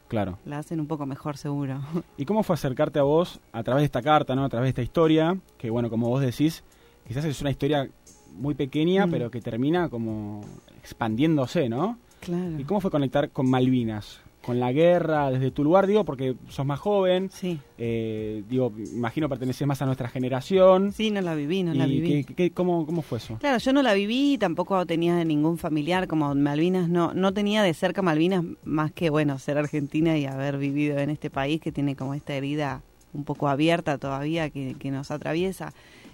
Claro. 0.09 0.37
La 0.45 0.59
hacen 0.59 0.79
un 0.81 0.87
poco 0.87 1.05
mejor, 1.05 1.37
seguro. 1.37 1.79
¿Y 2.17 2.25
cómo 2.25 2.43
fue 2.43 2.53
acercarte 2.55 2.99
a 2.99 3.03
vos 3.03 3.39
a 3.53 3.63
través 3.63 3.81
de 3.81 3.85
esta 3.85 4.01
carta, 4.01 4.35
¿no? 4.35 4.43
a 4.43 4.49
través 4.49 4.65
de 4.65 4.69
esta 4.69 4.81
historia? 4.81 5.37
Que 5.57 5.69
bueno, 5.69 5.89
como 5.89 6.09
vos 6.09 6.21
decís, 6.21 6.63
quizás 7.07 7.23
es 7.25 7.39
una 7.41 7.49
historia 7.49 7.87
muy 8.35 8.53
pequeña, 8.53 9.07
Mm. 9.07 9.11
pero 9.11 9.31
que 9.31 9.41
termina 9.41 9.89
como 9.89 10.41
expandiéndose, 10.83 11.69
¿no? 11.69 11.97
Claro. 12.21 12.59
¿Y 12.59 12.63
cómo 12.63 12.79
fue 12.79 12.89
conectar 12.91 13.29
con 13.31 13.49
Malvinas? 13.49 14.21
Con 14.45 14.59
la 14.59 14.71
guerra, 14.71 15.29
desde 15.29 15.51
tu 15.51 15.63
lugar, 15.63 15.85
digo, 15.85 16.03
porque 16.03 16.33
sos 16.49 16.65
más 16.65 16.79
joven. 16.79 17.29
Sí. 17.31 17.59
Eh, 17.77 18.41
digo, 18.49 18.73
imagino 18.95 19.29
perteneces 19.29 19.67
más 19.67 19.83
a 19.83 19.85
nuestra 19.85 20.07
generación. 20.09 20.91
Sí, 20.93 21.11
no 21.11 21.21
la 21.21 21.35
viví, 21.35 21.61
no 21.61 21.75
la 21.75 21.85
¿Y 21.85 22.01
viví. 22.01 22.23
qué- 22.23 22.33
qué- 22.33 22.51
cómo, 22.51 22.87
cómo 22.87 23.03
fue 23.03 23.19
eso? 23.19 23.37
Claro, 23.39 23.59
yo 23.59 23.71
no 23.71 23.83
la 23.83 23.93
viví, 23.93 24.39
tampoco 24.39 24.83
tenía 24.87 25.23
ningún 25.23 25.59
familiar 25.59 26.07
como 26.07 26.33
Malvinas, 26.33 26.89
no, 26.89 27.13
no 27.13 27.33
tenía 27.35 27.61
de 27.61 27.73
cerca 27.75 28.01
Malvinas 28.01 28.43
más 28.63 28.91
que, 28.91 29.11
bueno, 29.11 29.37
ser 29.37 29.59
argentina 29.59 30.17
y 30.17 30.25
haber 30.25 30.57
vivido 30.57 30.97
en 30.97 31.11
este 31.11 31.29
país 31.29 31.61
que 31.61 31.71
tiene 31.71 31.95
como 31.95 32.15
esta 32.15 32.33
herida 32.33 32.81
un 33.13 33.25
poco 33.25 33.47
abierta 33.47 33.99
todavía 33.99 34.49
que, 34.49 34.75
que 34.79 34.89
nos 34.89 35.11
atraviesa. 35.11 35.71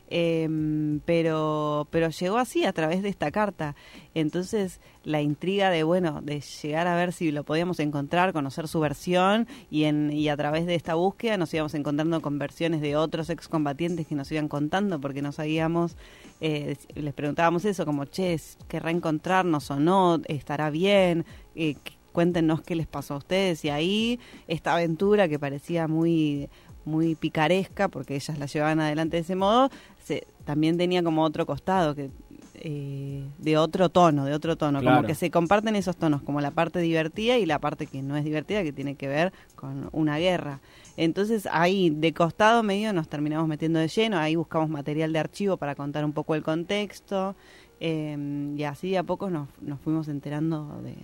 Em, 0.09 1.01
pero, 1.01 1.87
pero 1.91 2.09
llegó 2.09 2.37
así 2.37 2.63
a 2.63 2.71
través 2.71 3.03
de 3.03 3.09
esta 3.09 3.29
carta. 3.31 3.75
Entonces, 4.13 4.79
la 5.03 5.21
intriga 5.21 5.69
de, 5.69 5.83
bueno, 5.83 6.21
de 6.21 6.41
llegar 6.41 6.87
a 6.87 6.95
ver 6.95 7.11
si 7.11 7.31
lo 7.31 7.43
podíamos 7.43 7.79
encontrar, 7.79 8.33
conocer 8.33 8.67
su 8.67 8.79
versión 8.79 9.47
y, 9.69 9.83
en, 9.83 10.11
y 10.11 10.29
a 10.29 10.37
través 10.37 10.65
de 10.65 10.75
esta 10.75 10.95
búsqueda 10.95 11.37
nos 11.37 11.53
íbamos 11.53 11.73
encontrando 11.73 12.21
con 12.21 12.39
versiones 12.39 12.81
de 12.81 12.95
otros 12.95 13.29
excombatientes 13.29 14.07
que 14.07 14.15
nos 14.15 14.31
iban 14.31 14.47
contando 14.47 14.99
porque 14.99 15.21
no 15.21 15.31
sabíamos, 15.31 15.97
eh, 16.39 16.77
les 16.95 17.13
preguntábamos 17.13 17.65
eso, 17.65 17.85
como, 17.85 18.05
che, 18.05 18.39
¿querrá 18.67 18.91
encontrarnos 18.91 19.69
o 19.71 19.79
no? 19.79 20.21
¿Estará 20.25 20.69
bien? 20.69 21.25
Eh, 21.55 21.75
cuéntenos 22.13 22.61
qué 22.61 22.75
les 22.75 22.87
pasó 22.87 23.15
a 23.15 23.17
ustedes. 23.17 23.63
Y 23.65 23.69
ahí 23.69 24.19
esta 24.47 24.73
aventura 24.73 25.27
que 25.27 25.37
parecía 25.37 25.87
muy 25.87 26.49
muy 26.87 27.15
picaresca, 27.15 27.89
porque 27.89 28.15
ellas 28.15 28.39
la 28.39 28.45
llevaban 28.47 28.79
adelante 28.79 29.17
de 29.17 29.21
ese 29.21 29.35
modo, 29.35 29.69
se, 30.07 30.25
también 30.45 30.77
tenía 30.77 31.03
como 31.03 31.23
otro 31.23 31.45
costado, 31.45 31.93
que 31.93 32.09
eh, 32.55 33.23
de 33.37 33.57
otro 33.57 33.89
tono, 33.89 34.25
de 34.25 34.33
otro 34.33 34.55
tono, 34.55 34.79
Claro. 34.79 34.97
como 34.97 35.07
que 35.07 35.15
se 35.15 35.29
comparten 35.29 35.75
esos 35.75 35.95
tonos, 35.95 36.21
como 36.23 36.41
la 36.41 36.51
parte 36.51 36.79
divertida 36.79 37.37
y 37.37 37.45
la 37.45 37.59
parte 37.59 37.85
que 37.85 38.01
no 38.01 38.15
es 38.17 38.23
divertida, 38.23 38.63
que 38.63 38.71
tiene 38.73 38.95
que 38.95 39.07
ver 39.07 39.31
con 39.55 39.89
una 39.91 40.17
guerra. 40.17 40.59
Entonces 40.95 41.47
ahí 41.51 41.91
de 41.91 42.13
costado 42.13 42.63
medio 42.63 42.93
nos 42.93 43.07
terminamos 43.07 43.47
metiendo 43.47 43.77
de 43.79 43.87
lleno, 43.87 44.17
ahí 44.17 44.35
buscamos 44.35 44.69
material 44.69 45.13
de 45.13 45.19
archivo 45.19 45.57
para 45.57 45.75
contar 45.75 46.03
un 46.05 46.13
poco 46.13 46.33
el 46.33 46.41
contexto, 46.41 47.35
eh, 47.79 48.17
y 48.57 48.63
así 48.63 48.95
a 48.95 49.03
poco 49.03 49.29
nos, 49.29 49.49
nos 49.61 49.79
fuimos 49.81 50.07
enterando 50.07 50.81
de, 50.83 50.95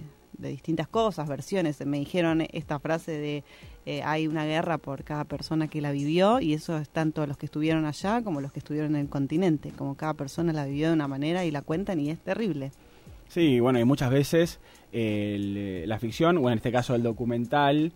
de 0.43 0.49
distintas 0.49 0.87
cosas, 0.87 1.27
versiones. 1.27 1.83
Me 1.85 1.97
dijeron 1.97 2.45
esta 2.51 2.77
frase 2.79 3.11
de 3.13 3.43
eh, 3.85 4.03
hay 4.03 4.27
una 4.27 4.45
guerra 4.45 4.77
por 4.77 5.03
cada 5.03 5.23
persona 5.23 5.67
que 5.67 5.81
la 5.81 5.91
vivió 5.91 6.39
y 6.39 6.53
eso 6.53 6.77
es 6.77 6.89
tanto 6.89 7.25
los 7.25 7.37
que 7.37 7.47
estuvieron 7.47 7.85
allá 7.85 8.21
como 8.21 8.41
los 8.41 8.51
que 8.51 8.59
estuvieron 8.59 8.95
en 8.95 9.01
el 9.01 9.09
continente, 9.09 9.71
como 9.71 9.95
cada 9.95 10.13
persona 10.13 10.53
la 10.53 10.65
vivió 10.65 10.89
de 10.89 10.93
una 10.93 11.07
manera 11.07 11.45
y 11.45 11.51
la 11.51 11.61
cuentan 11.61 11.99
y 11.99 12.11
es 12.11 12.19
terrible. 12.19 12.71
Sí, 13.27 13.59
bueno, 13.59 13.79
y 13.79 13.83
muchas 13.83 14.11
veces 14.11 14.59
eh, 14.91 15.83
la 15.87 15.97
ficción, 15.97 16.37
o 16.37 16.49
en 16.49 16.57
este 16.57 16.71
caso 16.71 16.93
el 16.93 17.01
documental, 17.01 17.93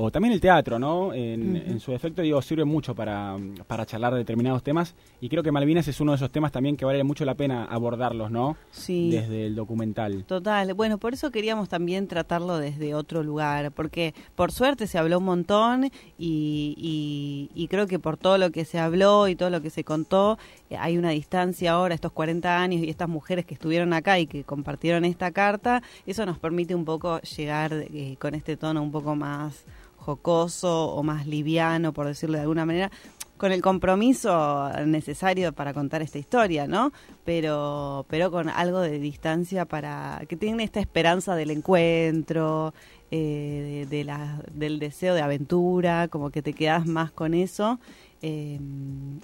o 0.00 0.12
también 0.12 0.32
el 0.32 0.40
teatro, 0.40 0.78
¿no? 0.78 1.12
En, 1.12 1.80
su 1.80 1.92
efecto, 1.92 2.22
digo, 2.22 2.40
sirve 2.40 2.64
mucho 2.64 2.94
para, 2.94 3.36
para 3.66 3.84
charlar 3.84 4.12
de 4.12 4.20
determinados 4.20 4.62
temas. 4.62 4.94
Y 5.20 5.28
creo 5.28 5.42
que 5.42 5.50
Malvinas 5.50 5.88
es 5.88 6.00
uno 6.00 6.12
de 6.12 6.16
esos 6.16 6.30
temas 6.30 6.52
también 6.52 6.76
que 6.76 6.84
vale 6.84 7.02
mucho 7.02 7.24
la 7.24 7.34
pena 7.34 7.64
abordarlos, 7.64 8.30
¿no? 8.30 8.56
Sí. 8.70 9.10
Desde 9.10 9.46
el 9.46 9.56
documental. 9.56 10.22
Total, 10.24 10.72
bueno, 10.74 10.98
por 10.98 11.14
eso 11.14 11.32
queríamos 11.32 11.68
también 11.68 12.06
tratarlo 12.06 12.58
desde 12.58 12.94
otro 12.94 13.24
lugar, 13.24 13.72
porque 13.72 14.14
por 14.36 14.52
suerte 14.52 14.86
se 14.86 14.98
habló 14.98 15.18
un 15.18 15.24
montón 15.24 15.86
y, 16.16 16.74
y- 16.78 17.50
y 17.54 17.66
creo 17.68 17.88
que 17.88 17.98
por 17.98 18.16
todo 18.16 18.38
lo 18.38 18.50
que 18.52 18.64
se 18.64 18.78
habló 18.78 19.26
y 19.26 19.34
todo 19.34 19.50
lo 19.50 19.60
que 19.62 19.70
se 19.70 19.82
contó, 19.82 20.38
eh, 20.70 20.76
hay 20.76 20.96
una 20.96 21.10
distancia 21.10 21.72
ahora, 21.72 21.94
estos 21.96 22.12
40 22.12 22.60
años 22.60 22.82
y 22.82 22.88
estas 22.88 23.08
mujeres 23.08 23.44
que 23.46 23.54
estuvieron 23.54 23.92
acá 23.92 24.18
y 24.20 24.26
que 24.28 24.44
compartieron 24.44 25.04
esta 25.04 25.32
carta, 25.32 25.82
eso 26.06 26.24
nos 26.24 26.38
permite 26.38 26.74
un 26.76 26.84
poco 26.84 27.20
llegar 27.22 27.72
eh, 27.72 28.16
con 28.20 28.36
este 28.36 28.56
tono 28.56 28.80
un 28.80 28.92
poco 28.92 29.16
más 29.16 29.64
jocoso 29.98 30.92
o 30.94 31.02
más 31.02 31.26
liviano, 31.26 31.92
por 31.92 32.06
decirlo 32.06 32.36
de 32.36 32.42
alguna 32.42 32.64
manera, 32.64 32.90
con 33.36 33.52
el 33.52 33.62
compromiso 33.62 34.68
necesario 34.84 35.52
para 35.52 35.72
contar 35.72 36.02
esta 36.02 36.18
historia, 36.18 36.66
¿no? 36.66 36.92
Pero, 37.24 38.04
pero 38.08 38.30
con 38.32 38.48
algo 38.48 38.80
de 38.80 38.98
distancia 38.98 39.64
para 39.64 40.22
que 40.28 40.36
tiene 40.36 40.64
esta 40.64 40.80
esperanza 40.80 41.36
del 41.36 41.52
encuentro, 41.52 42.74
eh, 43.12 43.86
de, 43.88 44.04
del 44.52 44.78
deseo 44.80 45.14
de 45.14 45.22
aventura, 45.22 46.08
como 46.08 46.30
que 46.30 46.42
te 46.42 46.52
quedas 46.52 46.86
más 46.86 47.12
con 47.12 47.32
eso. 47.32 47.78
eh, 48.20 48.58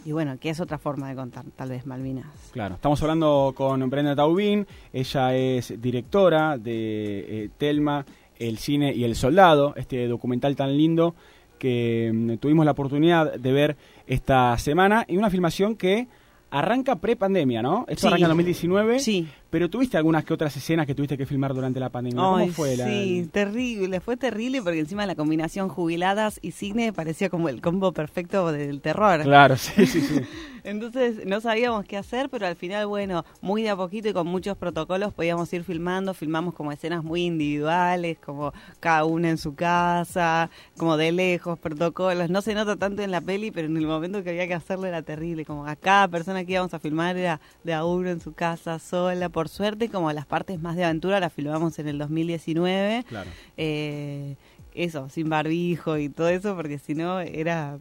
y 0.05 0.13
bueno, 0.13 0.39
que 0.39 0.51
es 0.51 0.61
otra 0.61 0.79
forma 0.79 1.09
de 1.09 1.17
contar, 1.17 1.45
tal 1.57 1.71
vez 1.71 1.85
Malvinas. 1.85 2.27
Claro, 2.53 2.77
estamos 2.77 3.03
hablando 3.03 3.53
con 3.57 3.91
Brenda 3.91 4.15
Taubín, 4.15 4.67
ella 4.93 5.35
es 5.35 5.75
directora 5.81 6.57
de 6.57 7.45
eh, 7.45 7.51
Telma, 7.59 8.07
El 8.39 8.59
Cine 8.59 8.93
y 8.95 9.05
el 9.05 9.17
Soldado, 9.17 9.75
este 9.77 10.07
documental 10.09 10.57
tan 10.57 10.77
lindo 10.77 11.15
que 11.59 12.11
mm, 12.13 12.35
tuvimos 12.39 12.65
la 12.65 12.73
oportunidad 12.73 13.35
de 13.35 13.53
ver 13.53 13.77
esta 14.07 14.57
semana 14.59 15.05
y 15.09 15.17
una 15.17 15.31
filmación 15.31 15.77
que 15.77 16.09
arranca 16.51 16.97
pre-pandemia, 16.97 17.63
¿no? 17.63 17.85
Esto 17.89 18.03
Sí. 18.03 18.07
arranca 18.09 18.27
en 18.27 18.29
2019, 18.29 18.99
Sí. 19.01 19.27
pero 19.51 19.69
tuviste 19.69 19.97
algunas 19.97 20.25
que 20.25 20.35
otras 20.35 20.57
escenas 20.57 20.87
que 20.87 20.95
tuviste 20.95 21.17
que 21.19 21.27
filmar 21.27 21.53
durante 21.53 21.81
la 21.81 21.89
pandemia. 21.91 22.23
¿Cómo 22.23 22.37
Ay, 22.37 22.51
fue 22.51 22.77
la...? 22.77 22.87
Sí, 22.87 23.29
terrible, 23.33 23.99
fue 24.01 24.17
terrible 24.17 24.63
porque 24.63 24.79
encima 24.79 25.05
la 25.07 25.17
combinación 25.17 25.69
jubiladas 25.69 26.39
y 26.43 26.53
cine 26.53 26.93
parecía 26.93 27.29
como 27.29 27.49
el 27.49 27.61
combo 27.61 27.91
perfecto 27.93 28.53
del 28.53 28.81
terror. 28.81 29.23
Claro, 29.23 29.57
sí, 29.57 29.85
sí, 29.87 30.01
sí. 30.01 30.15
Entonces 30.65 31.27
no 31.27 31.43
sabíamos 31.43 31.85
qué 31.85 31.99
hacer, 31.99 32.31
pero 32.31 32.47
al 32.47 32.57
final, 32.57 32.87
bueno, 32.87 33.27
muy 33.43 33.63
de 33.63 33.69
a 33.69 33.77
poquito 33.77 34.09
y 34.09 34.15
con 34.15 34.27
muchos 34.27 34.57
protocolos 34.57 35.13
podíamos 35.13 35.53
ir 35.53 35.63
filmando. 35.63 36.15
Filmamos 36.15 36.55
como 36.55 36.73
escenas 36.73 37.05
muy 37.05 37.27
individuales, 37.27 38.17
como 38.25 38.55
cada 38.81 39.05
una 39.05 39.29
en 39.29 39.37
su 39.37 39.55
casa, 39.55 40.49
como 40.79 40.97
de 40.97 41.13
lejos, 41.13 41.59
protocolos. 41.59 42.31
No 42.31 42.41
se 42.41 42.55
nota 42.55 42.77
tanto 42.77 43.03
en 43.03 43.11
la 43.11 43.21
peli, 43.21 43.51
pero 43.51 43.69
en 43.69 43.77
el 43.77 43.87
momento 43.87 44.25
que 44.25 44.31
había 44.31 44.49
que 44.49 44.55
hacerlo 44.55 44.87
era 44.87 45.03
terrible. 45.03 45.45
Como 45.45 45.67
a 45.67 45.77
cada 45.77 46.09
persona 46.09 46.45
que 46.47 46.53
íbamos 46.53 46.73
a 46.73 46.79
filmar 46.79 47.19
era 47.19 47.43
de 47.63 47.75
a 47.75 47.85
uno 47.85 48.09
en 48.09 48.21
su 48.21 48.33
casa, 48.33 48.79
sola. 48.79 49.29
Por 49.29 49.51
suerte, 49.51 49.91
como 49.91 50.11
las 50.13 50.25
partes 50.25 50.61
más 50.63 50.77
de 50.77 50.85
aventura 50.85 51.21
las 51.21 51.33
filmamos 51.33 51.79
en 51.79 51.89
el 51.89 51.99
2019. 51.99 53.05
Claro. 53.07 53.31
Eh, 53.59 54.37
eso, 54.75 55.09
sin 55.11 55.29
barbijo 55.29 55.99
y 55.99 56.09
todo 56.09 56.29
eso, 56.29 56.57
porque 56.57 56.79
si 56.79 56.95
no 56.95 57.21
era 57.21 57.79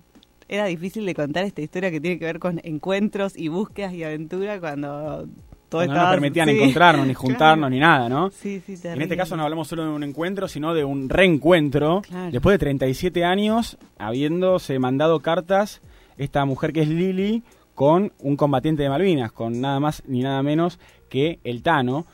era 0.55 0.65
difícil 0.65 1.05
de 1.05 1.15
contar 1.15 1.45
esta 1.45 1.61
historia 1.61 1.89
que 1.91 1.99
tiene 1.99 2.19
que 2.19 2.25
ver 2.25 2.39
con 2.39 2.61
encuentros 2.63 3.33
y 3.37 3.47
búsquedas 3.47 3.93
y 3.93 4.03
aventura 4.03 4.59
cuando 4.59 5.27
todo 5.69 5.81
no 5.81 5.87
estaba 5.91 6.03
nos 6.11 6.11
permitían 6.19 6.49
sí. 6.49 6.55
encontrarnos, 6.55 7.07
ni 7.07 7.13
juntarnos, 7.15 7.57
Claro. 7.57 7.69
ni 7.71 7.79
nada, 7.79 8.09
¿no? 8.09 8.29
Sí, 8.29 8.61
sí, 8.65 8.73
En 8.73 8.81
terrible. 8.81 9.03
este 9.05 9.17
caso 9.17 9.35
no 9.35 9.43
hablamos 9.43 9.67
solo 9.67 9.83
de 9.83 9.89
un 9.89 10.03
encuentro, 10.03 10.47
sino 10.47 10.73
de 10.75 10.83
un 10.83 11.09
reencuentro. 11.09 12.01
Claro. 12.07 12.31
Después 12.31 12.53
de 12.53 12.59
37 12.59 13.23
años, 13.25 13.77
habiéndose 13.97 14.77
mandado 14.79 15.19
cartas, 15.21 15.81
esta 16.17 16.45
mujer 16.45 16.73
que 16.73 16.81
es 16.83 16.87
Lili, 16.89 17.41
con 17.73 18.11
un 18.19 18.35
combatiente 18.35 18.83
de 18.83 18.89
Malvinas, 18.89 19.31
con 19.31 19.59
nada 19.59 19.79
más 19.79 20.03
ni 20.05 20.21
nada 20.21 20.43
menos 20.43 20.79
que 21.09 21.39
el 21.43 21.63
Tano. 21.63 22.05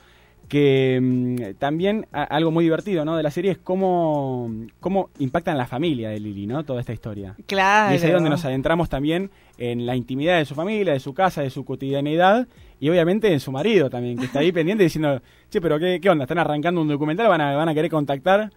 Que 0.49 0.99
mm, 1.01 1.57
también 1.59 2.07
a- 2.11 2.23
algo 2.23 2.51
muy 2.51 2.63
divertido 2.65 3.05
¿no? 3.05 3.15
de 3.15 3.23
la 3.23 3.31
serie 3.31 3.51
es 3.51 3.57
cómo, 3.59 4.51
cómo 4.79 5.09
impacta 5.19 5.51
en 5.51 5.57
la 5.57 5.67
familia 5.67 6.09
de 6.09 6.19
Lili, 6.19 6.47
¿no? 6.47 6.63
Toda 6.65 6.81
esta 6.81 6.91
historia. 6.91 7.35
Claro. 7.45 7.93
Y 7.93 7.97
es 7.97 8.03
ahí 8.03 8.11
donde 8.11 8.29
nos 8.31 8.43
adentramos 8.43 8.89
también 8.89 9.29
en 9.57 9.85
la 9.85 9.95
intimidad 9.95 10.37
de 10.39 10.45
su 10.45 10.55
familia, 10.55 10.93
de 10.93 10.99
su 10.99 11.13
casa, 11.13 11.41
de 11.43 11.49
su 11.51 11.63
cotidianidad 11.63 12.47
y 12.79 12.89
obviamente 12.89 13.31
en 13.31 13.39
su 13.39 13.51
marido 13.51 13.89
también, 13.89 14.17
que 14.17 14.25
está 14.25 14.39
ahí 14.39 14.51
pendiente 14.51 14.83
diciendo, 14.83 15.21
che, 15.49 15.61
pero 15.61 15.77
qué, 15.79 15.99
qué 16.01 16.09
onda, 16.09 16.23
están 16.25 16.39
arrancando 16.39 16.81
un 16.81 16.87
documental, 16.87 17.27
van 17.29 17.41
a, 17.41 17.55
van 17.55 17.69
a 17.69 17.73
querer 17.73 17.91
contactar 17.91 18.49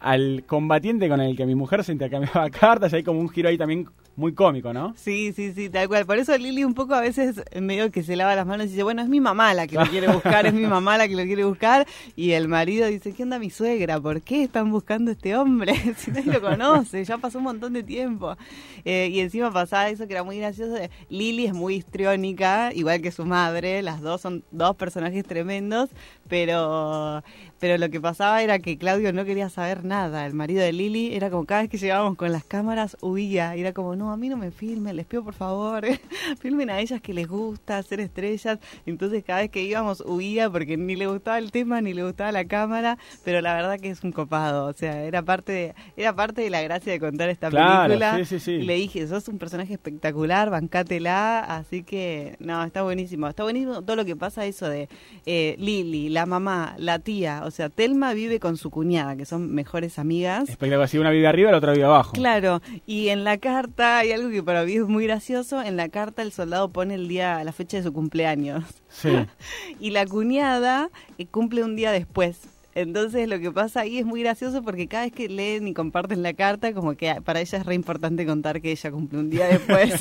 al 0.00 0.44
combatiente 0.46 1.08
con 1.08 1.20
el 1.20 1.36
que 1.36 1.46
mi 1.46 1.54
mujer 1.54 1.82
se 1.82 1.92
intercambiaba 1.92 2.50
cartas, 2.50 2.92
y 2.92 2.96
hay 2.96 3.02
como 3.02 3.20
un 3.20 3.28
giro 3.28 3.48
ahí 3.48 3.56
también 3.58 3.88
muy 4.18 4.34
cómico, 4.34 4.72
¿no? 4.72 4.94
Sí, 4.96 5.32
sí, 5.32 5.52
sí, 5.54 5.70
tal 5.70 5.86
cual. 5.88 6.04
Por 6.04 6.18
eso 6.18 6.36
Lili 6.36 6.64
un 6.64 6.74
poco 6.74 6.92
a 6.94 7.00
veces 7.00 7.40
medio 7.60 7.90
que 7.92 8.02
se 8.02 8.16
lava 8.16 8.34
las 8.34 8.46
manos 8.46 8.66
y 8.66 8.70
dice, 8.70 8.82
bueno, 8.82 9.00
es 9.00 9.08
mi 9.08 9.20
mamá 9.20 9.54
la 9.54 9.66
que 9.68 9.76
lo 9.76 9.86
quiere 9.90 10.08
buscar, 10.08 10.44
es 10.46 10.52
mi 10.54 10.66
mamá 10.66 10.98
la 10.98 11.06
que 11.08 11.14
lo 11.14 11.22
quiere 11.22 11.44
buscar. 11.44 11.86
Y 12.16 12.32
el 12.32 12.48
marido 12.48 12.86
dice, 12.88 13.12
¿qué 13.12 13.22
onda 13.22 13.38
mi 13.38 13.50
suegra? 13.50 14.00
¿Por 14.00 14.20
qué 14.20 14.42
están 14.42 14.70
buscando 14.70 15.10
a 15.10 15.14
este 15.14 15.36
hombre? 15.36 15.74
si 15.96 16.10
nadie 16.10 16.32
lo 16.32 16.40
conoce, 16.40 17.04
ya 17.04 17.16
pasó 17.18 17.38
un 17.38 17.44
montón 17.44 17.72
de 17.72 17.82
tiempo. 17.84 18.36
Eh, 18.84 19.08
y 19.12 19.20
encima 19.20 19.52
pasaba 19.52 19.88
eso 19.88 20.06
que 20.06 20.14
era 20.14 20.22
muy 20.24 20.38
gracioso. 20.38 20.72
de- 20.74 20.90
Lili 21.08 21.46
es 21.46 21.54
muy 21.54 21.76
histriónica, 21.76 22.72
igual 22.74 23.00
que 23.00 23.12
su 23.12 23.24
madre. 23.24 23.82
Las 23.82 24.00
dos 24.00 24.20
son 24.20 24.42
dos 24.50 24.74
personajes 24.76 25.24
tremendos, 25.24 25.90
pero 26.28 27.22
pero 27.60 27.76
lo 27.76 27.90
que 27.90 28.00
pasaba 28.00 28.40
era 28.42 28.60
que 28.60 28.78
Claudio 28.78 29.12
no 29.12 29.24
quería 29.24 29.48
saber 29.50 29.84
nada. 29.84 30.26
El 30.26 30.34
marido 30.34 30.60
de 30.62 30.72
Lili 30.72 31.14
era 31.14 31.28
como 31.28 31.44
cada 31.44 31.62
vez 31.62 31.70
que 31.70 31.76
llegábamos 31.76 32.16
con 32.16 32.30
las 32.30 32.44
cámaras 32.44 32.96
huía. 33.00 33.56
Y 33.56 33.60
era 33.62 33.72
como, 33.72 33.96
no, 33.96 34.07
a 34.12 34.16
mí 34.16 34.28
no 34.28 34.36
me 34.36 34.50
filmen, 34.50 34.96
les 34.96 35.06
pido 35.06 35.24
por 35.24 35.34
favor, 35.34 35.84
filmen 36.40 36.70
a 36.70 36.80
ellas 36.80 37.00
que 37.00 37.12
les 37.14 37.28
gusta 37.28 37.78
hacer 37.78 38.00
estrellas. 38.00 38.58
Entonces 38.86 39.22
cada 39.24 39.40
vez 39.40 39.50
que 39.50 39.62
íbamos 39.62 40.02
huía 40.06 40.50
porque 40.50 40.76
ni 40.76 40.96
le 40.96 41.06
gustaba 41.06 41.38
el 41.38 41.50
tema 41.52 41.80
ni 41.80 41.94
le 41.94 42.04
gustaba 42.04 42.32
la 42.32 42.44
cámara, 42.44 42.98
pero 43.24 43.40
la 43.40 43.54
verdad 43.54 43.78
que 43.80 43.90
es 43.90 44.02
un 44.04 44.12
copado. 44.12 44.66
O 44.66 44.72
sea, 44.72 45.02
era 45.04 45.22
parte 45.22 45.52
de, 45.52 45.74
era 45.96 46.14
parte 46.14 46.42
de 46.42 46.50
la 46.50 46.62
gracia 46.62 46.92
de 46.92 47.00
contar 47.00 47.28
esta 47.28 47.50
Claro, 47.50 47.84
película. 47.88 48.16
sí, 48.18 48.24
sí, 48.24 48.40
sí. 48.40 48.50
Y 48.52 48.62
le 48.62 48.74
dije, 48.74 49.06
sos 49.06 49.28
un 49.28 49.38
personaje 49.38 49.72
espectacular, 49.74 50.50
bancátela. 50.50 51.40
Así 51.40 51.82
que, 51.82 52.36
no, 52.40 52.62
está 52.64 52.82
buenísimo. 52.82 53.28
Está 53.28 53.42
buenísimo 53.42 53.82
todo 53.82 53.96
lo 53.96 54.04
que 54.04 54.16
pasa 54.16 54.44
eso 54.46 54.68
de 54.68 54.88
eh, 55.26 55.54
Lili, 55.58 56.08
la 56.08 56.26
mamá, 56.26 56.74
la 56.78 56.98
tía. 56.98 57.42
O 57.44 57.50
sea, 57.50 57.68
Telma 57.68 58.12
vive 58.14 58.40
con 58.40 58.56
su 58.56 58.70
cuñada, 58.70 59.16
que 59.16 59.24
son 59.24 59.52
mejores 59.54 59.98
amigas. 59.98 60.48
Espectacular, 60.48 60.88
si 60.88 60.98
una 60.98 61.10
vive 61.10 61.26
arriba, 61.26 61.50
la 61.50 61.58
otra 61.58 61.72
vive 61.72 61.84
abajo. 61.84 62.12
Claro, 62.12 62.60
y 62.86 63.08
en 63.08 63.24
la 63.24 63.38
carta 63.38 63.97
hay 63.98 64.12
algo 64.12 64.30
que 64.30 64.42
para 64.42 64.64
mí 64.64 64.74
es 64.74 64.86
muy 64.86 65.04
gracioso. 65.04 65.62
En 65.62 65.76
la 65.76 65.88
carta 65.88 66.22
el 66.22 66.32
soldado 66.32 66.70
pone 66.70 66.94
el 66.94 67.08
día, 67.08 67.42
la 67.44 67.52
fecha 67.52 67.76
de 67.76 67.82
su 67.82 67.92
cumpleaños. 67.92 68.64
Sí. 68.88 69.10
y 69.80 69.90
la 69.90 70.06
cuñada 70.06 70.90
eh, 71.18 71.26
cumple 71.26 71.62
un 71.64 71.76
día 71.76 71.92
después. 71.92 72.40
Entonces 72.74 73.28
lo 73.28 73.40
que 73.40 73.50
pasa 73.50 73.80
ahí 73.80 73.98
es 73.98 74.06
muy 74.06 74.22
gracioso 74.22 74.62
porque 74.62 74.86
cada 74.86 75.02
vez 75.04 75.12
que 75.12 75.28
leen 75.28 75.66
y 75.66 75.74
comparten 75.74 76.22
la 76.22 76.32
carta, 76.34 76.72
como 76.72 76.94
que 76.94 77.12
para 77.22 77.40
ella 77.40 77.58
es 77.58 77.66
re 77.66 77.74
importante 77.74 78.24
contar 78.24 78.60
que 78.60 78.70
ella 78.70 78.90
cumple 78.92 79.18
un 79.18 79.30
día 79.30 79.46
después. 79.46 79.94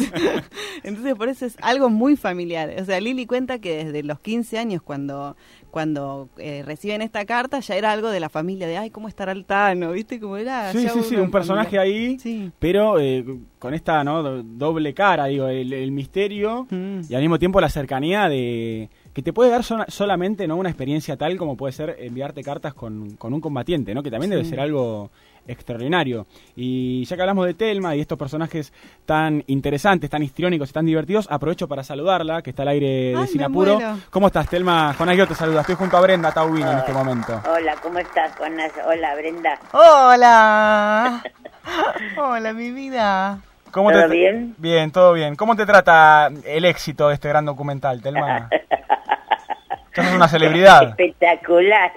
Entonces 0.83 1.15
por 1.15 1.27
eso 1.27 1.47
es 1.47 1.55
algo 1.61 1.89
muy 1.89 2.15
familiar. 2.15 2.75
O 2.79 2.85
sea, 2.85 2.99
Lili 2.99 3.25
cuenta 3.25 3.57
que 3.57 3.85
desde 3.85 4.03
los 4.03 4.19
15 4.19 4.59
años 4.59 4.83
cuando 4.83 5.35
cuando 5.77 6.27
eh, 6.39 6.63
reciben 6.65 7.03
esta 7.03 7.23
carta 7.23 7.59
ya 7.59 7.75
era 7.75 7.91
algo 7.91 8.09
de 8.09 8.19
la 8.19 8.29
familia, 8.29 8.65
de 8.65 8.79
ay, 8.79 8.89
¿cómo 8.89 9.07
estará 9.07 9.31
el 9.31 9.45
Tano? 9.45 9.91
¿Viste 9.91 10.19
cómo 10.19 10.35
era? 10.35 10.71
Sí, 10.71 10.81
Ya 10.81 10.89
sí, 10.89 11.03
sí, 11.03 11.15
un 11.17 11.29
personaje 11.29 11.77
ahí, 11.77 12.17
pero 12.57 12.99
eh, 12.99 13.23
con 13.59 13.75
esta 13.75 14.03
¿no? 14.03 14.23
do- 14.23 14.41
doble 14.41 14.95
cara, 14.95 15.25
digo, 15.25 15.47
el, 15.47 15.71
el 15.73 15.91
misterio 15.91 16.65
Mm. 16.71 17.01
y 17.07 17.13
al 17.13 17.21
mismo 17.21 17.37
tiempo 17.37 17.61
la 17.61 17.69
cercanía 17.69 18.27
de 18.27 18.89
que 19.13 19.21
te 19.21 19.33
puede 19.33 19.51
dar 19.51 19.63
sola- 19.63 19.85
solamente 19.87 20.47
no 20.47 20.55
una 20.55 20.69
experiencia 20.69 21.15
tal 21.15 21.37
como 21.37 21.55
puede 21.55 21.73
ser 21.73 21.95
enviarte 21.99 22.41
cartas 22.41 22.73
con, 22.73 23.11
con 23.17 23.35
un 23.35 23.39
combatiente, 23.41 23.93
¿no? 23.93 24.01
que 24.01 24.09
también 24.09 24.31
debe 24.31 24.45
Sí. 24.45 24.49
ser 24.49 24.59
algo 24.59 25.11
extraordinario. 25.47 26.25
Y 26.55 27.05
ya 27.05 27.15
que 27.15 27.21
hablamos 27.21 27.45
de 27.45 27.53
Telma 27.53 27.95
y 27.95 28.01
estos 28.01 28.17
personajes 28.17 28.73
tan 29.05 29.43
interesantes, 29.47 30.09
tan 30.09 30.23
histriónicos 30.23 30.69
y 30.69 30.73
tan 30.73 30.85
divertidos, 30.85 31.27
aprovecho 31.29 31.67
para 31.67 31.83
saludarla, 31.83 32.41
que 32.41 32.51
está 32.51 32.63
al 32.63 32.69
aire 32.69 32.87
de 32.87 33.13
Ay, 33.15 33.21
me 33.21 33.27
Sinapuro. 33.27 33.79
¿Cómo 34.09 34.27
estás, 34.27 34.49
Telma? 34.49 34.93
Jonás, 34.93 35.17
yo 35.17 35.27
te 35.27 35.35
saluda. 35.35 35.61
Estoy 35.61 35.75
junto 35.75 35.97
a 35.97 36.01
Brenda 36.01 36.31
Taubino 36.31 36.71
en 36.71 36.77
este 36.79 36.93
momento. 36.93 37.41
Hola, 37.49 37.75
¿cómo 37.81 37.99
estás, 37.99 38.35
Juana? 38.37 38.67
Hola, 38.85 39.15
Brenda. 39.15 39.59
Hola. 39.71 41.23
Hola, 42.17 42.53
mi 42.53 42.71
vida. 42.71 43.39
¿Cómo 43.71 43.91
¿Todo 43.91 44.03
te 44.03 44.07
bien? 44.07 44.55
Bien, 44.57 44.91
todo 44.91 45.13
bien. 45.13 45.35
¿Cómo 45.35 45.55
te 45.55 45.65
trata 45.65 46.29
el 46.45 46.65
éxito 46.65 47.09
de 47.09 47.15
este 47.15 47.29
gran 47.29 47.45
documental, 47.45 48.01
Telma? 48.01 48.49
Una 50.15 50.27
celebridad. 50.27 50.83
Espectacular. 50.89 51.91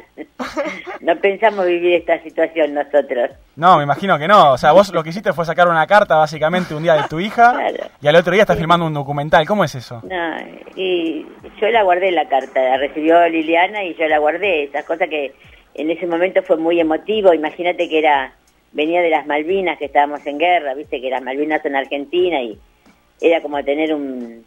No 1.00 1.16
pensamos 1.16 1.66
vivir 1.66 1.94
esta 1.94 2.22
situación 2.22 2.74
nosotros. 2.74 3.30
No, 3.56 3.76
me 3.76 3.84
imagino 3.84 4.18
que 4.18 4.28
no. 4.28 4.52
O 4.52 4.58
sea, 4.58 4.72
vos 4.72 4.92
lo 4.92 5.02
que 5.02 5.10
hiciste 5.10 5.32
fue 5.32 5.44
sacar 5.44 5.68
una 5.68 5.86
carta 5.86 6.16
básicamente 6.16 6.74
un 6.74 6.82
día 6.82 6.94
de 6.94 7.08
tu 7.08 7.20
hija 7.20 7.54
y 8.00 8.08
al 8.08 8.16
otro 8.16 8.32
día 8.32 8.42
estás 8.42 8.58
filmando 8.58 8.86
un 8.86 8.94
documental. 8.94 9.46
¿Cómo 9.46 9.64
es 9.64 9.74
eso? 9.74 10.00
No, 10.04 10.36
y 10.76 11.26
yo 11.60 11.68
la 11.68 11.82
guardé 11.82 12.10
la 12.10 12.28
carta, 12.28 12.62
la 12.62 12.76
recibió 12.78 13.28
Liliana 13.28 13.84
y 13.84 13.94
yo 13.94 14.06
la 14.08 14.18
guardé. 14.18 14.64
Esas 14.64 14.84
cosas 14.84 15.08
que 15.08 15.34
en 15.74 15.90
ese 15.90 16.06
momento 16.06 16.42
fue 16.42 16.56
muy 16.56 16.80
emotivo. 16.80 17.34
Imagínate 17.34 17.88
que 17.88 17.98
era 17.98 18.32
venía 18.72 19.02
de 19.02 19.10
las 19.10 19.26
Malvinas, 19.26 19.78
que 19.78 19.86
estábamos 19.86 20.24
en 20.26 20.38
guerra, 20.38 20.74
viste 20.74 21.00
que 21.00 21.10
las 21.10 21.22
Malvinas 21.22 21.62
son 21.62 21.74
Argentina 21.74 22.40
y 22.40 22.58
era 23.20 23.40
como 23.42 23.62
tener 23.64 23.92
un, 23.94 24.44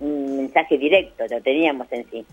un 0.00 0.36
mensaje 0.36 0.78
directo, 0.78 1.24
lo 1.30 1.40
teníamos 1.40 1.90
en 1.92 2.08
sí. 2.10 2.26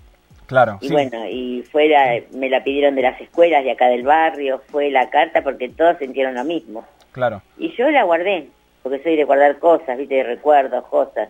Claro, 0.49 0.79
Y 0.81 0.87
sí. 0.87 0.93
bueno, 0.93 1.27
y 1.29 1.63
fue 1.71 1.87
la- 1.87 2.19
me 2.33 2.49
la 2.49 2.63
pidieron 2.63 2.95
de 2.95 3.03
las 3.03 3.21
escuelas 3.21 3.63
de 3.63 3.69
acá 3.71 3.87
del 3.87 4.01
barrio, 4.01 4.63
fue 4.71 4.89
la 4.89 5.07
carta 5.11 5.43
porque 5.43 5.69
todos 5.69 5.97
sintieron 5.99 6.33
lo 6.33 6.43
mismo. 6.43 6.83
Claro. 7.11 7.43
Y 7.59 7.71
yo 7.77 7.87
la 7.91 8.01
guardé, 8.03 8.47
porque 8.81 8.97
soy 9.03 9.15
de 9.15 9.25
guardar 9.25 9.59
cosas, 9.59 9.95
viste, 9.95 10.15
de 10.15 10.23
recuerdos, 10.23 10.83
cosas. 10.87 11.29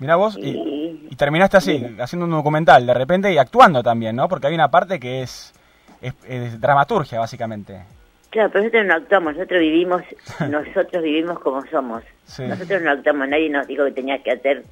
Mirá 0.00 0.16
vos, 0.16 0.36
y, 0.36 1.06
y 1.10 1.16
terminaste 1.16 1.56
así, 1.56 1.96
haciendo 1.98 2.26
un 2.26 2.32
documental 2.32 2.84
de 2.86 2.92
repente 2.92 3.32
y 3.32 3.38
actuando 3.38 3.82
también, 3.82 4.16
¿no? 4.16 4.28
Porque 4.28 4.48
hay 4.48 4.54
una 4.54 4.68
parte 4.70 5.00
que 5.00 5.22
es, 5.22 5.54
es, 6.02 6.12
es 6.28 6.60
dramaturgia, 6.60 7.20
básicamente. 7.20 7.80
Claro, 8.28 8.50
pero 8.50 8.64
nosotros 8.64 8.86
no 8.86 8.94
actuamos, 8.96 9.34
nosotros 9.34 9.60
vivimos, 9.60 10.02
nosotros 10.50 11.02
vivimos 11.02 11.38
como 11.38 11.64
somos. 11.70 12.02
Sí. 12.26 12.42
Nosotros 12.42 12.82
no 12.82 12.90
actuamos, 12.90 13.28
nadie 13.28 13.48
nos 13.48 13.66
dijo 13.66 13.84
que 13.86 13.92
tenía 13.92 14.22
que 14.22 14.32
hacer 14.32 14.64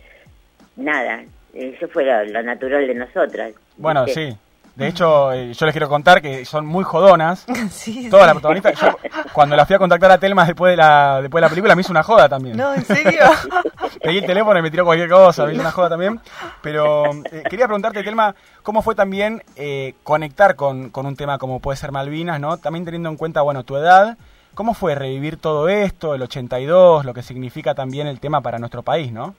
nada. 0.76 1.22
Eso 1.59 1.89
fue 1.89 2.05
lo, 2.05 2.24
lo 2.24 2.43
natural 2.43 2.86
de 2.86 2.94
nosotras. 2.94 3.52
Bueno, 3.76 4.05
¿viste? 4.05 4.30
sí. 4.30 4.39
De 4.78 4.86
hecho, 4.86 5.32
eh, 5.32 5.52
yo 5.55 5.66
les 5.66 5.72
quiero 5.72 5.89
contar 5.89 6.22
que 6.22 6.44
son 6.44 6.64
muy 6.64 6.85
jodonas. 6.85 7.44
Todas 8.10 8.26
las 8.26 8.35
protagonistas. 8.35 8.80
Yo, 8.80 8.97
cuando 9.32 9.56
la 9.56 9.66
fui 9.66 9.74
a 9.74 9.78
contactar 9.80 10.12
a 10.12 10.18
Telma 10.18 10.44
después 10.44 10.70
de 10.70 10.76
la 10.76 11.18
después 11.20 11.40
de 11.40 11.47
la 11.47 11.48
película, 11.48 11.74
me 11.74 11.80
hizo 11.80 11.90
una 11.90 12.05
joda 12.05 12.28
también. 12.28 12.56
No, 12.56 12.72
¿en 12.72 12.85
serio? 12.85 13.22
Pedí 14.02 14.18
el 14.18 14.26
teléfono 14.26 14.56
y 14.56 14.62
me 14.62 14.70
tiró 14.70 14.85
cualquier 14.85 15.09
cosa, 15.09 15.47
me 15.47 15.52
hizo 15.52 15.60
una 15.60 15.72
joda 15.72 15.89
también. 15.89 16.20
Pero 16.62 17.06
eh, 17.24 17.43
quería 17.51 17.66
preguntarte, 17.66 18.05
Telma, 18.05 18.36
¿cómo 18.62 18.80
fue 18.80 18.94
también 18.94 19.43
eh, 19.56 19.97
conectar 20.05 20.55
con, 20.55 20.90
con 20.90 21.06
un 21.06 21.16
tema 21.16 21.39
como 21.39 21.59
puede 21.59 21.76
ser 21.76 21.90
Malvinas, 21.90 22.39
¿no? 22.39 22.59
También 22.59 22.85
teniendo 22.85 23.09
en 23.09 23.16
cuenta, 23.16 23.43
bueno, 23.43 23.64
tu 23.64 23.76
edad. 23.76 24.16
¿Cómo 24.55 24.74
fue 24.74 24.94
revivir 24.94 25.39
todo 25.39 25.68
esto, 25.68 26.14
el 26.14 26.22
82, 26.22 27.05
lo 27.05 27.14
que 27.14 27.22
significa 27.22 27.74
también 27.74 28.06
el 28.06 28.20
tema 28.20 28.43
para 28.43 28.60
nuestro 28.60 28.85
país, 28.85 29.12
¿no? 29.12 29.35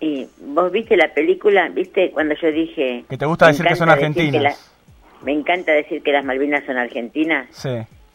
Y 0.00 0.26
vos 0.40 0.70
viste 0.70 0.96
la 0.96 1.12
película, 1.12 1.68
viste 1.70 2.10
cuando 2.12 2.34
yo 2.36 2.52
dije... 2.52 3.04
Que 3.08 3.18
te 3.18 3.26
gusta 3.26 3.48
decir 3.48 3.66
que 3.66 3.74
son 3.76 3.88
argentinas. 3.90 4.42
la- 4.42 4.54
me 5.24 5.32
encanta 5.32 5.72
decir 5.72 6.02
que 6.02 6.12
las 6.12 6.24
Malvinas 6.24 6.64
son 6.64 6.78
argentinas, 6.78 7.48
Sí, 7.50 7.70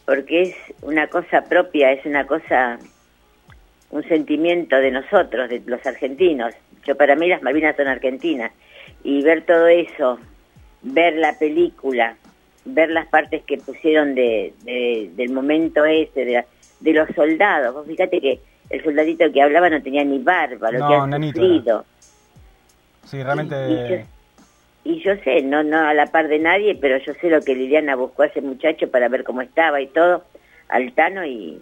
porque 0.06 0.42
es 0.42 0.56
una 0.80 1.06
cosa 1.08 1.42
propia, 1.42 1.92
es 1.92 2.06
una 2.06 2.26
cosa, 2.26 2.78
un 3.90 4.02
sentimiento 4.04 4.76
de 4.76 4.90
nosotros, 4.90 5.50
de 5.50 5.60
los 5.66 5.84
argentinos. 5.84 6.54
Yo 6.86 6.96
para 6.96 7.14
mí 7.16 7.28
las 7.28 7.42
Malvinas 7.42 7.76
son 7.76 7.88
argentinas. 7.88 8.52
Y 9.02 9.22
ver 9.22 9.42
todo 9.44 9.66
eso, 9.66 10.18
ver 10.80 11.16
la 11.16 11.38
película, 11.38 12.16
ver 12.64 12.88
las 12.90 13.06
partes 13.08 13.42
que 13.44 13.58
pusieron 13.58 14.14
de, 14.14 14.54
de- 14.62 15.10
del 15.14 15.30
momento 15.30 15.84
ese, 15.84 16.24
de 16.80 16.92
los 16.94 17.08
soldados. 17.14 17.74
Vos 17.74 17.86
fíjate 17.86 18.18
que 18.22 18.40
el 18.70 18.82
soldadito 18.82 19.30
que 19.32 19.42
hablaba 19.42 19.68
no 19.70 19.82
tenía 19.82 20.04
ni 20.04 20.18
barba, 20.18 20.70
lo 20.70 20.78
No, 20.78 20.88
que 20.88 21.26
sufrido. 21.32 21.84
sí, 23.04 23.22
realmente... 23.22 23.54
Y 23.68 23.88
yo, 23.88 23.96
y 24.86 25.00
yo 25.02 25.16
sé, 25.24 25.42
no, 25.42 25.62
no 25.62 25.78
a 25.78 25.94
la 25.94 26.06
par 26.06 26.28
de 26.28 26.38
nadie, 26.38 26.74
pero 26.74 26.98
yo 26.98 27.14
sé 27.14 27.30
lo 27.30 27.40
que 27.40 27.54
Liliana 27.54 27.96
buscó 27.96 28.22
a 28.22 28.26
ese 28.26 28.40
muchacho 28.40 28.90
para 28.90 29.08
ver 29.08 29.24
cómo 29.24 29.40
estaba 29.40 29.80
y 29.80 29.86
todo, 29.86 30.24
Altano, 30.68 31.24
y, 31.24 31.60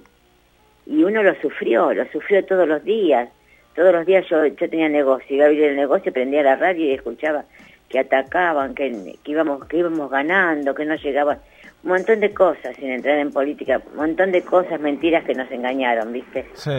y 0.87 1.05
uno 1.05 1.23
lo 1.23 1.35
sufrió, 1.41 1.93
lo 1.93 2.05
sufrió 2.11 2.45
todos 2.45 2.66
los 2.66 2.83
días. 2.85 3.29
Todos 3.74 3.93
los 3.95 4.05
días 4.05 4.27
yo, 4.29 4.45
yo 4.45 4.69
tenía 4.69 4.89
negocio, 4.91 5.35
iba 5.35 5.45
a 5.45 5.49
abrir 5.49 5.65
el 5.65 5.77
negocio, 5.77 6.12
prendía 6.12 6.43
la 6.43 6.57
radio 6.57 6.85
y 6.85 6.93
escuchaba 6.93 7.45
que 7.89 7.99
atacaban, 8.01 8.74
que, 8.74 9.16
que 9.23 9.31
íbamos 9.31 9.65
que 9.66 9.79
íbamos 9.79 10.11
ganando, 10.11 10.74
que 10.74 10.85
no 10.85 10.95
llegaban. 10.97 11.39
Un 11.85 11.91
montón 11.91 12.21
de 12.21 12.33
cosas, 12.33 12.77
sin 12.77 12.91
entrar 12.91 13.19
en 13.19 13.33
política, 13.33 13.81
un 13.91 13.97
montón 13.97 14.31
de 14.31 14.43
cosas, 14.43 14.81
mentiras 14.81 15.25
que 15.25 15.35
nos 15.35 15.51
engañaron, 15.51 16.13
¿viste? 16.13 16.47
Sí. 16.55 16.71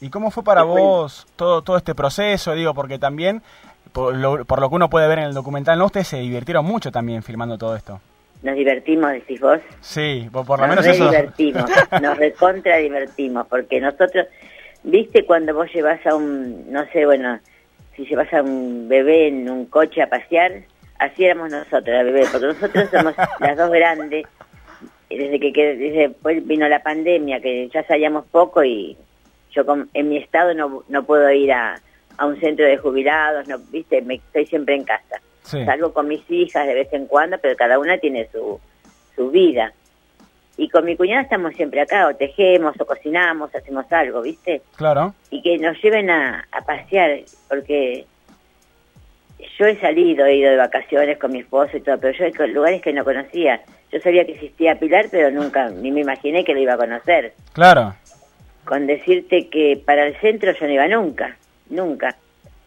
¿Y 0.00 0.10
cómo 0.10 0.30
fue 0.30 0.44
para 0.44 0.62
vos 0.62 1.26
todo, 1.34 1.62
todo 1.62 1.76
este 1.76 1.94
proceso? 1.94 2.54
Digo, 2.54 2.72
porque 2.72 2.98
también, 3.00 3.42
por 3.92 4.14
lo, 4.14 4.44
por 4.44 4.60
lo 4.60 4.68
que 4.68 4.76
uno 4.76 4.88
puede 4.88 5.08
ver 5.08 5.18
en 5.18 5.24
el 5.24 5.34
documental, 5.34 5.76
¿no? 5.78 5.86
Ustedes 5.86 6.06
se 6.06 6.18
divirtieron 6.18 6.64
mucho 6.64 6.92
también 6.92 7.22
filmando 7.22 7.58
todo 7.58 7.74
esto. 7.74 8.00
Nos 8.42 8.54
divertimos, 8.54 9.10
decís 9.10 9.40
vos. 9.40 9.58
Sí, 9.80 10.28
por, 10.30 10.46
por 10.46 10.60
lo 10.60 10.68
nos 10.68 10.76
menos 10.76 10.94
eso. 10.94 11.10
divertimos, 11.10 11.68
nos 12.00 12.16
recontra 12.16 12.76
divertimos, 12.76 13.46
porque 13.48 13.80
nosotros, 13.80 14.28
viste 14.84 15.24
cuando 15.24 15.52
vos 15.52 15.66
llevas 15.74 16.06
a 16.06 16.14
un, 16.14 16.70
no 16.70 16.86
sé, 16.92 17.04
bueno, 17.04 17.40
si 17.96 18.06
llevas 18.06 18.32
a 18.32 18.42
un 18.42 18.86
bebé 18.88 19.26
en 19.26 19.50
un 19.50 19.66
coche 19.66 20.00
a 20.00 20.08
pasear, 20.08 20.62
así 20.98 21.24
éramos 21.24 21.50
nosotros, 21.50 21.88
la 21.88 22.02
bebé, 22.02 22.24
porque 22.30 22.46
nosotros 22.48 22.88
somos 22.90 23.14
las 23.40 23.56
dos 23.56 23.70
grandes, 23.70 24.26
desde 25.10 25.40
que, 25.40 25.52
que- 25.52 25.76
desde 25.76 26.08
después 26.08 26.46
vino 26.46 26.68
la 26.68 26.82
pandemia, 26.82 27.40
que 27.40 27.68
ya 27.68 27.82
salíamos 27.84 28.24
poco 28.26 28.62
y 28.64 28.96
yo 29.52 29.64
con- 29.64 29.88
en 29.94 30.08
mi 30.08 30.18
estado 30.18 30.54
no, 30.54 30.84
no 30.88 31.02
puedo 31.04 31.30
ir 31.30 31.52
a, 31.52 31.80
a 32.16 32.26
un 32.26 32.38
centro 32.40 32.66
de 32.66 32.76
jubilados, 32.76 33.48
no, 33.48 33.58
viste, 33.70 34.02
me, 34.02 34.16
estoy 34.16 34.46
siempre 34.46 34.74
en 34.74 34.84
casa. 34.84 35.20
Sí. 35.42 35.64
Salgo 35.64 35.94
con 35.94 36.08
mis 36.08 36.28
hijas 36.30 36.66
de 36.66 36.74
vez 36.74 36.92
en 36.92 37.06
cuando, 37.06 37.38
pero 37.38 37.56
cada 37.56 37.78
una 37.78 37.96
tiene 37.98 38.28
su, 38.30 38.60
su 39.16 39.30
vida. 39.30 39.72
Y 40.58 40.68
con 40.68 40.84
mi 40.84 40.96
cuñada 40.96 41.22
estamos 41.22 41.54
siempre 41.54 41.80
acá, 41.80 42.08
o 42.08 42.14
tejemos, 42.16 42.74
o 42.80 42.84
cocinamos, 42.84 43.54
hacemos 43.54 43.90
algo, 43.92 44.20
¿viste? 44.20 44.60
Claro. 44.76 45.14
Y 45.30 45.40
que 45.40 45.56
nos 45.56 45.80
lleven 45.80 46.10
a, 46.10 46.46
a 46.50 46.60
pasear, 46.62 47.20
porque 47.48 48.04
yo 49.58 49.66
he 49.66 49.80
salido, 49.80 50.26
he 50.26 50.36
ido 50.36 50.50
de 50.50 50.56
vacaciones 50.56 51.18
con 51.18 51.32
mi 51.32 51.40
esposo 51.40 51.76
y 51.76 51.80
todo, 51.80 51.98
pero 51.98 52.16
yo 52.16 52.24
he 52.24 52.48
lugares 52.48 52.82
que 52.82 52.92
no 52.92 53.04
conocía. 53.04 53.60
Yo 53.92 54.00
sabía 54.00 54.24
que 54.24 54.32
existía 54.32 54.78
Pilar, 54.78 55.06
pero 55.10 55.30
nunca, 55.30 55.70
ni 55.70 55.90
me 55.90 56.00
imaginé 56.00 56.44
que 56.44 56.54
lo 56.54 56.60
iba 56.60 56.74
a 56.74 56.78
conocer. 56.78 57.32
Claro. 57.52 57.94
Con 58.64 58.86
decirte 58.86 59.48
que 59.48 59.80
para 59.84 60.06
el 60.06 60.16
centro 60.16 60.52
yo 60.52 60.66
no 60.66 60.72
iba 60.72 60.88
nunca, 60.88 61.36
nunca. 61.70 62.14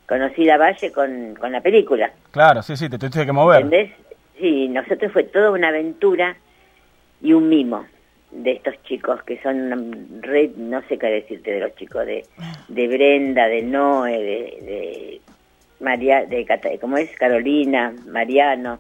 Conocí 0.08 0.44
la 0.46 0.58
Valle 0.58 0.92
con, 0.92 1.36
con 1.36 1.52
la 1.52 1.62
película. 1.62 2.12
Claro, 2.32 2.62
sí, 2.64 2.76
sí, 2.76 2.90
te 2.90 2.98
tuviste 2.98 3.26
que 3.26 3.32
mover. 3.32 3.62
¿Entendés? 3.62 3.92
Sí, 4.40 4.68
nosotros 4.68 5.12
fue 5.12 5.24
toda 5.24 5.52
una 5.52 5.68
aventura 5.68 6.36
y 7.22 7.34
un 7.34 7.48
mimo 7.48 7.86
de 8.32 8.54
estos 8.54 8.82
chicos 8.84 9.22
que 9.24 9.40
son 9.42 10.22
red, 10.22 10.52
no 10.56 10.82
sé 10.88 10.98
qué 10.98 11.08
decirte 11.08 11.52
de 11.52 11.60
los 11.60 11.76
chicos, 11.76 12.06
de, 12.06 12.26
de 12.70 12.88
Brenda, 12.88 13.48
de 13.48 13.62
Noé, 13.62 14.18
de, 14.18 14.66
de 14.66 15.22
María, 15.82 16.26
de, 16.26 16.46
¿cómo 16.80 16.98
es? 16.98 17.10
Carolina, 17.18 17.94
Mariano, 18.08 18.80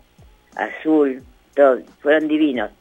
Azul, 0.56 1.23
todos, 1.56 1.82
fueron 2.02 2.28
divinos, 2.28 2.72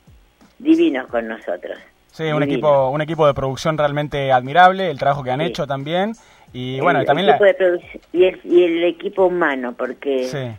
divinos 0.59 1.07
con 1.09 1.27
nosotros. 1.27 1.79
Sí, 2.13 2.25
un 2.25 2.43
equipo, 2.43 2.91
un 2.91 3.01
equipo 3.01 3.27
de 3.27 3.35
producción 3.35 3.79
realmente 3.79 4.33
admirable, 4.33 4.91
el 4.91 4.99
trabajo 4.99 5.23
que 5.23 5.31
han 5.31 5.41
Sí. 5.41 5.47
hecho 5.47 5.67
también. 5.67 6.13
Y 6.53 6.81
bueno, 6.81 7.01
el, 7.01 7.07
también 7.07 7.29
la... 7.29 7.39
de 7.39 7.81
y, 8.13 8.25
el, 8.25 8.41
y 8.45 8.65
el 8.65 8.85
equipo 8.85 9.27
humano, 9.27 9.75
porque 9.77 10.25
Sí. 10.25 10.51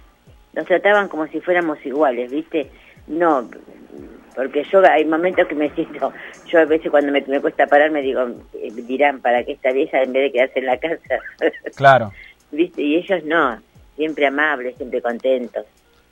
nos 0.53 0.65
trataban 0.65 1.09
como 1.09 1.27
si 1.27 1.41
fuéramos 1.41 1.85
iguales, 1.85 2.31
¿viste? 2.31 2.71
No, 3.07 3.49
porque 4.35 4.63
yo 4.63 4.81
hay 4.89 5.03
momentos 5.05 5.45
que 5.47 5.55
me 5.55 5.69
siento, 5.71 6.13
yo 6.47 6.59
a 6.59 6.65
veces 6.65 6.89
cuando 6.89 7.11
me, 7.11 7.21
me 7.27 7.41
cuesta 7.41 7.67
parar 7.67 7.91
me 7.91 8.01
digo, 8.01 8.21
eh, 8.53 8.71
dirán, 8.71 9.19
¿para 9.19 9.43
qué 9.43 9.51
esta 9.51 9.71
vieja 9.73 10.01
en 10.01 10.13
vez 10.13 10.23
de 10.23 10.31
quedarse 10.31 10.59
en 10.59 10.65
la 10.65 10.77
casa? 10.77 10.97
Claro. 11.75 12.11
¿Viste? 12.52 12.82
Y 12.82 12.95
ellos 12.98 13.23
no, 13.26 13.60
siempre 13.95 14.28
amables, 14.28 14.76
siempre 14.78 15.02
contentos. 15.02 15.65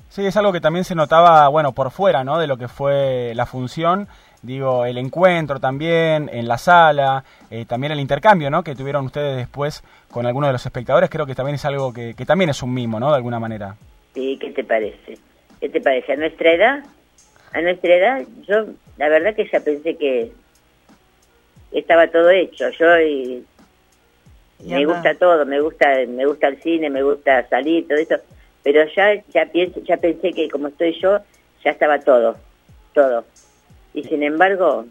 Sí, 0.10 0.26
es 0.26 0.36
algo 0.38 0.52
que 0.52 0.62
también 0.62 0.86
se 0.86 0.96
notaba, 0.96 1.48
bueno, 1.50 1.72
por 1.74 1.92
fuera, 1.92 2.24
¿no? 2.24 2.40
De 2.40 2.48
lo 2.48 2.58
que 2.58 2.68
fue 2.68 3.34
la 3.36 3.46
función. 3.46 4.08
Digo, 4.42 4.86
el 4.86 4.98
encuentro 4.98 5.60
también, 5.60 6.30
en 6.34 6.48
la 6.48 6.58
sala, 6.58 7.24
eh, 7.52 7.66
también 7.66 7.92
el 7.92 8.00
intercambio, 8.00 8.50
¿no? 8.50 8.64
Que 8.64 8.74
tuvieron 8.74 9.06
ustedes 9.06 9.36
después 9.36 9.84
con 10.10 10.26
algunos 10.26 10.48
de 10.48 10.54
los 10.54 10.66
espectadores, 10.66 11.10
creo 11.10 11.26
que 11.26 11.36
también 11.36 11.56
es 11.56 11.66
algo 11.66 11.94
que, 11.94 12.16
que 12.16 12.26
también 12.26 12.50
es 12.50 12.64
un 12.64 12.74
mimo, 12.74 13.00
¿no? 13.00 13.10
De 13.10 13.18
alguna 13.18 13.40
manera. 13.40 13.76
Sí, 14.14 14.38
¿qué 14.40 14.52
te 14.52 14.64
parece? 14.64 15.18
¿Qué 15.60 15.70
te 15.70 15.82
parece? 15.82 16.14
A 16.14 16.16
nuestra 16.16 16.54
edad, 16.54 16.84
a 17.54 17.62
nuestra 17.62 17.96
edad, 17.96 18.22
yo 18.48 18.66
la 18.98 19.10
verdad 19.10 19.36
que 19.36 19.48
ya 19.52 19.60
pensé 19.60 19.96
que 19.96 20.32
estaba 21.72 22.08
todo 22.08 22.30
hecho. 22.30 22.70
Yo 22.72 23.00
y, 23.00 23.46
me 24.66 24.76
anda. 24.76 24.94
gusta 24.94 25.14
todo, 25.16 25.46
me 25.46 25.60
gusta, 25.62 25.88
me 26.08 26.26
gusta 26.26 26.48
el 26.48 26.62
cine, 26.62 26.90
me 26.90 27.02
gusta 27.04 27.48
salir, 27.50 27.88
todo 27.88 27.98
eso. 27.98 28.16
Pero 28.64 28.82
ya, 28.96 29.14
ya 29.34 29.46
pienso, 29.46 29.80
ya 29.84 29.98
pensé 29.98 30.32
que 30.34 30.50
como 30.50 30.68
estoy 30.68 31.00
yo, 31.02 31.20
ya 31.64 31.72
estaba 31.72 32.00
todo, 32.00 32.36
todo. 32.94 33.24
Y 33.94 34.04
sin 34.04 34.22
embargo, 34.24 34.86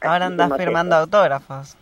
Ahora 0.00 0.26
andás 0.26 0.50
te- 0.50 0.56
firmando 0.58 0.96
autógrafos. 0.96 1.76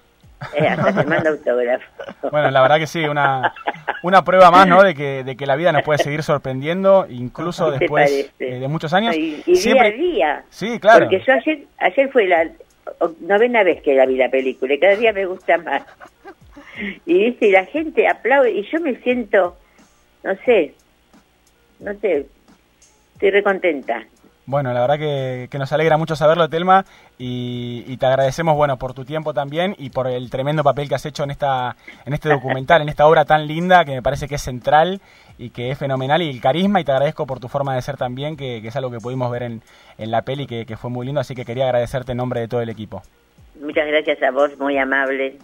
eh, 0.54 0.66
hasta 0.68 0.92
firmando 0.92 1.30
autógrafos. 1.30 1.88
Bueno, 2.30 2.50
la 2.50 2.60
verdad 2.62 2.78
que 2.78 2.86
sí, 2.86 3.04
una, 3.04 3.54
una 4.02 4.22
prueba 4.22 4.50
más, 4.50 4.66
¿no? 4.68 4.82
De 4.82 4.94
que, 4.94 5.24
de 5.24 5.36
que 5.36 5.46
la 5.46 5.56
vida 5.56 5.72
nos 5.72 5.82
puede 5.82 5.98
seguir 5.98 6.22
sorprendiendo, 6.22 7.06
incluso 7.08 7.66
¿Qué 7.66 7.72
te 7.72 7.78
después 7.84 8.30
eh, 8.38 8.58
de 8.60 8.68
muchos 8.68 8.92
años. 8.92 9.16
Y, 9.16 9.42
y 9.46 9.56
Siempre- 9.56 9.92
día 9.92 9.94
a 9.94 10.36
día. 10.36 10.44
Sí, 10.50 10.78
claro. 10.78 11.06
Porque 11.06 11.22
yo 11.26 11.32
ayer, 11.32 11.60
ayer 11.78 12.10
fue 12.12 12.26
la 12.26 12.48
novena 13.20 13.62
vez 13.62 13.82
que 13.82 13.94
la 13.94 14.06
vi 14.06 14.16
la 14.16 14.28
película 14.30 14.74
y 14.74 14.78
cada 14.78 14.96
día 14.96 15.12
me 15.12 15.26
gusta 15.26 15.58
más. 15.58 15.82
Y 17.06 17.36
y 17.40 17.50
la 17.50 17.64
gente 17.66 18.08
aplaude 18.08 18.50
y 18.52 18.62
yo 18.70 18.80
me 18.80 18.96
siento, 18.96 19.56
no 20.22 20.34
sé, 20.44 20.74
no 21.80 21.94
sé, 22.00 22.26
estoy 23.14 23.30
recontenta. 23.30 24.04
Bueno, 24.46 24.72
la 24.72 24.80
verdad 24.80 24.98
que, 24.98 25.48
que 25.50 25.58
nos 25.58 25.70
alegra 25.74 25.98
mucho 25.98 26.16
saberlo, 26.16 26.48
Telma, 26.48 26.86
y, 27.18 27.84
y 27.86 27.98
te 27.98 28.06
agradecemos, 28.06 28.56
bueno, 28.56 28.78
por 28.78 28.94
tu 28.94 29.04
tiempo 29.04 29.34
también 29.34 29.74
y 29.76 29.90
por 29.90 30.06
el 30.06 30.30
tremendo 30.30 30.64
papel 30.64 30.88
que 30.88 30.94
has 30.94 31.04
hecho 31.04 31.22
en 31.22 31.30
esta, 31.30 31.76
en 32.06 32.14
este 32.14 32.30
documental, 32.30 32.80
en 32.80 32.88
esta 32.88 33.06
obra 33.06 33.26
tan 33.26 33.46
linda 33.46 33.84
que 33.84 33.92
me 33.92 34.02
parece 34.02 34.26
que 34.26 34.36
es 34.36 34.42
central 34.42 35.02
y 35.36 35.50
que 35.50 35.70
es 35.70 35.76
fenomenal 35.78 36.22
y 36.22 36.30
el 36.30 36.40
carisma 36.40 36.80
y 36.80 36.84
te 36.84 36.92
agradezco 36.92 37.26
por 37.26 37.40
tu 37.40 37.48
forma 37.48 37.74
de 37.74 37.82
ser 37.82 37.98
también, 37.98 38.38
que, 38.38 38.62
que 38.62 38.68
es 38.68 38.76
algo 38.76 38.90
que 38.90 39.00
pudimos 39.00 39.30
ver 39.30 39.42
en, 39.42 39.60
en 39.98 40.10
la 40.10 40.22
peli 40.22 40.46
que, 40.46 40.64
que 40.64 40.78
fue 40.78 40.88
muy 40.88 41.04
lindo, 41.04 41.20
así 41.20 41.34
que 41.34 41.44
quería 41.44 41.66
agradecerte 41.66 42.12
en 42.12 42.18
nombre 42.18 42.40
de 42.40 42.48
todo 42.48 42.62
el 42.62 42.70
equipo. 42.70 43.02
Muchas 43.60 43.86
gracias 43.86 44.22
a 44.22 44.30
vos, 44.30 44.58
muy 44.58 44.78
amable. 44.78 45.36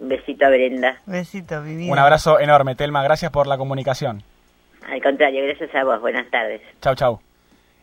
Un 0.00 0.08
besito 0.08 0.46
a 0.46 0.48
Brenda. 0.48 1.00
Besito, 1.06 1.60
mi 1.62 1.76
vida. 1.76 1.92
Un 1.92 1.98
abrazo 1.98 2.40
enorme, 2.40 2.74
Telma, 2.74 3.02
gracias 3.02 3.30
por 3.30 3.46
la 3.46 3.56
comunicación. 3.58 4.22
Al 4.90 5.02
contrario, 5.02 5.44
gracias 5.44 5.74
a 5.74 5.84
vos. 5.84 6.00
Buenas 6.00 6.28
tardes. 6.30 6.60
Chau, 6.80 6.94
chau. 6.94 7.20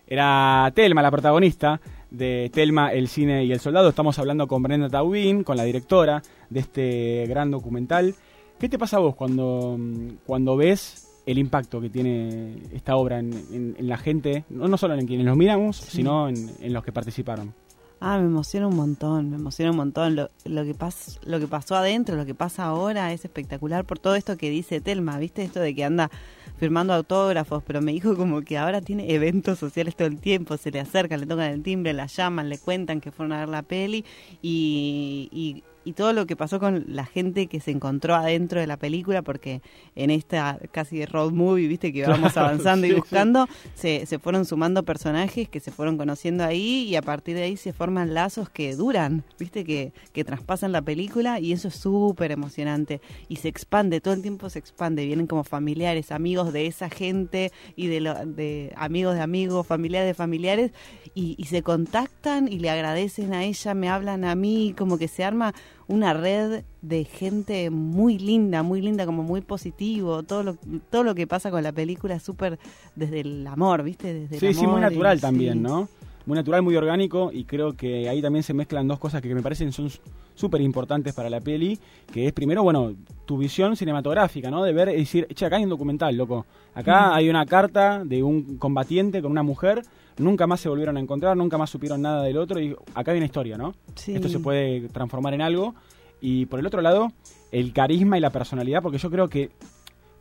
Era 0.07 0.71
Telma, 0.73 1.01
la 1.01 1.11
protagonista 1.11 1.79
de 2.09 2.49
Telma, 2.53 2.91
el 2.93 3.07
cine 3.07 3.43
y 3.43 3.51
el 3.51 3.59
soldado. 3.59 3.89
Estamos 3.89 4.17
hablando 4.19 4.47
con 4.47 4.63
Brenda 4.63 4.89
Taubín, 4.89 5.43
con 5.43 5.57
la 5.57 5.63
directora 5.63 6.21
de 6.49 6.59
este 6.59 7.25
gran 7.27 7.51
documental. 7.51 8.15
¿Qué 8.59 8.67
te 8.69 8.79
pasa 8.79 8.97
a 8.97 9.01
vos 9.01 9.15
cuando, 9.15 9.77
cuando 10.25 10.55
ves 10.57 11.21
el 11.27 11.37
impacto 11.37 11.79
que 11.81 11.89
tiene 11.89 12.55
esta 12.73 12.95
obra 12.95 13.19
en, 13.19 13.31
en- 13.53 13.75
en 13.77 13.87
la 13.87 13.97
gente, 13.97 14.45
no, 14.49 14.67
no 14.67 14.77
solo 14.77 14.93
en 14.95 15.05
quienes 15.05 15.25
nos 15.25 15.35
miramos, 15.37 15.75
sino 15.77 16.29
en, 16.29 16.35
en 16.61 16.73
los 16.73 16.83
que 16.83 16.91
participaron? 16.93 17.53
Ah, 17.99 18.19
me 18.19 18.25
emociona 18.25 18.67
un 18.67 18.75
montón, 18.75 19.31
me 19.31 19.37
emociona 19.37 19.71
un 19.71 19.77
montón. 19.77 20.15
Lo, 20.15 20.29
lo, 20.45 20.63
que 20.63 20.75
pas, 20.75 21.19
lo 21.23 21.39
que 21.39 21.47
pasó 21.47 21.75
adentro, 21.75 22.15
lo 22.15 22.25
que 22.25 22.35
pasa 22.35 22.65
ahora 22.65 23.11
es 23.11 23.25
espectacular 23.25 23.85
por 23.85 23.97
todo 23.97 24.15
esto 24.15 24.37
que 24.37 24.51
dice 24.51 24.81
Telma, 24.81 25.17
¿viste? 25.17 25.43
Esto 25.43 25.59
de 25.59 25.73
que 25.73 25.83
anda 25.83 26.11
firmando 26.57 26.93
autógrafos, 26.93 27.63
pero 27.65 27.81
me 27.81 27.91
dijo 27.91 28.15
como 28.15 28.41
que 28.41 28.57
ahora 28.57 28.81
tiene 28.81 29.13
eventos 29.13 29.59
sociales 29.59 29.95
todo 29.95 30.07
el 30.07 30.19
tiempo, 30.19 30.57
se 30.57 30.71
le 30.71 30.79
acercan, 30.79 31.19
le 31.21 31.25
tocan 31.25 31.51
el 31.51 31.63
timbre, 31.63 31.93
la 31.93 32.07
llaman, 32.07 32.49
le 32.49 32.57
cuentan 32.57 33.01
que 33.01 33.11
fueron 33.11 33.33
a 33.33 33.39
ver 33.39 33.49
la 33.49 33.61
peli 33.63 34.05
y, 34.41 35.29
y, 35.31 35.63
y 35.87 35.93
todo 35.93 36.11
lo 36.13 36.25
que 36.25 36.35
pasó 36.35 36.59
con 36.59 36.83
la 36.87 37.05
gente 37.05 37.47
que 37.47 37.59
se 37.59 37.71
encontró 37.71 38.15
adentro 38.15 38.59
de 38.59 38.67
la 38.67 38.77
película, 38.77 39.21
porque 39.21 39.61
en 39.95 40.09
esta 40.09 40.59
casi 40.71 41.05
road 41.05 41.31
movie, 41.31 41.67
¿viste? 41.67 41.93
Que 41.93 42.05
vamos 42.05 42.33
Claro, 42.33 42.49
avanzando 42.49 42.85
sí, 42.85 42.91
y 42.91 42.95
sí. 42.95 42.99
buscando 42.99 43.47
se, 43.73 44.05
se 44.05 44.19
fueron 44.19 44.45
sumando 44.45 44.83
personajes 44.83 45.49
que 45.49 45.59
se 45.59 45.71
fueron 45.71 45.97
conociendo 45.97 46.43
ahí 46.43 46.83
y 46.89 46.95
a 46.95 47.01
partir 47.01 47.35
de 47.35 47.43
ahí 47.43 47.57
se 47.57 47.73
forman 47.73 48.13
lazos 48.13 48.49
que 48.49 48.75
duran, 48.75 49.23
viste, 49.39 49.63
que, 49.63 49.93
que 50.13 50.23
traspasan 50.23 50.71
la 50.71 50.81
película 50.81 51.39
y 51.39 51.53
eso 51.53 51.69
es 51.69 51.75
súper 51.75 52.31
emocionante 52.31 53.01
y 53.29 53.37
se 53.37 53.47
expande, 53.47 54.01
todo 54.01 54.13
el 54.13 54.21
tiempo 54.21 54.49
se 54.49 54.59
expande, 54.59 55.05
vienen 55.05 55.27
como 55.27 55.43
familiares, 55.43 56.11
amigos 56.11 56.51
de 56.53 56.67
esa 56.67 56.89
gente 56.89 57.51
y 57.75 57.87
de, 57.87 58.01
lo- 58.01 58.25
de 58.25 58.73
amigos 58.75 59.15
de 59.15 59.21
amigos, 59.21 59.65
familiares 59.65 60.07
de 60.09 60.13
familiares 60.13 60.71
y, 61.15 61.35
y 61.37 61.45
se 61.45 61.61
contactan 61.63 62.51
y 62.51 62.59
le 62.59 62.69
agradecen 62.69 63.33
a 63.33 63.43
ella, 63.43 63.73
me 63.73 63.89
hablan 63.89 64.25
a 64.25 64.35
mí, 64.35 64.73
como 64.77 64.97
que 64.97 65.07
se 65.07 65.23
arma 65.23 65.53
una 65.87 66.13
red 66.13 66.63
de 66.81 67.03
gente 67.05 67.69
muy 67.69 68.17
linda, 68.19 68.61
muy 68.63 68.81
linda, 68.81 69.05
como 69.05 69.23
muy 69.23 69.41
positivo. 69.41 70.23
Todo 70.23 70.43
lo, 70.43 70.55
todo 70.89 71.03
lo 71.03 71.15
que 71.15 71.27
pasa 71.27 71.49
con 71.51 71.63
la 71.63 71.71
película 71.71 72.15
es 72.15 72.23
súper 72.23 72.59
desde 72.95 73.21
el 73.21 73.47
amor, 73.47 73.83
¿viste? 73.83 74.13
Desde 74.13 74.35
el 74.35 74.39
Sí, 74.41 74.53
sí, 74.53 74.67
muy 74.67 74.77
amor 74.77 74.79
y- 74.79 74.95
natural 74.95 75.17
sí. 75.17 75.21
también, 75.21 75.61
¿no? 75.63 75.87
Muy 76.25 76.35
natural, 76.35 76.61
muy 76.61 76.75
orgánico 76.75 77.31
y 77.33 77.45
creo 77.45 77.71
que 77.73 78.09
ahí 78.09 78.21
también 78.21 78.43
se 78.43 78.53
mezclan 78.53 78.85
dos 78.85 78.99
cosas 78.99 79.21
que 79.21 79.33
me 79.33 79.41
parecen 79.41 79.71
son 79.71 79.89
súper 80.35 80.59
importantes 80.59 81.13
para 81.13 81.29
la 81.29 81.39
peli, 81.39 81.79
que 82.11 82.27
es 82.27 82.33
primero, 82.33 82.63
bueno, 82.63 82.93
tu 83.25 83.37
visión 83.37 83.77
cinematográfica, 83.77 84.51
¿no? 84.51 84.61
De 84.63 84.73
ver 84.73 84.89
y 84.89 84.97
decir, 84.97 85.25
che, 85.33 85.45
acá 85.45 85.55
hay 85.55 85.63
un 85.63 85.69
documental, 85.69 86.15
loco. 86.17 86.45
Acá 86.75 87.15
hay 87.15 87.29
una 87.29 87.45
carta 87.45 88.03
de 88.03 88.21
un 88.23 88.57
combatiente 88.57 89.21
con 89.21 89.31
una 89.31 89.41
mujer, 89.41 89.83
nunca 90.17 90.47
más 90.47 90.59
se 90.59 90.69
volvieron 90.69 90.97
a 90.97 90.99
encontrar, 90.99 91.35
nunca 91.37 91.57
más 91.57 91.69
supieron 91.69 92.01
nada 92.01 92.23
del 92.23 92.37
otro 92.37 92.59
y 92.59 92.75
acá 92.93 93.11
hay 93.11 93.17
una 93.17 93.25
historia, 93.25 93.57
¿no? 93.57 93.75
Sí. 93.95 94.15
Esto 94.15 94.29
se 94.29 94.39
puede 94.39 94.89
transformar 94.89 95.33
en 95.33 95.41
algo. 95.41 95.75
Y 96.19 96.47
por 96.47 96.59
el 96.59 96.65
otro 96.65 96.81
lado, 96.81 97.11
el 97.51 97.73
carisma 97.73 98.17
y 98.17 98.21
la 98.21 98.31
personalidad, 98.31 98.81
porque 98.81 98.97
yo 98.97 99.11
creo 99.11 99.27
que 99.27 99.51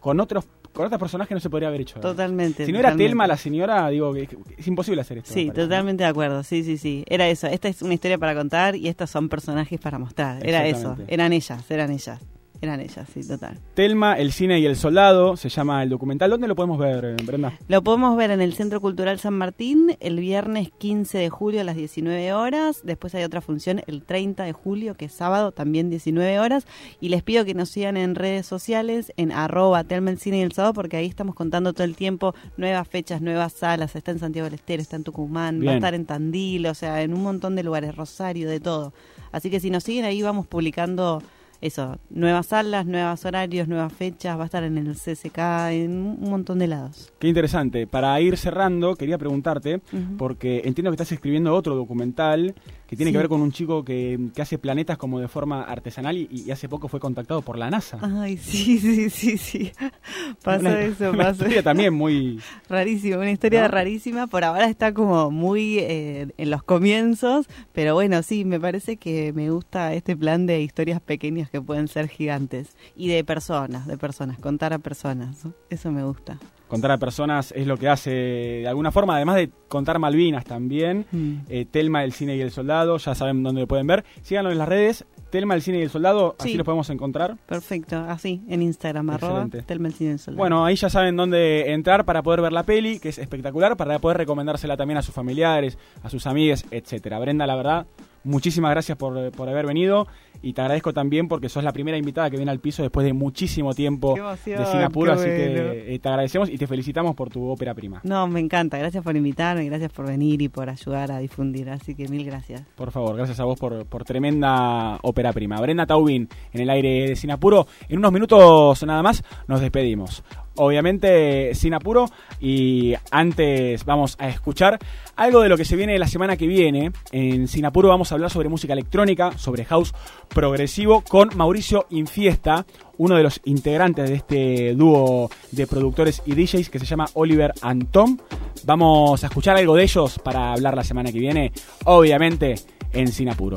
con 0.01 0.21
otros 0.21 0.45
con 0.77 0.85
otros 0.85 1.01
personajes 1.01 1.35
no 1.35 1.41
se 1.41 1.49
podría 1.49 1.69
haber 1.69 1.81
hecho. 1.81 1.99
Totalmente. 2.01 2.67
Si 2.67 2.71
no 2.71 2.79
era 2.79 2.91
totalmente. 2.91 3.09
Telma 3.09 3.27
la 3.27 3.37
señora, 3.39 3.89
digo 3.89 4.13
que 4.13 4.29
es, 4.59 4.69
imposible 4.69 5.01
hacer 5.01 5.19
esto. 5.19 5.33
Sí, 5.33 5.47
parece, 5.47 5.63
¿no? 5.63 5.65
totalmente 5.65 6.05
de 6.05 6.11
acuerdo. 6.11 6.43
Sí, 6.43 6.63
sí, 6.63 6.77
sí. 6.77 7.03
Era 7.09 7.27
eso. 7.29 7.47
Esta 7.47 7.69
es 7.69 7.81
una 7.81 7.95
historia 7.95 8.19
para 8.19 8.35
contar 8.35 8.77
y 8.77 8.89
estos 8.89 9.09
son 9.09 9.31
personajes 9.31 9.81
para 9.81 9.99
mostrar. 9.99 10.47
Era 10.47 10.67
eso. 10.67 10.97
Eran 11.09 11.33
ellas, 11.33 11.71
eran 11.71 11.91
ellas. 11.91 12.21
Eran 12.67 12.81
ellas, 12.81 13.09
sí, 13.15 13.21
total. 13.21 13.61
Telma, 13.75 14.19
el 14.19 14.33
cine 14.33 14.59
y 14.59 14.67
el 14.67 14.75
soldado, 14.75 15.37
se 15.37 15.49
llama 15.49 15.85
el 15.85 15.89
documental. 15.89 16.31
¿Dónde 16.31 16.49
lo 16.49 16.57
podemos 16.57 16.79
ver, 16.79 17.05
eh, 17.05 17.17
Brenda? 17.23 17.53
Lo 17.69 17.81
podemos 17.85 18.17
ver 18.17 18.33
en 18.33 18.41
el 18.41 18.55
Centro 18.55 18.81
Cultural 18.81 19.21
San 19.21 19.35
Martín 19.35 19.97
el 20.01 20.19
viernes 20.19 20.71
15 20.77 21.17
de 21.17 21.31
julio 21.31 21.61
a 21.61 21.65
las 21.65 21.77
19 21.77 22.33
horas. 22.33 22.81
Después 22.83 23.15
hay 23.15 23.23
otra 23.23 23.41
función 23.41 23.83
el 23.87 24.03
30 24.03 24.43
de 24.43 24.53
julio, 24.53 24.97
que 24.97 25.05
es 25.05 25.13
sábado, 25.13 25.53
también 25.53 25.91
19 25.91 26.41
horas. 26.41 26.67
Y 27.01 27.11
les 27.11 27.23
pido 27.23 27.45
que 27.45 27.55
nos 27.55 27.69
sigan 27.69 27.97
en 27.97 28.17
redes 28.17 28.47
sociales, 28.47 29.13
en 29.17 29.31
arroba 29.31 29.85
Telma 29.85 30.11
el 30.11 30.19
Cine 30.19 30.39
y 30.39 30.43
el 30.43 30.51
Sábado, 30.51 30.75
porque 30.75 30.97
ahí 30.97 31.07
estamos 31.07 31.37
contando 31.37 31.73
todo 31.73 31.85
el 31.85 31.95
tiempo 31.95 32.35
nuevas 32.57 32.89
fechas, 32.89 33.23
nuevas 33.23 33.53
salas. 33.53 33.95
Está 33.95 34.11
en 34.11 34.19
Santiago 34.19 34.47
del 34.47 34.55
Estero, 34.55 34.83
está 34.83 34.97
en 34.97 35.05
Tucumán, 35.05 35.65
va 35.65 35.71
a 35.71 35.75
estar 35.77 35.95
en 35.95 36.05
Tandil, 36.05 36.67
o 36.67 36.75
sea, 36.75 37.03
en 37.03 37.15
un 37.15 37.23
montón 37.23 37.55
de 37.55 37.63
lugares, 37.63 37.95
Rosario, 37.95 38.51
de 38.51 38.59
todo. 38.59 38.93
Así 39.31 39.51
que 39.51 39.61
si 39.61 39.71
nos 39.71 39.85
siguen 39.85 40.05
ahí 40.05 40.21
vamos 40.21 40.49
publicando 40.49 41.23
eso, 41.61 41.99
nuevas 42.11 42.47
salas, 42.47 42.87
nuevos 42.87 43.25
horarios, 43.25 43.69
nuevas 43.69 43.93
fechas, 43.93 44.39
va 44.39 44.43
a 44.43 44.47
estar 44.47 44.63
en 44.65 44.79
el 44.79 44.95
CCK, 44.95 45.39
en 45.71 45.91
un 45.93 46.31
montón 46.31 46.59
de 46.59 46.67
lados. 46.67 47.13
Qué 47.19 47.29
interesante. 47.29 47.87
Para 47.87 48.21
ir 48.21 48.37
cerrando, 48.37 48.95
quería 48.97 49.19
preguntarte, 49.19 49.81
porque 50.19 50.63
entiendo 50.65 50.91
que 50.91 50.95
estás 50.95 51.13
escribiendo 51.13 51.55
otro 51.55 51.75
documental 51.75 52.55
que 52.87 52.97
tiene 52.97 53.11
que 53.13 53.19
ver 53.19 53.29
con 53.29 53.41
un 53.41 53.51
chico 53.53 53.85
que, 53.85 54.19
que 54.35 54.43
hace 54.43 54.59
planetas 54.59 54.97
como 54.97 55.19
de 55.19 55.29
forma 55.29 55.63
artesanal 55.63 56.17
y, 56.17 56.29
y 56.31 56.51
hace 56.51 56.69
poco 56.69 56.89
fue 56.89 57.01
contactado 57.01 57.43
por 57.43 57.59
la 57.59 57.69
NASA. 57.71 57.99
Ay, 58.01 58.37
sí, 58.37 58.79
sí, 58.79 59.11
sí, 59.11 59.39
sí. 59.39 59.73
Pasa 60.45 60.61
Una- 60.61 60.81
eso, 60.83 61.11
una 61.11 61.25
pasa. 61.25 61.33
historia 61.43 61.63
también 61.63 61.93
muy... 61.95 62.41
Rarísimo, 62.69 63.17
una 63.19 63.31
historia 63.33 63.63
¿No? 63.63 63.69
rarísima. 63.69 64.27
Por 64.29 64.45
ahora 64.45 64.69
está 64.69 64.95
como 64.95 65.31
muy 65.31 65.79
eh, 65.81 66.29
en 66.37 66.51
los 66.51 66.63
comienzos, 66.63 67.47
pero 67.73 67.95
bueno, 67.95 68.23
sí, 68.23 68.45
me 68.45 68.61
parece 68.61 68.97
que 68.97 69.33
me 69.33 69.51
gusta 69.51 69.93
este 69.95 70.17
plan 70.17 70.47
de 70.47 70.61
historias 70.63 71.01
pequeñas 71.01 71.51
que 71.51 71.61
pueden 71.61 71.89
ser 71.89 72.09
gigantes 72.09 72.69
y 72.97 73.09
de 73.09 73.25
personas, 73.25 73.87
de 73.87 73.97
personas, 73.99 74.39
contar 74.39 74.73
a 74.73 74.79
personas. 74.79 75.39
Eso 75.71 75.91
me 75.91 76.05
gusta. 76.05 76.39
Contar 76.69 76.91
a 76.91 76.99
personas 76.99 77.53
es 77.57 77.67
lo 77.67 77.77
que 77.77 77.89
hace 77.89 78.11
de 78.11 78.69
alguna 78.69 78.91
forma, 78.91 79.15
además 79.17 79.37
de 79.37 79.51
contar 79.69 79.99
Malvinas 80.01 80.45
también. 80.45 81.07
Mm. 81.13 81.35
Eh, 81.49 81.65
Telma, 81.71 82.03
el 82.03 82.13
cine 82.13 82.35
y 82.37 82.41
el 82.41 82.51
soldado, 82.51 82.97
ya 82.97 83.15
saben 83.15 83.43
dónde 83.45 83.61
lo 83.61 83.67
pueden 83.69 83.87
ver. 83.87 84.05
Síganos 84.23 84.51
en 84.53 84.59
las 84.59 84.69
redes. 84.69 85.05
Telma, 85.31 85.55
el 85.55 85.63
cine 85.63 85.79
y 85.79 85.83
el 85.83 85.91
soldado, 85.91 86.35
así 86.39 86.53
Sí. 86.53 86.57
lo 86.57 86.65
podemos 86.65 86.89
encontrar. 86.91 87.37
Perfecto, 87.47 87.97
así, 88.09 88.43
en 88.49 88.63
Instagram, 88.63 89.11
arroba. 89.11 89.47
Telma 89.67 89.89
el 89.89 89.95
Cine 89.95 90.11
del 90.11 90.19
Soldado. 90.21 90.39
Bueno, 90.39 90.65
ahí 90.65 90.77
ya 90.77 90.89
saben 90.89 91.17
dónde 91.17 91.73
entrar 91.73 92.05
para 92.05 92.23
poder 92.23 92.41
ver 92.41 92.53
la 92.53 92.63
peli, 92.63 93.01
que 93.01 93.09
es 93.11 93.19
espectacular, 93.19 93.77
para 93.77 93.99
poder 93.99 94.19
recomendársela 94.19 94.77
también 94.77 94.99
a 94.99 95.03
sus 95.03 95.15
familiares, 95.15 95.79
a 96.03 96.11
sus 96.11 96.27
amigas, 96.27 96.65
etcétera. 96.71 97.19
Brenda, 97.19 97.45
la 97.47 97.57
verdad, 97.57 97.87
muchísimas 98.25 98.71
gracias 98.71 98.97
por, 98.97 99.31
por 99.33 99.49
haber 99.49 99.67
venido 99.67 100.07
y 100.47 100.53
te 100.53 100.61
agradezco 100.61 100.93
también 100.93 101.27
porque 101.27 101.49
sos 101.49 101.65
la 101.65 101.73
primera 101.73 101.99
invitada 101.99 102.31
que 102.31 102.37
viene 102.37 102.53
al 102.53 102.61
piso 102.61 102.83
después 102.83 103.05
de 103.05 103.13
muchísimo 103.13 103.75
tiempo 103.75 104.17
emoción, 104.17 104.59
de 104.59 104.67
Singapur, 104.67 105.11
así 105.11 105.25
qué 105.25 105.49
bueno. 105.49 105.73
que 105.73 105.95
eh, 105.95 105.99
te 105.99 106.09
agradecemos 106.09 106.49
y 106.49 106.57
te 106.57 106.69
felicitamos 106.69 107.17
por 107.17 107.31
tu 107.31 107.49
ópera 107.49 107.75
prima. 107.75 108.01
No, 108.05 108.29
me 108.29 108.39
encanta. 108.39 108.79
Gracias 108.79 109.03
por 109.03 109.17
invitarme, 109.17 109.65
gracias 109.65 109.91
por 109.91 110.07
venir 110.07 110.41
y 110.43 110.49
por 110.49 110.71
ayudar 110.71 111.11
a 111.11 111.19
difundir. 111.19 111.69
Así 111.69 111.97
que 111.97 112.07
mil 112.07 112.25
gracias. 112.25 112.63
Por 112.77 112.93
favor, 112.93 113.17
gracias 113.17 113.41
a 113.41 113.45
vos 113.45 113.59
por, 113.59 113.87
por 113.87 114.05
tremenda 114.05 114.99
ópera 115.03 115.33
prima. 115.33 115.61
Brenda 115.61 115.85
Taubin 115.85 116.29
en 116.53 116.61
el 116.61 116.71
aire 116.71 117.09
de 117.09 117.17
Sinapuro. 117.17 117.67
En 117.89 117.99
unos 117.99 118.13
minutos 118.13 118.85
nada 118.85 119.03
más 119.03 119.25
nos 119.49 119.61
despedimos. 119.61 120.23
Obviamente 120.57 121.55
sin 121.55 121.75
apuro 121.75 122.07
y 122.41 122.95
antes 123.11 123.85
vamos 123.85 124.17
a 124.19 124.29
escuchar 124.29 124.79
algo 125.17 125.41
de 125.41 125.49
lo 125.49 125.57
que 125.57 125.65
se 125.65 125.77
viene 125.77 125.99
la 125.99 126.07
semana 126.07 126.37
que 126.37 126.47
viene. 126.47 126.93
En 127.13 127.49
Sin 127.49 127.65
Apuro 127.65 127.89
vamos 127.89 128.13
a 128.13 128.15
hablar 128.15 128.31
sobre 128.31 128.49
música 128.49 128.73
electrónica, 128.73 129.37
sobre 129.39 129.65
house 129.65 129.95
progresivo 130.29 131.03
con 131.03 131.31
Mauricio 131.37 131.87
Infiesta, 131.91 132.67
uno 132.99 133.17
de 133.17 133.23
los 133.23 133.41
integrantes 133.45 134.09
de 134.09 134.17
este 134.17 134.75
dúo 134.75 135.31
de 135.53 135.67
productores 135.67 136.23
y 136.27 136.35
DJs 136.35 136.69
que 136.69 136.79
se 136.79 136.87
llama 136.87 137.07
Oliver 137.15 137.53
and 137.63 137.91
Tom. 137.91 138.19
Vamos 138.65 139.23
a 139.25 139.29
escuchar 139.29 139.57
algo 139.57 139.75
de 139.75 139.85
ellos 139.85 140.19
para 140.19 140.53
hablar 140.53 140.75
la 140.77 140.85
semana 140.85 141.13
que 141.13 141.19
viene, 141.19 141.53
obviamente 141.85 142.57
en 142.93 143.09
Sin 143.09 143.29
Apuro. 143.29 143.57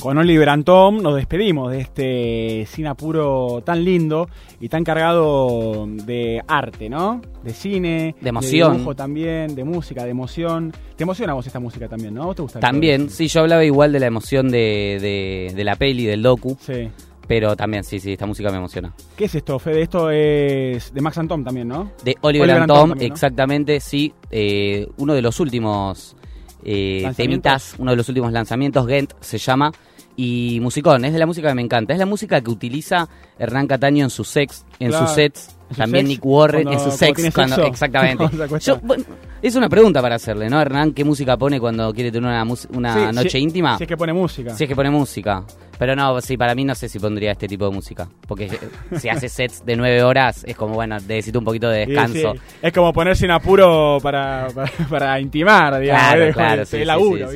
Con 0.00 0.18
Oliver 0.18 0.48
and 0.50 0.64
Tom 0.64 1.02
nos 1.02 1.16
despedimos 1.16 1.72
de 1.72 1.80
este 1.80 2.66
cine 2.70 2.88
apuro 2.88 3.62
tan 3.64 3.82
lindo 3.84 4.28
y 4.60 4.68
tan 4.68 4.84
cargado 4.84 5.86
de 5.88 6.42
arte, 6.46 6.88
¿no? 6.88 7.20
De 7.42 7.52
cine, 7.52 8.14
De 8.20 8.28
emoción. 8.28 8.74
dibujo 8.74 8.94
también, 8.94 9.54
de 9.56 9.64
música, 9.64 10.04
de 10.04 10.10
emoción. 10.10 10.72
¿Te 10.96 11.02
emociona 11.02 11.32
a 11.32 11.34
vos 11.34 11.46
esta 11.46 11.58
música 11.58 11.88
también, 11.88 12.14
no? 12.14 12.22
¿A 12.22 12.26
vos 12.26 12.36
te 12.36 12.42
gusta? 12.42 12.60
También, 12.60 13.10
sí, 13.10 13.26
yo 13.26 13.40
hablaba 13.40 13.64
igual 13.64 13.90
de 13.90 13.98
la 14.00 14.06
emoción 14.06 14.48
de, 14.50 14.98
de, 15.00 15.52
de 15.56 15.64
la 15.64 15.74
peli, 15.76 16.04
del 16.04 16.22
docu. 16.22 16.56
Sí. 16.60 16.88
Pero 17.26 17.56
también, 17.56 17.82
sí, 17.82 17.98
sí, 17.98 18.12
esta 18.12 18.26
música 18.26 18.50
me 18.50 18.58
emociona. 18.58 18.94
¿Qué 19.16 19.24
es 19.24 19.34
esto, 19.34 19.58
Fede? 19.58 19.82
Esto 19.82 20.10
es 20.12 20.94
de 20.94 21.00
Max 21.00 21.18
and 21.18 21.28
Tom 21.28 21.42
también, 21.42 21.66
¿no? 21.66 21.90
De 22.04 22.14
Oliver, 22.20 22.44
Oliver 22.44 22.50
and 22.50 22.62
and 22.62 22.68
Tom 22.68 22.78
Tom, 22.78 22.88
también, 22.90 23.08
¿no? 23.08 23.14
exactamente, 23.14 23.80
sí. 23.80 24.12
eh, 24.30 24.86
uno 24.98 25.14
de 25.14 25.22
los 25.22 25.40
últimos 25.40 26.14
eh, 26.68 27.12
temitas, 27.16 27.76
uno 27.78 27.92
de 27.92 27.96
los 27.96 28.08
últimos 28.08 28.32
lanzamientos, 28.32 28.86
Gent 28.86 29.12
se 29.20 29.38
llama. 29.38 29.72
Y 30.16 30.58
musicón, 30.60 31.04
es 31.04 31.12
de 31.12 31.18
la 31.18 31.26
música 31.26 31.48
que 31.48 31.54
me 31.54 31.62
encanta. 31.62 31.92
Es 31.92 31.98
la 31.98 32.06
música 32.06 32.40
que 32.40 32.50
utiliza 32.50 33.08
Hernán 33.38 33.66
Cataño 33.66 34.02
en 34.02 34.10
sus, 34.10 34.28
sex, 34.28 34.64
en 34.80 34.88
Claro. 34.88 35.06
sus 35.06 35.14
sets 35.14 35.55
También 35.76 36.06
sex? 36.06 36.08
Nick 36.16 36.24
Warren 36.24 36.62
Cuando- 36.64 36.84
en 36.84 36.90
su 36.92 36.96
sex. 36.96 37.34
cuando- 37.34 37.56
sexo. 37.56 37.70
exactamente. 37.70 38.24
Yo, 38.60 38.78
bueno, 38.82 39.04
es 39.42 39.54
una 39.56 39.68
pregunta 39.68 40.00
para 40.02 40.14
hacerle, 40.14 40.48
¿no, 40.48 40.60
Hernán? 40.60 40.92
¿Qué 40.92 41.04
música 41.04 41.36
pone 41.36 41.58
cuando 41.58 41.92
quiere 41.92 42.12
tener 42.12 42.28
una, 42.30 42.44
una 42.70 42.94
Sí, 43.10 43.14
noche 43.16 43.30
si- 43.30 43.38
íntima? 43.38 43.76
Si 43.78 43.84
es 43.84 43.88
que 43.88 43.96
pone 43.96 44.12
música. 44.12 44.54
Si 44.54 44.64
es 44.64 44.68
que 44.68 44.76
pone 44.76 44.90
música. 44.90 45.42
Pero 45.78 45.94
no, 45.94 46.20
sí, 46.22 46.36
para 46.36 46.54
mí 46.54 46.64
no 46.64 46.74
sé 46.74 46.88
si 46.88 46.98
pondría 46.98 47.32
este 47.32 47.48
tipo 47.48 47.66
de 47.68 47.74
música. 47.74 48.08
Porque 48.26 48.48
si 48.98 49.08
hace 49.08 49.28
sets 49.28 49.64
de 49.66 49.76
nueve 49.76 50.02
horas, 50.02 50.44
es 50.46 50.56
como, 50.56 50.74
bueno, 50.74 50.96
necesito 51.00 51.38
un 51.40 51.44
poquito 51.44 51.68
de 51.68 51.86
descanso. 51.86 52.32
sí. 52.34 52.40
Es 52.62 52.72
como 52.72 52.92
ponerse 52.92 53.24
en 53.24 53.32
apuro 53.32 53.98
para, 54.02 54.48
para, 54.54 54.70
para 54.88 55.20
intimar, 55.20 55.78
digamos. 55.80 56.02
Claro, 56.14 56.32
claro, 56.32 56.64
sí, 56.64 56.78
sí, 56.78 56.84
laburo. 56.84 57.28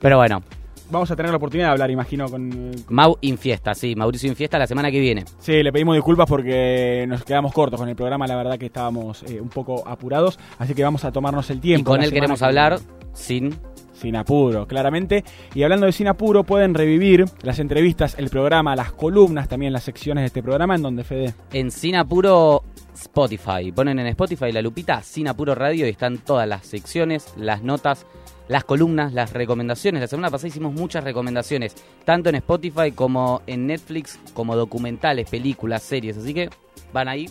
Pero 0.00 0.16
bueno, 0.16 0.42
Vamos 0.90 1.10
a 1.10 1.16
tener 1.16 1.30
la 1.30 1.38
oportunidad 1.38 1.68
de 1.68 1.72
hablar, 1.72 1.90
imagino, 1.90 2.28
con... 2.28 2.72
Mau 2.88 3.16
Infiesta, 3.22 3.74
sí, 3.74 3.94
Mauricio 3.96 4.28
Infiesta 4.28 4.58
la 4.58 4.66
semana 4.66 4.90
que 4.90 5.00
viene. 5.00 5.24
Sí, 5.38 5.62
le 5.62 5.72
pedimos 5.72 5.94
disculpas 5.96 6.28
porque 6.28 7.04
nos 7.08 7.24
quedamos 7.24 7.52
cortos 7.52 7.80
con 7.80 7.88
el 7.88 7.96
programa, 7.96 8.26
la 8.26 8.36
verdad 8.36 8.58
que 8.58 8.66
estábamos 8.66 9.22
eh, 9.24 9.40
un 9.40 9.48
poco 9.48 9.86
apurados, 9.88 10.38
así 10.58 10.74
que 10.74 10.84
vamos 10.84 11.04
a 11.04 11.12
tomarnos 11.12 11.48
el 11.50 11.60
tiempo. 11.60 11.90
Y 11.90 11.94
con 11.94 12.04
él 12.04 12.12
queremos 12.12 12.38
que 12.38 12.44
hablar 12.44 12.78
sin 13.12 13.54
Sin 13.94 14.16
apuro, 14.16 14.66
claramente. 14.66 15.24
Y 15.54 15.62
hablando 15.62 15.86
de 15.86 15.92
Sin 15.92 16.08
apuro, 16.08 16.44
pueden 16.44 16.74
revivir 16.74 17.24
las 17.42 17.58
entrevistas, 17.60 18.16
el 18.18 18.28
programa, 18.28 18.76
las 18.76 18.92
columnas, 18.92 19.48
también 19.48 19.72
las 19.72 19.84
secciones 19.84 20.22
de 20.22 20.26
este 20.26 20.42
programa, 20.42 20.74
en 20.74 20.82
donde 20.82 21.04
Fede. 21.04 21.34
en 21.52 21.70
Sin 21.70 21.96
Apuro 21.96 22.62
Spotify. 22.94 23.72
Ponen 23.72 23.98
en 23.98 24.06
Spotify 24.08 24.52
la 24.52 24.62
lupita 24.62 25.02
Sin 25.02 25.28
Apuro 25.28 25.54
Radio 25.54 25.86
y 25.86 25.90
están 25.90 26.18
todas 26.18 26.48
las 26.48 26.66
secciones, 26.66 27.32
las 27.36 27.62
notas, 27.62 28.04
las 28.48 28.64
columnas, 28.64 29.12
las 29.12 29.32
recomendaciones. 29.32 30.00
La 30.00 30.08
semana 30.08 30.30
pasada 30.30 30.48
hicimos 30.48 30.72
muchas 30.72 31.04
recomendaciones, 31.04 31.74
tanto 32.04 32.28
en 32.28 32.36
Spotify 32.36 32.92
como 32.92 33.42
en 33.46 33.66
Netflix, 33.66 34.18
como 34.34 34.56
documentales, 34.56 35.28
películas, 35.28 35.82
series. 35.82 36.16
Así 36.16 36.34
que 36.34 36.50
van 36.92 37.08
ahí 37.08 37.30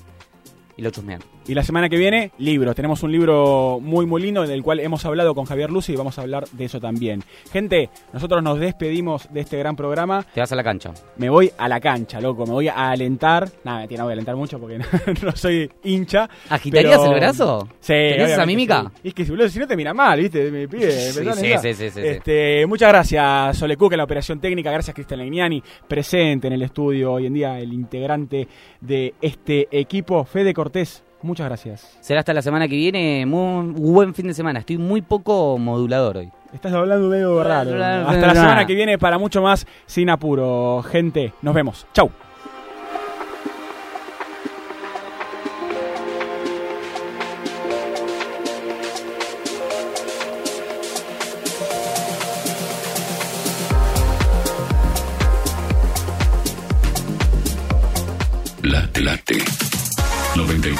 y 0.77 0.81
lo 0.81 0.89
chusmean. 0.89 1.32
Y 1.45 1.53
la 1.53 1.63
semana 1.63 1.89
que 1.89 1.97
viene, 1.97 2.31
libros. 2.37 2.73
Tenemos 2.75 3.03
un 3.03 3.11
libro 3.11 3.79
muy, 3.81 4.05
muy 4.05 4.21
lindo 4.21 4.47
del 4.47 4.63
cual 4.63 4.79
hemos 4.79 5.03
hablado 5.05 5.35
con 5.35 5.43
Javier 5.45 5.69
Lucy 5.71 5.93
y 5.93 5.95
vamos 5.97 6.17
a 6.17 6.21
hablar 6.21 6.45
de 6.51 6.65
eso 6.65 6.79
también. 6.79 7.21
Gente, 7.51 7.89
nosotros 8.13 8.41
nos 8.41 8.59
despedimos 8.59 9.27
de 9.33 9.41
este 9.41 9.57
gran 9.57 9.75
programa. 9.75 10.23
Te 10.33 10.39
vas 10.39 10.51
a 10.51 10.55
la 10.55 10.63
cancha. 10.63 10.91
Me 11.17 11.29
voy 11.29 11.51
a 11.57 11.67
la 11.67 11.81
cancha, 11.81 12.21
loco. 12.21 12.45
Me 12.45 12.53
voy 12.53 12.67
a 12.69 12.91
alentar. 12.91 13.49
Nada, 13.65 13.79
mentira, 13.79 13.99
no 13.99 14.05
voy 14.05 14.11
a 14.11 14.13
alentar 14.13 14.35
mucho 14.37 14.57
porque 14.57 14.77
no, 15.23 15.31
soy 15.35 15.69
hincha. 15.83 16.29
¿Agitarías 16.49 16.97
pero- 16.99 17.11
el 17.13 17.19
brazo? 17.19 17.67
Sí. 17.81 17.93
¿Tenés 17.93 18.31
esa 18.31 18.45
mímica? 18.45 18.91
sí. 19.01 19.09
Es 19.09 19.13
que 19.13 19.23
boludo, 19.25 19.49
si 19.49 19.59
no 19.59 19.67
te 19.67 19.75
mira 19.75 19.93
mal, 19.93 20.19
¿viste? 20.19 20.49
Me 20.49 20.67
pide. 20.67 20.91
Sí, 20.91 21.11
sí, 21.23 21.29
sí, 21.33 21.53
sí, 21.61 21.73
sí, 21.73 21.89
sí. 21.89 21.99
Este, 22.03 22.65
Muchas 22.67 22.89
gracias, 22.89 23.57
Sole 23.57 23.75
Cook, 23.75 23.91
en 23.93 23.97
la 23.97 24.03
operación 24.05 24.39
técnica. 24.39 24.71
Gracias, 24.71 24.93
Cristian 24.95 25.19
Legnani, 25.19 25.61
presente 25.87 26.47
en 26.47 26.53
el 26.53 26.61
estudio 26.61 27.11
hoy 27.13 27.25
en 27.27 27.33
día, 27.33 27.59
el 27.59 27.73
integrante 27.73 28.47
de 28.79 29.13
este 29.21 29.67
equipo. 29.71 30.23
Fede 30.23 30.53
Cortés, 30.53 31.03
muchas 31.23 31.47
gracias. 31.47 31.97
Será 31.99 32.19
hasta 32.19 32.33
la 32.33 32.41
semana 32.41 32.67
que 32.67 32.75
viene. 32.75 33.25
Muy 33.25 33.73
buen 33.73 34.13
fin 34.13 34.27
de 34.27 34.33
semana. 34.33 34.59
Estoy 34.59 34.77
muy 34.77 35.01
poco 35.01 35.57
modulador 35.57 36.17
hoy. 36.17 36.31
Estás 36.53 36.73
hablando 36.73 37.09
medio 37.09 37.43
raro. 37.43 37.71
Hasta 37.71 38.27
la 38.27 38.35
semana 38.35 38.67
que 38.67 38.75
viene 38.75 38.97
para 38.97 39.17
mucho 39.17 39.41
más 39.41 39.65
sin 39.85 40.09
apuro. 40.09 40.83
Gente, 40.83 41.33
nos 41.41 41.53
vemos. 41.53 41.87
Chau. 41.93 42.11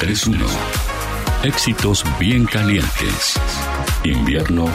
931. 0.04 0.46
Éxitos 1.44 2.04
bien 2.20 2.46
calientes. 2.46 3.40
Invierno 4.04 4.66